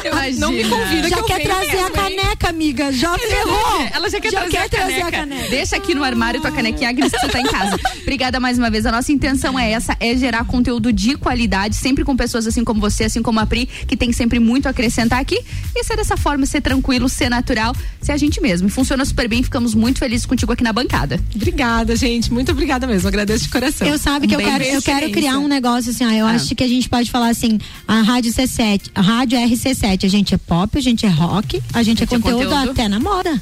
Eu 0.04 0.40
não 0.40 0.52
me 0.52 0.64
convida 0.66 1.08
Já 1.08 1.18
que 1.18 1.24
quer 1.24 1.42
trazer 1.42 1.70
a 1.72 1.90
mesmo, 1.90 2.02
hein? 2.08 2.18
caneca, 2.18 2.50
amiga. 2.50 2.92
Já 2.92 3.18
ferrou. 3.18 3.88
Ela 3.94 4.10
já 4.10 4.20
quer, 4.20 4.32
Já 4.32 4.40
trazer, 4.42 4.52
quer 4.58 4.66
a 4.66 4.70
trazer 4.70 4.94
a 5.02 5.12
caneca. 5.12 5.18
caneca. 5.20 5.50
Deixa 5.50 5.76
aqui 5.78 5.96
no 5.96 6.04
armário 6.04 6.42
tua 6.42 6.52
canequinha, 6.52 6.65
Agnes, 6.86 7.12
que 7.12 7.20
você 7.20 7.28
tá 7.28 7.40
em 7.40 7.46
casa. 7.46 7.78
Obrigada 8.02 8.40
mais 8.40 8.58
uma 8.58 8.70
vez. 8.70 8.86
A 8.86 8.92
nossa 8.92 9.12
intenção 9.12 9.58
é 9.60 9.72
essa, 9.72 9.96
é 10.00 10.16
gerar 10.16 10.46
conteúdo 10.46 10.92
de 10.92 11.16
qualidade, 11.16 11.76
sempre 11.76 12.04
com 12.04 12.16
pessoas 12.16 12.48
assim 12.48 12.64
como 12.64 12.80
você, 12.80 13.06
assim 13.06 13.22
como 13.22 13.40
a 13.40 13.46
Pri, 13.46 13.66
que 13.66 13.96
tem 13.96 14.12
sempre 14.12 14.40
muito 14.40 14.68
a 14.68 14.72
acrescentar 14.72 15.20
aqui. 15.20 15.40
E 15.76 15.84
ser 15.84 15.96
dessa 15.96 16.18
forma, 16.18 16.46
ser 16.46 16.62
tranquilo, 16.62 17.08
ser 17.10 17.30
natural, 17.30 17.76
ser 18.02 18.14
a 18.14 18.18
gente 18.18 18.42
mesmo. 18.42 18.70
Funciona 18.70 19.04
super 19.06 19.28
bem, 19.28 19.44
ficamos 19.44 19.76
muito 19.76 20.00
felizes 20.00 20.26
contigo 20.26 20.52
aqui 20.52 20.64
na 20.64 20.74
bancada. 20.74 21.20
Obrigada, 21.36 21.96
gente. 21.96 22.32
Muito 22.32 22.52
obrigada 22.52 22.88
mesmo. 22.88 23.08
Agradeço 23.08 23.44
de 23.44 23.50
coração. 23.50 23.88
Eu 23.88 23.98
sabe 23.98 24.28
que 24.28 24.36
eu 24.36 24.40
quero, 24.40 24.64
eu 24.64 24.82
quero 24.82 25.12
criar 25.12 25.38
um 25.38 25.48
negócio 25.48 25.92
assim, 25.92 26.06
ó, 26.06 26.12
eu 26.12 26.26
acho 26.26 26.56
que 26.56 26.64
a 26.64 26.68
gente 26.68 26.90
pode 26.90 27.12
falar 27.12 27.30
assim, 27.30 27.60
a 27.88 28.02
Rádio 28.02 28.32
C7, 28.32 28.92
a 28.94 29.02
Rádio 29.02 29.38
RC7, 29.38 30.06
a 30.06 30.08
gente 30.08 30.34
é 30.34 30.38
pop, 30.38 30.78
a 30.78 30.82
gente 30.82 31.06
é 31.06 31.10
rock, 31.10 31.62
a 31.74 31.84
gente, 31.84 31.98
é, 31.98 32.02
gente 32.02 32.04
é 32.04 32.08
conteúdo, 32.08 32.50
conteúdo. 32.50 32.72
até 32.72 32.88
na 32.88 33.00
moda. 33.00 33.42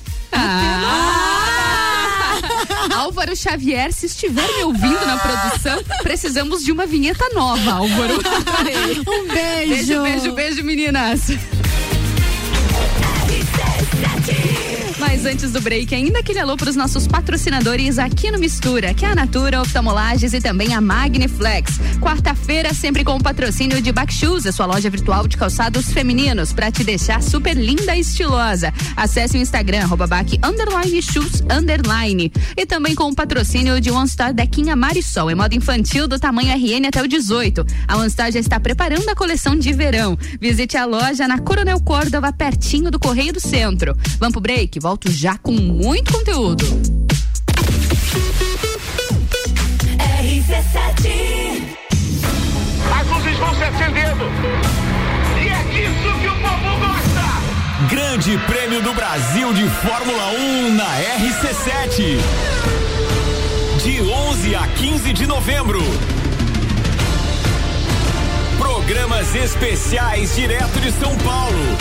Álvaro 2.96 3.36
Xavier, 3.36 3.92
se 3.92 4.06
estiver 4.06 4.48
me 4.58 4.64
ouvindo 4.64 5.06
na 5.06 5.18
produção, 5.18 5.84
precisamos 6.02 6.64
de 6.64 6.72
uma 6.72 6.86
vinheta 6.86 7.28
nova, 7.34 7.72
Álvaro. 7.72 8.20
Um 9.08 9.28
beijo. 9.28 9.64
Beijo, 9.68 10.02
beijo, 10.02 10.32
beijo, 10.34 10.64
meninas. 10.64 11.28
Mas 15.14 15.28
antes 15.28 15.52
do 15.52 15.62
break, 15.62 15.94
ainda 15.94 16.18
aquele 16.18 16.40
alô 16.40 16.58
para 16.58 16.72
os 16.72 16.76
nossos 16.76 17.06
patrocinadores 17.06 18.00
aqui 18.00 18.32
no 18.32 18.40
Mistura, 18.40 18.96
que 18.96 19.06
é 19.06 19.10
a 19.10 19.14
Natura 19.14 19.62
Oftalmolages 19.62 20.34
e 20.34 20.42
também 20.42 20.74
a 20.74 20.82
Magniflex. 20.82 21.80
Quarta-feira, 22.02 22.74
sempre 22.74 23.04
com 23.04 23.16
o 23.18 23.22
patrocínio 23.22 23.80
de 23.80 23.92
Backshoes, 23.92 24.48
a 24.48 24.52
sua 24.52 24.66
loja 24.66 24.90
virtual 24.90 25.28
de 25.28 25.38
calçados 25.38 25.94
femininos, 25.94 26.52
para 26.52 26.72
te 26.72 26.84
deixar 26.84 27.22
super 27.22 27.56
linda 27.56 27.96
e 27.96 28.00
estilosa. 28.00 28.74
Acesse 28.98 29.38
o 29.38 29.40
Instagram, 29.40 29.84
arroba 29.84 30.08
bac, 30.08 30.36
underline, 30.44 31.00
shoes, 31.04 31.44
underline. 31.48 32.34
E 32.58 32.66
também 32.66 32.96
com 32.96 33.04
o 33.04 33.16
patrocínio 33.16 33.80
de 33.80 33.92
One 33.92 34.10
Star 34.10 34.34
Dequinha 34.34 34.76
Marisol, 34.76 35.30
em 35.30 35.36
moda 35.36 35.54
infantil 35.54 36.08
do 36.08 36.18
tamanho 36.18 36.52
RN 36.52 36.88
até 36.88 37.04
o 37.04 37.08
18. 37.08 37.64
A 37.88 37.98
One 37.98 38.10
Star 38.10 38.32
já 38.32 38.40
está 38.40 38.60
preparando 38.60 39.08
a 39.08 39.16
coleção 39.16 39.56
de 39.56 39.72
verão. 39.74 40.18
Visite 40.42 40.76
a 40.76 40.86
loja 40.86 41.28
na 41.28 41.38
Coronel 41.38 41.80
Córdova, 41.82 42.34
pertinho 42.34 42.90
do 42.90 43.00
Correio 43.00 43.32
do 43.32 43.40
Centro. 43.40 43.96
Vamos 44.18 44.34
pro 44.34 44.42
break, 44.42 44.80
volto 45.04 45.12
já 45.12 45.38
com 45.38 45.52
muito 45.52 46.14
conteúdo. 46.14 46.66
RC7 50.22 51.78
As 53.00 53.08
luzes 53.08 53.38
vão 53.38 53.56
se 53.56 53.64
acendendo. 53.64 54.26
E 55.42 55.48
é 55.48 55.64
disso 55.72 56.20
que 56.20 56.28
o 56.28 56.36
povo 56.36 56.80
gosta. 56.80 57.24
Grande 57.90 58.38
Prêmio 58.48 58.82
do 58.82 58.94
Brasil 58.94 59.54
de 59.54 59.68
Fórmula 59.70 60.32
1 60.32 60.76
na 60.76 60.86
RC7. 60.86 62.18
de 63.84 64.02
11 64.02 64.56
a 64.56 64.68
15 64.68 65.14
de 65.14 65.28
novembro. 65.28 65.82
Programas 68.58 69.36
especiais 69.36 70.36
direto 70.36 70.80
de 70.80 70.92
São 70.92 71.16
Paulo. 71.18 71.78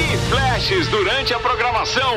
E 0.00 0.16
flashes 0.30 0.88
durante 0.88 1.34
a 1.34 1.38
programação. 1.38 2.16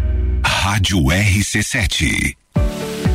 Rádio 0.63 0.99
RC7. 1.05 2.35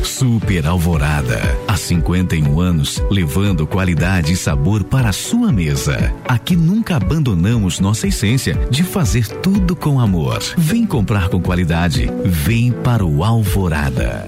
Super 0.03 0.67
Alvorada. 0.67 1.39
Há 1.65 1.77
51 1.77 2.59
anos, 2.59 3.01
levando 3.09 3.65
qualidade 3.65 4.33
e 4.33 4.35
sabor 4.35 4.83
para 4.83 5.07
a 5.07 5.13
sua 5.13 5.49
mesa. 5.49 6.13
Aqui 6.27 6.57
nunca 6.57 6.97
abandonamos 6.97 7.79
nossa 7.79 8.05
essência 8.05 8.55
de 8.69 8.83
fazer 8.83 9.29
tudo 9.29 9.77
com 9.77 9.97
amor. 9.97 10.43
Vem 10.57 10.85
comprar 10.85 11.29
com 11.29 11.41
qualidade. 11.41 12.09
Vem 12.25 12.69
para 12.69 13.05
o 13.05 13.23
Alvorada. 13.23 14.27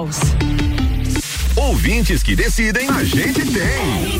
Ouvintes 1.55 2.23
que 2.23 2.35
decidem, 2.35 2.89
a 2.89 3.03
gente 3.03 3.45
tem. 3.45 4.19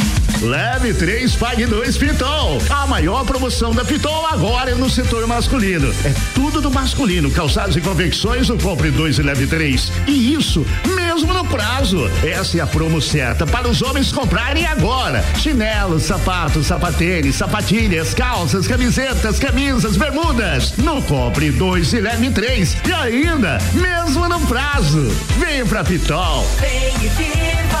Leve 0.41 0.93
3, 0.95 1.35
pague 1.35 1.67
2 1.67 1.97
Pitol. 1.97 2.59
A 2.69 2.87
maior 2.87 3.23
promoção 3.23 3.73
da 3.73 3.85
Pitol 3.85 4.25
agora 4.25 4.71
é 4.71 4.75
no 4.75 4.89
setor 4.89 5.27
masculino. 5.27 5.93
É 6.03 6.11
tudo 6.33 6.59
do 6.59 6.71
masculino. 6.71 7.29
Calçados 7.29 7.75
e 7.75 7.81
confecções, 7.81 8.49
o 8.49 8.57
compre 8.57 8.89
2 8.89 9.19
e 9.19 9.21
leve 9.21 9.45
3. 9.45 9.91
E 10.07 10.33
isso 10.33 10.65
mesmo 10.95 11.31
no 11.31 11.45
prazo. 11.45 12.09
Essa 12.23 12.57
é 12.57 12.61
a 12.61 12.65
promo 12.65 12.99
certa 12.99 13.45
para 13.45 13.67
os 13.67 13.83
homens 13.83 14.11
comprarem 14.11 14.65
agora. 14.65 15.23
Chinelos, 15.37 16.03
sapatos, 16.03 16.67
sapatênis, 16.67 17.35
sapatilhas, 17.35 18.15
calças, 18.15 18.67
camisetas, 18.67 19.37
camisas, 19.37 19.95
bermudas. 19.95 20.73
No 20.77 21.03
compre 21.03 21.51
2 21.51 21.93
e 21.93 22.01
leve 22.01 22.31
3. 22.31 22.77
E 22.87 22.91
ainda, 22.91 23.59
mesmo 23.73 24.27
no 24.27 24.39
prazo. 24.41 25.07
Venha 25.37 25.65
pra 25.67 25.83
Pitol. 25.83 26.47
Vem 26.59 27.05
e 27.05 27.09
viva 27.09 27.80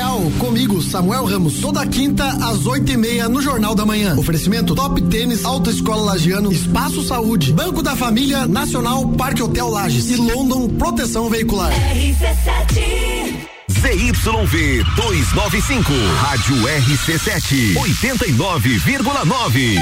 comigo, 0.31 0.81
Samuel 0.81 1.25
Ramos, 1.25 1.55
toda 1.55 1.85
quinta 1.87 2.27
às 2.27 2.65
oito 2.65 2.91
e 2.91 2.97
meia 2.97 3.27
no 3.27 3.41
Jornal 3.41 3.73
da 3.73 3.85
Manhã. 3.85 4.15
Oferecimento 4.17 4.75
Top 4.75 5.01
Tênis, 5.03 5.43
Alta 5.43 5.69
Escola 5.69 6.03
Lagiano, 6.03 6.51
Espaço 6.51 7.03
Saúde, 7.03 7.53
Banco 7.53 7.81
da 7.81 7.95
Família, 7.95 8.45
Nacional, 8.45 9.07
Parque 9.09 9.41
Hotel 9.41 9.69
Lages 9.69 10.11
e 10.11 10.17
London 10.17 10.67
Proteção 10.69 11.29
Veicular. 11.29 11.71
ZYV 13.71 14.83
295, 14.95 15.91
Rádio 16.21 16.55
RC7, 16.55 17.73
89,9. 17.73 19.79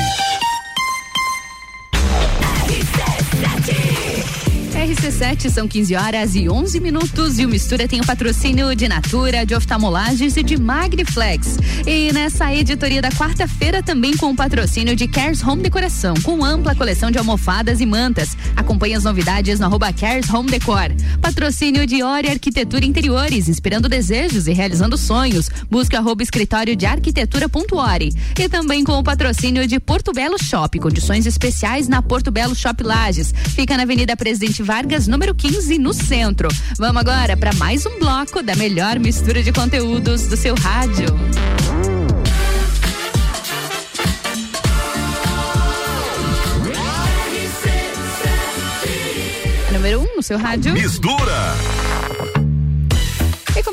RC7 4.79 5.49
são 5.49 5.67
15 5.67 5.93
horas 5.93 6.35
e 6.35 6.49
11 6.49 6.79
minutos 6.79 7.37
e 7.37 7.45
o 7.45 7.49
Mistura 7.49 7.85
tem 7.85 7.99
o 7.99 8.05
patrocínio 8.05 8.73
de 8.73 8.87
Natura, 8.87 9.45
de 9.45 9.53
oftalmolagens 9.53 10.37
e 10.37 10.41
de 10.41 10.55
Magniflex. 10.57 11.57
E 11.85 12.13
nessa 12.13 12.53
editoria 12.55 13.01
da 13.01 13.09
quarta-feira 13.09 13.83
também 13.83 14.15
com 14.15 14.31
o 14.31 14.35
patrocínio 14.35 14.95
de 14.95 15.05
Cares 15.05 15.43
Home 15.43 15.61
Decoração, 15.61 16.13
com 16.23 16.45
ampla 16.45 16.73
coleção 16.75 17.11
de 17.11 17.17
almofadas 17.17 17.81
e 17.81 17.85
mantas. 17.85 18.37
Acompanhe 18.55 18.95
as 18.95 19.03
novidades 19.03 19.59
no 19.59 19.65
arroba 19.65 19.91
Cares 19.91 20.29
Home 20.33 20.49
Decor. 20.49 20.93
Patrocínio 21.21 21.85
de 21.85 22.01
Ori 22.01 22.29
Arquitetura 22.29 22.85
Interiores, 22.85 23.49
inspirando 23.49 23.89
desejos 23.89 24.47
e 24.47 24.53
realizando 24.53 24.97
sonhos. 24.97 25.49
Busque 25.69 25.97
arroba 25.97 26.23
escritório 26.23 26.73
de 26.73 26.85
arquitetura.ori. 26.85 28.13
E 28.39 28.47
também 28.47 28.85
com 28.85 28.93
o 28.93 29.03
patrocínio 29.03 29.67
de 29.67 29.77
Porto 29.77 30.13
Belo 30.13 30.41
Shop, 30.41 30.79
condições 30.79 31.25
especiais 31.25 31.89
na 31.89 32.01
Porto 32.01 32.31
Belo 32.31 32.55
Shop 32.55 32.81
Lages. 32.81 33.33
Fica 33.53 33.75
na 33.75 33.83
Avenida 33.83 34.15
Presidente 34.15 34.68
Vargas, 34.69 35.07
número 35.07 35.33
15, 35.33 35.79
no 35.79 35.95
centro. 35.95 36.47
Vamos 36.77 37.01
agora 37.01 37.35
para 37.35 37.51
mais 37.53 37.87
um 37.87 37.97
bloco 37.97 38.43
da 38.43 38.55
melhor 38.55 38.99
mistura 38.99 39.41
de 39.41 39.51
conteúdos 39.51 40.27
do 40.27 40.37
seu 40.37 40.53
rádio. 40.53 41.07
Número 49.73 50.01
1 50.01 50.03
um 50.03 50.15
no 50.17 50.21
seu 50.21 50.37
rádio. 50.37 50.73
Mistura. 50.73 51.78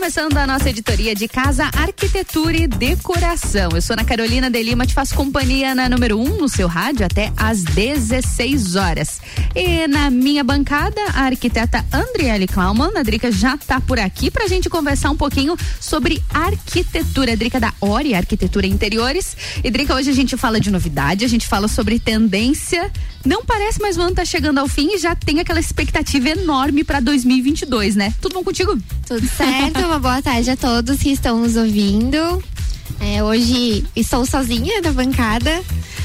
Começando 0.06 0.36
a 0.36 0.46
nossa 0.46 0.70
editoria 0.70 1.16
de 1.16 1.26
Casa, 1.26 1.64
Arquitetura 1.64 2.56
e 2.56 2.68
Decoração. 2.68 3.70
Eu 3.74 3.82
sou 3.82 3.94
Ana 3.94 4.04
Carolina 4.04 4.48
de 4.48 4.62
Lima, 4.62 4.86
te 4.86 4.94
faço 4.94 5.16
companhia 5.16 5.74
na 5.74 5.88
número 5.88 6.16
1 6.16 6.22
um 6.22 6.36
no 6.36 6.48
seu 6.48 6.68
rádio 6.68 7.04
até 7.04 7.32
às 7.36 7.64
16 7.64 8.76
horas. 8.76 9.20
E 9.52 9.88
na 9.88 10.08
minha 10.08 10.44
bancada, 10.44 11.00
a 11.12 11.22
arquiteta 11.22 11.84
Andriele 11.92 12.46
Klauman. 12.46 12.92
A 12.94 13.02
Drica 13.02 13.32
já 13.32 13.56
está 13.56 13.80
por 13.80 13.98
aqui 13.98 14.30
para 14.30 14.44
a 14.44 14.48
gente 14.48 14.70
conversar 14.70 15.10
um 15.10 15.16
pouquinho 15.16 15.56
sobre 15.80 16.22
arquitetura. 16.32 17.32
A 17.32 17.34
Drica 17.34 17.58
da 17.58 17.74
Ori, 17.80 18.14
Arquitetura 18.14 18.64
e 18.64 18.70
Interiores. 18.70 19.36
E 19.64 19.68
Drica, 19.72 19.92
hoje 19.92 20.10
a 20.10 20.14
gente 20.14 20.36
fala 20.36 20.60
de 20.60 20.70
novidade, 20.70 21.24
a 21.24 21.28
gente 21.28 21.48
fala 21.48 21.66
sobre 21.66 21.98
tendência. 21.98 22.92
Não 23.24 23.44
parece, 23.44 23.82
mas 23.82 23.96
o 23.96 24.02
ano 24.02 24.14
tá 24.14 24.24
chegando 24.24 24.58
ao 24.58 24.68
fim 24.68 24.94
e 24.94 24.98
já 24.98 25.16
tem 25.16 25.40
aquela 25.40 25.58
expectativa 25.58 26.28
enorme 26.28 26.84
para 26.84 27.00
2022, 27.00 27.96
né? 27.96 28.14
Tudo 28.20 28.34
bom 28.34 28.44
contigo? 28.44 28.78
Tudo 29.04 29.26
certo, 29.26 29.95
uma 29.96 30.00
boa 30.10 30.20
tarde 30.20 30.50
a 30.50 30.56
todos 30.58 30.98
que 30.98 31.08
estão 31.10 31.38
nos 31.40 31.56
ouvindo. 31.56 32.18
É, 33.00 33.24
hoje 33.24 33.82
estou 33.96 34.26
sozinha 34.26 34.82
na 34.82 34.92
bancada. 34.92 35.62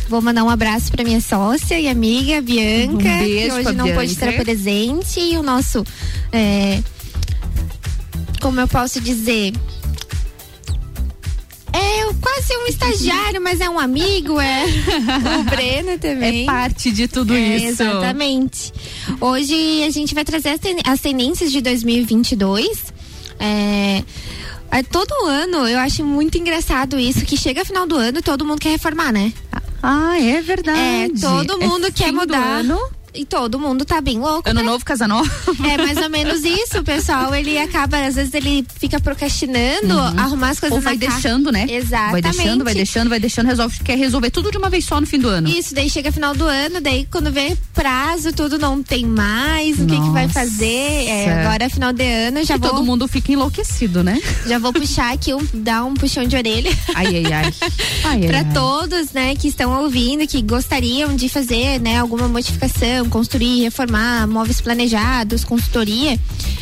Vou 0.07 0.21
mandar 0.21 0.45
um 0.45 0.49
abraço 0.49 0.89
para 0.89 1.03
minha 1.03 1.19
sócia 1.19 1.77
e 1.77 1.89
amiga 1.89 2.41
Bianca, 2.41 2.93
Um 2.93 2.97
que 2.97 3.51
hoje 3.51 3.73
não 3.73 3.83
Bianca. 3.85 3.99
pôde 3.99 4.11
estar 4.13 4.31
presente. 4.33 5.19
E 5.19 5.37
o 5.37 5.43
nosso. 5.43 5.83
é, 6.31 6.81
como 8.39 8.61
eu 8.61 8.67
posso 8.69 9.01
dizer? 9.01 9.51
É 11.73 12.13
quase 12.21 12.57
um 12.63 12.67
estagiário, 12.67 13.41
mas 13.41 13.59
é 13.59 13.69
um 13.69 13.77
amigo, 13.77 14.39
é 14.39 14.63
o 15.37 15.43
Breno 15.43 15.97
também. 15.99 16.43
É 16.43 16.45
parte 16.45 16.91
de 16.91 17.09
tudo 17.09 17.33
É, 17.33 17.57
isso. 17.57 17.83
Exatamente. 17.83 18.71
Hoje 19.19 19.83
a 19.83 19.89
gente 19.89 20.15
vai 20.15 20.23
trazer 20.23 20.57
as 20.85 21.01
tendências 21.01 21.51
de 21.51 21.59
2022. 21.61 23.00
É, 23.41 24.03
é, 24.71 24.83
todo 24.83 25.11
ano 25.25 25.67
eu 25.67 25.79
acho 25.79 26.03
muito 26.03 26.37
engraçado 26.37 26.99
isso, 26.99 27.25
que 27.25 27.35
chega 27.35 27.65
final 27.65 27.87
do 27.87 27.95
ano 27.95 28.21
todo 28.21 28.45
mundo 28.45 28.59
quer 28.59 28.69
reformar, 28.69 29.11
né? 29.11 29.33
Ah, 29.83 30.19
é 30.21 30.41
verdade. 30.41 30.79
É, 30.79 31.09
todo 31.19 31.61
É 31.61 31.65
mundo 31.67 31.87
fim 31.87 31.91
quer 31.93 32.11
do 32.11 32.15
mudar. 32.17 32.59
ano. 32.59 32.79
E 33.13 33.25
todo 33.25 33.59
mundo 33.59 33.83
tá 33.83 33.99
bem 33.99 34.19
louco. 34.19 34.49
Ano 34.49 34.61
né? 34.61 34.65
novo, 34.65 34.85
casa 34.85 35.07
nova. 35.07 35.29
É 35.67 35.77
mais 35.77 35.97
ou 35.97 36.09
menos 36.09 36.43
isso, 36.43 36.79
o 36.79 36.83
pessoal, 36.83 37.33
ele 37.35 37.57
acaba, 37.57 37.97
às 38.05 38.15
vezes 38.15 38.33
ele 38.33 38.65
fica 38.79 38.99
procrastinando, 38.99 39.97
arrumar 40.17 40.49
as 40.49 40.59
coisas 40.59 40.77
Ou 40.77 40.83
vai 40.83 40.97
deixando, 40.97 41.51
né? 41.51 41.65
Exatamente. 41.69 42.11
Vai 42.11 42.21
deixando, 42.21 42.63
vai 42.63 42.73
deixando, 42.73 43.09
vai 43.09 43.19
deixando, 43.19 43.45
resolve, 43.47 43.79
quer 43.83 43.97
resolver 43.97 44.31
tudo 44.31 44.51
de 44.51 44.57
uma 44.57 44.69
vez 44.69 44.85
só 44.85 44.99
no 44.99 45.07
fim 45.07 45.19
do 45.19 45.27
ano. 45.27 45.49
Isso, 45.49 45.73
daí 45.73 45.89
chega 45.89 46.11
final 46.11 46.33
do 46.33 46.45
ano, 46.45 46.81
daí 46.81 47.07
quando 47.11 47.31
vê 47.31 47.57
prazo, 47.73 48.33
tudo 48.33 48.57
não 48.57 48.81
tem 48.81 49.05
mais, 49.05 49.79
o 49.79 49.85
que 49.85 49.99
que 49.99 50.09
vai 50.09 50.27
fazer? 50.27 51.07
É, 51.07 51.41
agora 51.41 51.69
final 51.69 51.93
de 51.93 52.03
ano, 52.03 52.43
já 52.43 52.55
e 52.55 52.59
vou, 52.59 52.69
todo 52.69 52.83
mundo 52.83 53.07
fica 53.07 53.31
enlouquecido, 53.31 54.03
né? 54.03 54.19
já 54.47 54.57
vou 54.57 54.73
puxar 54.73 55.13
aqui, 55.13 55.33
um, 55.33 55.45
dar 55.53 55.83
um 55.83 55.93
puxão 55.93 56.25
de 56.25 56.35
orelha. 56.35 56.71
Ai, 56.95 57.07
ai, 57.07 57.33
ai. 57.33 57.53
ai, 58.05 58.19
Para 58.27 58.39
ai. 58.39 58.53
todos, 58.53 59.11
né, 59.11 59.35
que 59.35 59.47
estão 59.47 59.83
ouvindo, 59.83 60.25
que 60.27 60.41
gostariam 60.41 61.15
de 61.15 61.29
fazer, 61.29 61.79
né, 61.79 61.99
alguma 61.99 62.27
modificação, 62.27 63.00
construir, 63.09 63.61
reformar, 63.61 64.27
móveis 64.27 64.61
planejados, 64.61 65.43
consultoria. 65.43 66.19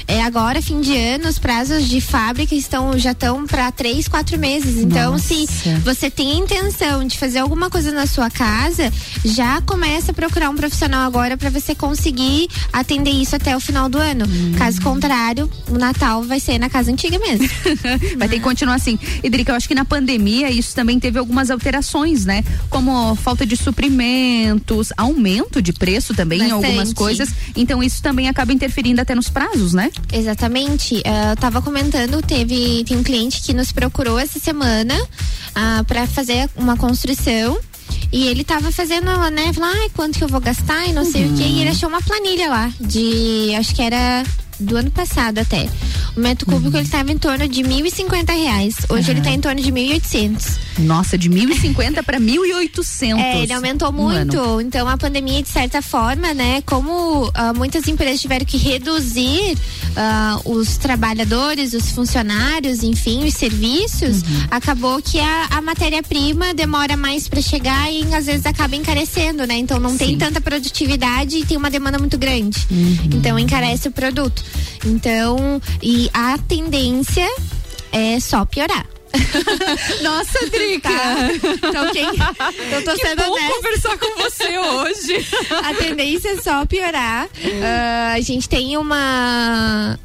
É 0.07 0.21
agora 0.23 0.61
fim 0.61 0.81
de 0.81 0.95
ano, 0.95 1.27
os 1.29 1.37
prazos 1.37 1.87
de 1.87 2.01
fábrica 2.01 2.55
estão 2.55 2.97
já 2.97 3.11
estão 3.11 3.45
para 3.45 3.71
três, 3.71 4.07
quatro 4.07 4.37
meses. 4.39 4.77
Então, 4.77 5.17
se 5.17 5.45
você 5.83 6.09
tem 6.09 6.31
a 6.31 6.35
intenção 6.35 7.05
de 7.05 7.17
fazer 7.17 7.39
alguma 7.39 7.69
coisa 7.69 7.91
na 7.91 8.07
sua 8.07 8.29
casa, 8.29 8.91
já 9.23 9.61
começa 9.61 10.11
a 10.11 10.13
procurar 10.13 10.49
um 10.49 10.55
profissional 10.55 11.05
agora 11.05 11.37
para 11.37 11.49
você 11.49 11.75
conseguir 11.75 12.47
atender 12.73 13.11
isso 13.11 13.35
até 13.35 13.55
o 13.55 13.59
final 13.59 13.87
do 13.87 13.97
ano. 13.97 14.25
Caso 14.57 14.81
contrário, 14.81 15.49
o 15.69 15.77
Natal 15.77 16.23
vai 16.23 16.39
ser 16.39 16.57
na 16.57 16.69
casa 16.69 16.91
antiga 16.91 17.19
mesmo. 17.19 17.47
Vai 18.17 18.27
ter 18.27 18.37
que 18.37 18.43
continuar 18.43 18.75
assim. 18.75 18.97
E 19.23 19.29
Drica, 19.29 19.51
eu 19.51 19.55
acho 19.55 19.67
que 19.67 19.75
na 19.75 19.85
pandemia 19.85 20.49
isso 20.49 20.75
também 20.75 20.99
teve 20.99 21.19
algumas 21.19 21.49
alterações, 21.49 22.25
né? 22.25 22.43
Como 22.69 23.15
falta 23.15 23.45
de 23.45 23.55
suprimentos, 23.55 24.91
aumento 24.97 25.61
de 25.61 25.71
preço 25.73 26.13
também 26.13 26.28
em 26.37 26.51
algumas 26.51 26.75
Bastante. 26.75 26.95
coisas. 26.95 27.29
Então 27.55 27.81
isso 27.81 28.01
também 28.01 28.27
acaba 28.29 28.53
interferindo 28.53 29.01
até 29.01 29.15
nos 29.15 29.29
prazos, 29.29 29.73
né? 29.73 29.91
Exatamente. 30.11 31.01
Ah, 31.05 31.31
eu 31.31 31.37
tava 31.37 31.61
comentando, 31.61 32.21
teve 32.21 32.83
tem 32.85 32.97
um 32.97 33.03
cliente 33.03 33.41
que 33.41 33.53
nos 33.53 33.71
procurou 33.71 34.19
essa 34.19 34.39
semana 34.39 34.95
ah, 35.55 35.83
para 35.87 36.07
fazer 36.07 36.49
uma 36.55 36.77
construção. 36.77 37.57
E 38.11 38.27
ele 38.27 38.43
tava 38.43 38.71
fazendo, 38.71 39.05
né? 39.29 39.53
Falou, 39.53 39.69
ai, 39.69 39.89
quanto 39.95 40.17
que 40.17 40.23
eu 40.23 40.27
vou 40.27 40.39
gastar 40.39 40.87
e 40.87 40.93
não 40.93 41.05
sei 41.05 41.27
o 41.27 41.33
que. 41.33 41.43
E 41.43 41.61
ele 41.61 41.69
achou 41.69 41.89
uma 41.89 42.01
planilha 42.01 42.49
lá, 42.49 42.71
de. 42.79 43.53
Acho 43.55 43.75
que 43.75 43.81
era 43.81 44.23
do 44.59 44.75
ano 44.77 44.91
passado 44.91 45.39
até. 45.39 45.67
O 46.15 46.19
metro 46.19 46.45
cúbico 46.45 46.75
ele 46.77 46.87
tava 46.87 47.11
em 47.11 47.17
torno 47.17 47.47
de 47.47 47.61
1.050 47.61 48.27
reais. 48.35 48.75
Hoje 48.89 49.11
ele 49.11 49.21
tá 49.21 49.31
em 49.31 49.39
torno 49.39 49.61
de 49.61 49.71
1.800. 49.71 50.57
Nossa, 50.79 51.17
de 51.17 51.29
1.050 51.29 52.03
para 52.03 52.19
1.800. 52.19 53.17
É, 53.19 53.41
ele 53.43 53.53
aumentou 53.53 53.91
muito. 53.91 54.61
Então 54.61 54.87
a 54.87 54.97
pandemia, 54.97 55.41
de 55.41 55.49
certa 55.49 55.81
forma, 55.81 56.33
né, 56.33 56.61
como 56.65 57.29
ah, 57.33 57.53
muitas 57.53 57.87
empresas 57.87 58.21
tiveram 58.21 58.45
que 58.45 58.57
reduzir 58.57 59.57
ah, 59.95 60.39
os 60.45 60.77
trabalhadores, 60.77 61.73
os 61.73 61.91
funcionários, 61.91 62.83
enfim, 62.83 63.25
os 63.25 63.33
serviços, 63.33 64.19
Uhum. 64.21 64.47
acabou 64.51 65.01
que 65.01 65.19
a, 65.19 65.47
a 65.51 65.61
matéria-prima 65.61 66.53
demora 66.53 66.95
mais 66.97 67.27
para 67.27 67.41
chegar 67.41 67.91
e 67.91 68.03
às 68.13 68.25
vezes 68.25 68.45
acaba 68.45 68.75
encarecendo, 68.75 69.45
né? 69.45 69.57
Então 69.57 69.79
não 69.79 69.95
tem 69.97 70.17
tanta 70.17 70.39
produtividade 70.41 71.37
e 71.37 71.45
tem 71.45 71.57
uma 71.57 71.69
demanda 71.69 71.97
muito 71.99 72.17
grande. 72.17 72.65
Uhum. 72.71 72.97
Então 73.13 73.37
encarece 73.37 73.87
o 73.87 73.91
produto. 73.91 74.43
Então, 74.85 75.61
e 75.81 76.09
a 76.13 76.37
tendência 76.37 77.27
é 77.91 78.19
só 78.19 78.45
piorar. 78.45 78.85
Nossa, 80.03 80.39
Drica! 80.51 80.89
Então, 81.67 81.91
quem. 81.91 82.05
Eu 82.71 82.83
tô 82.83 82.93
Que 82.93 83.07
sendo 83.07 83.23
bom 83.23 83.31
honesta. 83.31 83.53
conversar 83.55 83.97
com 83.97 84.21
você 84.21 84.57
hoje. 84.59 85.27
A 85.65 85.73
tendência 85.73 86.29
é 86.29 86.37
só 86.41 86.63
piorar. 86.65 87.27
Ah, 87.63 88.13
a 88.13 88.21
gente 88.21 88.47
tem 88.47 88.77
uma. 88.77 89.99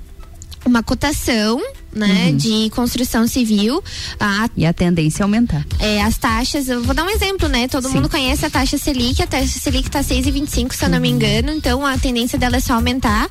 Uma 0.65 0.82
cotação, 0.82 1.61
né, 1.95 2.28
Uhum. 2.31 2.36
de 2.36 2.70
construção 2.70 3.27
civil. 3.28 3.82
A 4.19 4.49
E 4.57 4.65
a 4.66 4.73
tendência 4.73 5.23
é 5.23 5.24
aumentar. 5.24 5.65
é, 5.78 6.03
as 6.03 6.16
taxas, 6.16 6.69
eu 6.69 6.82
vou 6.82 6.95
dar 6.95 7.05
um 7.05 7.11
exemplo, 7.11 7.49
né? 7.49 7.69
Todo 7.69 7.86
Sim. 7.89 7.95
mundo 7.97 8.09
conhece 8.09 8.45
a 8.47 8.51
taxa 8.51 8.77
Selic, 8.78 9.23
a 9.23 9.27
taxa 9.27 9.47
Selic 9.61 9.91
tá 9.91 10.03
6,25, 10.03 10.74
se 10.74 10.85
eu 10.85 10.89
não 10.89 10.99
me 11.01 11.09
Uhum. 11.11 11.15
engano, 11.16 11.53
então 11.53 11.85
a 11.86 11.97
tendência 11.99 12.39
dela 12.39 12.57
é 12.57 12.61
só 12.61 12.74
aumentar. 12.74 13.28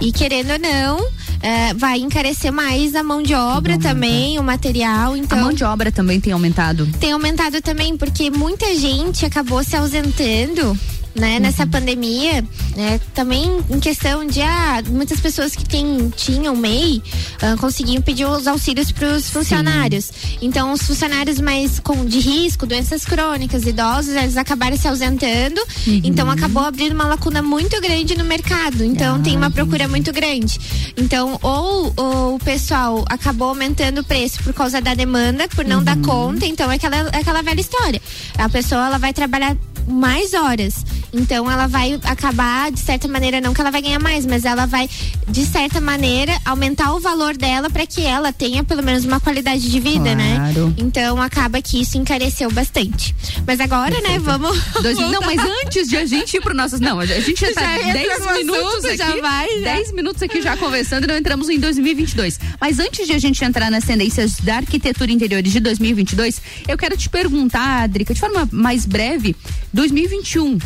E 0.00 0.12
querendo 0.12 0.52
ou 0.52 0.58
não, 0.58 1.08
é, 1.42 1.74
vai 1.74 1.98
encarecer 1.98 2.52
mais 2.52 2.94
a 2.94 3.02
mão 3.02 3.22
de 3.22 3.34
obra 3.34 3.78
também, 3.78 4.38
o 4.38 4.42
material. 4.42 5.16
Então 5.16 5.38
A 5.38 5.42
mão 5.42 5.52
de 5.52 5.64
obra 5.64 5.90
também 5.92 6.20
tem 6.20 6.32
aumentado. 6.32 6.86
tem 7.00 7.12
aumentado 7.12 7.60
também, 7.60 7.96
porque 7.96 8.30
muita 8.30 8.74
gente 8.76 9.26
acabou 9.26 9.62
se 9.64 9.76
ausentando. 9.76 10.78
Né, 11.18 11.40
nessa 11.40 11.66
pandemia, 11.66 12.44
né, 12.76 13.00
também 13.14 13.64
em 13.70 13.80
questão 13.80 14.26
de 14.26 14.42
ah, 14.42 14.82
muitas 14.86 15.18
pessoas 15.18 15.56
que 15.56 15.64
tem, 15.64 16.12
tinham 16.14 16.54
MEI 16.54 17.02
ah, 17.40 17.56
conseguiam 17.58 18.02
pedir 18.02 18.26
os 18.26 18.46
auxílios 18.46 18.92
para 18.92 19.16
os 19.16 19.30
funcionários. 19.30 20.12
Então, 20.42 20.72
os 20.72 20.82
funcionários 20.82 21.40
mais 21.40 21.80
com, 21.80 22.04
de 22.04 22.20
risco, 22.20 22.66
doenças 22.66 23.04
crônicas, 23.04 23.64
idosos, 23.64 24.14
eles 24.14 24.36
acabaram 24.36 24.76
se 24.76 24.86
ausentando. 24.86 25.60
Então, 26.04 26.30
acabou 26.30 26.64
abrindo 26.64 26.92
uma 26.92 27.06
lacuna 27.06 27.40
muito 27.42 27.80
grande 27.80 28.16
no 28.16 28.24
mercado. 28.24 28.84
Então, 28.84 29.22
tem 29.22 29.36
uma 29.36 29.50
procura 29.50 29.88
muito 29.88 30.12
grande. 30.12 30.58
Então, 30.96 31.38
ou, 31.42 31.92
ou 31.96 32.34
o 32.34 32.38
pessoal 32.38 33.04
acabou 33.08 33.48
aumentando 33.48 34.00
o 34.00 34.04
preço 34.04 34.42
por 34.42 34.52
causa 34.52 34.80
da 34.80 34.94
demanda, 34.94 35.48
por 35.48 35.64
não 35.64 35.82
dar 35.82 35.96
conta. 35.98 36.46
Então, 36.46 36.70
é 36.70 36.76
aquela, 36.76 36.96
é 36.96 37.18
aquela 37.18 37.42
velha 37.42 37.60
história. 37.60 38.00
A 38.36 38.48
pessoa 38.48 38.86
ela 38.86 38.98
vai 38.98 39.12
trabalhar 39.12 39.56
mais 39.86 40.34
horas. 40.34 40.84
Então 41.12 41.50
ela 41.50 41.66
vai 41.66 41.98
acabar, 42.04 42.70
de 42.70 42.80
certa 42.80 43.06
maneira, 43.08 43.40
não 43.40 43.54
que 43.54 43.60
ela 43.60 43.70
vai 43.70 43.80
ganhar 43.82 43.98
mais, 44.00 44.26
mas 44.26 44.44
ela 44.44 44.66
vai, 44.66 44.88
de 45.28 45.44
certa 45.46 45.80
maneira, 45.80 46.36
aumentar 46.44 46.92
o 46.94 47.00
valor 47.00 47.36
dela 47.36 47.70
para 47.70 47.86
que 47.86 48.02
ela 48.02 48.32
tenha 48.32 48.62
pelo 48.64 48.82
menos 48.82 49.04
uma 49.04 49.20
qualidade 49.20 49.70
de 49.70 49.80
vida, 49.80 50.14
né? 50.14 50.36
Claro. 50.52 50.74
Então 50.76 51.20
acaba 51.20 51.60
que 51.62 51.80
isso 51.80 51.96
encareceu 51.96 52.50
bastante. 52.50 53.14
Mas 53.46 53.60
agora, 53.60 53.98
né, 54.00 54.18
vamos. 54.18 54.58
Dois- 54.82 54.98
não, 54.98 55.20
mas 55.22 55.40
antes 55.64 55.88
de 55.88 55.96
a 55.96 56.04
gente 56.06 56.36
ir 56.36 56.40
pro 56.40 56.54
nosso. 56.54 56.80
Não, 56.82 56.98
a 57.00 57.06
gente 57.06 57.40
já 57.40 57.52
tá 57.52 57.60
Já 57.62 57.78
entra 57.80 57.92
10 57.92 58.26
no 58.26 58.32
minutos 58.34 58.84
aqui. 58.84 58.96
já 58.96 59.16
vai, 59.20 59.46
já. 59.60 59.74
10 59.74 59.92
minutos 59.92 60.22
aqui 60.22 60.42
já 60.42 60.56
conversando 60.56 61.04
e 61.04 61.06
não 61.06 61.16
entramos 61.16 61.48
em 61.48 61.58
2022. 61.58 62.38
Mas 62.60 62.78
antes 62.78 63.06
de 63.06 63.12
a 63.12 63.18
gente 63.18 63.42
entrar 63.44 63.70
nas 63.70 63.84
tendências 63.84 64.34
da 64.40 64.56
arquitetura 64.56 65.10
interiores 65.12 65.52
de 65.52 65.60
2022, 65.60 66.40
eu 66.68 66.76
quero 66.76 66.96
te 66.96 67.08
perguntar, 67.08 67.86
Drica, 67.88 68.12
de 68.12 68.20
forma 68.20 68.48
mais 68.52 68.84
breve, 68.84 69.34
2021, 69.72 70.58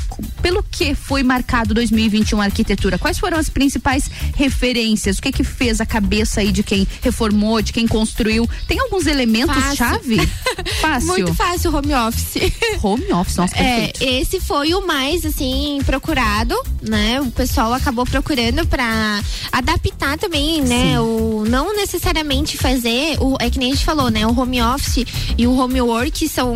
pelo 0.43 0.63
que 0.63 0.95
foi 0.95 1.23
marcado 1.23 1.75
2021 1.75 2.41
a 2.41 2.45
arquitetura? 2.45 2.99
Quais 2.99 3.19
foram 3.19 3.39
as 3.39 3.49
principais 3.49 4.11
referências? 4.37 5.19
O 5.19 5.23
que 5.23 5.33
que 5.33 5.45
fez 5.45 5.81
a 5.81 5.87
cabeça 5.87 6.41
aí 6.41 6.51
de 6.53 6.63
quem 6.63 6.87
reformou, 7.03 7.61
de 7.63 7.73
quem 7.73 7.87
construiu? 7.87 8.49
Tem 8.67 8.79
alguns 8.81 9.07
elementos 9.07 9.55
Fácil. 9.55 9.77
chave? 9.77 10.17
Fácil. 10.81 11.07
Muito 11.09 11.35
fácil, 11.35 11.75
home 11.75 11.95
office. 11.95 12.35
Home 12.83 13.13
office, 13.13 13.37
nossa, 13.37 13.57
É, 13.57 13.87
perfeito. 13.89 14.03
esse 14.03 14.41
foi 14.41 14.75
o 14.75 14.87
mais 14.87 15.25
assim 15.25 15.79
procurado, 15.85 16.55
né? 16.83 17.21
O 17.21 17.31
pessoal 17.31 17.73
acabou 17.73 18.05
procurando 18.07 18.67
pra 18.67 19.21
adaptar 19.53 20.19
também, 20.19 20.61
né? 20.63 21.01
O 21.01 21.45
não 21.49 21.75
necessariamente 21.77 22.57
fazer 22.57 23.17
o 23.21 23.37
é 23.41 23.51
que 23.51 23.59
nem 23.59 23.73
a 23.73 23.75
gente 23.75 23.85
falou, 23.85 24.11
né? 24.11 24.27
O 24.27 24.39
home 24.39 24.61
office 24.63 25.05
e 25.37 25.47
o 25.47 25.57
home 25.57 25.81
work 25.81 26.29
são 26.29 26.53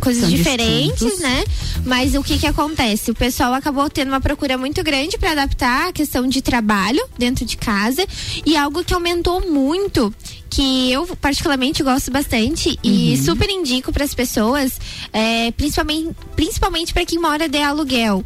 coisas 0.00 0.22
São 0.24 0.30
diferentes, 0.30 0.98
distintos. 1.00 1.20
né? 1.20 1.44
Mas 1.84 2.14
o 2.14 2.22
que 2.22 2.38
que 2.38 2.46
acontece? 2.46 2.83
O 3.10 3.14
pessoal 3.14 3.54
acabou 3.54 3.88
tendo 3.88 4.08
uma 4.08 4.20
procura 4.20 4.58
muito 4.58 4.82
grande 4.84 5.16
pra 5.16 5.32
adaptar 5.32 5.88
a 5.88 5.92
questão 5.92 6.28
de 6.28 6.42
trabalho 6.42 7.02
dentro 7.16 7.42
de 7.44 7.56
casa 7.56 8.06
e 8.44 8.58
algo 8.58 8.84
que 8.84 8.92
aumentou 8.92 9.40
muito 9.50 10.14
que 10.50 10.92
eu 10.92 11.06
particularmente 11.16 11.82
gosto 11.82 12.10
bastante 12.10 12.78
e 12.84 13.16
super 13.16 13.48
indico 13.48 13.90
para 13.90 14.04
as 14.04 14.14
pessoas, 14.14 14.78
é, 15.12 15.50
principalmente 15.52 16.14
principalmente 16.36 16.92
para 16.92 17.06
quem 17.06 17.18
mora 17.18 17.48
de 17.48 17.58
aluguel, 17.58 18.22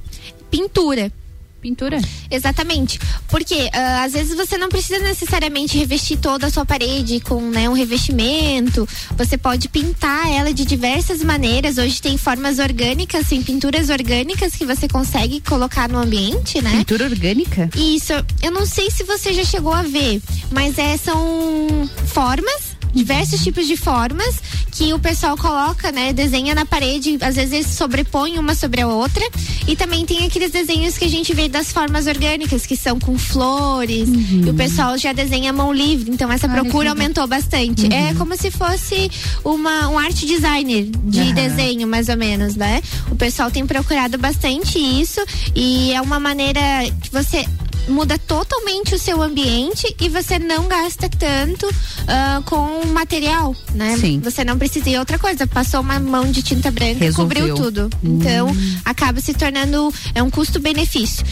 pintura. 0.51 1.13
Pintura? 1.61 2.01
Exatamente. 2.31 3.01
Porque 3.29 3.69
ah, 3.73 4.05
às 4.05 4.13
vezes 4.13 4.37
você 4.37 4.57
não 4.57 4.69
precisa 4.69 4.99
necessariamente 5.01 5.77
revestir 5.77 6.17
toda 6.17 6.47
a 6.47 6.51
sua 6.51 6.65
parede 6.65 7.21
com 7.21 7.41
né, 7.41 7.69
um 7.69 7.73
revestimento. 7.73 8.89
Você 9.17 9.37
pode 9.37 9.69
pintar 9.69 10.31
ela 10.31 10.53
de 10.55 10.65
diversas 10.65 11.23
maneiras. 11.23 11.79
Hoje 11.79 12.01
tem 12.01 12.17
formas 12.17 12.59
orgânicas, 12.59 13.29
tem 13.29 13.43
pinturas 13.43 13.91
orgânicas 13.91 14.55
que 14.55 14.65
você 14.65 14.87
consegue 14.87 15.41
colocar 15.41 15.89
no 15.89 15.99
ambiente, 15.99 16.63
né? 16.63 16.71
Pintura 16.79 17.05
orgânica? 17.07 17.69
Isso. 17.77 18.13
Eu 18.43 18.53
não 18.53 18.65
sei 18.65 18.91
se 18.91 19.03
você 19.03 19.33
já 19.33 19.45
chegou 19.45 19.73
a 19.73 19.83
ver, 19.83 20.23
mas 20.53 20.79
é, 20.79 20.97
são 20.97 21.89
formas, 22.07 22.77
diversos 22.93 23.43
tipos 23.43 23.67
de 23.67 23.77
formas 23.77 24.41
que 24.73 24.93
o 24.93 24.99
pessoal 24.99 25.37
coloca, 25.37 25.91
né? 25.91 26.13
Desenha 26.13 26.55
na 26.55 26.65
parede, 26.65 27.19
às 27.21 27.37
vezes 27.37 27.53
eles 27.53 27.67
sobrepõem 27.67 28.39
uma 28.39 28.55
sobre 28.55 28.81
a 28.81 28.87
outra. 28.89 29.25
E 29.67 29.75
também 29.77 30.07
tem 30.07 30.25
aqueles 30.27 30.51
desenhos 30.51 30.97
que 30.97 31.05
a 31.05 31.09
gente 31.09 31.35
vê 31.35 31.49
das 31.49 31.73
formas 31.73 32.07
orgânicas, 32.07 32.65
que 32.65 32.77
são 32.77 32.99
com 32.99 33.19
flores. 33.19 34.09
E 34.09 34.49
o 34.49 34.55
pessoal 34.55 34.97
já 34.97 35.13
desenha 35.13 35.53
mão 35.53 35.73
livre. 35.73 36.11
Então 36.11 36.31
essa 36.31 36.49
procura 36.49 36.91
aumentou 36.91 37.27
bastante. 37.27 37.93
É 37.93 38.15
como 38.15 38.37
se 38.37 38.51
fosse 38.51 39.11
uma, 39.45 39.89
um 39.89 39.99
art 39.99 40.25
designer 40.25 40.89
de 41.05 41.21
Aham. 41.21 41.33
desenho, 41.35 41.89
mais 41.89 42.09
ou 42.09 42.17
menos, 42.17 42.55
né? 42.55 42.83
O 43.11 43.17
pessoal 43.17 43.51
tem 43.51 43.67
procurado 43.67 44.17
bastante 44.19 44.79
isso. 44.79 45.21
E 45.55 45.93
é 45.93 46.01
uma 46.01 46.21
maneira 46.21 46.61
que 47.03 47.11
você 47.11 47.45
muda 47.87 48.19
totalmente 48.19 48.95
o 48.95 48.99
seu 48.99 49.23
ambiente 49.23 49.95
e 50.01 50.09
você 50.09 50.39
não 50.39 50.67
gasta 50.69 51.09
tanto 51.09 51.69
ah, 52.07 52.43
com 52.45 52.87
material, 52.87 53.55
né? 53.75 53.97
Sim. 53.99 54.21
Você 54.21 54.45
não 54.45 54.59
precisa. 54.59 54.89
E 54.89 54.99
outra 54.99 55.19
coisa, 55.19 55.47
passou 55.47 55.81
uma 55.81 55.99
mão 55.99 56.31
de 56.31 56.43
tinta 56.43 56.71
branca 56.71 57.05
e 57.05 57.09
Resolveu. 57.09 57.49
cobriu 57.49 57.55
tudo. 57.55 57.91
Então, 58.03 58.49
acaba 58.85 59.21
se 59.21 59.33
tornando 59.35 59.93
é 60.15 60.23
um 60.23 60.31
custo-benefício. 60.31 61.25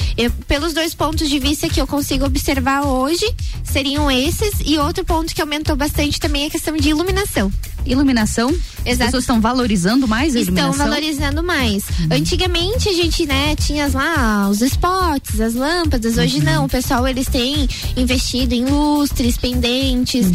Pelos 0.46 0.72
dois 0.72 0.94
pontos 0.94 1.28
de 1.28 1.38
vista 1.38 1.68
que 1.68 1.80
eu 1.80 1.86
consigo 1.86 2.24
observar 2.24 2.82
hoje, 2.86 3.26
seriam 3.64 4.10
esses. 4.10 4.54
E 4.64 4.78
outro 4.78 5.04
ponto 5.04 5.34
que 5.34 5.40
aumentou 5.40 5.76
bastante 5.76 6.18
também 6.20 6.44
é 6.44 6.46
a 6.46 6.50
questão 6.50 6.76
de 6.76 6.88
iluminação. 6.90 7.50
Iluminação? 7.84 8.48
As 8.48 8.86
Exato. 8.86 9.04
pessoas 9.06 9.22
estão 9.22 9.40
valorizando 9.40 10.08
mais 10.08 10.34
a 10.34 10.40
Estão 10.40 10.54
iluminação? 10.54 10.86
valorizando 10.86 11.42
mais. 11.42 11.84
Antigamente 12.10 12.88
a 12.88 12.92
gente, 12.92 13.24
né, 13.26 13.54
tinha 13.54 13.88
lá 13.92 14.48
os 14.48 14.60
spots, 14.60 15.40
as 15.40 15.54
lâmpadas. 15.54 16.16
Hoje 16.18 16.35
não, 16.40 16.64
o 16.66 16.68
pessoal 16.68 17.06
eles 17.06 17.26
têm 17.28 17.68
investido 17.96 18.54
em 18.54 18.64
lustres, 18.64 19.36
pendentes, 19.36 20.26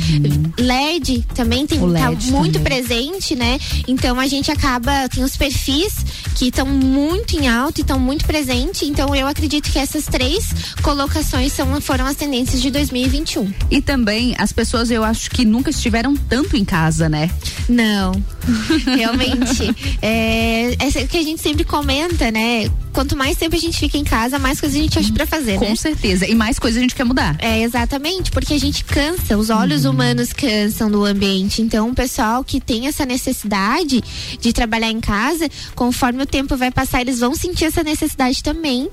LED 0.58 1.26
também 1.34 1.66
tem 1.66 1.82
O 1.82 1.92
tá 1.94 2.10
LED 2.10 2.32
muito 2.32 2.60
também. 2.60 2.64
presente, 2.64 3.36
né? 3.36 3.60
Então 3.88 4.20
a 4.20 4.28
gente 4.28 4.52
acaba 4.52 5.08
tem 5.10 5.24
os 5.24 5.36
perfis 5.36 6.06
que 6.36 6.48
estão 6.48 6.66
muito 6.66 7.36
em 7.36 7.48
alta 7.48 7.80
e 7.80 7.84
estão 7.84 8.00
muito 8.00 8.26
presentes. 8.26 8.84
Então 8.84 9.16
eu 9.16 9.28
acredito 9.28 9.72
que 9.72 9.80
essas 9.80 10.06
três 10.06 10.74
colocações 10.82 11.52
são, 11.54 11.80
foram 11.82 12.06
as 12.06 12.16
tendências 12.16 12.62
de 12.62 12.70
2021. 12.72 13.52
E 13.70 13.82
também 13.82 14.36
as 14.38 14.52
pessoas 14.52 14.92
eu 14.92 15.04
acho 15.04 15.30
que 15.32 15.46
nunca 15.46 15.70
estiveram 15.70 16.16
tanto 16.16 16.56
em 16.56 16.66
casa, 16.66 17.08
né? 17.10 17.30
Não, 17.68 18.12
realmente. 18.96 19.76
é, 20.02 20.74
é 20.74 21.04
o 21.04 21.08
que 21.08 21.18
a 21.18 21.24
gente 21.24 21.42
sempre 21.42 21.64
comenta, 21.64 22.32
né? 22.32 22.70
Quanto 22.94 23.16
mais 23.16 23.38
tempo 23.38 23.56
a 23.56 23.60
gente 23.60 23.78
fica 23.78 23.98
em 23.98 24.04
casa, 24.04 24.38
mais 24.38 24.60
coisas 24.60 24.78
a 24.78 24.82
gente 24.82 25.00
acha 25.00 25.14
pra 25.14 25.26
fazer, 25.26 25.58
Com 25.58 25.70
né? 25.70 25.76
certeza. 25.76 26.28
E 26.28 26.36
mais 26.36 26.60
coisa 26.60 26.78
a 26.78 26.82
gente 26.82 26.94
quer 26.94 27.06
mudar. 27.06 27.38
É, 27.40 27.62
exatamente, 27.62 28.32
porque 28.32 28.54
a 28.54 28.60
gente 28.60 28.84
cansa, 28.84 29.38
os 29.38 29.50
olhos 29.50 29.86
humanos 29.86 30.34
cansam 30.34 30.92
do 30.92 31.06
ambiente. 31.06 31.62
Então, 31.62 31.90
o 31.90 31.96
pessoal 31.96 32.44
que 32.44 32.60
tem 32.60 32.88
essa 32.88 33.06
necessidade 33.06 34.04
de 34.40 34.54
trabalhar 34.54 34.92
em 34.92 35.00
casa, 35.00 35.50
conforme 35.76 36.24
o 36.24 36.26
tempo 36.26 36.58
vai 36.58 36.72
passar, 36.72 37.02
eles 37.02 37.20
vão 37.20 37.34
sentir 37.34 37.66
essa 37.66 37.84
necessidade 37.84 38.44
também 38.44 38.90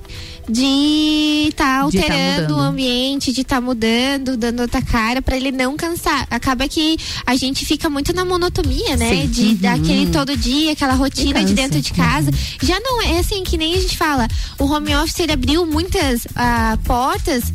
de 0.49 1.49
estar 1.49 1.49
De 1.49 1.53
tá 1.55 1.81
alterando 1.83 2.55
o 2.55 2.57
mudando. 2.57 2.61
ambiente, 2.61 3.33
de 3.33 3.43
estar 3.43 3.61
mudando, 3.61 4.37
dando 4.37 4.61
outra 4.61 4.81
cara, 4.83 5.21
pra 5.23 5.37
ele 5.37 5.53
não 5.53 5.77
cansar. 5.77 6.27
Acaba 6.31 6.67
que 6.69 6.97
a 7.27 7.37
gente 7.37 7.65
fica 7.65 7.89
muito 7.91 8.13
na 8.15 8.25
monotonia, 8.25 8.97
né? 8.97 9.11
Sim. 9.11 9.27
De 9.29 9.43
Uhum. 9.49 9.55
daquele 9.57 10.07
todo 10.11 10.37
dia, 10.37 10.73
aquela 10.73 10.95
rotina 10.95 11.45
de 11.45 11.55
dentro 11.55 11.81
de 11.81 11.93
casa. 11.93 12.31
Já 12.63 12.79
não 12.81 13.03
é 13.03 13.19
assim 13.19 13.43
que 13.45 13.57
nem 13.57 13.75
a 13.75 13.81
gente 13.81 13.97
fala. 13.97 14.27
O 14.59 14.65
home 14.65 14.95
office 14.97 15.21
ele 15.21 15.33
abriu 15.33 15.67
muitas 15.67 16.27
ah, 16.35 16.79
portas 16.85 17.53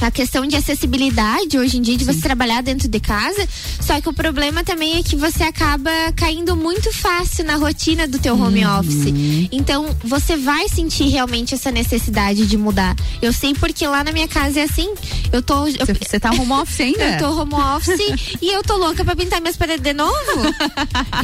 a 0.00 0.10
questão 0.10 0.46
de 0.46 0.56
acessibilidade 0.56 1.58
hoje 1.58 1.76
em 1.78 1.82
dia 1.82 1.96
de 1.96 2.04
você 2.04 2.20
trabalhar 2.20 2.62
dentro 2.62 2.88
de 2.88 3.00
casa, 3.00 3.46
só 3.80 4.00
que 4.00 4.08
o 4.08 4.12
problema 4.12 4.62
também 4.64 4.96
é 4.98 5.02
que 5.02 5.16
você 5.16 5.42
acaba 5.44 5.90
caindo 6.16 6.56
muito 6.56 6.92
fácil 6.92 7.44
na 7.44 7.56
rotina 7.56 8.06
do 8.06 8.18
teu 8.18 8.34
home 8.40 8.64
Uhum. 8.64 8.78
office. 8.78 9.48
Então, 9.52 9.94
você 10.04 10.36
vai 10.36 10.68
sentir 10.68 11.08
realmente 11.08 11.54
essa 11.54 11.70
necessidade 11.70 12.46
de 12.46 12.56
mudar. 12.56 12.94
Eu 13.20 13.32
sei 13.32 13.54
porque 13.54 13.86
lá 13.86 14.02
na 14.04 14.12
minha 14.12 14.28
casa 14.28 14.60
é 14.60 14.62
assim. 14.64 14.92
Eu 15.32 15.42
tô 15.42 15.66
Você 15.66 16.18
tá 16.20 16.30
home 16.30 16.52
office 16.52 16.80
ainda? 16.80 17.04
eu 17.04 17.18
tô 17.18 17.40
home 17.42 17.54
office 17.76 18.00
e 18.40 18.48
eu 18.54 18.62
tô 18.62 18.76
louca 18.76 19.04
pra 19.04 19.14
pintar 19.16 19.40
minhas 19.40 19.56
paredes 19.56 19.82
de 19.82 19.92
novo. 19.92 20.14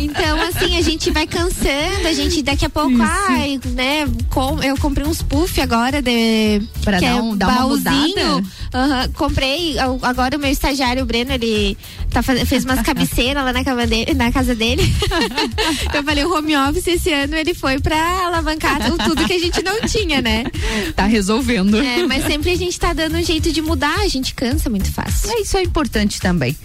Então, 0.00 0.40
assim, 0.42 0.76
a 0.76 0.82
gente 0.82 1.10
vai 1.10 1.26
cansando, 1.26 2.06
a 2.06 2.12
gente 2.12 2.42
daqui 2.42 2.64
a 2.64 2.70
pouco, 2.70 2.96
ai, 3.00 3.58
né, 3.66 4.06
com, 4.30 4.62
eu 4.62 4.76
comprei 4.78 5.06
uns 5.06 5.22
puff 5.22 5.60
agora 5.60 6.02
de 6.02 6.60
Pra 6.82 6.98
que 6.98 7.04
dar 7.06 7.10
é 7.16 7.22
um- 7.22 7.36
dar 7.36 7.48
uma 7.48 7.56
baúzinho. 7.58 8.08
mudada? 8.36 8.44
Aham, 8.74 9.08
comprei, 9.14 9.76
agora 10.02 10.36
o 10.36 10.40
meu 10.40 10.50
estagiário, 10.50 11.04
o 11.04 11.06
Breno, 11.06 11.30
ele 11.32 11.78
tá 12.10 12.22
fez 12.22 12.64
umas 12.64 12.82
cabeceiras 12.82 13.44
lá 13.44 13.52
na, 13.52 13.86
dele- 13.86 14.14
na 14.14 14.32
casa 14.32 14.52
dele. 14.52 14.82
eu 15.94 16.02
falei, 16.02 16.24
o 16.24 16.34
home 16.34 16.56
office 16.56 16.88
esse 16.88 17.12
ano 17.12 17.36
ele 17.36 17.54
foi 17.54 17.78
pra 17.78 18.26
alavancar 18.26 18.80
tudo 19.04 19.24
que 19.26 19.32
a 19.32 19.38
gente 19.38 19.62
não 19.62 19.80
tinha, 19.82 20.20
né? 20.20 20.44
Tá 20.96 21.06
resolvendo. 21.06 21.76
É, 21.76 22.04
mas 22.04 22.24
sempre 22.24 22.50
a 22.50 22.56
gente 22.56 22.78
tá 22.78 22.92
dando 22.92 23.16
um 23.16 23.22
jeito 23.22 23.52
de 23.52 23.62
mudar, 23.62 24.00
a 24.00 24.08
gente 24.08 24.34
cansa 24.34 24.68
muito 24.68 24.90
fácil. 24.90 25.30
É, 25.30 25.40
isso 25.40 25.56
é 25.56 25.62
importante 25.62 26.20
também. 26.20 26.56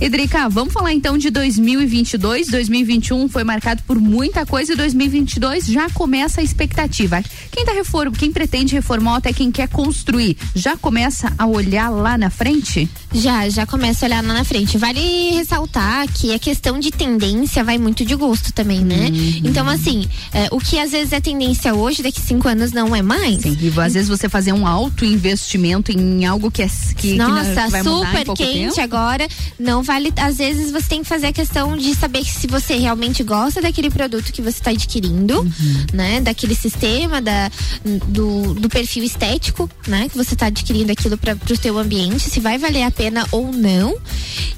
Edrica, 0.00 0.48
vamos 0.48 0.72
falar 0.74 0.92
então 0.92 1.16
de 1.16 1.30
2022. 1.30 2.48
2021 2.48 3.28
foi 3.28 3.44
marcado 3.44 3.84
por 3.84 4.00
muita 4.00 4.44
coisa 4.44 4.72
e 4.72 4.76
2022 4.76 5.66
já 5.66 5.88
começa 5.90 6.40
a 6.40 6.44
expectativa. 6.44 7.22
Quem 7.52 7.64
tá 7.64 7.70
reform, 7.72 8.12
quem 8.12 8.32
pretende 8.32 8.74
reformar 8.74 9.12
ou 9.12 9.16
até 9.18 9.32
quem 9.32 9.52
quer 9.52 9.68
construir, 9.68 10.36
já 10.56 10.76
começa 10.76 11.32
a 11.38 11.46
olhar 11.52 11.88
lá 11.90 12.16
na 12.18 12.30
frente? 12.30 12.88
Já, 13.14 13.48
já 13.48 13.66
começa 13.66 14.04
a 14.04 14.08
olhar 14.08 14.24
lá 14.24 14.34
na 14.34 14.44
frente. 14.44 14.78
Vale 14.78 15.30
ressaltar 15.32 16.06
que 16.12 16.32
a 16.34 16.38
questão 16.38 16.78
de 16.78 16.90
tendência 16.90 17.62
vai 17.62 17.78
muito 17.78 18.04
de 18.04 18.14
gosto 18.14 18.52
também, 18.52 18.80
né? 18.80 19.08
Então, 19.44 19.68
assim, 19.68 20.08
é, 20.32 20.48
o 20.50 20.58
que 20.58 20.78
às 20.78 20.92
vezes 20.92 21.12
é 21.12 21.20
tendência 21.20 21.74
hoje, 21.74 22.02
daqui 22.02 22.20
cinco 22.20 22.48
anos 22.48 22.72
não 22.72 22.94
é 22.96 23.02
mais. 23.02 23.42
Sim, 23.42 23.56
e 23.60 23.80
às 23.80 23.92
vezes 23.94 24.08
você 24.08 24.28
fazer 24.28 24.52
um 24.52 24.66
alto 24.66 25.04
investimento 25.04 25.92
em 25.92 26.24
algo 26.24 26.50
que 26.50 26.62
é 26.62 26.70
que, 26.96 27.14
Nossa, 27.14 27.68
que 27.70 27.82
super 27.82 28.24
quente 28.36 28.74
tempo. 28.76 28.80
agora, 28.80 29.26
não 29.58 29.82
vale, 29.82 30.12
às 30.16 30.38
vezes 30.38 30.70
você 30.70 30.88
tem 30.88 31.02
que 31.02 31.08
fazer 31.08 31.26
a 31.28 31.32
questão 31.32 31.76
de 31.76 31.94
saber 31.94 32.24
se 32.24 32.46
você 32.46 32.76
realmente 32.76 33.22
gosta 33.22 33.60
daquele 33.60 33.90
produto 33.90 34.32
que 34.32 34.40
você 34.42 34.58
está 34.58 34.70
adquirindo, 34.70 35.40
Uhum. 35.40 35.86
né? 35.92 36.20
Daquele 36.20 36.54
sistema, 36.54 37.20
da, 37.20 37.50
do, 38.08 38.54
do 38.54 38.68
perfil 38.68 39.04
estético, 39.04 39.68
né? 39.86 40.08
Que 40.08 40.16
você 40.16 40.34
está 40.34 40.46
adquirindo 40.46 40.90
aquilo 40.92 41.16
para 41.18 41.34
o 41.50 41.58
teu 41.58 41.78
ambiente, 41.78 42.30
se 42.30 42.40
vai 42.40 42.58
valer 42.58 42.82
a 42.82 42.90
pena 42.90 43.26
ou 43.32 43.50
não. 43.50 43.96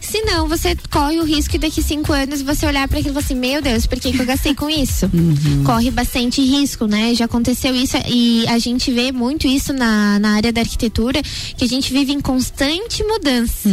Se 0.00 0.20
não, 0.22 0.46
você 0.46 0.76
corre 0.90 1.18
o 1.18 1.24
risco 1.24 1.52
de 1.52 1.58
daqui 1.58 1.82
cinco 1.82 2.12
anos 2.12 2.40
você 2.42 2.66
olhar 2.66 2.86
para 2.86 2.98
aquilo 2.98 3.12
e 3.12 3.14
falar 3.14 3.24
assim, 3.24 3.34
meu 3.34 3.60
Deus, 3.60 3.86
por 3.86 3.98
que, 3.98 4.12
que 4.12 4.20
eu 4.20 4.26
gastei 4.26 4.54
com 4.54 4.70
isso? 4.70 5.10
Corre 5.66 5.90
bastante 5.90 6.40
risco, 6.40 6.86
né? 6.86 7.14
Já 7.14 7.24
aconteceu 7.24 7.74
isso 7.74 7.96
e 8.06 8.46
a 8.46 8.58
gente 8.58 8.92
vê 8.92 9.10
muito 9.10 9.48
isso 9.48 9.72
na, 9.72 10.18
na 10.20 10.36
área 10.36 10.52
da 10.52 10.60
arquitetura, 10.60 11.20
que 11.56 11.64
a 11.64 11.68
gente 11.68 11.92
vive 11.92 12.12
em 12.12 12.20
constante 12.20 13.02
mudança. 13.02 13.68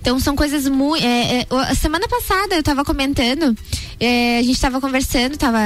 Então 0.00 0.20
são 0.20 0.36
coisas 0.36 0.68
muito. 0.68 1.04
a 1.50 1.74
semana 1.74 2.06
passada 2.08 2.56
eu 2.56 2.62
tava 2.62 2.84
comentando, 2.84 3.56
é, 3.98 4.38
a 4.38 4.42
gente 4.42 4.60
tava 4.60 4.80
conversando, 4.80 5.38
tava 5.38 5.58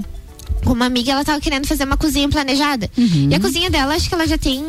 com 0.00 0.17
uma 0.66 0.86
amiga, 0.86 1.12
ela 1.12 1.24
tava 1.24 1.40
querendo 1.40 1.66
fazer 1.66 1.84
uma 1.84 1.96
cozinha 1.96 2.28
planejada. 2.28 2.90
Uhum. 2.96 3.28
E 3.30 3.34
a 3.34 3.40
cozinha 3.40 3.70
dela, 3.70 3.94
acho 3.94 4.08
que 4.08 4.14
ela 4.14 4.26
já 4.26 4.38
tem, 4.38 4.62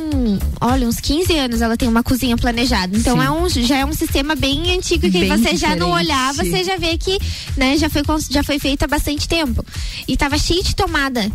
olha, 0.61 0.88
uns 0.88 0.99
15 0.99 1.38
anos 1.38 1.61
ela 1.61 1.76
tem 1.76 1.88
uma 1.88 2.03
cozinha 2.03 2.38
planejada. 2.38 2.98
Então 2.98 3.18
Sim. 3.18 3.26
é 3.26 3.32
um, 3.32 3.49
já 3.49 3.78
é 3.78 3.86
um 3.86 3.94
sistema 3.94 4.36
bem 4.36 4.72
antigo 4.76 5.10
que 5.10 5.20
Bem 5.20 5.30
você 5.30 5.56
já 5.56 5.76
não 5.76 5.88
diferente. 5.88 6.07
olhar, 6.07 6.34
você 6.34 6.64
já 6.64 6.78
vê 6.78 6.98
que, 6.98 7.18
né, 7.57 7.78
já 7.78 7.90
foi, 7.90 8.02
já 8.30 8.44
foi 8.44 8.60
feito 8.60 8.84
há 8.84 8.88
bastante 8.88 9.28
tempo. 9.28 9.66
E 10.07 10.16
tava 10.16 10.38
cheio 10.38 10.64
de 10.64 10.76
tomada. 10.76 11.32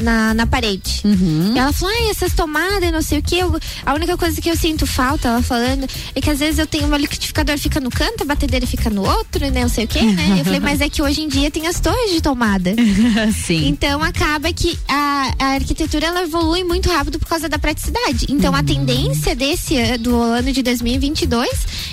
Na, 0.00 0.34
na 0.34 0.46
parede. 0.46 1.00
Uhum. 1.04 1.54
Ela 1.56 1.72
falou, 1.72 1.94
ai, 1.94 2.10
essas 2.10 2.32
tomadas, 2.32 2.92
não 2.92 3.02
sei 3.02 3.18
o 3.18 3.22
que. 3.22 3.38
Eu, 3.38 3.58
a 3.84 3.94
única 3.94 4.16
coisa 4.16 4.40
que 4.40 4.48
eu 4.48 4.56
sinto 4.56 4.86
falta, 4.86 5.28
ela 5.28 5.42
falando, 5.42 5.86
é 6.14 6.20
que 6.20 6.30
às 6.30 6.38
vezes 6.38 6.58
eu 6.58 6.66
tenho 6.66 6.88
meu 6.88 6.98
liquidificador 6.98 7.58
fica 7.58 7.80
no 7.80 7.90
canto, 7.90 8.22
a 8.22 8.26
batedeira 8.26 8.66
fica 8.66 8.90
no 8.90 9.06
outro, 9.06 9.40
né? 9.50 9.62
Não 9.62 9.68
sei 9.68 9.84
o 9.84 9.88
que, 9.88 10.00
né? 10.00 10.36
Eu 10.40 10.44
falei, 10.44 10.60
mas 10.60 10.80
é 10.80 10.88
que 10.88 11.02
hoje 11.02 11.22
em 11.22 11.28
dia 11.28 11.50
tem 11.50 11.66
as 11.66 11.80
torres 11.80 12.12
de 12.12 12.20
tomada. 12.20 12.74
Sim. 13.44 13.68
Então 13.68 14.02
acaba 14.02 14.52
que 14.52 14.78
a, 14.88 15.34
a 15.38 15.46
arquitetura 15.54 16.06
ela 16.06 16.22
evolui 16.22 16.64
muito 16.64 16.88
rápido 16.88 17.18
por 17.18 17.28
causa 17.28 17.48
da 17.48 17.58
praticidade. 17.58 18.26
Então 18.28 18.54
a 18.54 18.62
tendência 18.62 19.34
desse 19.34 19.76
ano, 19.76 19.98
do 19.98 20.16
ano 20.16 20.52
de 20.52 20.62
2022 20.62 21.48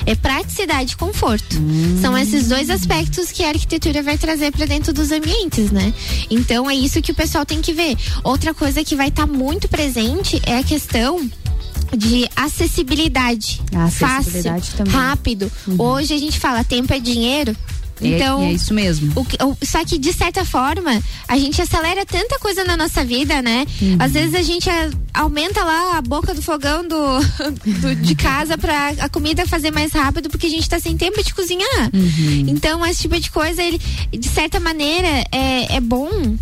é 0.06 0.16
praticidade 0.16 0.94
e 0.94 0.96
conforto. 0.96 1.56
São 2.02 2.18
esses 2.18 2.48
dois 2.48 2.70
aspectos 2.70 3.32
que 3.32 3.44
a 3.44 3.50
arquitetura 3.50 4.02
vai 4.04 4.18
trazer 4.18 4.52
para 4.52 4.66
dentro 4.66 4.94
dos 4.94 5.12
ambientes, 5.12 5.72
né? 5.72 5.94
Então 6.30 6.70
é 6.70 6.76
isso 6.76 7.02
que 7.02 7.12
o 7.12 7.16
pessoal 7.16 7.46
tem 7.46 7.62
que 7.62 7.74
ver. 7.74 7.95
Outra 8.24 8.54
coisa 8.54 8.84
que 8.84 8.96
vai 8.96 9.10
estar 9.10 9.26
muito 9.28 9.68
presente 9.68 10.42
é 10.46 10.58
a 10.58 10.64
questão 10.64 11.30
de 11.96 12.28
acessibilidade. 12.36 13.62
Acessibilidade 13.76 14.62
Fácil, 14.72 14.78
também. 14.78 14.94
rápido. 14.94 15.52
Hoje 15.78 16.14
a 16.14 16.18
gente 16.18 16.40
fala 16.40 16.64
tempo 16.64 16.94
é 16.94 17.00
dinheiro. 17.00 17.56
É- 18.02 18.08
Então, 18.08 18.42
é 18.44 18.52
isso 18.52 18.74
mesmo. 18.74 19.14
o 19.16 19.22
o- 19.22 19.58
só 19.66 19.86
que, 19.86 19.98
de 19.98 20.12
certa 20.12 20.44
forma, 20.44 21.02
a 21.30 21.38
gente 21.38 21.62
acelera 21.62 22.06
tanta 22.06 22.38
coisa 22.40 22.62
na 22.66 22.76
nossa 22.76 23.06
vida, 23.06 23.42
né? 23.42 23.66
Uhum. 23.82 23.96
Às 24.00 24.12
vezes 24.12 24.36
a 24.36 24.42
gente 24.42 24.70
a- 24.70 24.90
aumenta 25.14 25.64
lá 25.64 25.98
a 25.98 26.02
boca 26.02 26.34
do 26.34 26.42
fogão 26.42 26.86
do, 26.86 26.96
do- 27.80 27.96
de 27.96 28.14
casa 28.16 28.58
pra 28.58 28.90
a 29.00 29.08
comida 29.08 29.48
fazer 29.48 29.72
mais 29.72 29.94
rápido, 29.94 30.30
porque 30.30 30.48
a 30.48 30.50
gente 30.50 30.68
tá 30.68 30.78
sem 30.78 30.98
tempo 30.98 31.24
de 31.24 31.34
cozinhar. 31.34 31.90
Uhum. 31.94 32.46
Então, 32.50 32.86
esse 32.86 33.04
tipo 33.04 33.18
de 33.18 33.32
coisa, 33.32 33.64
ele, 33.64 33.80
de 34.12 34.28
certa 34.28 34.60
maneira, 34.60 35.08
é, 35.32 35.76
é 35.78 35.80
bom, 35.80 36.36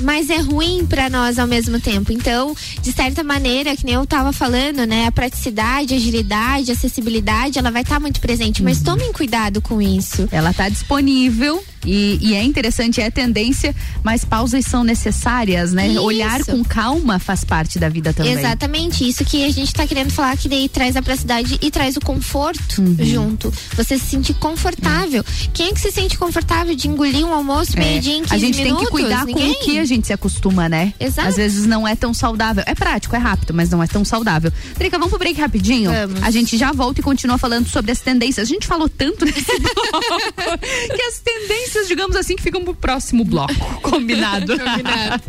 mas 0.00 0.30
é 0.30 0.38
ruim 0.38 0.86
pra 0.86 1.08
nós 1.10 1.38
ao 1.38 1.46
mesmo 1.46 1.80
tempo. 1.80 2.12
Então, 2.12 2.54
de 2.82 2.92
certa 2.92 3.22
maneira, 3.24 3.76
que 3.76 3.84
nem 3.84 3.94
eu 3.94 4.06
tava 4.06 4.32
falando, 4.32 4.84
né? 4.86 5.06
A 5.06 5.12
praticidade, 5.12 5.94
agilidade, 5.94 6.70
acessibilidade, 6.72 7.58
ela 7.58 7.70
vai 7.70 7.82
estar 7.82 8.00
muito 8.00 8.20
presente. 8.20 8.60
Uhum. 8.60 8.64
Mas 8.68 8.80
tomem 8.82 9.12
cuidado 9.12 9.60
com 9.60 9.80
isso. 9.80 10.28
Ela 10.30 10.50
está 10.50 10.68
disponível 10.68 11.62
e, 11.86 12.18
e 12.20 12.34
é 12.34 12.42
interessante, 12.42 13.00
é 13.00 13.10
tendência, 13.10 13.74
mas 14.02 14.24
pausas 14.24 14.64
são 14.64 14.82
necessárias, 14.84 15.72
né? 15.72 15.88
Isso. 15.88 16.02
Olhar 16.02 16.44
com 16.44 16.62
calma 16.64 17.18
faz 17.18 17.44
parte 17.44 17.78
da 17.78 17.88
vida 17.88 18.12
também. 18.12 18.32
Exatamente, 18.32 19.08
isso 19.08 19.24
que 19.24 19.44
a 19.44 19.50
gente 19.50 19.72
tá 19.72 19.86
querendo 19.86 20.10
falar 20.10 20.36
que 20.36 20.48
daí 20.48 20.68
traz 20.68 20.96
a 20.96 21.02
praticidade 21.02 21.58
e 21.60 21.70
traz 21.70 21.96
o 21.96 22.00
conforto 22.00 22.58
Uhum. 22.78 22.96
junto. 23.00 23.52
Você 23.76 23.98
se 23.98 24.06
sentir 24.06 24.34
confortável. 24.34 25.24
Quem 25.52 25.68
é 25.68 25.72
que 25.72 25.80
se 25.80 25.90
sente 25.90 26.16
confortável 26.18 26.74
de 26.74 26.88
engolir 26.88 27.24
um 27.26 27.32
almoço 27.34 27.72
É, 27.76 27.80
meio-dia 27.80 28.14
em 28.16 28.22
15 28.22 28.34
a 28.34 28.38
gente 28.38 28.62
minutos? 28.62 28.76
tem 28.78 28.84
que 28.86 28.90
cuidar 28.90 29.24
Ninguém? 29.26 29.54
com 29.54 29.60
o 29.60 29.64
que 29.64 29.78
a 29.78 29.84
gente 29.88 30.06
se 30.06 30.12
acostuma, 30.12 30.68
né? 30.68 30.94
Exato. 31.00 31.28
Às 31.28 31.36
vezes 31.36 31.66
não 31.66 31.86
é 31.86 31.96
tão 31.96 32.14
saudável. 32.14 32.62
É 32.66 32.74
prático, 32.74 33.16
é 33.16 33.18
rápido, 33.18 33.54
mas 33.54 33.70
não 33.70 33.82
é 33.82 33.86
tão 33.86 34.04
saudável. 34.04 34.52
Drica, 34.76 34.98
vamos 34.98 35.10
pro 35.10 35.18
break 35.18 35.40
rapidinho? 35.40 35.90
Vamos. 35.90 36.22
A 36.22 36.30
gente 36.30 36.56
já 36.56 36.72
volta 36.72 37.00
e 37.00 37.02
continua 37.02 37.38
falando 37.38 37.68
sobre 37.68 37.90
as 37.90 38.00
tendências. 38.00 38.48
A 38.48 38.52
gente 38.52 38.66
falou 38.66 38.88
tanto 38.88 39.24
nesse 39.24 39.52
bloco 39.58 40.00
que 40.94 41.02
as 41.02 41.18
tendências, 41.18 41.88
digamos 41.88 42.16
assim, 42.16 42.36
que 42.36 42.42
ficam 42.42 42.62
pro 42.64 42.74
próximo 42.74 43.24
bloco. 43.24 43.54
Combinado. 43.82 44.58
Combinado. 44.58 45.22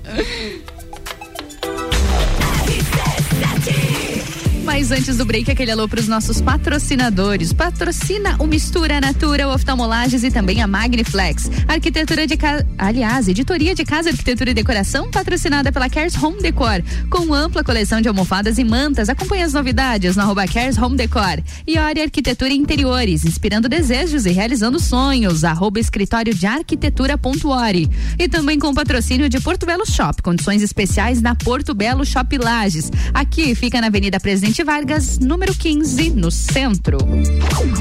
Mas 4.71 4.91
antes 4.91 5.17
do 5.17 5.25
break, 5.25 5.49
aquele 5.49 5.71
alô 5.71 5.87
para 5.87 5.99
os 5.99 6.07
nossos 6.07 6.39
patrocinadores. 6.39 7.51
Patrocina 7.51 8.35
o 8.37 8.45
Mistura 8.45 9.01
Natura, 9.01 9.47
o 9.47 9.51
Oftalmolages 9.51 10.23
e 10.23 10.29
também 10.29 10.61
a 10.61 10.67
Magniflex. 10.67 11.49
Arquitetura 11.67 12.27
de 12.27 12.37
casa. 12.37 12.67
Aliás, 12.77 13.27
editoria 13.27 13.73
de 13.73 13.83
casa, 13.83 14.11
arquitetura 14.11 14.51
e 14.51 14.53
decoração, 14.53 15.09
patrocinada 15.09 15.71
pela 15.71 15.89
Cares 15.89 16.15
Home 16.21 16.39
Decor. 16.39 16.83
Com 17.09 17.33
ampla 17.33 17.63
coleção 17.63 17.99
de 17.99 18.07
almofadas 18.07 18.59
e 18.59 18.63
mantas. 18.63 19.09
Acompanhe 19.09 19.41
as 19.41 19.53
novidades 19.53 20.15
no 20.15 20.21
arroba 20.21 20.47
Cares 20.47 20.77
Home 20.77 20.95
Decor. 20.95 21.43
E 21.65 21.79
Ori 21.79 22.03
Arquitetura 22.03 22.53
e 22.53 22.55
Interiores, 22.55 23.25
inspirando 23.25 23.67
desejos 23.67 24.27
e 24.27 24.29
realizando 24.29 24.79
sonhos. 24.79 25.43
Arroba 25.43 25.79
escritório 25.79 26.33
de 26.33 26.45
arquitetura.ori. 26.45 27.89
E 28.19 28.29
também 28.29 28.59
com 28.59 28.71
patrocínio 28.71 29.27
de 29.29 29.41
Porto 29.41 29.65
Belo 29.65 29.87
Shop. 29.87 30.21
Condições 30.21 30.61
especiais 30.61 31.23
na 31.23 31.33
Porto 31.33 31.73
Belo 31.73 32.05
Shop 32.05 32.37
Lages. 32.37 32.91
Aqui 33.15 33.55
fica 33.55 33.81
na 33.81 33.87
Avenida 33.87 34.19
Presidente 34.19 34.58
Vargas, 34.63 35.19
número 35.19 35.53
15, 35.53 36.11
no 36.11 36.31
centro. 36.31 36.97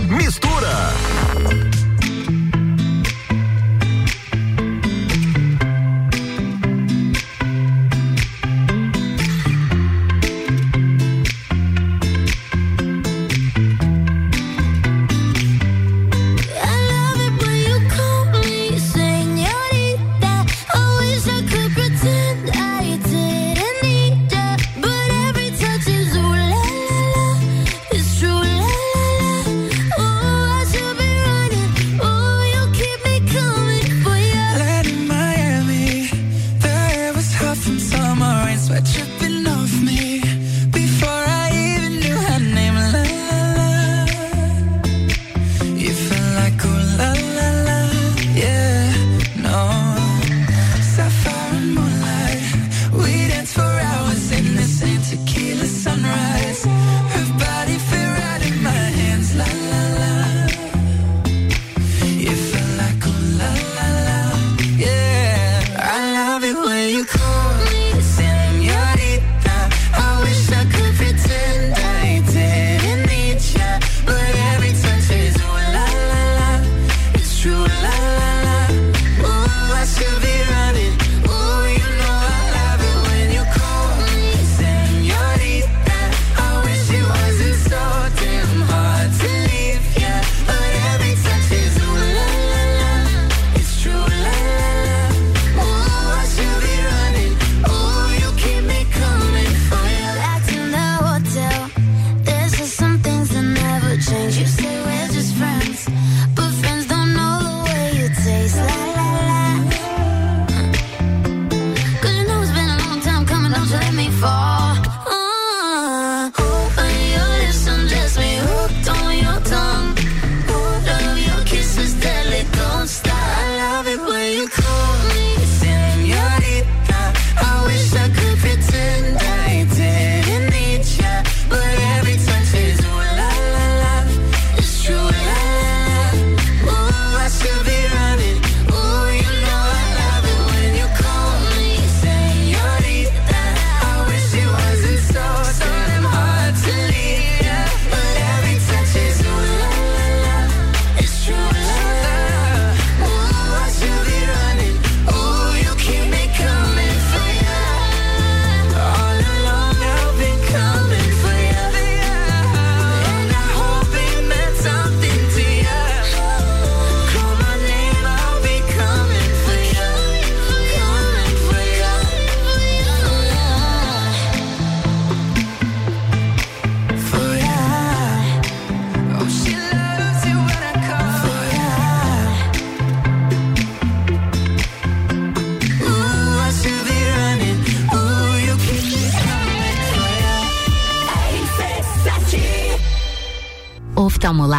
Mistura. 0.09 1.68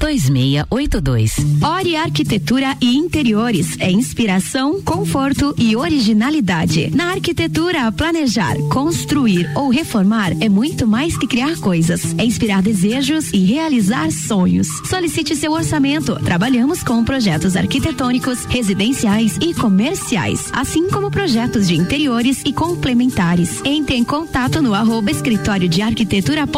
2682. 0.00 1.36
Ori 1.62 1.94
Arquitetura 1.94 2.76
e 2.80 2.96
Interiores 2.96 3.76
é 3.78 3.90
inspiração, 3.90 4.80
conforto 4.80 5.54
e 5.58 5.76
originalidade. 5.76 6.90
Na 6.94 7.10
arquitetura, 7.10 7.92
planejar, 7.92 8.56
construir 8.70 9.50
ou 9.54 9.68
reformar 9.68 10.32
é 10.40 10.48
muito 10.48 10.86
mais 10.86 11.16
que 11.16 11.26
criar 11.26 11.56
coisas. 11.58 12.14
É 12.18 12.24
inspirar 12.24 12.62
desejos 12.62 13.30
e 13.32 13.44
realizar 13.44 14.10
sonhos. 14.10 14.68
Solicite 14.88 15.36
seu 15.36 15.52
orçamento. 15.52 16.18
Trabalhamos 16.24 16.82
com 16.82 17.04
projetos 17.04 17.54
arquitetônicos, 17.54 18.46
residenciais 18.46 19.36
e 19.40 19.52
comerciais, 19.52 20.50
assim 20.52 20.88
como 20.88 21.10
projetos 21.10 21.68
de 21.68 21.74
interiores 21.74 22.42
e 22.44 22.52
complementares. 22.52 23.60
Entre 23.64 23.96
em 23.96 24.04
contato 24.04 24.62
no 24.62 24.72
arroba 24.72 25.10
escritório 25.10 25.68
de 25.68 25.82
arquitetura 25.82 26.48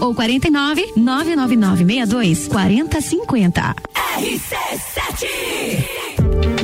ou 0.00 0.14
49 0.14 0.92
99962 0.96 2.48
4050. 2.64 3.74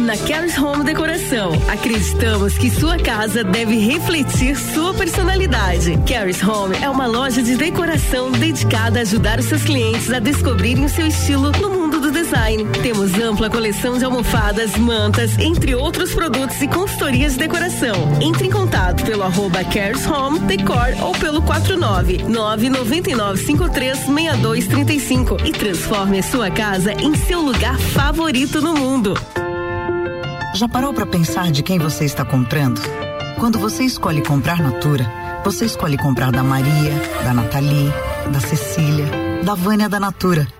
Na 0.01 0.16
Caris 0.16 0.56
Home 0.56 0.82
Decoração, 0.82 1.52
acreditamos 1.68 2.56
que 2.56 2.70
sua 2.70 2.97
casa 2.97 3.44
deve 3.44 3.77
refletir 3.77 4.56
sua 4.56 4.94
personalidade. 4.94 5.98
Caris 6.09 6.43
Home 6.43 6.74
é 6.81 6.89
uma 6.89 7.06
loja 7.06 7.43
de 7.43 7.55
decoração 7.55 8.32
dedicada 8.32 9.01
a 9.01 9.02
ajudar 9.02 9.39
os 9.39 9.44
seus 9.44 9.62
clientes 9.62 10.10
a 10.10 10.18
descobrirem 10.18 10.86
o 10.86 10.89
seu 10.89 11.06
estilo 11.06 11.52
no 11.52 11.68
mundo 11.68 11.80
do 12.01 12.10
design. 12.10 12.64
Temos 12.82 13.14
ampla 13.14 13.51
coleção 13.51 13.98
de 13.98 14.05
almofadas, 14.05 14.77
mantas, 14.77 15.39
entre 15.39 15.74
outros 15.74 16.14
produtos 16.14 16.60
e 16.60 16.68
consultorias 16.68 17.35
de 17.35 17.40
decoração. 17.40 17.94
Entre 18.20 18.47
em 18.47 18.51
contato 18.51 19.05
pelo 19.05 19.22
arroba 19.22 19.62
Caris 19.64 20.06
Home 20.06 20.40
Decor 20.40 20.94
ou 21.02 21.12
pelo 21.12 21.43
49 21.43 22.24
999 22.24 23.44
53 23.44 23.98
6235 23.98 25.36
e 25.44 25.52
transforme 25.52 26.18
a 26.18 26.22
sua 26.22 26.51
casa 26.51 26.93
em 26.93 27.14
seu 27.14 27.40
lugar 27.40 27.78
favorito 27.78 28.60
no 28.60 28.74
mundo. 28.74 29.14
Já 30.55 30.68
parou 30.68 30.93
para 30.93 31.06
pensar 31.06 31.51
de 31.51 31.62
quem 31.62 31.78
você 31.78 32.05
está 32.05 32.24
comprando? 32.24 32.81
Quando 33.39 33.59
você 33.59 33.85
escolhe 33.85 34.22
comprar 34.22 34.60
Natura, 34.60 35.10
você 35.44 35.64
escolhe 35.64 35.97
comprar 35.97 36.32
da 36.32 36.43
Maria, 36.43 36.93
da 37.24 37.32
Nathalie, 37.32 37.93
da 38.32 38.40
Cecília, 38.40 39.06
da 39.44 39.55
Vânia 39.55 39.89
da 39.89 40.01
Natura. 40.01 40.60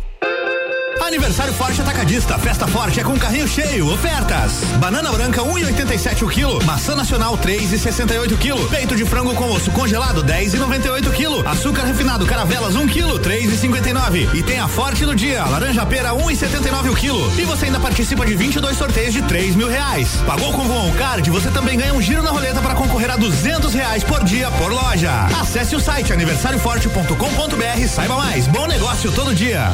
Aniversário 1.11 1.53
Forte 1.53 1.81
Atacadista. 1.81 2.39
Festa 2.39 2.65
Forte 2.65 3.01
é 3.01 3.03
com 3.03 3.19
carrinho 3.19 3.45
cheio. 3.45 3.85
Ofertas. 3.91 4.63
Banana 4.79 5.11
branca 5.11 5.41
1,87 5.41 6.23
um 6.23 6.25
o 6.25 6.29
quilo. 6.29 6.63
Maçã 6.63 6.95
nacional 6.95 7.37
3,68 7.37 8.37
quilo. 8.37 8.69
Peito 8.69 8.95
de 8.95 9.03
frango 9.03 9.35
com 9.35 9.51
osso 9.51 9.69
congelado 9.71 10.23
10,98 10.23 11.11
quilo. 11.11 11.45
Açúcar 11.45 11.83
refinado 11.83 12.25
caravelas 12.25 12.75
1 12.75 12.81
um 12.81 12.87
quilo 12.87 13.19
3,59. 13.19 14.33
E 14.33 14.41
tem 14.41 14.57
a 14.61 14.69
Forte 14.69 15.05
do 15.05 15.13
dia. 15.13 15.43
Laranja 15.43 15.85
pera 15.85 16.11
1,79 16.11 16.85
um 16.85 16.91
o 16.91 16.95
quilo. 16.95 17.33
E 17.37 17.43
você 17.43 17.65
ainda 17.65 17.79
participa 17.81 18.25
de 18.25 18.33
22 18.33 18.77
sorteios 18.77 19.13
de 19.13 19.21
3 19.23 19.53
mil 19.57 19.67
reais. 19.67 20.15
Pagou 20.25 20.53
com 20.53 20.61
o 20.61 20.93
Card? 20.93 21.29
Você 21.29 21.51
também 21.51 21.77
ganha 21.77 21.93
um 21.93 22.01
giro 22.01 22.23
na 22.23 22.31
roleta 22.31 22.61
para 22.61 22.73
concorrer 22.73 23.11
a 23.11 23.17
200 23.17 23.73
reais 23.73 24.01
por 24.01 24.23
dia 24.23 24.49
por 24.51 24.71
loja. 24.71 25.11
Acesse 25.41 25.75
o 25.75 25.79
site 25.81 26.13
aniversarioforte.com.br. 26.13 27.87
Saiba 27.89 28.15
mais. 28.15 28.47
Bom 28.47 28.65
negócio 28.65 29.11
todo 29.11 29.35
dia. 29.35 29.73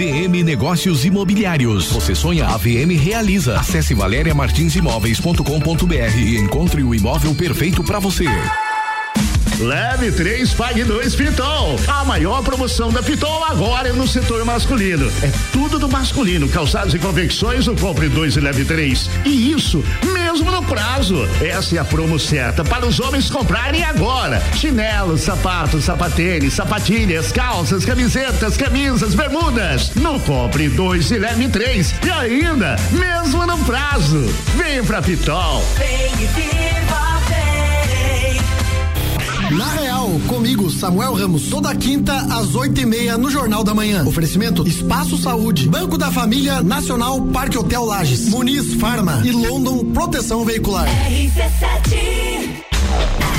VM 0.00 0.42
Negócios 0.42 1.04
Imobiliários. 1.04 1.92
Você 1.92 2.14
sonha, 2.14 2.46
a 2.46 2.56
VM 2.56 2.96
realiza. 2.98 3.60
Acesse 3.60 3.92
valeriamartinsimóveis.com.br 3.92 6.16
e 6.16 6.38
encontre 6.38 6.82
o 6.82 6.94
imóvel 6.94 7.34
perfeito 7.34 7.84
para 7.84 7.98
você. 7.98 8.24
Leve 9.60 10.10
3, 10.10 10.54
pague 10.54 10.84
2 10.84 11.14
Pitol. 11.14 11.78
A 11.86 12.02
maior 12.02 12.42
promoção 12.42 12.90
da 12.90 13.02
Pitol 13.02 13.44
agora 13.44 13.90
é 13.90 13.92
no 13.92 14.08
setor 14.08 14.42
masculino. 14.42 15.12
É 15.22 15.30
tudo 15.52 15.78
do 15.78 15.86
masculino. 15.86 16.48
Calçados 16.48 16.94
e 16.94 16.98
confecções, 16.98 17.68
o 17.68 17.76
compre 17.76 18.08
2 18.08 18.36
e 18.36 18.40
leve 18.40 18.64
3. 18.64 19.10
E 19.26 19.52
isso 19.52 19.84
mesmo 20.02 20.50
no 20.50 20.62
prazo. 20.62 21.28
Essa 21.42 21.76
é 21.76 21.78
a 21.78 21.84
promo 21.84 22.18
certa 22.18 22.64
para 22.64 22.86
os 22.86 23.00
homens 23.00 23.28
comprarem 23.28 23.84
agora. 23.84 24.42
Chinelos, 24.56 25.20
sapatos, 25.20 25.84
sapatênis, 25.84 26.54
sapatilhas, 26.54 27.30
calças, 27.30 27.84
camisetas, 27.84 28.56
camisas, 28.56 29.14
bermudas. 29.14 29.94
Não 29.94 30.18
compre 30.20 30.70
2 30.70 31.10
e 31.10 31.18
leve 31.18 31.48
3. 31.48 31.94
E 32.06 32.10
ainda, 32.10 32.76
mesmo 32.90 33.44
no 33.44 33.58
prazo. 33.58 34.24
Vem 34.56 34.82
pra 34.82 35.02
Pitol. 35.02 35.62
Vem 35.76 36.24
e 36.24 36.26
viva. 36.28 36.99
Na 39.50 39.66
Real, 39.72 40.08
comigo, 40.28 40.70
Samuel 40.70 41.12
Ramos, 41.14 41.48
toda 41.48 41.74
quinta 41.74 42.14
às 42.14 42.54
oito 42.54 42.80
e 42.80 42.86
meia 42.86 43.18
no 43.18 43.28
Jornal 43.28 43.64
da 43.64 43.74
Manhã. 43.74 44.04
Oferecimento 44.06 44.66
Espaço 44.66 45.18
Saúde, 45.18 45.68
Banco 45.68 45.98
da 45.98 46.10
Família, 46.10 46.62
Nacional 46.62 47.20
Parque 47.20 47.58
Hotel 47.58 47.84
Lages, 47.84 48.28
Muniz 48.28 48.74
Farma 48.74 49.20
e 49.24 49.32
London 49.32 49.86
Proteção 49.92 50.44
Veicular. 50.44 50.86
RC7 51.08 52.62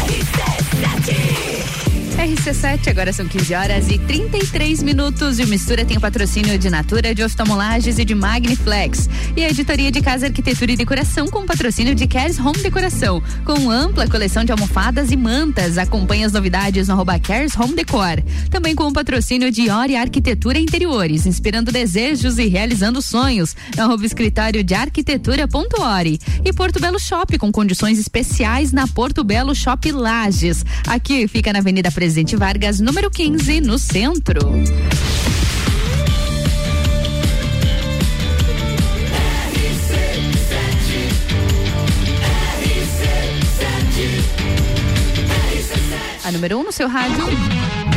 RC7 0.05 1.80
RC7, 2.22 2.88
agora 2.88 3.11
são 3.11 3.27
15 3.27 3.56
horas 3.56 3.89
e 3.89 3.98
33 3.98 4.84
minutos. 4.84 5.39
E 5.39 5.43
o 5.43 5.48
Mistura 5.48 5.84
tem 5.84 5.98
o 5.98 5.99
patrocínio 5.99 6.56
de 6.56 6.69
Natura, 6.69 7.15
de 7.15 7.23
Oftalmolages 7.23 7.98
e 7.98 8.06
de 8.06 8.14
Magniflex. 8.14 9.10
E 9.35 9.43
a 9.43 9.49
editoria 9.49 9.91
de 9.91 10.02
Casa 10.02 10.27
Arquitetura 10.27 10.72
e 10.72 10.76
Decoração 10.76 11.27
com 11.27 11.48
patrocínio 11.48 11.95
de 11.95 12.06
Cares 12.06 12.39
Home 12.39 12.60
Decoração. 12.61 13.23
Com 13.43 13.72
ampla 13.72 14.07
coleção 14.07 14.43
de 14.43 14.52
almofadas 14.52 15.10
e 15.10 15.18
mantas. 15.18 15.80
Acompanhe 15.80 16.23
as 16.23 16.31
novidades 16.31 16.88
no 16.88 16.93
arroba 16.93 17.18
Cares 17.18 17.57
Home 17.57 17.73
Decor. 17.73 18.22
Também 18.52 18.76
com 18.76 18.84
o 18.84 18.93
patrocínio 18.93 19.49
de 19.49 19.72
Ori 19.72 19.95
Arquitetura 19.95 20.60
Interiores, 20.60 21.26
inspirando 21.26 21.72
desejos 21.72 22.38
e 22.38 22.48
realizando 22.48 23.02
sonhos. 23.02 23.56
No 23.76 23.81
arroba 23.81 24.06
escritório 24.06 24.64
de 24.64 24.76
arquitetura.ori. 24.76 26.19
E 26.45 26.53
Porto 26.53 26.80
Belo 26.80 26.99
Shop, 26.99 27.35
com 27.39 27.52
condições 27.52 27.98
especiais 27.98 28.72
na 28.72 28.88
Porto 28.88 29.23
Belo 29.23 29.56
Shop 29.56 29.91
Lages. 29.91 30.64
Aqui 30.85 31.27
fica 31.27 31.52
na 31.52 31.57
Avenida 31.57 31.89
Presidente 31.89 32.10
Vargas, 32.38 32.81
número 32.81 33.09
15, 33.09 33.61
no 33.61 33.79
centro. 33.79 34.41
A 46.25 46.31
número 46.31 46.57
1 46.57 46.59
um 46.59 46.63
no 46.63 46.71
seu 46.73 46.89
rádio. 46.89 47.25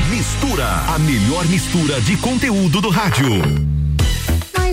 Mistura, 0.09 0.65
a 0.95 0.99
melhor 1.01 1.45
mistura 1.47 2.01
de 2.01 2.17
conteúdo 2.19 2.81
do 2.81 2.91
rádio. 2.91 3.74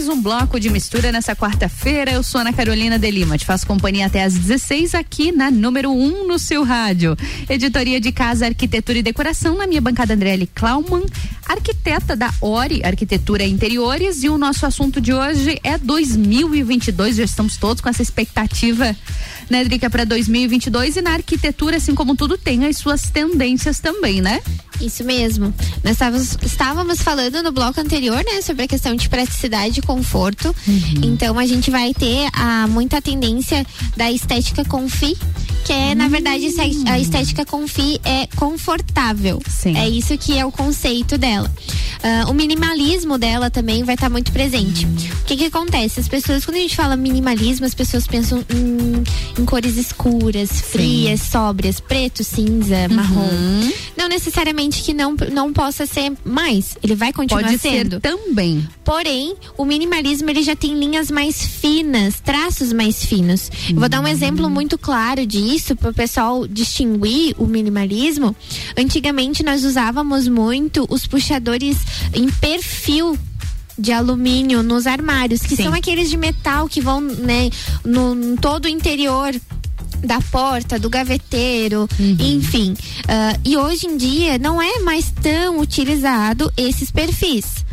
Mais 0.02 0.18
um 0.18 0.20
bloco 0.20 0.60
de 0.60 0.68
mistura 0.68 1.12
nessa 1.12 1.36
quarta-feira. 1.36 2.10
Eu 2.10 2.24
sou 2.24 2.42
Ana 2.42 2.52
Carolina 2.52 2.98
de 2.98 3.12
Lima. 3.12 3.38
Te 3.38 3.46
faço 3.46 3.68
companhia 3.68 4.08
até 4.08 4.24
às 4.24 4.34
16 4.34 4.96
aqui 4.96 5.32
na 5.32 5.52
número 5.52 5.92
1 5.92 5.94
um 5.94 6.28
no 6.28 6.40
seu 6.40 6.64
rádio. 6.64 7.16
Editoria 7.48 8.02
de 8.02 8.12
Casa, 8.12 8.48
Arquitetura 8.48 8.98
e 8.98 9.04
Decoração. 9.04 9.56
Na 9.56 9.68
minha 9.68 9.80
bancada, 9.80 10.16
Andriele 10.16 10.50
Klauman, 10.56 11.04
arquiteta 11.48 12.16
da 12.16 12.34
Ori 12.42 12.82
Arquitetura 12.84 13.44
e 13.44 13.52
Interiores. 13.52 14.24
E 14.24 14.30
o 14.30 14.40
nosso 14.40 14.66
assunto 14.66 15.00
de 15.00 15.14
hoje 15.14 15.60
é 15.64 15.78
2022. 15.78 17.18
Já 17.18 17.24
estamos 17.24 17.56
todos 17.58 17.80
com 17.80 17.88
essa 17.88 18.02
expectativa 18.02 18.96
né, 19.52 19.64
Drica, 19.66 19.90
para 19.90 20.06
2022 20.06 20.96
e 20.96 21.02
na 21.02 21.12
arquitetura, 21.12 21.78
assim 21.78 21.94
como 21.94 22.16
tudo, 22.16 22.38
tem 22.38 22.66
as 22.66 22.78
suas 22.78 23.10
tendências 23.10 23.80
também, 23.80 24.22
né? 24.22 24.42
Isso 24.80 25.04
mesmo. 25.04 25.54
Nós 25.84 25.94
estávamos, 25.94 26.38
estávamos 26.42 27.02
falando 27.02 27.44
no 27.44 27.52
bloco 27.52 27.80
anterior, 27.80 28.24
né, 28.26 28.42
sobre 28.42 28.64
a 28.64 28.68
questão 28.68 28.96
de 28.96 29.08
praticidade 29.08 29.80
e 29.80 29.82
conforto. 29.82 30.56
Uhum. 30.68 31.02
Então 31.04 31.38
a 31.38 31.46
gente 31.46 31.70
vai 31.70 31.94
ter 31.94 32.30
a, 32.34 32.68
muita 32.68 33.02
tendência 33.02 33.66
da 33.96 34.12
estética 34.12 34.66
confi, 34.66 35.16
que 35.66 35.74
é, 35.74 35.90
uhum. 35.90 35.96
na 35.96 36.08
verdade, 36.08 36.48
a 36.88 37.00
estética 37.00 37.46
confi 37.46 38.00
é 38.04 38.28
confortável. 38.36 39.40
Sim. 39.48 39.78
É 39.78 39.88
isso 39.88 40.18
que 40.18 40.38
é 40.38 40.46
o 40.46 40.52
conceito 40.52 41.18
dela. 41.18 41.52
Uh, 42.02 42.32
o 42.32 42.34
minimalismo 42.34 43.20
dela 43.20 43.52
também 43.52 43.84
vai 43.84 43.94
estar 43.94 44.08
tá 44.08 44.10
muito 44.10 44.32
presente. 44.32 44.86
Uhum. 44.86 44.96
O 45.22 45.26
que 45.26 45.38
que 45.38 45.46
acontece? 45.46 46.00
As 46.00 46.08
pessoas, 46.08 46.44
quando 46.44 46.58
a 46.58 46.60
gente 46.60 46.76
fala 46.76 46.96
minimalismo, 46.96 47.66
as 47.66 47.76
pessoas 47.76 48.08
pensam 48.08 48.44
em, 48.50 49.41
em 49.42 49.46
cores 49.46 49.76
escuras, 49.76 50.52
frias, 50.62 51.20
Sim. 51.20 51.32
sóbrias, 51.32 51.80
preto, 51.80 52.24
cinza, 52.24 52.88
marrom. 52.90 53.72
Não 53.98 54.08
necessariamente 54.08 54.84
que 54.84 54.94
não, 54.94 55.16
não 55.32 55.52
possa 55.52 55.88
ser 55.88 56.14
mais. 56.24 56.78
Ele 56.84 56.96
vai 56.96 57.12
continuar 57.12 57.44
Pode 57.44 57.58
sendo. 57.58 57.96
Ser 57.96 58.02
também. 58.02 58.68
Porém, 58.84 59.36
o 59.58 59.66
minimalismo 59.66 60.30
ele 60.30 60.44
já 60.44 60.56
tem 60.56 60.78
linhas 60.78 61.10
mais 61.10 61.44
finas, 61.44 62.20
traços 62.20 62.72
mais 62.72 63.04
finos. 63.04 63.50
Uhum. 63.70 63.80
Vou 63.80 63.90
dar 63.90 64.00
um 64.00 64.08
exemplo 64.08 64.48
muito 64.50 64.78
claro 64.78 65.26
disso 65.26 65.76
para 65.76 65.90
o 65.90 65.94
pessoal 65.94 66.48
distinguir 66.48 67.34
o 67.38 67.48
minimalismo. 67.48 68.36
Antigamente 68.78 69.44
nós 69.44 69.64
usávamos 69.64 70.28
muito 70.28 70.86
os 70.88 71.08
puxadores 71.08 71.78
em 72.14 72.30
perfil 72.30 73.18
de 73.82 73.92
alumínio 73.92 74.62
nos 74.64 74.86
armários, 74.86 75.42
que 75.42 75.56
Sim. 75.56 75.64
são 75.64 75.74
aqueles 75.74 76.10
de 76.10 76.18
metal 76.18 76.68
que 76.68 76.80
vão, 76.80 77.02
né, 77.02 77.50
no, 77.84 78.14
no 78.14 78.38
todo 78.38 78.66
o 78.66 78.70
interior 78.70 79.34
da 80.04 80.20
porta, 80.20 80.80
do 80.80 80.90
gaveteiro, 80.90 81.88
uhum. 82.00 82.18
enfim. 82.20 82.74
Uh, 82.74 83.40
e 83.44 83.58
hoje 83.58 83.88
em 83.88 83.98
dia 83.98 84.38
não 84.38 84.62
é 84.62 84.80
mais 84.80 85.12
tão 85.12 85.60
utilizado 85.60 86.52
esses 86.58 86.92
perfis 86.92 87.66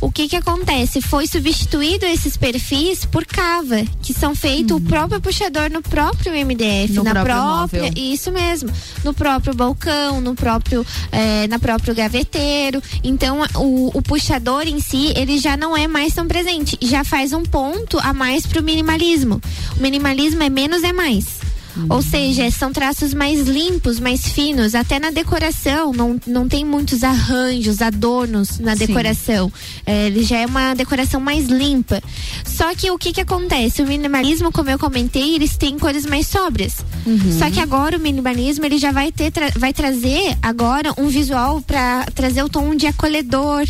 o 0.00 0.10
que 0.10 0.28
que 0.28 0.36
acontece? 0.36 1.00
Foi 1.00 1.26
substituído 1.26 2.06
esses 2.06 2.36
perfis 2.36 3.04
por 3.04 3.24
cava, 3.26 3.82
que 4.02 4.14
são 4.14 4.34
feitos 4.34 4.72
uhum. 4.72 4.78
o 4.78 4.80
próprio 4.80 5.20
puxador 5.20 5.70
no 5.70 5.82
próprio 5.82 6.32
MDF, 6.32 6.92
no 6.92 7.02
na 7.02 7.12
própria, 7.12 7.82
móvel. 7.82 7.92
isso 7.96 8.30
mesmo, 8.30 8.70
no 9.04 9.12
próprio 9.12 9.54
balcão, 9.54 10.20
no 10.20 10.34
próprio, 10.34 10.86
é, 11.10 11.48
na 11.48 11.58
próprio 11.58 11.94
gaveteiro. 11.94 12.82
Então 13.02 13.40
o, 13.56 13.98
o, 13.98 14.02
puxador 14.02 14.66
em 14.66 14.80
si 14.80 15.12
ele 15.16 15.38
já 15.38 15.56
não 15.56 15.76
é 15.76 15.88
mais 15.88 16.14
tão 16.14 16.28
presente, 16.28 16.78
já 16.82 17.02
faz 17.04 17.32
um 17.32 17.42
ponto 17.42 17.98
a 17.98 18.12
mais 18.12 18.46
pro 18.46 18.62
minimalismo. 18.62 19.40
O 19.76 19.82
minimalismo 19.82 20.42
é 20.42 20.48
menos 20.48 20.82
é 20.82 20.92
mais. 20.92 21.47
Ou 21.88 22.02
seja, 22.02 22.50
são 22.50 22.72
traços 22.72 23.14
mais 23.14 23.46
limpos, 23.46 24.00
mais 24.00 24.26
finos. 24.26 24.74
Até 24.74 24.98
na 24.98 25.10
decoração, 25.10 25.92
não, 25.92 26.20
não 26.26 26.48
tem 26.48 26.64
muitos 26.64 27.04
arranjos, 27.04 27.82
adornos 27.82 28.58
na 28.58 28.74
decoração. 28.74 29.52
É, 29.86 30.06
ele 30.06 30.22
já 30.22 30.38
é 30.38 30.46
uma 30.46 30.74
decoração 30.74 31.20
mais 31.20 31.46
limpa. 31.46 32.02
Só 32.44 32.74
que 32.74 32.90
o 32.90 32.98
que 32.98 33.12
que 33.12 33.20
acontece? 33.20 33.82
O 33.82 33.86
minimalismo, 33.86 34.50
como 34.50 34.70
eu 34.70 34.78
comentei, 34.78 35.34
eles 35.34 35.56
têm 35.56 35.78
cores 35.78 36.04
mais 36.06 36.26
sóbrias. 36.26 36.84
Uhum. 37.06 37.38
Só 37.38 37.50
que 37.50 37.60
agora 37.60 37.96
o 37.96 38.00
minimalismo, 38.00 38.64
ele 38.64 38.78
já 38.78 38.92
vai 38.92 39.12
ter, 39.12 39.30
tra 39.30 39.50
vai 39.56 39.72
trazer 39.72 40.36
agora 40.42 40.92
um 40.98 41.08
visual 41.08 41.60
para 41.60 42.06
trazer 42.14 42.42
o 42.42 42.48
tom 42.48 42.74
de 42.74 42.86
acolhedor, 42.86 43.66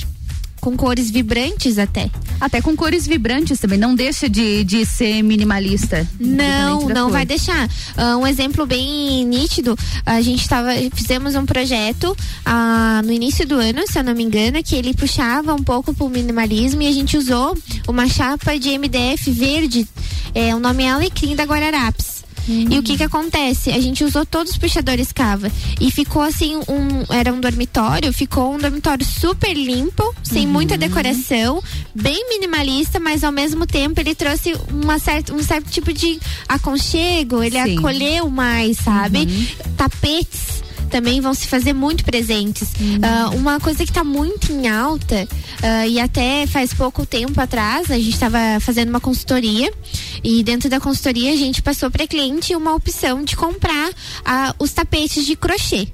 com 0.60 0.76
cores 0.76 1.10
vibrantes 1.10 1.78
até. 1.78 2.10
Até 2.40 2.60
com 2.60 2.76
cores 2.76 3.06
vibrantes 3.06 3.58
também, 3.58 3.78
não 3.78 3.94
deixa 3.94 4.28
de, 4.28 4.64
de 4.64 4.84
ser 4.86 5.22
minimalista. 5.22 6.06
Não, 6.18 6.88
não 6.88 7.04
cor. 7.04 7.12
vai 7.12 7.26
deixar. 7.26 7.66
Uh, 7.66 8.18
um 8.18 8.26
exemplo 8.26 8.66
bem 8.66 9.24
nítido, 9.24 9.76
a 10.04 10.20
gente 10.20 10.48
tava, 10.48 10.70
fizemos 10.94 11.34
um 11.34 11.44
projeto 11.44 12.16
uh, 12.46 13.04
no 13.04 13.12
início 13.12 13.46
do 13.46 13.56
ano, 13.56 13.86
se 13.86 13.98
eu 13.98 14.04
não 14.04 14.14
me 14.14 14.22
engano, 14.22 14.62
que 14.62 14.74
ele 14.74 14.94
puxava 14.94 15.54
um 15.54 15.62
pouco 15.62 15.94
pro 15.94 16.08
minimalismo 16.08 16.82
e 16.82 16.86
a 16.86 16.92
gente 16.92 17.16
usou 17.16 17.56
uma 17.86 18.08
chapa 18.08 18.58
de 18.58 18.76
MDF 18.78 19.30
verde, 19.30 19.86
é, 20.34 20.54
o 20.54 20.60
nome 20.60 20.84
é 20.84 20.90
Alecrim 20.90 21.34
da 21.34 21.44
Guararapes. 21.44 22.17
E 22.48 22.78
o 22.78 22.82
que 22.82 22.96
que 22.96 23.02
acontece? 23.02 23.70
A 23.70 23.80
gente 23.80 24.04
usou 24.04 24.24
todos 24.24 24.52
os 24.52 24.58
puxadores 24.58 25.12
cava 25.12 25.50
e 25.80 25.90
ficou 25.90 26.22
assim 26.22 26.56
um 26.56 27.14
era 27.14 27.32
um 27.32 27.40
dormitório, 27.40 28.12
ficou 28.12 28.54
um 28.54 28.58
dormitório 28.58 29.04
super 29.04 29.54
limpo, 29.54 30.14
sem 30.22 30.46
uhum. 30.46 30.52
muita 30.52 30.76
decoração, 30.76 31.62
bem 31.94 32.28
minimalista, 32.28 32.98
mas 33.00 33.24
ao 33.24 33.32
mesmo 33.32 33.66
tempo 33.66 34.00
ele 34.00 34.14
trouxe 34.14 34.54
uma 34.72 34.98
certa, 34.98 35.34
um 35.34 35.42
certo 35.42 35.70
tipo 35.70 35.92
de 35.92 36.18
aconchego, 36.48 37.42
ele 37.42 37.62
Sim. 37.62 37.78
acolheu 37.78 38.30
mais, 38.30 38.78
sabe? 38.78 39.20
Uhum. 39.20 39.46
Tapetes 39.76 40.67
também 40.88 41.20
vão 41.20 41.34
se 41.34 41.46
fazer 41.46 41.72
muito 41.72 42.04
presentes. 42.04 42.68
Uh, 42.70 43.36
uma 43.36 43.60
coisa 43.60 43.84
que 43.84 43.90
está 43.90 44.02
muito 44.02 44.52
em 44.52 44.68
alta, 44.68 45.26
uh, 45.26 45.88
e 45.88 46.00
até 46.00 46.46
faz 46.46 46.72
pouco 46.72 47.04
tempo 47.06 47.40
atrás, 47.40 47.90
a 47.90 47.96
gente 47.96 48.14
estava 48.14 48.38
fazendo 48.60 48.88
uma 48.88 49.00
consultoria, 49.00 49.72
e 50.22 50.42
dentro 50.42 50.68
da 50.68 50.80
consultoria 50.80 51.32
a 51.32 51.36
gente 51.36 51.62
passou 51.62 51.90
para 51.90 52.06
cliente 52.06 52.54
uma 52.56 52.74
opção 52.74 53.22
de 53.22 53.36
comprar 53.36 53.90
uh, 53.90 54.54
os 54.58 54.72
tapetes 54.72 55.24
de 55.24 55.36
crochê 55.36 55.88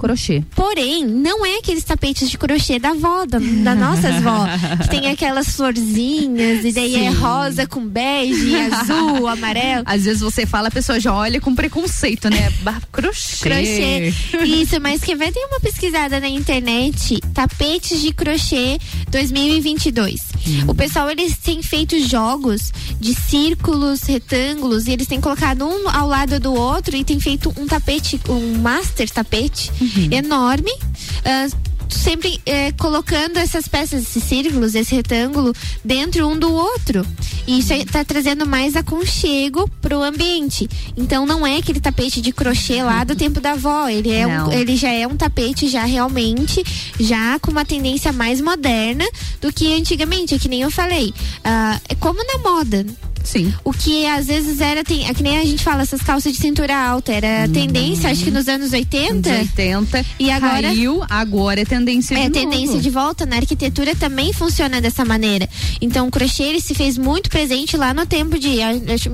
crochê. 0.00 0.42
Porém, 0.56 1.04
não 1.04 1.44
é 1.44 1.58
aqueles 1.58 1.84
tapetes 1.84 2.30
de 2.30 2.38
crochê 2.38 2.78
da 2.78 2.90
avó, 2.90 3.26
da, 3.26 3.38
da 3.38 3.74
nossa 3.74 4.08
avó, 4.08 4.46
que 4.82 4.88
tem 4.88 5.10
aquelas 5.10 5.54
florzinhas 5.54 6.64
e 6.64 6.72
daí 6.72 6.96
é 6.96 6.98
Sim. 7.00 7.06
é 7.06 7.10
rosa 7.10 7.66
com 7.66 7.86
bege, 7.86 8.56
azul, 8.56 9.28
amarelo. 9.28 9.82
Às 9.84 10.04
vezes 10.04 10.22
você 10.22 10.46
fala, 10.46 10.68
a 10.68 10.70
pessoa 10.70 10.98
já 10.98 11.12
olha 11.12 11.38
com 11.38 11.54
preconceito, 11.54 12.30
né? 12.30 12.50
crochê. 12.90 13.42
Crochê. 13.42 14.14
Isso, 14.46 14.80
mas 14.80 15.02
quer 15.02 15.16
ver? 15.16 15.32
Tem 15.32 15.46
uma 15.46 15.60
pesquisada 15.60 16.18
na 16.18 16.28
internet, 16.28 17.20
tapetes 17.34 18.00
de 18.00 18.12
crochê 18.14 18.78
2022. 19.10 20.14
Hum. 20.46 20.64
O 20.68 20.74
pessoal, 20.74 21.10
eles 21.10 21.36
têm 21.36 21.62
feito 21.62 21.98
jogos 22.08 22.72
de 22.98 23.14
círculos, 23.14 24.02
retângulos, 24.02 24.86
e 24.86 24.92
eles 24.92 25.06
têm 25.06 25.20
colocado 25.20 25.66
um 25.66 25.88
ao 25.88 26.08
lado 26.08 26.40
do 26.40 26.54
outro 26.54 26.96
e 26.96 27.04
tem 27.04 27.20
feito 27.20 27.52
um 27.58 27.66
tapete, 27.66 28.18
um 28.28 28.58
master 28.58 29.10
tapete, 29.10 29.70
uhum. 29.80 29.89
Enorme. 30.10 30.72
Uh, 30.72 31.70
sempre 31.90 32.40
é, 32.46 32.72
colocando 32.72 33.36
essas 33.36 33.68
peças, 33.68 34.02
esses 34.02 34.22
círculos, 34.22 34.74
esse 34.74 34.94
retângulo 34.94 35.52
dentro 35.84 36.26
um 36.28 36.38
do 36.38 36.52
outro. 36.52 37.04
E 37.46 37.58
isso 37.58 37.72
está 37.72 38.04
trazendo 38.04 38.46
mais 38.46 38.76
aconchego 38.76 39.68
pro 39.82 40.02
ambiente. 40.02 40.68
Então 40.96 41.26
não 41.26 41.46
é 41.46 41.56
aquele 41.56 41.80
tapete 41.80 42.20
de 42.20 42.32
crochê 42.32 42.82
lá 42.82 43.04
do 43.04 43.16
tempo 43.16 43.40
da 43.40 43.52
avó. 43.52 43.88
Ele, 43.88 44.12
é 44.12 44.26
um, 44.26 44.52
ele 44.52 44.76
já 44.76 44.90
é 44.90 45.06
um 45.06 45.16
tapete 45.16 45.68
já 45.68 45.84
realmente, 45.84 46.62
já 46.98 47.38
com 47.40 47.50
uma 47.50 47.64
tendência 47.64 48.12
mais 48.12 48.40
moderna 48.40 49.04
do 49.40 49.52
que 49.52 49.74
antigamente. 49.74 50.34
É 50.34 50.38
que 50.38 50.48
nem 50.48 50.62
eu 50.62 50.70
falei. 50.70 51.08
Uh, 51.08 51.80
é 51.88 51.94
como 51.96 52.24
na 52.24 52.38
moda 52.38 52.86
Sim. 53.24 53.52
O 53.64 53.72
que 53.72 54.06
às 54.06 54.26
vezes 54.26 54.60
era, 54.60 54.82
tem, 54.82 55.06
é 55.08 55.14
que 55.14 55.22
nem 55.22 55.38
a 55.38 55.44
gente 55.44 55.62
fala, 55.62 55.82
essas 55.82 56.02
calças 56.02 56.32
de 56.32 56.38
cintura 56.38 56.76
alta, 56.76 57.12
era 57.12 57.48
tendência, 57.48 58.10
acho 58.10 58.24
que 58.24 58.30
nos 58.30 58.48
anos 58.48 58.72
80. 58.72 59.28
Anos 59.30 59.40
80. 59.50 60.06
E 60.18 60.30
agora. 60.30 60.62
Caiu, 60.62 61.02
agora 61.08 61.60
é 61.60 61.64
tendência 61.64 62.14
É 62.16 62.24
de 62.24 62.30
tendência 62.30 62.72
novo. 62.72 62.80
de 62.80 62.90
volta, 62.90 63.26
na 63.26 63.36
arquitetura 63.36 63.94
também 63.94 64.32
funciona 64.32 64.80
dessa 64.80 65.04
maneira. 65.04 65.48
Então 65.80 66.08
o 66.08 66.10
crochê 66.10 66.44
ele 66.44 66.60
se 66.60 66.74
fez 66.74 66.98
muito 66.98 67.30
presente 67.30 67.76
lá 67.76 67.94
no 67.94 68.06
tempo 68.06 68.38
de 68.38 68.60
acho, 68.62 69.10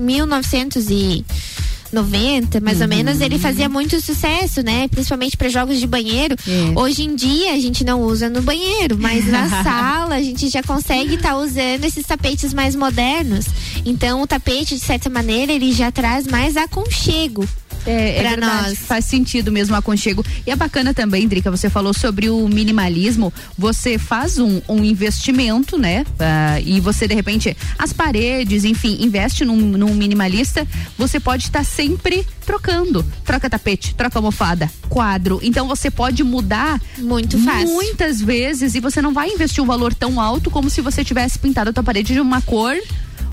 1990, 1.92 2.60
mais 2.60 2.76
Uhum. 2.78 2.82
ou 2.84 2.88
menos, 2.88 3.20
ele 3.20 3.38
fazia 3.38 3.68
muito 3.68 4.00
sucesso, 4.00 4.62
né? 4.62 4.88
Principalmente 4.88 5.36
para 5.36 5.48
jogos 5.48 5.78
de 5.78 5.86
banheiro. 5.86 6.34
É. 6.46 6.78
Hoje 6.78 7.02
em 7.02 7.14
dia 7.14 7.52
a 7.52 7.58
gente 7.58 7.84
não 7.84 8.02
usa 8.02 8.28
no 8.28 8.42
banheiro, 8.42 8.96
mas 8.98 9.26
na 9.26 9.48
sala 9.62 10.16
a 10.16 10.22
gente 10.22 10.48
já 10.48 10.62
consegue 10.62 11.14
estar 11.14 11.36
usando 11.36 11.84
esses 11.84 12.06
tapetes 12.06 12.52
mais 12.52 12.74
modernos. 12.76 13.46
Então 13.84 14.22
o 14.22 14.26
tapete, 14.26 14.74
de 14.74 14.80
certa 14.80 15.08
maneira, 15.08 15.52
ele 15.52 15.72
já 15.72 15.90
traz 15.90 16.26
mais 16.26 16.56
aconchego. 16.56 17.46
É, 17.86 18.18
é 18.18 18.20
pra 18.20 18.30
verdade, 18.30 18.68
nós. 18.70 18.78
faz 18.78 19.04
sentido 19.04 19.52
mesmo 19.52 19.74
o 19.74 19.78
aconchego. 19.78 20.24
E 20.46 20.50
é 20.50 20.56
bacana 20.56 20.92
também, 20.92 21.26
Drica, 21.28 21.50
você 21.50 21.70
falou 21.70 21.94
sobre 21.94 22.28
o 22.28 22.48
minimalismo. 22.48 23.32
Você 23.56 23.98
faz 23.98 24.38
um, 24.38 24.60
um 24.68 24.84
investimento, 24.84 25.78
né? 25.78 26.04
Ah, 26.18 26.60
e 26.60 26.80
você, 26.80 27.06
de 27.06 27.14
repente, 27.14 27.56
as 27.78 27.92
paredes, 27.92 28.64
enfim, 28.64 28.98
investe 29.00 29.44
num, 29.44 29.56
num 29.56 29.94
minimalista. 29.94 30.66
Você 30.98 31.20
pode 31.20 31.44
estar 31.44 31.64
sempre 31.64 32.26
trocando. 32.44 33.04
Troca 33.24 33.48
tapete, 33.48 33.94
troca 33.94 34.18
almofada, 34.18 34.70
quadro. 34.88 35.40
Então 35.42 35.66
você 35.66 35.90
pode 35.90 36.22
mudar 36.22 36.80
muito 36.98 37.38
fácil. 37.38 37.68
Muitas 37.68 38.20
vezes 38.20 38.74
e 38.74 38.80
você 38.80 39.00
não 39.00 39.12
vai 39.12 39.28
investir 39.30 39.62
um 39.62 39.66
valor 39.66 39.94
tão 39.94 40.20
alto 40.20 40.50
como 40.50 40.70
se 40.70 40.80
você 40.80 41.04
tivesse 41.04 41.38
pintado 41.38 41.70
a 41.70 41.72
tua 41.72 41.82
parede 41.82 42.14
de 42.14 42.20
uma 42.20 42.40
cor 42.40 42.76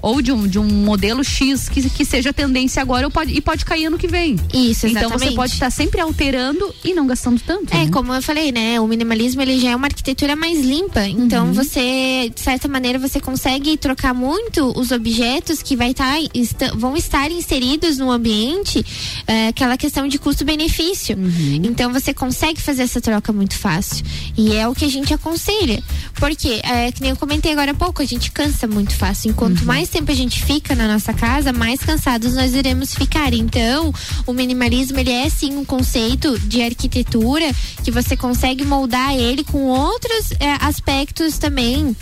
ou 0.03 0.21
de 0.21 0.31
um, 0.33 0.45
de 0.45 0.59
um 0.59 0.65
modelo 0.67 1.23
X 1.23 1.69
que, 1.69 1.89
que 1.89 2.03
seja 2.05 2.33
tendência 2.33 2.81
agora 2.81 3.09
pode, 3.09 3.33
e 3.33 3.39
pode 3.39 3.63
cair 3.63 3.85
ano 3.85 3.97
que 3.97 4.07
vem. 4.07 4.35
Isso, 4.53 4.85
Então 4.85 5.03
você 5.03 5.15
exatamente. 5.15 5.35
pode 5.35 5.53
estar 5.53 5.69
sempre 5.71 6.01
alterando 6.01 6.75
e 6.83 6.93
não 6.93 7.07
gastando 7.07 7.39
tanto. 7.39 7.73
É, 7.73 7.85
né? 7.85 7.89
como 7.91 8.13
eu 8.13 8.21
falei, 8.21 8.51
né? 8.51 8.79
O 8.81 8.87
minimalismo 8.87 9.41
ele 9.41 9.57
já 9.59 9.69
é 9.69 9.75
uma 9.75 9.87
arquitetura 9.87 10.35
mais 10.35 10.59
limpa. 10.59 11.07
Então 11.07 11.47
Uhum. 11.47 11.53
você, 11.53 12.29
de 12.35 12.41
certa 12.41 12.67
maneira, 12.67 12.99
você 12.99 13.19
consegue 13.19 13.77
trocar 13.77 14.13
muito 14.13 14.77
os 14.77 14.91
objetos 14.91 15.63
que 15.63 15.75
vai 15.75 15.93
tá, 15.93 16.15
esta- 16.35 16.73
vão 16.75 16.97
estar 16.97 17.31
inseridos 17.31 17.97
no 17.97 18.11
ambiente, 18.11 18.85
é, 19.25 19.47
aquela 19.47 19.77
questão 19.77 20.05
de 20.07 20.19
custo-benefício. 20.19 21.15
Uhum. 21.17 21.61
Então 21.63 21.93
você 21.93 22.13
consegue 22.13 22.61
fazer 22.61 22.83
essa 22.83 22.99
troca 22.99 23.31
muito 23.31 23.55
fácil. 23.57 24.05
E 24.37 24.53
é 24.53 24.67
o 24.67 24.75
que 24.75 24.83
a 24.83 24.89
gente 24.89 25.13
aconselha. 25.13 25.81
Porque, 26.15 26.59
é, 26.63 26.91
que 26.91 26.99
nem 27.01 27.11
eu 27.11 27.15
comentei 27.15 27.53
agora 27.53 27.71
há 27.71 27.75
pouco, 27.75 28.01
a 28.01 28.05
gente 28.05 28.31
cansa 28.31 28.67
muito 28.67 28.93
fácil. 28.95 29.31
Enquanto 29.31 29.61
Uhum. 29.61 29.65
mais 29.67 29.92
tempo 29.93 30.11
a 30.11 30.15
gente 30.15 30.43
fica 30.43 30.73
na 30.73 30.87
nossa 30.87 31.13
casa, 31.13 31.53
mais 31.53 31.79
cansados 31.79 32.33
nós 32.33 32.55
iremos 32.55 32.95
ficar. 32.95 33.31
Então, 33.31 33.93
o 34.25 34.33
minimalismo 34.33 34.97
ele 34.99 35.11
é 35.11 35.29
sim 35.29 35.55
um 35.55 35.63
conceito 35.63 36.37
de 36.39 36.63
arquitetura 36.63 37.45
que 37.83 37.91
você 37.91 38.17
consegue 38.17 38.65
moldar 38.65 39.13
ele 39.13 39.43
com 39.43 39.65
outros 39.65 40.31
é, 40.39 40.57
aspectos 40.59 41.37
também 41.37 41.95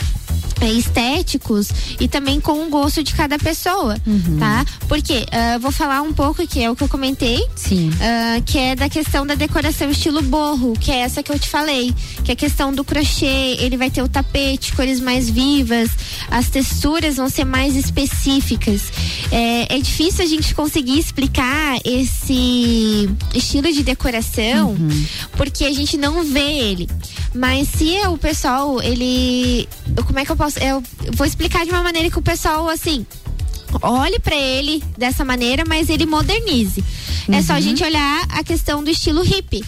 estéticos 0.64 1.70
e 2.00 2.08
também 2.08 2.40
com 2.40 2.66
o 2.66 2.70
gosto 2.70 3.04
de 3.04 3.14
cada 3.14 3.38
pessoa, 3.40 3.96
tá? 4.40 4.66
Porque 4.88 5.26
ah, 5.32 5.58
vou 5.58 5.72
falar 5.72 6.02
um 6.02 6.14
pouco 6.14 6.46
que 6.48 6.62
é 6.62 6.70
o 6.70 6.76
que 6.76 6.84
eu 6.84 6.90
comentei, 6.90 7.44
Sim. 7.56 7.90
ah, 8.00 8.42
que 8.46 8.58
é 8.58 8.76
da 8.76 8.90
questão 8.90 9.26
da 9.26 9.36
decoração 9.36 9.90
estilo 9.90 10.22
borro, 10.22 10.74
que 10.74 10.92
é 10.92 11.00
essa 11.00 11.24
que 11.24 11.32
eu 11.32 11.40
te 11.40 11.50
falei, 11.50 11.94
que 12.24 12.32
é 12.32 12.34
a 12.34 12.38
questão 12.38 12.74
do 12.74 12.84
crochê, 12.84 13.58
ele 13.60 13.78
vai 13.78 13.90
ter 13.90 14.02
o 14.02 14.08
tapete, 14.08 14.74
cores 14.74 15.00
mais 15.00 15.30
vivas, 15.30 15.90
as 16.30 16.50
texturas 16.50 17.16
vão 17.16 17.30
ser 17.30 17.46
mais 17.46 17.76
específicas. 17.76 18.84
É, 19.32 19.76
é 19.76 19.80
difícil 19.80 20.24
a 20.24 20.28
gente 20.28 20.54
conseguir 20.54 21.00
explicar 21.00 21.80
esse 21.84 23.10
estilo 23.34 23.72
de 23.72 23.84
decoração 23.84 24.78
porque 25.34 25.66
a 25.66 25.72
gente 25.72 25.98
não 25.98 26.24
vê 26.24 26.40
ele. 26.40 26.90
Mas 27.34 27.68
se 27.70 27.96
o 28.08 28.18
pessoal, 28.18 28.82
ele. 28.82 29.68
Como 30.06 30.20
é 30.22 30.26
que 30.26 30.32
eu 30.32 30.36
posso. 30.36 30.60
Eu 30.60 30.84
vou 31.14 31.26
explicar 31.26 31.66
de 31.66 31.72
uma 31.72 31.84
maneira 31.84 32.10
que 32.10 32.20
o 32.20 32.22
pessoal, 32.22 32.70
assim. 32.70 33.06
Olhe 33.82 34.20
pra 34.20 34.36
ele 34.36 34.84
dessa 34.98 35.24
maneira, 35.24 35.64
mas 35.66 35.90
ele 35.90 36.06
modernize. 36.06 36.84
É 37.32 37.42
só 37.42 37.54
a 37.54 37.62
gente 37.62 37.84
olhar 37.84 38.26
a 38.30 38.44
questão 38.44 38.84
do 38.84 38.90
estilo 38.90 39.22
hippie. 39.22 39.64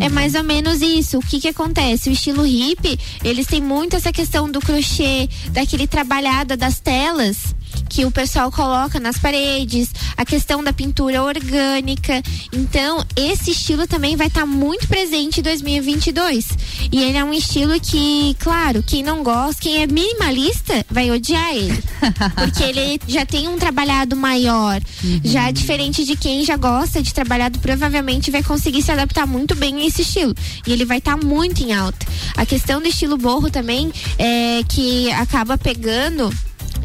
É 0.00 0.08
mais 0.08 0.34
ou 0.34 0.44
menos 0.44 0.80
isso. 0.80 1.18
O 1.18 1.22
que 1.22 1.40
que 1.40 1.48
acontece? 1.48 2.08
O 2.08 2.12
estilo 2.12 2.42
hippie, 2.42 2.98
eles 3.22 3.46
têm 3.46 3.60
muito 3.60 3.96
essa 3.96 4.12
questão 4.12 4.50
do 4.50 4.60
crochê, 4.60 5.28
daquele 5.50 5.86
trabalhado 5.86 6.56
das 6.56 6.80
telas 6.80 7.54
que 7.88 8.04
o 8.04 8.10
pessoal 8.10 8.50
coloca 8.50 8.98
nas 8.98 9.18
paredes, 9.18 9.90
a 10.16 10.24
questão 10.24 10.62
da 10.62 10.72
pintura 10.72 11.22
orgânica. 11.22 12.22
Então, 12.52 13.04
esse 13.16 13.50
estilo 13.50 13.86
também 13.86 14.16
vai 14.16 14.28
estar 14.28 14.46
muito 14.46 14.88
presente 14.88 15.40
em 15.40 15.42
2022. 15.42 16.48
E 16.90 17.02
ele 17.02 17.18
é 17.18 17.24
um 17.24 17.32
estilo 17.32 17.78
que, 17.80 18.36
claro, 18.38 18.82
quem 18.82 19.02
não 19.02 19.22
gosta, 19.22 19.62
quem 19.62 19.82
é 19.82 19.86
minimalista, 19.86 20.84
vai 20.90 21.10
odiar 21.10 21.54
ele. 21.54 21.82
Porque 22.34 22.62
ele 22.62 23.00
já 23.06 23.24
tem 23.24 23.48
um 23.48 23.58
trabalhado 23.58 24.16
maior. 24.16 24.80
Já 25.22 25.50
diferente 25.50 26.04
de 26.04 26.16
quem 26.16 26.44
já 26.44 26.56
gosta 26.56 27.02
de 27.02 27.12
trabalhado, 27.12 27.58
provavelmente 27.58 28.30
vai 28.30 28.42
conseguir 28.42 28.82
se 28.82 28.90
adaptar 28.90 29.23
muito 29.26 29.54
bem 29.54 29.80
a 29.82 29.86
esse 29.86 30.02
estilo. 30.02 30.34
E 30.66 30.72
ele 30.72 30.84
vai 30.84 30.98
estar 30.98 31.16
muito 31.16 31.62
em 31.62 31.72
alta. 31.72 32.06
A 32.36 32.44
questão 32.46 32.80
do 32.80 32.88
estilo 32.88 33.16
borro 33.16 33.50
também 33.50 33.92
é 34.18 34.62
que 34.68 35.10
acaba 35.12 35.56
pegando 35.58 36.32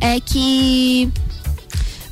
é 0.01 0.19
que 0.19 1.09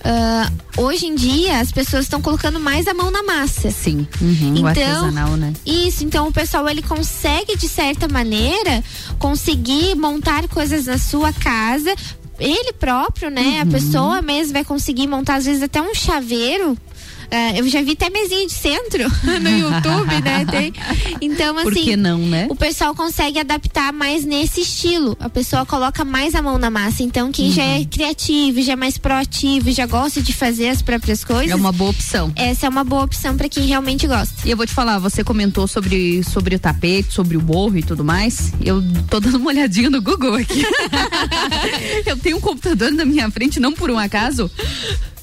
ah, 0.04 0.52
hoje 0.78 1.06
em 1.06 1.16
dia 1.16 1.60
as 1.60 1.72
pessoas 1.72 2.04
estão 2.06 2.22
colocando 2.22 2.60
mais 2.60 2.88
a 2.88 2.94
mão 2.94 3.12
na 3.12 3.24
massa. 3.24 3.72
Sim. 3.72 4.08
Uhum, 4.22 4.54
o 4.54 4.58
Então, 4.60 4.68
artesanal, 4.68 5.32
né? 5.36 5.54
Isso, 5.66 6.04
então 6.04 6.28
o 6.28 6.32
pessoal 6.34 6.68
ele 6.70 6.82
consegue 6.82 7.58
de 7.58 7.68
certa 7.68 8.08
maneira 8.08 8.84
conseguir 9.20 9.96
montar 9.96 10.48
coisas 10.48 10.86
na 10.86 10.98
sua 10.98 11.34
casa. 11.34 11.94
Ele 12.40 12.72
próprio, 12.74 13.30
né? 13.32 13.60
A 13.62 13.64
Uhum. 13.66 13.72
pessoa 13.72 14.22
mesmo 14.22 14.54
vai 14.54 14.64
conseguir 14.64 15.08
montar 15.08 15.36
às 15.36 15.46
vezes 15.46 15.64
até 15.64 15.82
um 15.82 15.94
chaveiro. 15.96 16.78
Ah, 17.32 17.58
eu 17.58 17.68
já 17.68 17.82
vi 17.82 17.92
até 17.92 18.10
mesinha 18.10 18.46
de 18.48 18.54
centro 18.54 19.04
no 19.42 19.50
YouTube, 19.50 20.22
né? 20.24 20.46
Tem. 20.46 20.74
Então, 21.22 21.58
assim. 21.58 21.64
Por 21.64 21.74
que 21.74 21.96
não, 21.96 22.18
né? 22.20 22.48
O 22.50 22.56
pessoal 22.56 22.96
consegue 22.96 23.40
adaptar 23.40 23.92
mais 23.92 24.24
nesse 24.26 24.62
estilo. 24.62 25.18
A 25.20 25.30
pessoa 25.30 25.66
coloca 25.66 26.06
mais 26.06 26.36
a 26.36 26.42
mão 26.42 26.58
na 26.58 26.70
massa. 26.70 27.04
Então, 27.04 27.32
quem 27.32 27.52
já 27.52 27.64
é 27.64 27.86
criativo, 27.86 28.62
já 28.62 28.74
é 28.74 28.76
mais 28.76 28.98
proativo, 28.98 29.72
já 29.72 29.86
gosta 29.86 30.22
de 30.22 30.34
fazer 30.34 30.70
as 30.70 30.82
próprias 30.82 31.24
coisas. 31.24 31.52
É 31.52 31.56
uma 31.56 31.72
boa 31.72 31.92
opção. 31.92 32.32
Essa 32.36 32.66
é 32.66 32.70
uma 32.70 32.84
boa 32.84 33.04
opção 33.04 33.36
para 33.36 33.50
quem 33.50 33.66
realmente 33.66 34.08
gosta. 34.08 34.34
E 34.46 34.52
eu 34.52 34.58
vou 34.58 34.66
te 34.66 34.74
falar, 34.74 35.00
você 35.00 35.24
comentou 35.24 35.68
sobre, 35.68 36.24
sobre 36.24 36.56
o 36.56 36.60
tapete, 36.60 37.14
sobre 37.14 37.36
o 37.38 37.42
borro 37.42 37.78
e 37.78 37.84
tudo 37.84 38.04
mais. 38.04 38.54
Eu 38.64 38.82
tô 39.10 39.20
dando 39.20 39.38
uma 39.38 39.50
olhadinha 39.50 39.90
no 39.90 40.02
Google 40.02 40.36
aqui. 40.36 40.64
eu 42.06 42.18
tenho 42.18 42.38
um 42.38 42.42
computador 42.42 42.92
na 42.92 43.06
minha 43.06 43.30
frente, 43.30 43.60
não 43.60 43.74
por 43.74 43.92
um 43.92 43.98
acaso. 43.98 44.50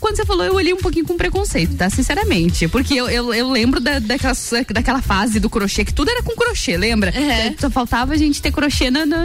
Quando 0.05 0.17
você 0.17 0.27
falou, 0.27 0.45
eu 0.45 0.55
olhei 0.55 0.71
um 0.75 0.77
pouquinho 0.77 1.07
com 1.07 1.17
preconceito, 1.17 1.77
tá? 1.77 1.89
Sinceramente. 1.89 2.69
Porque 2.69 2.93
eu, 2.95 3.09
eu, 3.09 3.33
eu 3.33 3.51
lembro 3.51 3.81
da, 3.81 3.99
daquela, 3.99 4.35
daquela 4.71 5.01
fase 5.01 5.41
do 5.41 5.49
crochê, 5.49 5.83
que 5.83 5.95
tudo 5.95 6.11
era 6.11 6.23
com 6.23 6.37
crochê, 6.37 6.77
lembra? 6.77 7.11
Uhum. 7.17 7.55
Só 7.59 7.71
faltava 7.71 8.13
a 8.13 8.17
gente 8.19 8.43
ter 8.43 8.53
crochê 8.53 8.91
na. 8.91 9.07
na- 9.07 9.25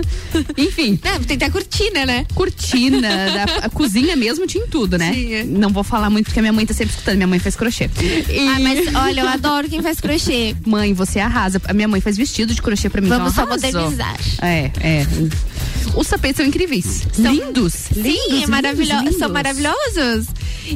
Enfim. 0.57 0.97
Não, 1.03 1.15
tem 1.19 1.37
que 1.37 1.45
ter 1.45 1.51
cortina, 1.51 2.05
né? 2.05 2.25
Cortina, 2.33 3.09
da, 3.09 3.43
a 3.65 3.69
cozinha 3.69 4.15
mesmo 4.15 4.47
tinha 4.47 4.63
em 4.63 4.67
tudo, 4.67 4.97
né? 4.97 5.11
Não 5.47 5.67
vou 5.69 5.83
falar 5.83 6.09
muito 6.09 6.27
porque 6.27 6.39
a 6.39 6.41
minha 6.43 6.53
mãe 6.53 6.65
tá 6.65 6.73
sempre 6.73 6.91
escutando. 6.93 7.17
Minha 7.17 7.27
mãe 7.27 7.39
faz 7.39 7.57
crochê. 7.57 7.89
E- 8.29 8.47
Ah, 8.47 8.59
mas 8.61 8.95
olha, 8.95 9.19
eu 9.19 9.27
adoro 9.27 9.67
quem 9.67 9.81
faz 9.81 9.99
crochê. 9.99 10.55
Mãe, 10.65 10.93
você 10.93 11.19
arrasa. 11.19 11.61
A 11.67 11.73
minha 11.73 11.89
mãe 11.89 11.99
faz 11.99 12.15
vestido 12.15 12.53
de 12.55 12.61
crochê 12.61 12.89
pra 12.89 13.01
mim. 13.01 13.09
Vamos 13.09 13.33
então 13.33 13.43
só 13.45 13.49
modernizar. 13.51 14.17
É, 14.41 14.71
é. 14.79 15.05
Os 15.93 16.07
tapetes 16.07 16.37
são 16.37 16.45
incríveis. 16.45 17.01
lindos. 17.17 17.73
Sim, 17.73 18.01
lindos, 18.01 18.43
é 18.43 18.47
maravilho 18.47 18.97
lindos, 18.99 19.17
são 19.17 19.29
maravilhosos. 19.29 20.27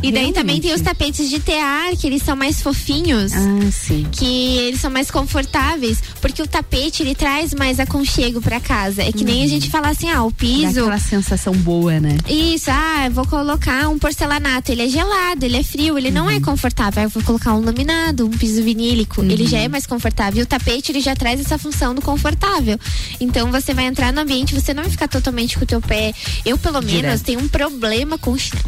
E 0.01 0.11
daí 0.11 0.31
também 0.33 0.59
tem 0.59 0.73
os 0.73 0.81
tapetes 0.81 1.29
de 1.29 1.39
tear, 1.39 1.95
que 1.97 2.07
eles 2.07 2.23
são 2.23 2.35
mais 2.35 2.61
fofinhos. 2.61 3.33
Ah, 3.33 3.71
sim. 3.71 4.07
Que 4.11 4.57
eles 4.57 4.81
são 4.81 4.89
mais 4.89 5.11
confortáveis. 5.11 6.01
Porque 6.21 6.41
o 6.41 6.47
tapete, 6.47 7.03
ele 7.03 7.15
traz 7.15 7.53
mais 7.53 7.79
aconchego 7.79 8.41
pra 8.41 8.59
casa. 8.59 9.01
É 9.03 9.11
que 9.11 9.23
nem 9.23 9.43
a 9.43 9.47
gente 9.47 9.69
fala 9.69 9.89
assim, 9.89 10.09
ah, 10.09 10.23
o 10.23 10.29
Dá 10.31 10.35
piso. 10.37 10.79
aquela 10.81 10.97
sensação 10.99 11.53
boa, 11.53 11.99
né? 11.99 12.17
Isso, 12.27 12.69
ah, 12.71 13.05
eu 13.05 13.11
vou 13.11 13.27
colocar 13.27 13.87
um 13.89 13.99
porcelanato. 13.99 14.71
Ele 14.71 14.83
é 14.83 14.87
gelado, 14.87 15.45
ele 15.45 15.57
é 15.57 15.63
frio, 15.63 15.97
ele 15.97 16.11
não 16.11 16.29
é 16.29 16.39
confortável. 16.39 17.03
Eu 17.03 17.09
vou 17.09 17.23
colocar 17.23 17.53
um 17.53 17.63
laminado, 17.63 18.25
um 18.25 18.31
piso 18.31 18.63
vinílico. 18.63 19.21
Ele 19.23 19.45
já 19.45 19.59
é 19.59 19.67
mais 19.67 19.85
confortável. 19.85 20.39
E 20.39 20.43
o 20.43 20.45
tapete, 20.47 20.91
ele 20.91 21.01
já 21.01 21.15
traz 21.15 21.39
essa 21.39 21.57
função 21.57 21.93
do 21.93 22.01
confortável. 22.01 22.79
Então 23.19 23.51
você 23.51 23.73
vai 23.73 23.85
entrar 23.85 24.11
no 24.13 24.21
ambiente, 24.21 24.53
você 24.53 24.73
não 24.73 24.83
vai 24.83 24.91
ficar 24.91 25.07
totalmente 25.07 25.57
com 25.57 25.63
o 25.63 25.67
teu 25.67 25.81
pé. 25.81 26.13
Eu, 26.45 26.57
pelo 26.57 26.79
Direto. 26.81 27.03
menos, 27.03 27.21
tenho 27.21 27.39
um 27.39 27.47
problema 27.47 28.17
com 28.17 28.31
o 28.31 28.39
chinelo. 28.39 28.63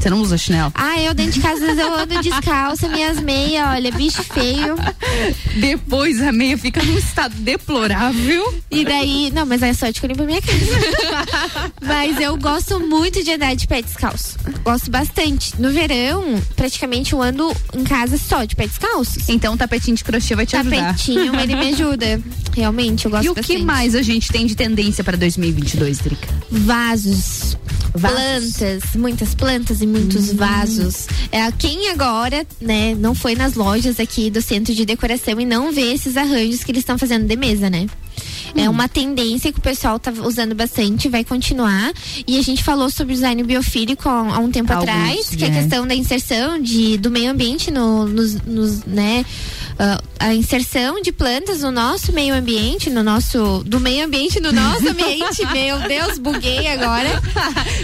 Você 0.00 0.08
não 0.08 0.20
usa 0.22 0.38
chinelo? 0.38 0.72
Ah, 0.74 0.98
eu 0.98 1.12
dentro 1.12 1.32
de 1.32 1.40
casa 1.40 1.62
eu 1.64 1.94
ando 1.94 2.22
descalça, 2.22 2.88
minhas 2.88 3.20
meias, 3.20 3.66
olha, 3.68 3.92
bicho 3.92 4.22
feio. 4.24 4.74
Depois 5.56 6.22
a 6.22 6.32
meia 6.32 6.56
fica 6.56 6.82
num 6.82 6.96
estado 6.96 7.34
deplorável. 7.36 8.54
E 8.70 8.82
daí, 8.84 9.30
não, 9.34 9.44
mas 9.44 9.62
é 9.62 9.72
só 9.74 9.90
de 9.90 10.00
que 10.00 10.06
eu 10.06 10.08
limpo 10.08 10.22
a 10.22 10.26
minha 10.26 10.40
casa. 10.40 11.72
mas 11.82 12.18
eu 12.20 12.36
gosto 12.38 12.80
muito 12.80 13.22
de 13.22 13.32
andar 13.32 13.54
de 13.54 13.66
pé 13.66 13.82
descalço. 13.82 14.38
Gosto 14.64 14.90
bastante. 14.90 15.60
No 15.60 15.70
verão, 15.70 16.40
praticamente 16.56 17.12
eu 17.12 17.20
ando 17.20 17.54
em 17.76 17.84
casa 17.84 18.16
só 18.16 18.44
de 18.44 18.56
pé 18.56 18.66
descalços. 18.66 19.28
Então 19.28 19.52
o 19.54 19.56
tapetinho 19.56 19.96
de 19.96 20.04
crochê 20.04 20.34
vai 20.34 20.46
te 20.46 20.56
ajudar. 20.56 20.76
Tapetinho, 20.94 21.38
ele 21.38 21.54
me 21.56 21.68
ajuda. 21.74 22.20
Realmente, 22.56 23.04
eu 23.04 23.10
gosto 23.10 23.26
E 23.26 23.28
o 23.28 23.34
bastante. 23.34 23.58
que 23.58 23.62
mais 23.64 23.94
a 23.94 24.00
gente 24.02 24.32
tem 24.32 24.46
de 24.46 24.54
tendência 24.56 25.04
para 25.04 25.16
2022, 25.16 25.98
Drica? 25.98 26.28
Vasos. 26.50 27.56
Vasos. 27.94 28.16
Plantas, 28.56 28.82
muitas 28.94 29.34
plantas 29.34 29.80
e 29.82 29.86
muitos 29.90 30.32
vasos. 30.32 31.06
É, 31.30 31.50
quem 31.52 31.90
agora, 31.90 32.46
né, 32.60 32.94
não 32.94 33.14
foi 33.14 33.34
nas 33.34 33.54
lojas 33.54 34.00
aqui 34.00 34.30
do 34.30 34.40
centro 34.40 34.74
de 34.74 34.84
decoração 34.84 35.40
e 35.40 35.44
não 35.44 35.72
vê 35.72 35.92
esses 35.92 36.16
arranjos 36.16 36.64
que 36.64 36.70
eles 36.72 36.82
estão 36.82 36.96
fazendo 36.98 37.26
de 37.26 37.36
mesa, 37.36 37.68
né? 37.68 37.86
É 38.54 38.68
uma 38.68 38.88
tendência 38.88 39.52
que 39.52 39.58
o 39.58 39.62
pessoal 39.62 39.98
tá 39.98 40.10
usando 40.10 40.54
bastante, 40.54 41.08
vai 41.08 41.24
continuar. 41.24 41.92
E 42.26 42.38
a 42.38 42.42
gente 42.42 42.62
falou 42.62 42.90
sobre 42.90 43.14
design 43.14 43.42
biofílico 43.42 44.08
há, 44.08 44.36
há 44.36 44.38
um 44.38 44.50
tempo 44.50 44.72
Alguns, 44.72 44.88
atrás, 44.88 45.28
que 45.30 45.44
é 45.44 45.48
a 45.48 45.50
é. 45.50 45.60
questão 45.60 45.86
da 45.86 45.94
inserção 45.94 46.60
de, 46.60 46.96
do 46.98 47.10
meio 47.10 47.30
ambiente 47.30 47.70
no, 47.70 48.06
nos, 48.06 48.34
nos, 48.42 48.84
né? 48.84 49.24
ah, 49.80 50.02
a 50.18 50.34
inserção 50.34 51.00
de 51.00 51.10
plantas 51.10 51.62
no 51.62 51.70
nosso 51.70 52.12
meio 52.12 52.34
ambiente, 52.34 52.90
no 52.90 53.02
nosso. 53.02 53.64
Do 53.64 53.80
meio 53.80 54.04
ambiente 54.04 54.38
no 54.38 54.52
nosso 54.52 54.86
ambiente. 54.86 55.46
Meu 55.50 55.78
Deus, 55.88 56.18
buguei 56.18 56.66
agora. 56.66 57.22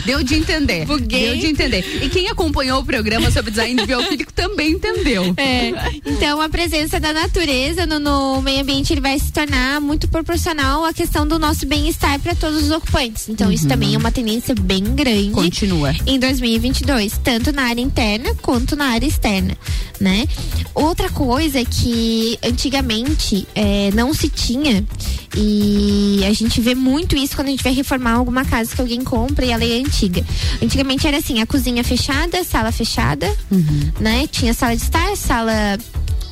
Deu 0.05 0.22
de 0.22 0.34
entender. 0.34 0.84
Buguei. 0.84 1.30
Deu 1.30 1.36
de 1.38 1.47
entender. 1.47 2.02
E 2.02 2.10
quem 2.10 2.28
acompanhou 2.28 2.80
o 2.80 2.84
programa 2.84 3.30
sobre 3.30 3.51
design 3.51 3.86
biofílico 3.86 4.30
também 4.30 4.72
entendeu. 4.72 5.34
É, 5.38 5.72
então 6.05 6.40
a 6.40 6.51
presença 6.51 7.01
da 7.01 7.14
natureza 7.14 7.86
no, 7.86 7.98
no 7.98 8.43
meio 8.43 8.60
ambiente 8.60 8.93
ele 8.93 9.01
vai 9.01 9.18
se 9.18 9.32
tornar 9.32 9.80
muito 9.80 10.06
proporcional 10.06 10.56
à 10.85 10.93
questão 10.93 11.27
do 11.27 11.39
nosso 11.39 11.66
bem-estar 11.66 12.19
para 12.20 12.35
todos 12.35 12.65
os 12.65 12.70
ocupantes. 12.70 13.28
Então 13.28 13.51
isso 13.53 13.66
também 13.66 13.95
é 13.95 13.99
uma 13.99 14.11
tendência 14.11 14.55
bem 14.55 14.83
grande. 14.83 15.31
Continua. 15.31 15.95
Em 16.07 16.19
2022, 16.19 17.19
tanto 17.23 17.53
na 17.53 17.65
área 17.65 17.81
interna 17.81 18.35
quanto 18.43 18.77
na 18.77 18.87
área 18.87 19.07
externa, 19.07 19.57
né? 20.01 20.27
Outra 20.74 21.09
coisa 21.11 21.65
que 21.65 22.39
antigamente 22.43 23.47
é, 23.55 23.91
não 23.93 24.12
se 24.15 24.28
tinha 24.28 24.85
e 25.37 26.24
a 26.27 26.33
gente 26.33 26.61
vê 26.61 26.74
muito 26.74 27.16
isso 27.16 27.37
quando 27.37 27.49
a 27.49 27.51
gente 27.51 27.62
vai 27.62 27.73
reformar 27.73 28.12
alguma 28.12 28.45
casa 28.45 28.74
que 28.74 28.81
alguém 28.81 29.03
compra 29.03 29.45
e 29.45 29.51
ela 29.51 29.65
é 29.65 29.78
antiga. 29.78 30.24
Antigamente 30.62 31.07
era 31.07 31.19
assim, 31.19 31.41
a 31.41 31.47
cozinha 31.47 31.85
fechada, 31.85 32.43
sala 32.45 32.73
fechada, 32.73 33.27
né? 34.01 34.27
Tinha 34.27 34.55
sala 34.55 34.74
de 34.74 34.83
estar, 34.83 35.16
sala 35.16 35.78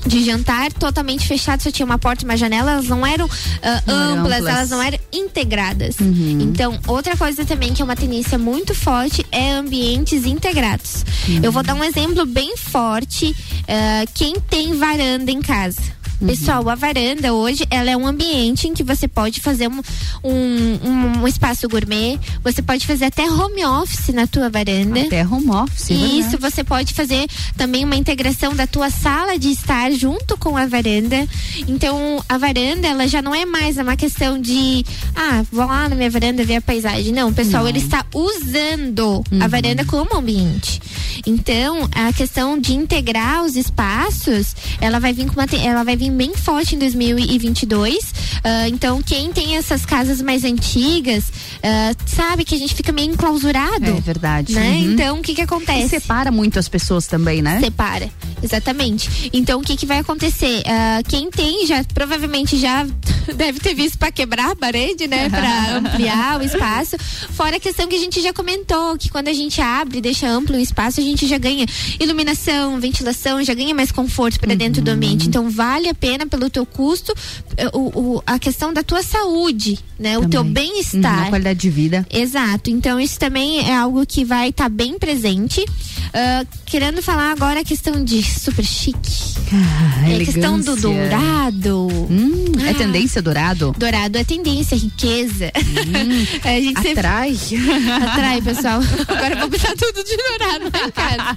de 0.07 0.25
jantar 0.25 0.73
totalmente 0.73 1.27
fechada, 1.27 1.63
só 1.63 1.71
tinha 1.71 1.87
uma 1.87 1.99
porta 1.99 2.25
e 2.25 2.29
uma 2.29 2.37
janela, 2.37 2.73
elas 2.73 2.89
não 2.89 3.05
eram 3.07 3.29
ah, 3.63 3.83
Não 3.87 3.95
eram 4.03 4.21
amplas, 4.21 4.39
amplas. 4.39 4.55
elas 4.57 4.71
não 4.71 4.83
eram 4.83 4.99
integradas. 5.13 5.97
Então, 6.01 6.79
outra 6.87 7.17
coisa 7.17 7.45
também 7.45 7.73
que 7.73 7.81
é 7.83 7.85
uma 7.85 7.97
tendência 7.97 8.39
muito 8.39 8.75
forte 8.75 9.25
é 9.33 9.53
ambientes 9.53 10.25
integrados. 10.27 11.05
Eu 11.43 11.51
vou 11.53 11.63
dar 11.63 11.75
um 11.75 11.83
exemplo 11.85 12.27
bem 12.27 12.57
forte. 12.57 13.35
ah, 13.69 14.05
quem 14.15 14.35
tem 14.41 14.75
varanda 14.77 15.31
em 15.31 15.41
casa? 15.41 15.81
Pessoal, 16.25 16.69
a 16.71 16.75
varanda 16.75 17.35
hoje 17.35 17.65
ela 17.71 17.91
é 17.91 17.97
um 17.97 18.07
ambiente 18.07 18.67
em 18.69 18.73
que 18.75 18.83
você 18.83 19.07
pode 19.07 19.41
fazer 19.41 19.69
um, 19.69 19.83
um, 20.23 20.79
um- 20.83 21.23
um 21.23 21.29
espaço 21.29 21.69
gourmet, 21.69 22.19
você 22.43 22.63
pode 22.63 22.87
fazer 22.87 23.07
até 23.07 23.29
home 23.31 23.65
office 23.65 24.09
na 24.15 24.27
tua 24.27 24.49
varanda. 24.49 25.01
Até 25.03 25.27
home 25.27 25.51
office. 25.51 25.91
é 25.91 25.95
Isso, 25.95 26.39
você 26.39 26.63
pode 26.65 26.95
fazer 26.95 27.27
também 27.57 27.85
uma 27.85 27.97
integração 27.97 28.55
da 28.55 28.67
tua 28.67 28.91
sala 28.91 29.39
de 29.39 29.51
estar 29.51 29.91
junto 29.93 30.37
com 30.39 30.57
a 30.57 30.67
varanda. 30.67 31.27
Então, 31.69 32.23
a 32.29 32.39
varanda, 32.39 32.87
ela 32.87 33.07
já 33.07 33.21
não 33.21 33.35
é 33.35 33.45
mais 33.45 33.77
uma 33.77 33.97
questão 33.97 34.41
de, 34.41 34.85
ah, 35.15 35.43
vou 35.53 35.67
lá 35.67 35.89
na 35.89 35.95
minha 35.97 36.11
varanda 36.11 36.45
ver 36.45 36.57
a 36.57 36.61
paisagem. 36.63 37.13
Não, 37.13 37.33
pessoal, 37.33 37.69
ele 37.69 37.79
está 37.79 38.05
usando 38.15 39.23
a 39.41 39.47
varanda 39.49 39.85
como 39.85 40.17
ambiente. 40.17 40.81
Então, 41.27 41.89
a 41.95 42.13
questão 42.13 42.59
de 42.59 42.75
integrar 42.75 43.43
os 43.45 43.57
espaços, 43.57 44.55
ela 44.81 44.99
vai 44.99 45.13
vir 45.13 45.27
com 45.27 45.41
uma, 45.41 45.47
ela 45.63 45.83
vai 45.85 45.97
vir 45.97 46.04
bem 46.11 46.35
forte 46.35 46.75
em 46.75 46.79
2022. 46.79 48.15
Ah, 48.43 48.69
então, 48.69 49.03
quem 49.03 49.33
tem 49.33 49.57
essas 49.57 49.87
casas 49.87 50.21
mais 50.21 50.45
antigas, 50.45 51.25
ah, 51.63 51.95
sabe 52.07 52.45
que 52.45 52.55
a 52.55 52.59
gente 52.59 52.75
fica 52.75 52.93
meio 52.93 53.11
enclausurado. 53.11 53.87
É 53.87 54.01
verdade. 54.01 54.55
Né? 54.55 54.71
Uhum. 54.71 54.93
Então, 54.93 55.19
o 55.19 55.23
que 55.23 55.35
que 55.35 55.41
acontece? 55.41 55.87
E 55.87 56.01
separa 56.01 56.31
muito 56.31 56.59
as 56.59 56.69
pessoas 56.69 57.07
também, 57.07 57.41
né? 57.41 57.61
Separa, 57.61 58.11
exatamente. 58.43 59.31
Então, 59.33 59.61
o 59.61 59.63
que 59.63 59.77
que 59.77 59.87
vai 59.87 59.99
acontecer? 59.99 60.63
Ah, 60.67 61.03
quem 61.09 61.31
tem 61.31 61.67
já, 61.67 61.83
provavelmente 61.95 62.57
já 62.59 62.87
deve 63.35 63.61
ter 63.61 63.75
visto 63.75 63.99
para 63.99 64.13
quebrar 64.13 64.51
a 64.53 64.57
parede, 64.57 65.07
né? 65.07 65.29
Para 65.31 65.77
ampliar 65.79 66.41
o 66.41 66.45
espaço. 66.45 66.97
Fora 67.31 67.57
a 67.57 67.61
questão 67.61 67.89
que 67.89 67.97
a 67.97 67.99
gente 67.99 68.21
já 68.21 68.33
comentou, 68.33 68.97
que 68.99 69.09
quando 69.09 69.29
a 69.29 69.33
gente 69.33 69.61
abre, 69.61 70.01
deixa 70.01 70.29
amplo 70.29 70.57
o 70.57 70.61
espaço, 70.61 71.01
a 71.01 71.03
gente 71.03 71.27
já 71.27 71.39
ganha 71.39 71.67
iluminação, 71.99 72.79
ventilação, 72.79 73.43
já 73.43 73.55
ganha 73.55 73.75
mais 73.75 73.91
conforto 73.91 74.39
para 74.39 74.55
dentro 74.55 74.83
do 74.83 74.91
ambiente. 74.91 75.29
Então, 75.29 75.49
vale 75.49 75.89
a 75.89 75.94
pena 75.95 76.27
pelo 76.27 76.51
teu 76.51 76.67
custo, 76.67 77.15
eh, 77.57 77.69
o, 77.73 78.17
o- 78.17 78.23
a 78.27 78.39
questão 78.39 78.73
da 78.73 78.83
tua 78.83 79.03
saúde, 79.03 79.79
né? 79.99 80.19
O 80.19 80.29
teu 80.29 80.43
bem-estar. 80.45 81.27
a 81.27 81.29
qualidade 81.29 81.59
de 81.61 81.71
vida. 81.71 82.07
Exato. 82.11 82.71
Então 82.71 82.99
isso 83.01 83.19
também 83.19 83.69
é 83.69 83.75
algo 83.77 84.05
que 84.07 84.25
vai 84.25 84.49
estar 84.51 84.69
bem 84.69 84.99
presente. 84.99 85.65
Ah, 86.13 86.45
querendo 86.67 87.03
falar 87.03 87.33
agora 87.33 87.61
a 87.61 87.65
questão 87.65 88.05
de 88.05 88.23
super 88.23 88.65
chique. 88.65 89.35
Ah, 89.53 90.11
é 90.11 90.17
a 90.17 90.19
questão 90.25 90.59
do 90.61 90.77
dourado. 90.77 91.89
Hum, 92.11 92.53
é 92.65 92.71
Ah. 92.71 92.75
tendência 92.75 93.21
dourado? 93.23 93.75
Dourado 93.79 94.17
é 94.19 94.25
tendência, 94.25 94.77
riqueza. 94.77 95.51
a 96.45 96.49
gente 96.61 96.81
sempre- 96.81 97.01
Atrai. 97.07 97.37
Atrai, 98.09 98.43
pessoal. 98.43 98.81
Agora 99.09 99.37
vou 99.41 99.49
botar 99.51 99.75
tudo 99.77 100.03
de 100.05 100.17
dourado 100.17 100.65
lá 100.73 100.87
em 100.87 100.91
casa. 100.91 101.37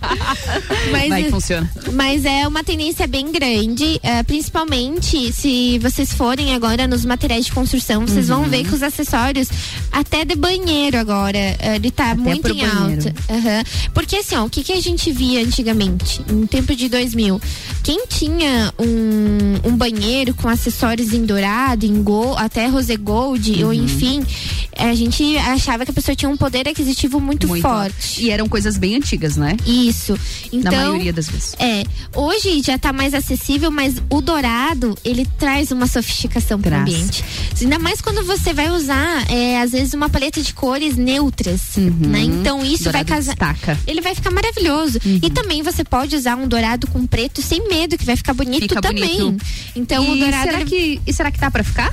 Mas, 0.92 1.10
Vai 1.10 1.24
que 1.24 1.30
funciona. 1.32 1.72
mas 1.94 2.26
é 2.26 2.48
uma 2.48 2.64
tendência 2.64 3.08
bem 3.08 3.32
grande, 3.32 4.00
eh, 4.04 4.24
principalmente 4.24 4.47
se 5.34 5.80
vocês 5.80 6.14
forem 6.14 6.54
agora 6.54 6.88
nos 6.88 7.06
materiais 7.06 7.46
de 7.46 7.52
construção, 7.52 8.06
vocês 8.08 8.30
Uhum. 8.30 8.42
vão 8.44 8.50
ver 8.50 8.64
que 8.66 8.74
os 8.74 8.82
acessórios, 8.84 9.48
até 9.92 10.24
de 10.26 10.36
banheiro 10.36 10.98
agora, 10.98 11.38
eh, 11.38 11.76
ele 11.76 11.92
tá 11.92 12.16
muito 12.16 12.42
pro 12.42 12.54
em 12.54 12.66
alta. 12.66 13.14
Aham. 13.30 13.64
Porque 13.94 14.16
assim, 14.18 14.36
ó, 14.36 14.46
o 14.46 14.50
que, 14.50 14.64
que 14.64 14.74
a 14.74 14.82
gente 14.82 15.12
via 15.12 15.42
antigamente, 15.42 16.22
no 16.32 16.48
tempo 16.48 16.76
de 16.76 16.90
2000? 16.90 17.40
Quem 17.84 18.06
tinha 18.08 18.74
um, 18.80 19.70
um 19.70 19.76
banheiro 19.78 20.34
com 20.34 20.48
acessórios 20.50 21.14
em 21.14 21.26
dourado, 21.26 21.86
em 21.86 22.02
gold, 22.04 22.42
até 22.42 22.68
rose 22.68 22.96
gold, 22.98 23.64
ou 23.64 23.70
Uhum. 23.70 23.74
enfim, 23.86 24.24
a 24.78 24.94
gente 24.94 25.38
achava 25.38 25.86
que 25.86 25.92
a 25.92 25.94
pessoa 25.94 26.16
tinha 26.16 26.30
um 26.30 26.38
poder 26.38 26.68
aquisitivo 26.68 27.20
muito, 27.20 27.48
Muito 27.48 27.62
forte. 27.62 28.22
E 28.24 28.30
eram 28.30 28.48
coisas 28.50 28.78
bem 28.78 28.96
antigas, 28.96 29.36
né? 29.38 29.56
Isso. 29.66 30.18
Então, 30.52 30.72
Na 30.72 30.78
maioria 30.90 31.14
das 31.14 31.30
vezes. 31.30 31.56
é, 31.60 31.84
hoje 32.16 32.62
já 32.66 32.78
tá 32.78 32.92
mais 32.94 33.14
acessível, 33.14 33.72
mas 33.72 33.96
o 34.10 34.22
dourado, 34.22 34.37
ele 35.04 35.26
traz 35.38 35.72
uma 35.72 35.88
sofisticação 35.88 36.60
para 36.62 36.78
o 36.78 36.82
ambiente. 36.82 37.24
Ainda 37.62 37.80
mais 37.80 38.02
quando 38.02 38.24
você 38.26 38.54
vai 38.54 38.70
usar, 38.70 39.30
é, 39.32 39.62
às 39.62 39.72
vezes, 39.72 39.94
uma 39.94 40.10
paleta 40.10 40.42
de 40.42 40.54
cores 40.54 40.96
neutras, 40.96 41.62
né? 41.78 42.22
Então 42.22 42.64
isso 42.64 42.84
vai 42.92 43.02
Uhum. 43.02 43.06
Dourado 43.06 43.06
casar. 43.08 43.36
destaca. 43.54 43.80
Ele 43.88 44.02
vai 44.02 44.14
ficar 44.16 44.32
maravilhoso. 44.32 45.00
E 45.06 45.30
também 45.30 45.62
você 45.64 45.84
pode 45.84 46.16
usar 46.16 46.36
um 46.36 46.48
dourado 46.48 46.88
com 46.88 47.06
preto 47.08 47.42
sem 47.42 47.68
medo, 47.68 47.98
que 47.98 48.06
vai 48.06 48.16
ficar 48.16 48.34
bonito 48.34 48.62
Fica 48.64 48.82
também. 48.82 49.18
bonito. 49.18 49.46
Então 49.76 50.04
e 50.04 50.10
o 50.12 50.20
dourado. 50.20 50.44
Será 50.44 50.62
ele- 50.62 50.70
que, 50.70 51.02
e 51.06 51.14
será 51.14 51.32
que 51.32 51.40
tá 51.40 51.50
pra 51.52 51.64
ficar? 51.64 51.92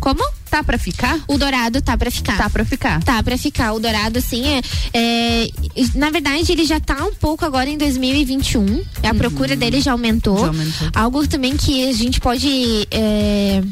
Como? 0.00 0.22
Tá 0.50 0.62
pra 0.62 0.78
ficar? 0.78 1.18
O 1.26 1.36
dourado 1.36 1.82
tá 1.82 1.96
pra 1.96 2.10
ficar. 2.10 2.36
Tá 2.38 2.48
pra 2.48 2.64
ficar. 2.64 3.02
Tá 3.02 3.22
pra 3.22 3.36
ficar. 3.36 3.72
O 3.72 3.80
dourado, 3.80 4.18
assim, 4.18 4.44
é, 4.46 4.60
é- 4.94 5.48
Na 5.94 6.10
verdade, 6.10 6.50
ele 6.52 6.64
já 6.64 6.78
tá 6.78 7.04
um 7.04 7.12
pouco 7.14 7.44
agora 7.44 7.68
em 7.68 7.76
2021. 7.76 8.82
A 9.02 9.12
procura 9.14 9.56
dele 9.56 9.80
já 9.80 9.92
aumentou. 9.92 10.34
Uhum. 10.34 10.40
Já 10.40 10.46
aumentou. 10.48 10.88
Algo 10.94 11.26
também 11.26 11.56
que 11.56 11.88
a 11.88 11.92
gente 11.92 12.20
pode. 12.20 12.86
é, 12.90 13.62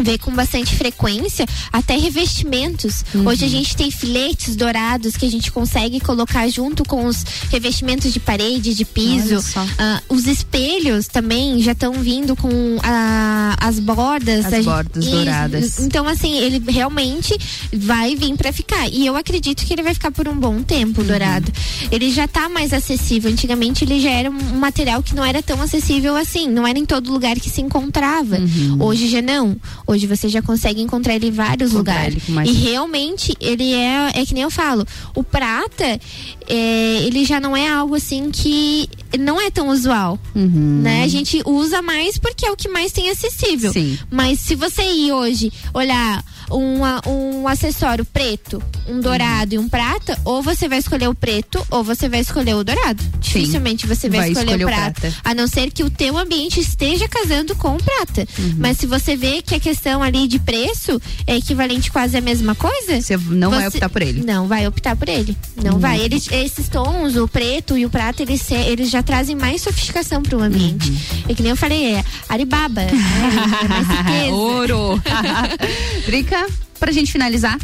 Ver 0.00 0.16
com 0.18 0.30
bastante 0.32 0.76
frequência, 0.76 1.44
até 1.72 1.96
revestimentos. 1.96 3.04
Uhum. 3.12 3.26
Hoje 3.26 3.44
a 3.44 3.48
gente 3.48 3.76
tem 3.76 3.90
filetes 3.90 4.54
dourados 4.54 5.16
que 5.16 5.26
a 5.26 5.30
gente 5.30 5.50
consegue 5.50 5.98
colocar 5.98 6.48
junto 6.48 6.84
com 6.84 7.04
os 7.04 7.24
revestimentos 7.50 8.12
de 8.12 8.20
parede, 8.20 8.74
de 8.74 8.84
piso. 8.84 9.42
Ah, 9.76 10.00
os 10.08 10.26
espelhos 10.28 11.08
também 11.08 11.60
já 11.60 11.72
estão 11.72 11.94
vindo 11.94 12.36
com 12.36 12.78
a- 12.80 13.56
as 13.60 13.80
bordas. 13.80 14.44
As 14.46 14.52
gente- 14.52 14.64
bordas 14.66 15.04
Isso. 15.04 15.14
douradas. 15.16 15.80
Então, 15.80 16.06
assim, 16.06 16.38
ele 16.38 16.62
realmente 16.70 17.36
vai 17.72 18.14
vir 18.14 18.36
pra 18.36 18.52
ficar. 18.52 18.88
E 18.88 19.04
eu 19.04 19.16
acredito 19.16 19.64
que 19.66 19.72
ele 19.72 19.82
vai 19.82 19.94
ficar 19.94 20.12
por 20.12 20.28
um 20.28 20.36
bom 20.38 20.62
tempo, 20.62 21.00
Uhum. 21.00 21.06
dourado. 21.08 21.50
Ele 21.90 22.10
já 22.12 22.28
tá 22.28 22.48
mais 22.48 22.72
acessível. 22.72 23.30
Antigamente 23.32 23.82
ele 23.84 24.00
já 24.00 24.10
era 24.10 24.30
um 24.30 24.58
material 24.60 25.02
que 25.02 25.12
não 25.14 25.24
era 25.24 25.42
tão 25.42 25.60
acessível 25.60 26.14
assim. 26.16 26.48
Não 26.48 26.64
era 26.64 26.78
em 26.78 26.86
todo 26.86 27.10
lugar 27.12 27.34
que 27.40 27.50
se 27.50 27.60
encontrava. 27.60 28.36
Uhum. 28.38 28.76
Hoje 28.80 29.08
já 29.08 29.20
não. 29.20 29.56
Hoje 29.90 30.06
você 30.06 30.28
já 30.28 30.42
consegue 30.42 30.82
encontrar 30.82 31.14
ele 31.14 31.28
em 31.28 31.30
vários 31.32 31.72
Encontrar 31.72 31.94
lugares. 32.04 32.28
mais- 32.28 32.48
E 32.48 32.52
realmente 32.52 33.34
ele 33.40 33.72
é, 33.72 34.10
é 34.14 34.26
que 34.26 34.34
nem 34.34 34.42
eu 34.42 34.50
falo, 34.50 34.86
o 35.14 35.24
prata, 35.24 35.98
é, 36.46 37.02
ele 37.04 37.24
já 37.24 37.40
não 37.40 37.56
é 37.56 37.68
algo 37.70 37.94
assim 37.94 38.30
que 38.30 38.86
não 39.18 39.40
é 39.40 39.50
tão 39.50 39.68
usual. 39.68 40.18
Uhum. 40.34 40.80
Né? 40.82 41.04
A 41.04 41.08
gente 41.08 41.42
usa 41.46 41.80
mais 41.80 42.18
porque 42.18 42.44
é 42.44 42.50
o 42.50 42.56
que 42.56 42.68
mais 42.68 42.92
tem 42.92 43.08
acessível. 43.08 43.72
Sim. 43.72 43.98
Mas 44.10 44.40
se 44.40 44.54
você 44.54 44.82
ir 44.82 45.10
hoje 45.12 45.50
olhar 45.72 46.22
uma- 46.50 47.00
um 47.06 47.46
acessório 47.48 48.04
preto, 48.04 48.62
um 48.88 49.00
dourado 49.00 49.54
e 49.54 49.58
um 49.58 49.68
prata, 49.68 50.18
ou 50.24 50.42
você 50.42 50.68
vai 50.68 50.78
escolher 50.78 51.08
o 51.08 51.14
preto 51.14 51.64
ou 51.70 51.82
você 51.84 52.08
vai 52.08 52.20
escolher 52.20 52.54
o 52.54 52.64
dourado. 52.64 53.02
Dificilmente 53.20 53.86
você 53.86 54.08
vai, 54.08 54.20
Vai 54.20 54.28
escolher, 54.30 54.46
escolher 54.46 54.64
o 54.64 54.68
o 54.68 54.70
prata, 54.70 55.00
prata. 55.00 55.16
A 55.24 55.34
não 55.34 55.46
ser 55.46 55.70
que 55.70 55.82
o 55.84 55.90
teu 55.90 56.16
ambiente 56.16 56.60
esteja 56.60 57.06
casando 57.08 57.54
com 57.56 57.74
o 57.76 57.82
prata. 57.82 58.26
Uhum. 58.38 58.54
Mas 58.58 58.78
se 58.78 58.86
você 58.86 59.16
vê 59.16 59.42
que 59.42 59.54
a 59.54 59.60
questão 59.60 60.02
ali 60.02 60.26
de 60.28 60.38
preço 60.38 61.00
é 61.26 61.36
equivalente 61.36 61.90
quase 61.90 62.16
à 62.16 62.20
mesma 62.20 62.54
coisa. 62.54 63.00
Você 63.00 63.16
não 63.16 63.50
vai 63.50 63.66
optar 63.68 63.88
por 63.88 64.02
ele. 64.02 64.22
Não 64.24 64.46
vai 64.48 64.66
optar 64.66 64.96
por 64.96 65.08
ele. 65.08 65.36
Não 65.62 65.74
Uhum. 65.74 65.78
vai. 65.78 66.00
Eles, 66.00 66.28
esses 66.30 66.68
tons, 66.68 67.16
o 67.16 67.28
preto 67.28 67.76
e 67.76 67.84
o 67.84 67.90
prata, 67.90 68.22
eles, 68.22 68.50
eles 68.50 68.90
já 68.90 69.02
trazem 69.02 69.36
mais 69.36 69.62
sofisticação 69.62 70.22
pro 70.22 70.40
ambiente. 70.42 70.90
Uhum. 70.90 70.96
É 71.28 71.34
que 71.34 71.42
nem 71.42 71.50
eu 71.50 71.56
falei, 71.56 71.94
é 71.94 72.04
Alibaba. 72.28 72.82
né? 72.82 72.90
É 73.64 73.68
mais 73.68 73.88
riqueza. 73.88 74.34
Ouro. 74.34 75.02
Drica, 76.46 76.58
pra 76.78 76.92
gente 76.92 77.10
finalizar, 77.12 77.58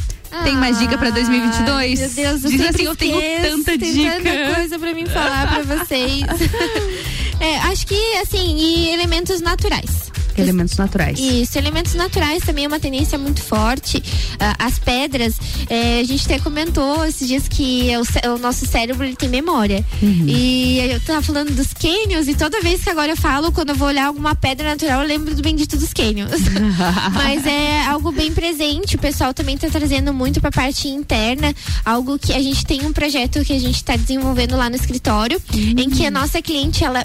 tem 0.44 0.54
mais 0.54 0.78
dica 0.78 0.96
pra 0.98 1.10
2022? 1.10 2.00
Meu 2.00 2.08
Deus, 2.10 2.44
eu 2.44 2.50
Diz 2.50 2.60
sempre 2.60 2.66
assim, 2.68 2.84
eu 2.84 2.96
tenho 2.96 3.20
tanta 3.42 3.78
tem 3.78 3.92
dica. 3.92 4.10
tanta 4.20 4.54
coisa 4.54 4.78
pra 4.78 4.94
mim 4.94 5.06
falar 5.06 5.48
pra 5.64 5.76
vocês. 5.76 6.22
É, 7.40 7.58
acho 7.58 7.86
que, 7.88 8.16
assim, 8.18 8.56
e 8.56 8.90
elementos 8.90 9.40
naturais. 9.40 10.03
Elementos 10.42 10.76
naturais. 10.76 11.18
Isso, 11.18 11.58
elementos 11.58 11.94
naturais 11.94 12.42
também 12.44 12.64
é 12.64 12.68
uma 12.68 12.80
tendência 12.80 13.16
muito 13.18 13.42
forte. 13.42 14.02
Ah, 14.38 14.54
as 14.66 14.78
pedras, 14.78 15.34
é, 15.68 16.00
a 16.00 16.04
gente 16.04 16.24
até 16.24 16.38
comentou 16.38 17.04
esses 17.04 17.26
dias 17.28 17.48
que 17.48 17.90
o, 17.96 18.04
cé- 18.04 18.22
o 18.30 18.38
nosso 18.38 18.66
cérebro 18.66 19.04
ele 19.04 19.16
tem 19.16 19.28
memória. 19.28 19.84
Uhum. 20.02 20.24
E 20.28 20.78
eu 20.90 21.00
tava 21.00 21.22
falando 21.22 21.52
dos 21.54 21.72
cânions 21.72 22.28
e 22.28 22.34
toda 22.34 22.60
vez 22.60 22.82
que 22.82 22.90
agora 22.90 23.12
eu 23.12 23.16
falo, 23.16 23.52
quando 23.52 23.70
eu 23.70 23.74
vou 23.76 23.88
olhar 23.88 24.06
alguma 24.06 24.34
pedra 24.34 24.70
natural, 24.70 25.02
eu 25.02 25.08
lembro 25.08 25.34
do 25.34 25.42
bendito 25.42 25.76
dos 25.76 25.92
cânions. 25.92 26.30
Mas 27.14 27.46
é 27.46 27.84
algo 27.86 28.12
bem 28.12 28.32
presente. 28.32 28.96
O 28.96 28.98
pessoal 28.98 29.32
também 29.34 29.56
tá 29.56 29.68
trazendo 29.68 30.12
muito 30.12 30.40
pra 30.40 30.50
parte 30.50 30.88
interna. 30.88 31.54
Algo 31.84 32.18
que 32.18 32.32
a 32.32 32.40
gente 32.42 32.64
tem 32.64 32.84
um 32.84 32.92
projeto 32.92 33.44
que 33.44 33.52
a 33.52 33.58
gente 33.60 33.82
tá 33.82 33.96
desenvolvendo 33.96 34.56
lá 34.56 34.68
no 34.68 34.76
escritório, 34.76 35.40
em 35.52 35.88
que 35.90 36.04
a 36.06 36.10
nossa 36.10 36.40
cliente, 36.42 36.84
ela. 36.84 37.02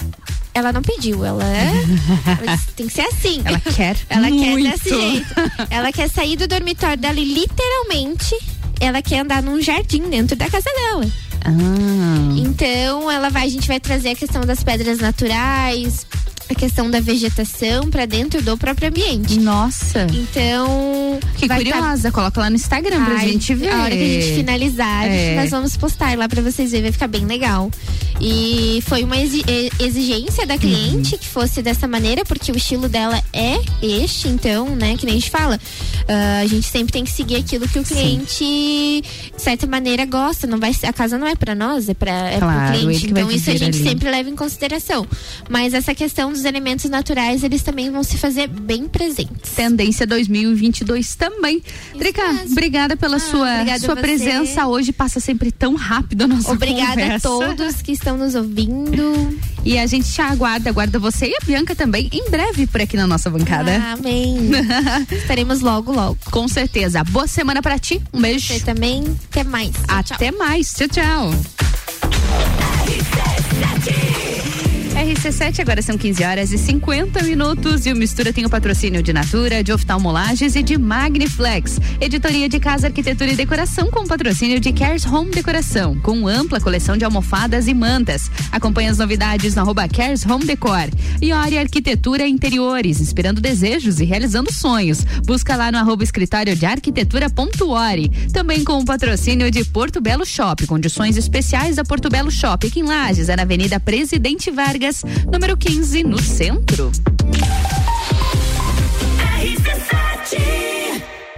Ela 0.54 0.74
não 0.74 0.82
pediu, 0.82 1.24
ela, 1.24 1.44
ela 2.42 2.56
disse, 2.56 2.68
tem 2.76 2.88
que 2.88 2.94
ser 2.94 3.02
assim. 3.04 3.42
Ela 3.46 3.60
quer 3.60 3.96
Ela 4.10 4.30
muito. 4.30 4.44
quer 4.44 4.72
desse 4.72 4.90
jeito. 4.90 5.36
Ela 5.70 5.92
quer 5.92 6.10
sair 6.10 6.36
do 6.36 6.48
dormitório 6.48 6.98
dela 6.98 7.20
e 7.20 7.34
literalmente 7.34 8.36
ela 8.80 9.02
quer 9.02 9.20
andar 9.20 9.44
num 9.44 9.62
jardim 9.62 10.10
dentro 10.10 10.36
da 10.36 10.50
casa 10.50 10.70
dela. 10.76 11.06
Ah. 11.46 12.34
Então, 12.38 13.10
ela 13.10 13.30
vai, 13.30 13.46
a 13.46 13.50
gente 13.50 13.68
vai 13.68 13.80
trazer 13.80 14.10
a 14.10 14.16
questão 14.16 14.42
das 14.42 14.64
pedras 14.64 15.00
naturais, 15.00 16.06
a 16.50 16.56
questão 16.56 16.90
da 16.90 17.00
vegetação 17.00 17.90
pra 17.90 18.06
dentro 18.06 18.42
do 18.42 18.58
próprio 18.58 18.90
ambiente. 18.90 19.40
Nossa. 19.40 20.08
Então, 20.12 21.20
Que 21.38 21.48
vai 21.48 21.64
tá- 21.64 21.72
curiosa, 21.78 22.12
coloca 22.12 22.40
lá 22.42 22.50
no 22.50 22.56
Instagram 22.56 23.06
pra 23.06 23.16
Ai, 23.16 23.30
gente 23.30 23.54
ver. 23.54 23.70
A 23.70 23.84
hora 23.84 23.96
que 23.96 24.02
a 24.02 24.22
gente 24.22 24.36
finalizar, 24.36 25.06
É. 25.08 25.36
nós 25.36 25.52
vamos 25.52 25.78
postar 25.78 26.18
lá 26.18 26.28
pra 26.28 26.42
vocês 26.42 26.72
verem, 26.72 26.84
vai 26.86 26.92
ficar 26.92 27.08
bem 27.08 27.26
legal. 27.26 27.70
E 28.22 28.84
foi 28.86 29.04
uma 29.04 29.16
exi- 29.18 29.46
exigência 29.80 30.46
da 30.46 30.58
cliente 30.58 31.18
que 31.18 31.26
fosse 31.28 31.62
dessa 31.62 31.88
maneira, 31.88 32.26
porque 32.26 32.52
o 32.52 32.58
estilo 32.58 32.90
dela 32.90 33.22
é 33.32 33.58
este, 33.82 34.28
então, 34.28 34.76
né, 34.76 34.98
que 34.98 35.06
nem 35.06 35.16
a 35.16 35.20
gente 35.20 35.30
fala. 35.30 35.60
ah, 36.12 36.40
a 36.42 36.48
gente 36.48 36.66
sempre 36.66 36.92
tem 36.92 37.04
que 37.04 37.12
seguir 37.12 37.36
aquilo 37.36 37.68
que 37.68 37.78
o 37.78 37.84
cliente, 37.84 38.44
de 38.44 39.04
certa 39.42 39.68
maneira, 39.68 40.06
gosta. 40.06 40.48
Não 40.48 40.60
vai, 40.60 40.72
a 40.84 40.92
casa 40.92 41.18
não 41.20 41.28
é 41.28 41.36
pra 41.36 41.54
nós, 41.54 41.88
é, 41.88 41.94
pra, 41.94 42.12
é 42.32 42.40
Claro, 42.40 42.72
pro 42.72 42.80
cliente. 42.82 43.06
Então, 43.12 43.32
isso 43.32 43.50
a 43.50 43.56
gente 43.56 43.78
ali. 43.78 43.84
sempre 43.90 44.10
leva 44.10 44.28
em 44.30 44.36
consideração. 44.36 45.06
Mas 45.48 45.74
essa 45.76 45.94
questão 45.94 46.34
dos 46.40 46.46
elementos 46.46 46.90
naturais, 46.90 47.44
eles 47.44 47.62
também 47.62 47.92
vão 47.92 48.04
se 48.04 48.18
fazer 48.18 48.48
bem 48.48 48.88
presentes. 48.88 49.52
Tendência 49.56 50.08
2022 50.08 51.16
também. 51.16 51.62
Drica, 51.96 52.22
obrigada 52.52 52.96
pela 52.98 53.20
sua, 53.20 53.52
obrigada 53.54 53.80
sua 53.80 53.94
a 53.94 53.96
você. 53.96 54.02
presença 54.02 54.68
hoje. 54.68 54.92
Passa 54.92 55.20
sempre 55.20 55.52
tão 55.52 55.76
rápido 55.76 56.24
a 56.24 56.28
nossa 56.28 56.52
Obrigada 56.52 57.02
conversa. 57.02 57.16
a 57.16 57.20
todos 57.32 57.82
que 57.82 57.92
estão 57.92 58.18
nos 58.18 58.36
ouvindo. 58.36 59.38
E 59.66 59.78
a 59.78 59.86
gente 59.86 60.12
te 60.12 60.22
aguarda, 60.22 60.70
aguarda 60.70 60.98
você 60.98 61.28
e 61.28 61.36
a 61.36 61.46
Bianca 61.46 61.76
também 61.76 62.10
em 62.12 62.30
breve 62.30 62.66
por 62.66 62.82
aqui 62.82 62.96
na 62.96 63.06
nossa 63.06 63.30
bancada. 63.30 63.76
Amém. 63.94 64.50
Estaremos 65.12 65.60
logo, 65.60 65.92
logo. 65.92 66.18
Com 66.32 66.48
certeza. 66.48 67.04
Boa 67.04 67.28
semana 67.28 67.62
pra 67.62 67.78
ti. 67.78 68.02
Um 68.14 68.22
beijo. 68.22 68.54
Você 68.54 68.62
também. 68.62 69.04
Até 69.30 69.44
mais. 69.44 69.72
Tchau, 69.72 70.16
Até 70.16 70.32
mais. 70.32 70.74
Tchau, 70.74 70.88
tchau. 70.88 71.32
RC7, 75.00 75.62
agora 75.62 75.82
são 75.82 75.98
15 75.98 76.24
horas 76.26 76.52
e 76.52 76.58
50 76.58 77.24
minutos 77.24 77.86
e 77.86 77.94
o 77.94 77.96
Mistura 77.96 78.34
tem 78.34 78.46
o 78.46 78.50
patrocínio 78.50 79.02
de 79.02 79.14
Natura, 79.14 79.64
de 79.64 79.72
Oftalmolages 79.72 80.58
e 80.58 80.62
de 80.62 80.78
Magniflex. 80.78 81.80
Editoria 82.02 82.50
de 82.50 82.60
Casa, 82.60 82.88
Arquitetura 82.88 83.32
e 83.32 83.36
Decoração 83.36 83.90
com 83.90 84.06
patrocínio 84.06 84.60
de 84.60 84.74
Cares 84.74 85.06
Home 85.06 85.32
Decoração, 85.32 85.98
com 86.02 86.28
ampla 86.28 86.60
coleção 86.60 86.98
de 86.98 87.06
almofadas 87.06 87.70
e 87.70 87.74
mantas. 87.74 88.30
Acompanhe 88.52 88.90
as 88.90 88.98
novidades 88.98 89.56
no 89.56 89.62
arroba 89.62 89.88
Cares 89.88 90.26
Home 90.26 90.44
Decor. 90.44 90.90
E 91.22 91.32
Ori 91.32 91.58
Arquitetura 91.58 92.28
Interiores, 92.28 93.00
inspirando 93.00 93.40
desejos 93.40 94.02
e 94.02 94.04
realizando 94.04 94.52
sonhos. 94.52 95.06
Busca 95.26 95.56
lá 95.56 95.72
no 95.72 95.78
arroba 95.78 96.04
escritório 96.04 96.58
de 96.58 96.66
arquitetura.ori. 96.66 98.10
Também 98.34 98.66
com 98.66 98.80
o 98.80 98.86
patrocínio 98.86 99.50
de 99.50 99.64
Porto 99.64 100.02
Belo 100.02 100.26
Shop, 100.26 100.68
condições 100.68 101.16
especiais 101.16 101.78
da 101.78 101.86
Porto 101.86 102.10
Belo 102.10 102.30
Shop, 102.30 102.68
aqui 102.68 102.82
em 102.82 102.84
Lages, 102.84 103.30
é 103.30 103.38
na 103.38 103.44
Avenida 103.44 103.80
Presidente 103.80 104.52
Vargas, 104.52 104.89
número 105.32 105.58
15, 105.58 106.04
no 106.04 106.18
centro. 106.18 106.92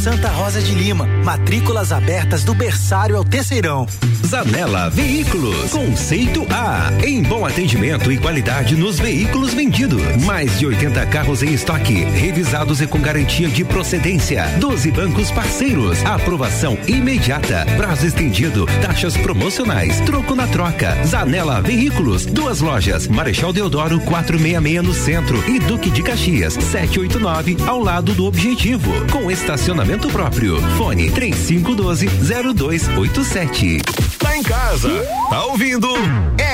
Santa 0.00 0.28
Rosa 0.28 0.62
de 0.62 0.74
Lima. 0.74 1.04
Matrículas 1.22 1.92
abertas 1.92 2.42
do 2.42 2.54
berçário 2.54 3.18
ao 3.18 3.24
terceirão. 3.24 3.86
Zanela 4.26 4.88
Veículos, 4.88 5.70
conceito 5.70 6.46
A, 6.50 6.90
em 7.04 7.22
bom 7.22 7.44
atendimento 7.44 8.10
e 8.10 8.16
qualidade 8.16 8.76
nos 8.76 8.98
veículos 8.98 9.52
vendidos. 9.52 10.00
Mais 10.24 10.58
de 10.58 10.66
80 10.66 11.04
carros 11.06 11.42
em 11.42 11.52
estoque, 11.52 12.04
revisados 12.04 12.80
e 12.80 12.86
com 12.86 12.98
garantia 13.00 13.48
de 13.48 13.62
procedência. 13.62 14.46
12 14.58 14.90
bancos 14.90 15.30
parceiros, 15.30 16.02
aprovação 16.04 16.78
imediata, 16.86 17.66
prazo 17.76 18.06
estendido, 18.06 18.66
taxas 18.80 19.16
promocionais, 19.18 20.00
troco 20.00 20.34
na 20.34 20.46
troca. 20.46 20.96
Zanela 21.04 21.60
Veículos, 21.60 22.24
duas 22.24 22.60
lojas, 22.60 23.06
Marechal 23.06 23.52
Deodoro 23.52 24.00
466 24.00 24.82
no 24.82 24.94
centro 24.94 25.50
e 25.50 25.58
Duque 25.58 25.90
de 25.90 26.02
Caxias 26.02 26.54
789 26.54 27.56
ao 27.66 27.80
lado 27.80 28.14
do 28.14 28.24
Objetivo, 28.24 28.90
com 29.10 29.30
estacionamento 29.30 29.89
próprio. 30.08 30.58
Fone 30.76 31.10
3512 31.10 32.08
0287. 32.54 34.09
Em 34.40 34.42
casa. 34.42 34.88
Tá 35.28 35.44
ouvindo? 35.44 35.86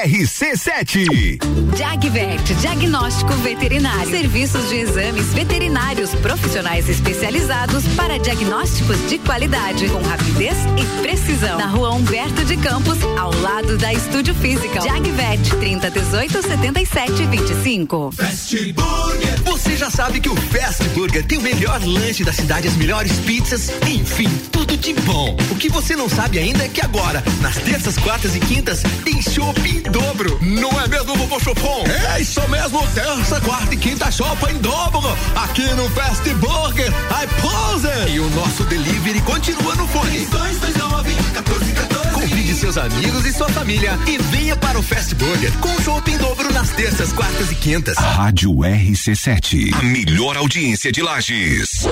RC7. 0.04 1.38
Jagvet, 1.76 2.54
diagnóstico 2.56 3.32
veterinário. 3.34 4.10
Serviços 4.10 4.68
de 4.68 4.74
exames 4.74 5.32
veterinários 5.32 6.12
profissionais 6.16 6.88
especializados 6.88 7.86
para 7.94 8.18
diagnósticos 8.18 8.96
de 9.08 9.18
qualidade, 9.18 9.88
com 9.88 10.02
rapidez 10.02 10.56
e 10.76 11.00
precisão. 11.00 11.58
Na 11.58 11.68
rua 11.68 11.94
Humberto 11.94 12.44
de 12.44 12.56
Campos, 12.56 12.98
ao 13.16 13.32
lado 13.40 13.78
da 13.78 13.92
Estúdio 13.92 14.34
Física. 14.34 14.80
Jagvet, 14.80 15.48
30 15.60 15.88
18 15.88 16.42
77 16.42 17.26
25. 17.26 18.10
Fast 18.16 18.72
Burger. 18.72 19.42
Você 19.44 19.76
já 19.76 19.90
sabe 19.90 20.20
que 20.20 20.28
o 20.28 20.34
Fast 20.34 20.82
Burger 20.88 21.24
tem 21.24 21.38
o 21.38 21.42
melhor 21.42 21.80
lanche 21.84 22.24
da 22.24 22.32
cidade, 22.32 22.66
as 22.66 22.76
melhores 22.76 23.12
pizzas, 23.20 23.70
enfim, 23.86 24.28
tudo 24.50 24.76
de 24.76 24.92
bom. 24.92 25.36
O 25.52 25.54
que 25.54 25.68
você 25.68 25.94
não 25.94 26.08
sabe 26.08 26.38
ainda 26.40 26.64
é 26.64 26.68
que 26.68 26.80
agora, 26.84 27.22
nas 27.40 27.56
terças, 27.56 27.75
quartas 27.98 28.34
e 28.34 28.40
quintas, 28.40 28.82
tem 29.04 29.20
chopp 29.20 29.60
em 29.60 29.82
dobro. 29.82 30.38
Não 30.40 30.70
é 30.80 30.88
mesmo, 30.88 31.14
vovô 31.14 31.38
Chopon? 31.38 31.84
É 32.14 32.20
isso 32.20 32.40
mesmo, 32.48 32.86
terça, 32.94 33.40
quarta 33.40 33.74
e 33.74 33.76
quinta, 33.76 34.10
chopp 34.10 34.50
em 34.50 34.58
dobro. 34.58 35.06
Aqui 35.34 35.62
no 35.74 35.88
Fast 35.90 36.28
Burger, 36.34 36.88
I 36.88 37.26
pose. 37.42 38.10
E 38.10 38.18
o 38.18 38.30
nosso 38.30 38.64
delivery 38.64 39.20
continua 39.20 39.74
no 39.74 39.86
fone. 39.88 40.24
2229 40.26 41.14
1414. 41.14 42.12
Convide 42.14 42.54
seus 42.54 42.78
amigos 42.78 43.26
e 43.26 43.32
sua 43.32 43.48
família 43.50 43.98
e 44.06 44.16
venha 44.18 44.56
para 44.56 44.78
o 44.78 44.82
Fast 44.82 45.14
Burger 45.14 45.52
com 45.58 45.82
chopp 45.82 46.10
em 46.10 46.16
dobro 46.16 46.52
nas 46.52 46.70
terças, 46.70 47.12
quartas 47.12 47.52
e 47.52 47.54
quintas. 47.54 47.96
Rádio 47.98 48.52
RC7. 48.54 49.74
A 49.74 49.82
melhor 49.82 50.36
audiência 50.36 50.90
de 50.90 51.02
Lages. 51.02 51.86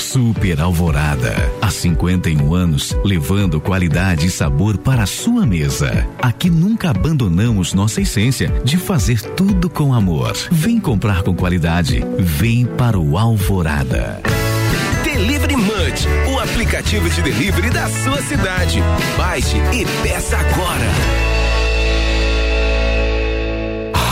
Super 0.00 0.60
Alvorada. 0.60 1.34
Há 1.60 1.70
51 1.70 2.54
anos, 2.54 2.96
levando 3.04 3.60
qualidade 3.60 4.26
e 4.26 4.30
sabor 4.30 4.78
para 4.78 5.02
a 5.02 5.06
sua 5.06 5.46
mesa. 5.46 6.08
Aqui 6.20 6.48
nunca 6.48 6.90
abandonamos 6.90 7.74
nossa 7.74 8.00
essência 8.00 8.48
de 8.64 8.76
fazer 8.76 9.20
tudo 9.20 9.68
com 9.68 9.94
amor. 9.94 10.36
Vem 10.50 10.80
comprar 10.80 11.22
com 11.22 11.34
qualidade. 11.36 12.02
Vem 12.18 12.64
para 12.64 12.98
o 12.98 13.18
Alvorada. 13.18 14.20
Delivery 15.04 15.56
Munch, 15.56 16.06
o 16.32 16.38
aplicativo 16.40 17.08
de 17.08 17.22
delivery 17.22 17.70
da 17.70 17.88
sua 17.88 18.22
cidade. 18.22 18.80
Baixe 19.16 19.58
e 19.72 19.84
peça 20.02 20.38
agora. 20.38 21.30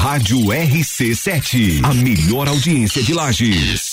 Rádio 0.08 0.38
RC7. 0.38 1.84
A 1.84 1.92
melhor 1.92 2.48
audiência 2.48 3.02
de 3.02 3.12
Lages. 3.12 3.92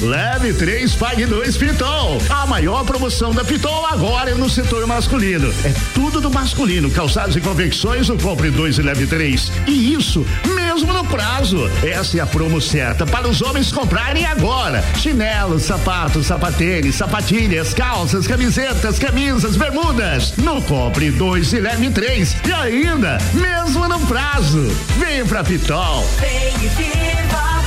Leve 0.00 0.52
3, 0.52 0.94
pague 0.94 1.26
2 1.26 1.56
Pitol. 1.56 2.22
A 2.30 2.46
maior 2.46 2.84
promoção 2.84 3.32
da 3.32 3.44
Pitol 3.44 3.84
agora 3.86 4.30
é 4.30 4.34
no 4.34 4.48
setor 4.48 4.86
masculino. 4.86 5.52
É 5.64 5.74
tudo 5.92 6.20
do 6.20 6.30
masculino. 6.30 6.88
Calçados 6.90 7.34
e 7.34 7.40
convecções, 7.40 8.08
o 8.08 8.16
compre 8.16 8.50
2 8.50 8.78
e 8.78 8.82
leve 8.82 9.06
3. 9.06 9.50
E 9.66 9.92
isso 9.94 10.24
mesmo 10.54 10.92
no 10.92 11.04
prazo. 11.04 11.68
Essa 11.82 12.18
é 12.18 12.20
a 12.20 12.26
promo 12.26 12.60
certa 12.60 13.04
para 13.04 13.28
os 13.28 13.42
homens 13.42 13.72
comprarem 13.72 14.24
agora. 14.24 14.84
Chinelos, 14.96 15.64
sapatos, 15.64 16.26
sapatênis, 16.26 16.94
sapatilhas, 16.94 17.74
calças, 17.74 18.26
camisetas, 18.26 19.00
camisas, 19.00 19.56
bermudas. 19.56 20.34
No 20.36 20.62
compre 20.62 21.10
2 21.10 21.52
e 21.54 21.60
leve 21.60 21.90
3. 21.90 22.36
E 22.46 22.52
ainda, 22.52 23.18
mesmo 23.34 23.88
no 23.88 23.98
prazo. 24.06 24.64
Vem 24.96 25.26
pra 25.26 25.42
Pitol. 25.42 26.06
Vem 26.20 26.54
e 26.64 26.68
viva. 26.68 27.57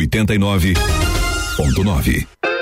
89.9. 0.00 2.53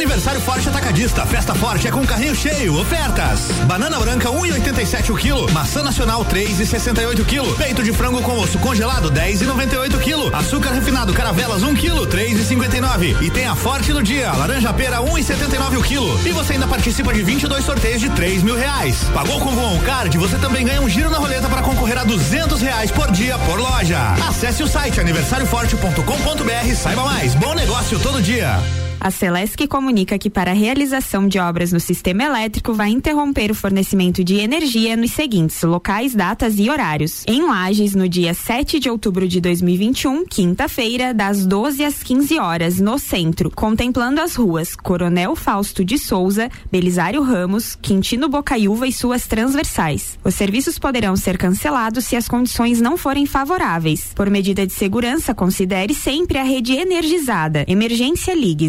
Aniversário 0.00 0.40
Forte 0.40 0.66
Atacadista. 0.66 1.26
Festa 1.26 1.54
Forte 1.54 1.86
é 1.86 1.90
com 1.90 2.06
carrinho 2.06 2.34
cheio. 2.34 2.74
Ofertas. 2.80 3.52
Banana 3.66 3.98
branca 4.00 4.30
1,87 4.30 5.10
o 5.10 5.14
quilo. 5.14 5.52
Maçã 5.52 5.82
nacional 5.82 6.24
3,68 6.24 7.22
quilo. 7.26 7.54
Peito 7.56 7.82
de 7.82 7.92
frango 7.92 8.22
com 8.22 8.38
osso 8.38 8.58
congelado 8.60 9.12
10,98 9.12 9.98
quilo. 10.00 10.34
Açúcar 10.34 10.70
refinado 10.70 11.12
Caravelas 11.12 11.62
1 11.62 11.74
quilo 11.74 12.06
3,59. 12.06 13.20
E 13.20 13.30
tem 13.30 13.46
a 13.46 13.54
Forte 13.54 13.92
no 13.92 14.02
dia. 14.02 14.32
Laranja 14.32 14.72
pera 14.72 15.02
1,79 15.02 15.78
o 15.78 15.82
quilo. 15.82 16.26
E 16.26 16.32
você 16.32 16.54
ainda 16.54 16.66
participa 16.66 17.12
de 17.12 17.22
22 17.22 17.62
sorteios 17.62 18.00
de 18.00 18.08
3 18.08 18.42
mil 18.42 18.56
reais. 18.56 19.04
Pagou 19.12 19.38
com 19.38 19.50
o 19.50 19.82
Card? 19.82 20.16
Você 20.16 20.38
também 20.38 20.64
ganha 20.64 20.80
um 20.80 20.88
giro 20.88 21.10
na 21.10 21.18
roleta 21.18 21.46
para 21.46 21.60
concorrer 21.60 21.98
a 21.98 22.04
200 22.04 22.62
reais 22.62 22.90
por 22.90 23.10
dia 23.10 23.38
por 23.40 23.60
loja. 23.60 24.14
Acesse 24.26 24.62
o 24.62 24.66
site 24.66 24.98
aniversarioforte.com.br. 24.98 26.74
Saiba 26.74 27.04
mais. 27.04 27.34
Bom 27.34 27.54
negócio 27.54 27.98
todo 27.98 28.22
dia. 28.22 28.58
A 29.02 29.10
Celesc 29.10 29.66
comunica 29.66 30.18
que 30.18 30.28
para 30.28 30.50
a 30.50 30.54
realização 30.54 31.26
de 31.26 31.38
obras 31.38 31.72
no 31.72 31.80
sistema 31.80 32.22
elétrico 32.22 32.74
vai 32.74 32.90
interromper 32.90 33.50
o 33.50 33.54
fornecimento 33.54 34.22
de 34.22 34.36
energia 34.36 34.94
nos 34.94 35.12
seguintes 35.12 35.62
locais, 35.62 36.14
datas 36.14 36.58
e 36.58 36.68
horários. 36.68 37.24
Em 37.26 37.42
Lages, 37.42 37.94
no 37.94 38.06
dia 38.06 38.34
7 38.34 38.78
de 38.78 38.90
outubro 38.90 39.26
de 39.26 39.40
2021, 39.40 40.26
quinta-feira, 40.26 41.14
das 41.14 41.46
12 41.46 41.82
às 41.82 42.02
15 42.02 42.38
horas, 42.38 42.78
no 42.78 42.98
centro, 42.98 43.50
contemplando 43.50 44.20
as 44.20 44.34
ruas 44.34 44.76
Coronel 44.76 45.34
Fausto 45.34 45.82
de 45.82 45.96
Souza, 45.96 46.50
Belisário 46.70 47.22
Ramos, 47.22 47.78
Quintino 47.80 48.28
Bocaiúva 48.28 48.86
e 48.86 48.92
suas 48.92 49.26
transversais. 49.26 50.18
Os 50.22 50.34
serviços 50.34 50.78
poderão 50.78 51.16
ser 51.16 51.38
cancelados 51.38 52.04
se 52.04 52.16
as 52.16 52.28
condições 52.28 52.82
não 52.82 52.98
forem 52.98 53.24
favoráveis. 53.24 54.12
Por 54.14 54.28
medida 54.28 54.66
de 54.66 54.74
segurança, 54.74 55.34
considere 55.34 55.94
sempre 55.94 56.36
a 56.36 56.42
rede 56.42 56.74
energizada. 56.74 57.64
Emergência 57.66 58.34
Ligue 58.34 58.68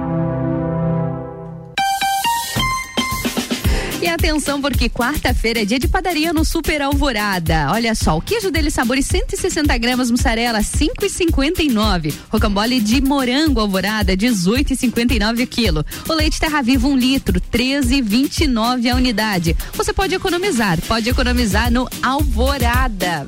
E 4.01 4.07
atenção, 4.07 4.59
porque 4.59 4.89
quarta-feira 4.89 5.61
é 5.61 5.65
dia 5.65 5.77
de 5.77 5.87
padaria 5.87 6.33
no 6.33 6.43
Super 6.43 6.81
Alvorada. 6.81 7.67
Olha 7.71 7.93
só, 7.93 8.17
o 8.17 8.21
queijo 8.21 8.49
dele 8.49 8.71
sabores 8.71 9.05
160 9.05 9.77
gramas, 9.77 10.09
mussarela 10.09 10.59
5,59. 10.59 12.11
Rocambole 12.27 12.79
de 12.79 12.99
morango 12.99 13.59
alvorada 13.59 14.17
18,59 14.17 15.43
o 15.43 15.47
quilo. 15.47 15.85
O 16.09 16.13
leite 16.13 16.39
terra 16.39 16.63
viva 16.63 16.87
um 16.87 16.97
litro 16.97 17.39
13,29 17.39 18.91
a 18.91 18.95
unidade. 18.95 19.55
Você 19.73 19.93
pode 19.93 20.15
economizar, 20.15 20.81
pode 20.87 21.07
economizar 21.07 21.71
no 21.71 21.87
Alvorada. 22.01 23.23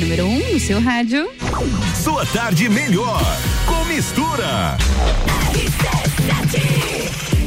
Número 0.00 0.24
1 0.24 0.28
um 0.28 0.52
no 0.52 0.58
seu 0.58 0.80
rádio. 0.80 1.30
Sua 2.02 2.24
tarde 2.26 2.68
melhor 2.70 3.20
com 3.66 3.84
mistura. 3.84 4.78
RC7, 5.52 7.39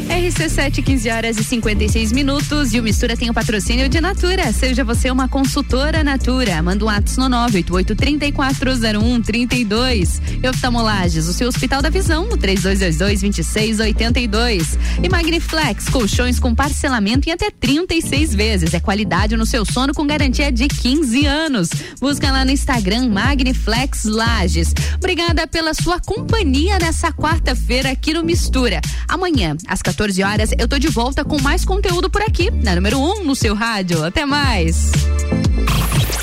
15 0.83 1.09
horas 1.09 1.37
e 1.37 1.43
56 1.43 2.11
minutos. 2.11 2.73
E 2.73 2.79
o 2.79 2.83
Mistura 2.83 3.15
tem 3.15 3.29
o 3.29 3.33
patrocínio 3.33 3.87
de 3.87 4.01
Natura. 4.01 4.51
Seja 4.51 4.83
você 4.83 5.09
uma 5.09 5.29
consultora 5.29 6.03
Natura. 6.03 6.61
Manda 6.61 6.83
um 6.83 6.89
ato 6.89 7.17
no 7.17 7.29
988-3401-32. 7.47 10.21
E 10.43 10.47
oftalmolages, 10.47 11.27
o 11.27 11.33
seu 11.33 11.47
Hospital 11.47 11.81
da 11.81 11.89
Visão, 11.89 12.27
no 12.27 12.37
3222-2682. 12.37 14.77
E 15.01 15.09
Magniflex, 15.09 15.87
colchões 15.89 16.37
com 16.37 16.53
parcelamento 16.53 17.29
em 17.29 17.31
até 17.31 17.49
36 17.49 18.35
vezes. 18.35 18.73
É 18.73 18.79
qualidade 18.79 19.37
no 19.37 19.45
seu 19.45 19.63
sono 19.65 19.93
com 19.93 20.05
garantia 20.05 20.51
de 20.51 20.67
15 20.67 21.25
anos. 21.25 21.69
Busca 21.99 22.29
lá 22.29 22.43
no 22.43 22.51
Instagram 22.51 23.07
Magniflex 23.09 24.03
Lages. 24.03 24.73
Obrigada 24.95 25.47
pela 25.47 25.73
sua 25.73 26.01
companhia 26.01 26.77
nessa 26.77 27.09
quarta-feira 27.11 27.89
aqui 27.89 28.13
no 28.13 28.21
Mistura. 28.21 28.81
Amanhã, 29.07 29.55
às 29.67 29.81
14 29.81 30.02
horas, 30.23 30.51
eu 30.57 30.67
tô 30.67 30.77
de 30.77 30.89
volta 30.89 31.23
com 31.23 31.41
mais 31.41 31.63
conteúdo 31.63 32.09
por 32.09 32.21
aqui, 32.21 32.51
na 32.51 32.75
número 32.75 32.99
1 32.99 33.01
um 33.01 33.23
no 33.23 33.35
seu 33.35 33.55
rádio. 33.55 34.03
Até 34.03 34.25
mais. 34.25 34.91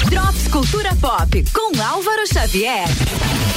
Drops 0.08 0.48
Cultura 0.48 0.94
Pop 0.96 1.44
com 1.52 1.82
Álvaro 1.82 2.26
Xavier. 2.32 2.88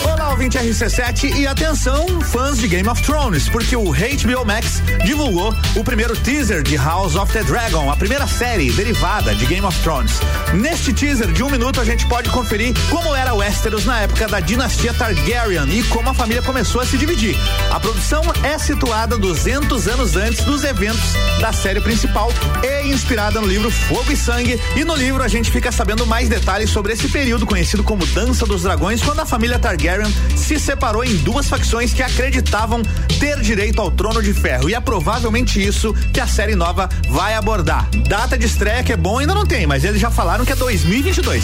Olá, 0.03 0.31
ouvinte 0.31 0.57
RC7 0.57 1.37
e 1.37 1.47
atenção, 1.47 2.05
fãs 2.21 2.57
de 2.57 2.67
Game 2.67 2.87
of 2.89 3.01
Thrones, 3.03 3.47
porque 3.47 3.75
o 3.75 3.85
HBO 3.85 4.45
Max 4.45 4.81
divulgou 5.05 5.53
o 5.77 5.83
primeiro 5.83 6.13
teaser 6.17 6.61
de 6.61 6.75
House 6.75 7.15
of 7.15 7.31
the 7.31 7.41
Dragon, 7.43 7.89
a 7.89 7.95
primeira 7.95 8.27
série 8.27 8.69
derivada 8.71 9.33
de 9.33 9.45
Game 9.45 9.65
of 9.65 9.79
Thrones. 9.79 10.19
Neste 10.53 10.91
teaser 10.91 11.31
de 11.31 11.41
um 11.41 11.49
minuto 11.49 11.79
a 11.79 11.85
gente 11.85 12.05
pode 12.07 12.29
conferir 12.29 12.73
como 12.89 13.15
era 13.15 13.33
Westeros 13.33 13.85
na 13.85 14.01
época 14.01 14.27
da 14.27 14.41
dinastia 14.41 14.93
Targaryen 14.93 15.69
e 15.69 15.83
como 15.83 16.09
a 16.09 16.13
família 16.13 16.41
começou 16.41 16.81
a 16.81 16.85
se 16.85 16.97
dividir. 16.97 17.37
A 17.71 17.79
produção 17.79 18.21
é 18.43 18.57
situada 18.57 19.17
200 19.17 19.87
anos 19.87 20.17
antes 20.17 20.43
dos 20.43 20.65
eventos 20.65 21.13
da 21.39 21.53
série 21.53 21.79
principal 21.79 22.29
e 22.61 22.87
inspirada 22.87 23.39
no 23.39 23.47
livro 23.47 23.71
Fogo 23.71 24.11
e 24.11 24.17
Sangue. 24.17 24.59
E 24.75 24.83
no 24.83 24.95
livro 24.95 25.23
a 25.23 25.27
gente 25.29 25.49
fica 25.49 25.71
sabendo 25.73 26.05
mais 26.05 26.29
detalhes 26.29 26.69
sobre 26.69 26.93
esse 26.93 27.09
período 27.09 27.45
conhecido 27.45 27.83
como 27.83 28.05
Dança 28.07 28.45
dos 28.45 28.61
Dragões, 28.61 29.01
quando 29.01 29.19
a 29.19 29.25
família 29.25 29.57
Targaryen 29.57 30.13
se 30.35 30.59
separou 30.59 31.03
em 31.03 31.15
duas 31.17 31.47
facções 31.47 31.93
que 31.93 32.03
acreditavam 32.03 32.83
ter 33.19 33.39
direito 33.41 33.81
ao 33.81 33.89
trono 33.89 34.21
de 34.21 34.33
ferro. 34.33 34.69
E 34.69 34.75
é 34.75 34.79
provavelmente 34.79 35.63
isso 35.63 35.93
que 36.13 36.19
a 36.19 36.27
série 36.27 36.55
nova 36.55 36.87
vai 37.09 37.33
abordar. 37.33 37.89
Data 38.07 38.37
de 38.37 38.45
estreia 38.45 38.83
que 38.83 38.93
é 38.93 38.97
bom 38.97 39.19
ainda 39.19 39.33
não 39.33 39.45
tem, 39.45 39.65
mas 39.65 39.83
eles 39.83 39.99
já 39.99 40.11
falaram 40.11 40.45
que 40.45 40.51
é 40.51 40.55
2022. 40.55 41.43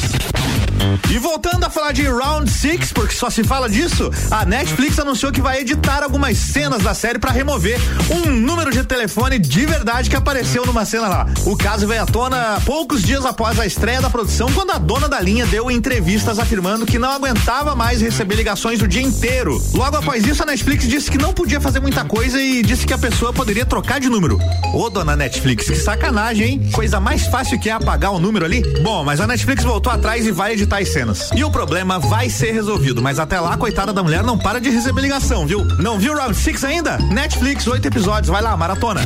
E 1.10 1.18
voltando 1.18 1.64
a 1.64 1.70
falar 1.70 1.92
de 1.92 2.04
Round 2.08 2.50
Six, 2.50 2.94
porque 2.94 3.14
só 3.14 3.30
se 3.30 3.44
fala 3.44 3.70
disso, 3.70 4.10
a 4.32 4.46
Netflix 4.46 5.00
anunciou 5.00 5.32
que 5.32 5.42
vai 5.42 5.60
editar 5.62 6.04
algumas 6.04 6.38
cenas 6.38 6.84
da 6.84 6.94
série 6.94 7.20
para 7.20 7.32
remover 7.32 7.80
um 8.10 8.30
número 8.30 8.72
de 8.72 8.84
telefone 8.84 9.40
de 9.40 9.66
verdade 9.66 10.10
que 10.10 10.16
apareceu 10.16 10.66
numa 10.66 10.86
cena 10.86 11.08
lá. 11.08 11.26
O 11.46 11.58
caso 11.58 11.88
veio 11.88 12.04
à 12.04 12.06
tona 12.06 12.62
poucos 12.66 13.02
dias 13.02 13.26
após 13.26 13.60
a 13.60 13.66
estreia 13.66 14.02
da 14.02 14.10
produção, 14.20 14.52
quando 14.52 14.72
a 14.72 14.78
dona 14.78 15.08
da 15.08 15.22
linha 15.22 15.46
deu 15.46 15.72
entrevistas 15.72 16.40
afirmando 16.40 16.86
que 16.86 17.00
não 17.00 17.10
aguentava 17.10 17.74
mais 17.74 18.02
receber 18.02 18.36
ligações 18.36 18.82
o 18.82 18.88
dia 18.88 19.02
inteiro. 19.02 19.58
Logo 19.74 19.96
após 19.96 20.28
isso, 20.28 20.44
a 20.44 20.46
Netflix 20.46 20.86
disse 20.90 21.10
que 21.10 21.18
não 21.18 21.32
podia 21.32 21.62
fazer 21.62 21.80
muita 21.80 22.04
coisa 22.04 22.38
e 22.42 22.62
disse 22.62 22.86
que 22.86 22.94
a 22.94 22.98
pessoa 22.98 23.32
poderia 23.32 23.66
trocar 23.66 23.98
de 23.98 24.10
número. 24.10 24.38
Ô, 24.74 24.90
dona 24.90 25.16
Netflix, 25.16 25.70
que 25.70 25.76
sacanagem, 25.78 26.46
hein? 26.46 26.70
Coisa 26.74 27.00
mais 27.00 27.28
fácil 27.28 27.58
que 27.58 27.70
é 27.70 27.72
apagar 27.72 28.12
o 28.12 28.20
número 28.20 28.44
ali. 28.44 28.62
Bom, 28.82 29.06
mas 29.06 29.22
a 29.22 29.28
Netflix 29.28 29.64
voltou 29.64 29.90
atrás 29.90 30.28
e 30.28 30.32
vai 30.32 30.52
editar 30.52 30.80
as 30.80 30.90
cenas. 30.90 31.30
E 31.34 31.46
o 31.46 31.50
problema 31.50 31.98
vai 31.98 32.30
ser 32.30 32.52
resolvido, 32.52 33.02
mas 33.02 33.20
até 33.20 33.40
lá, 33.40 33.56
coitada 33.56 33.94
da 33.94 34.04
mulher 34.04 34.22
não 34.22 34.38
para 34.38 34.60
de 34.60 34.70
receber 34.70 35.00
ligação, 35.00 35.48
viu? 35.48 35.64
Não 35.64 35.98
viu 35.98 36.14
Round 36.14 36.36
6 36.36 36.62
ainda? 36.66 36.98
Netflix, 36.98 37.66
oito 37.68 37.88
episódios, 37.88 38.28
vai 38.28 38.42
lá, 38.42 38.58
maratona. 38.58 39.06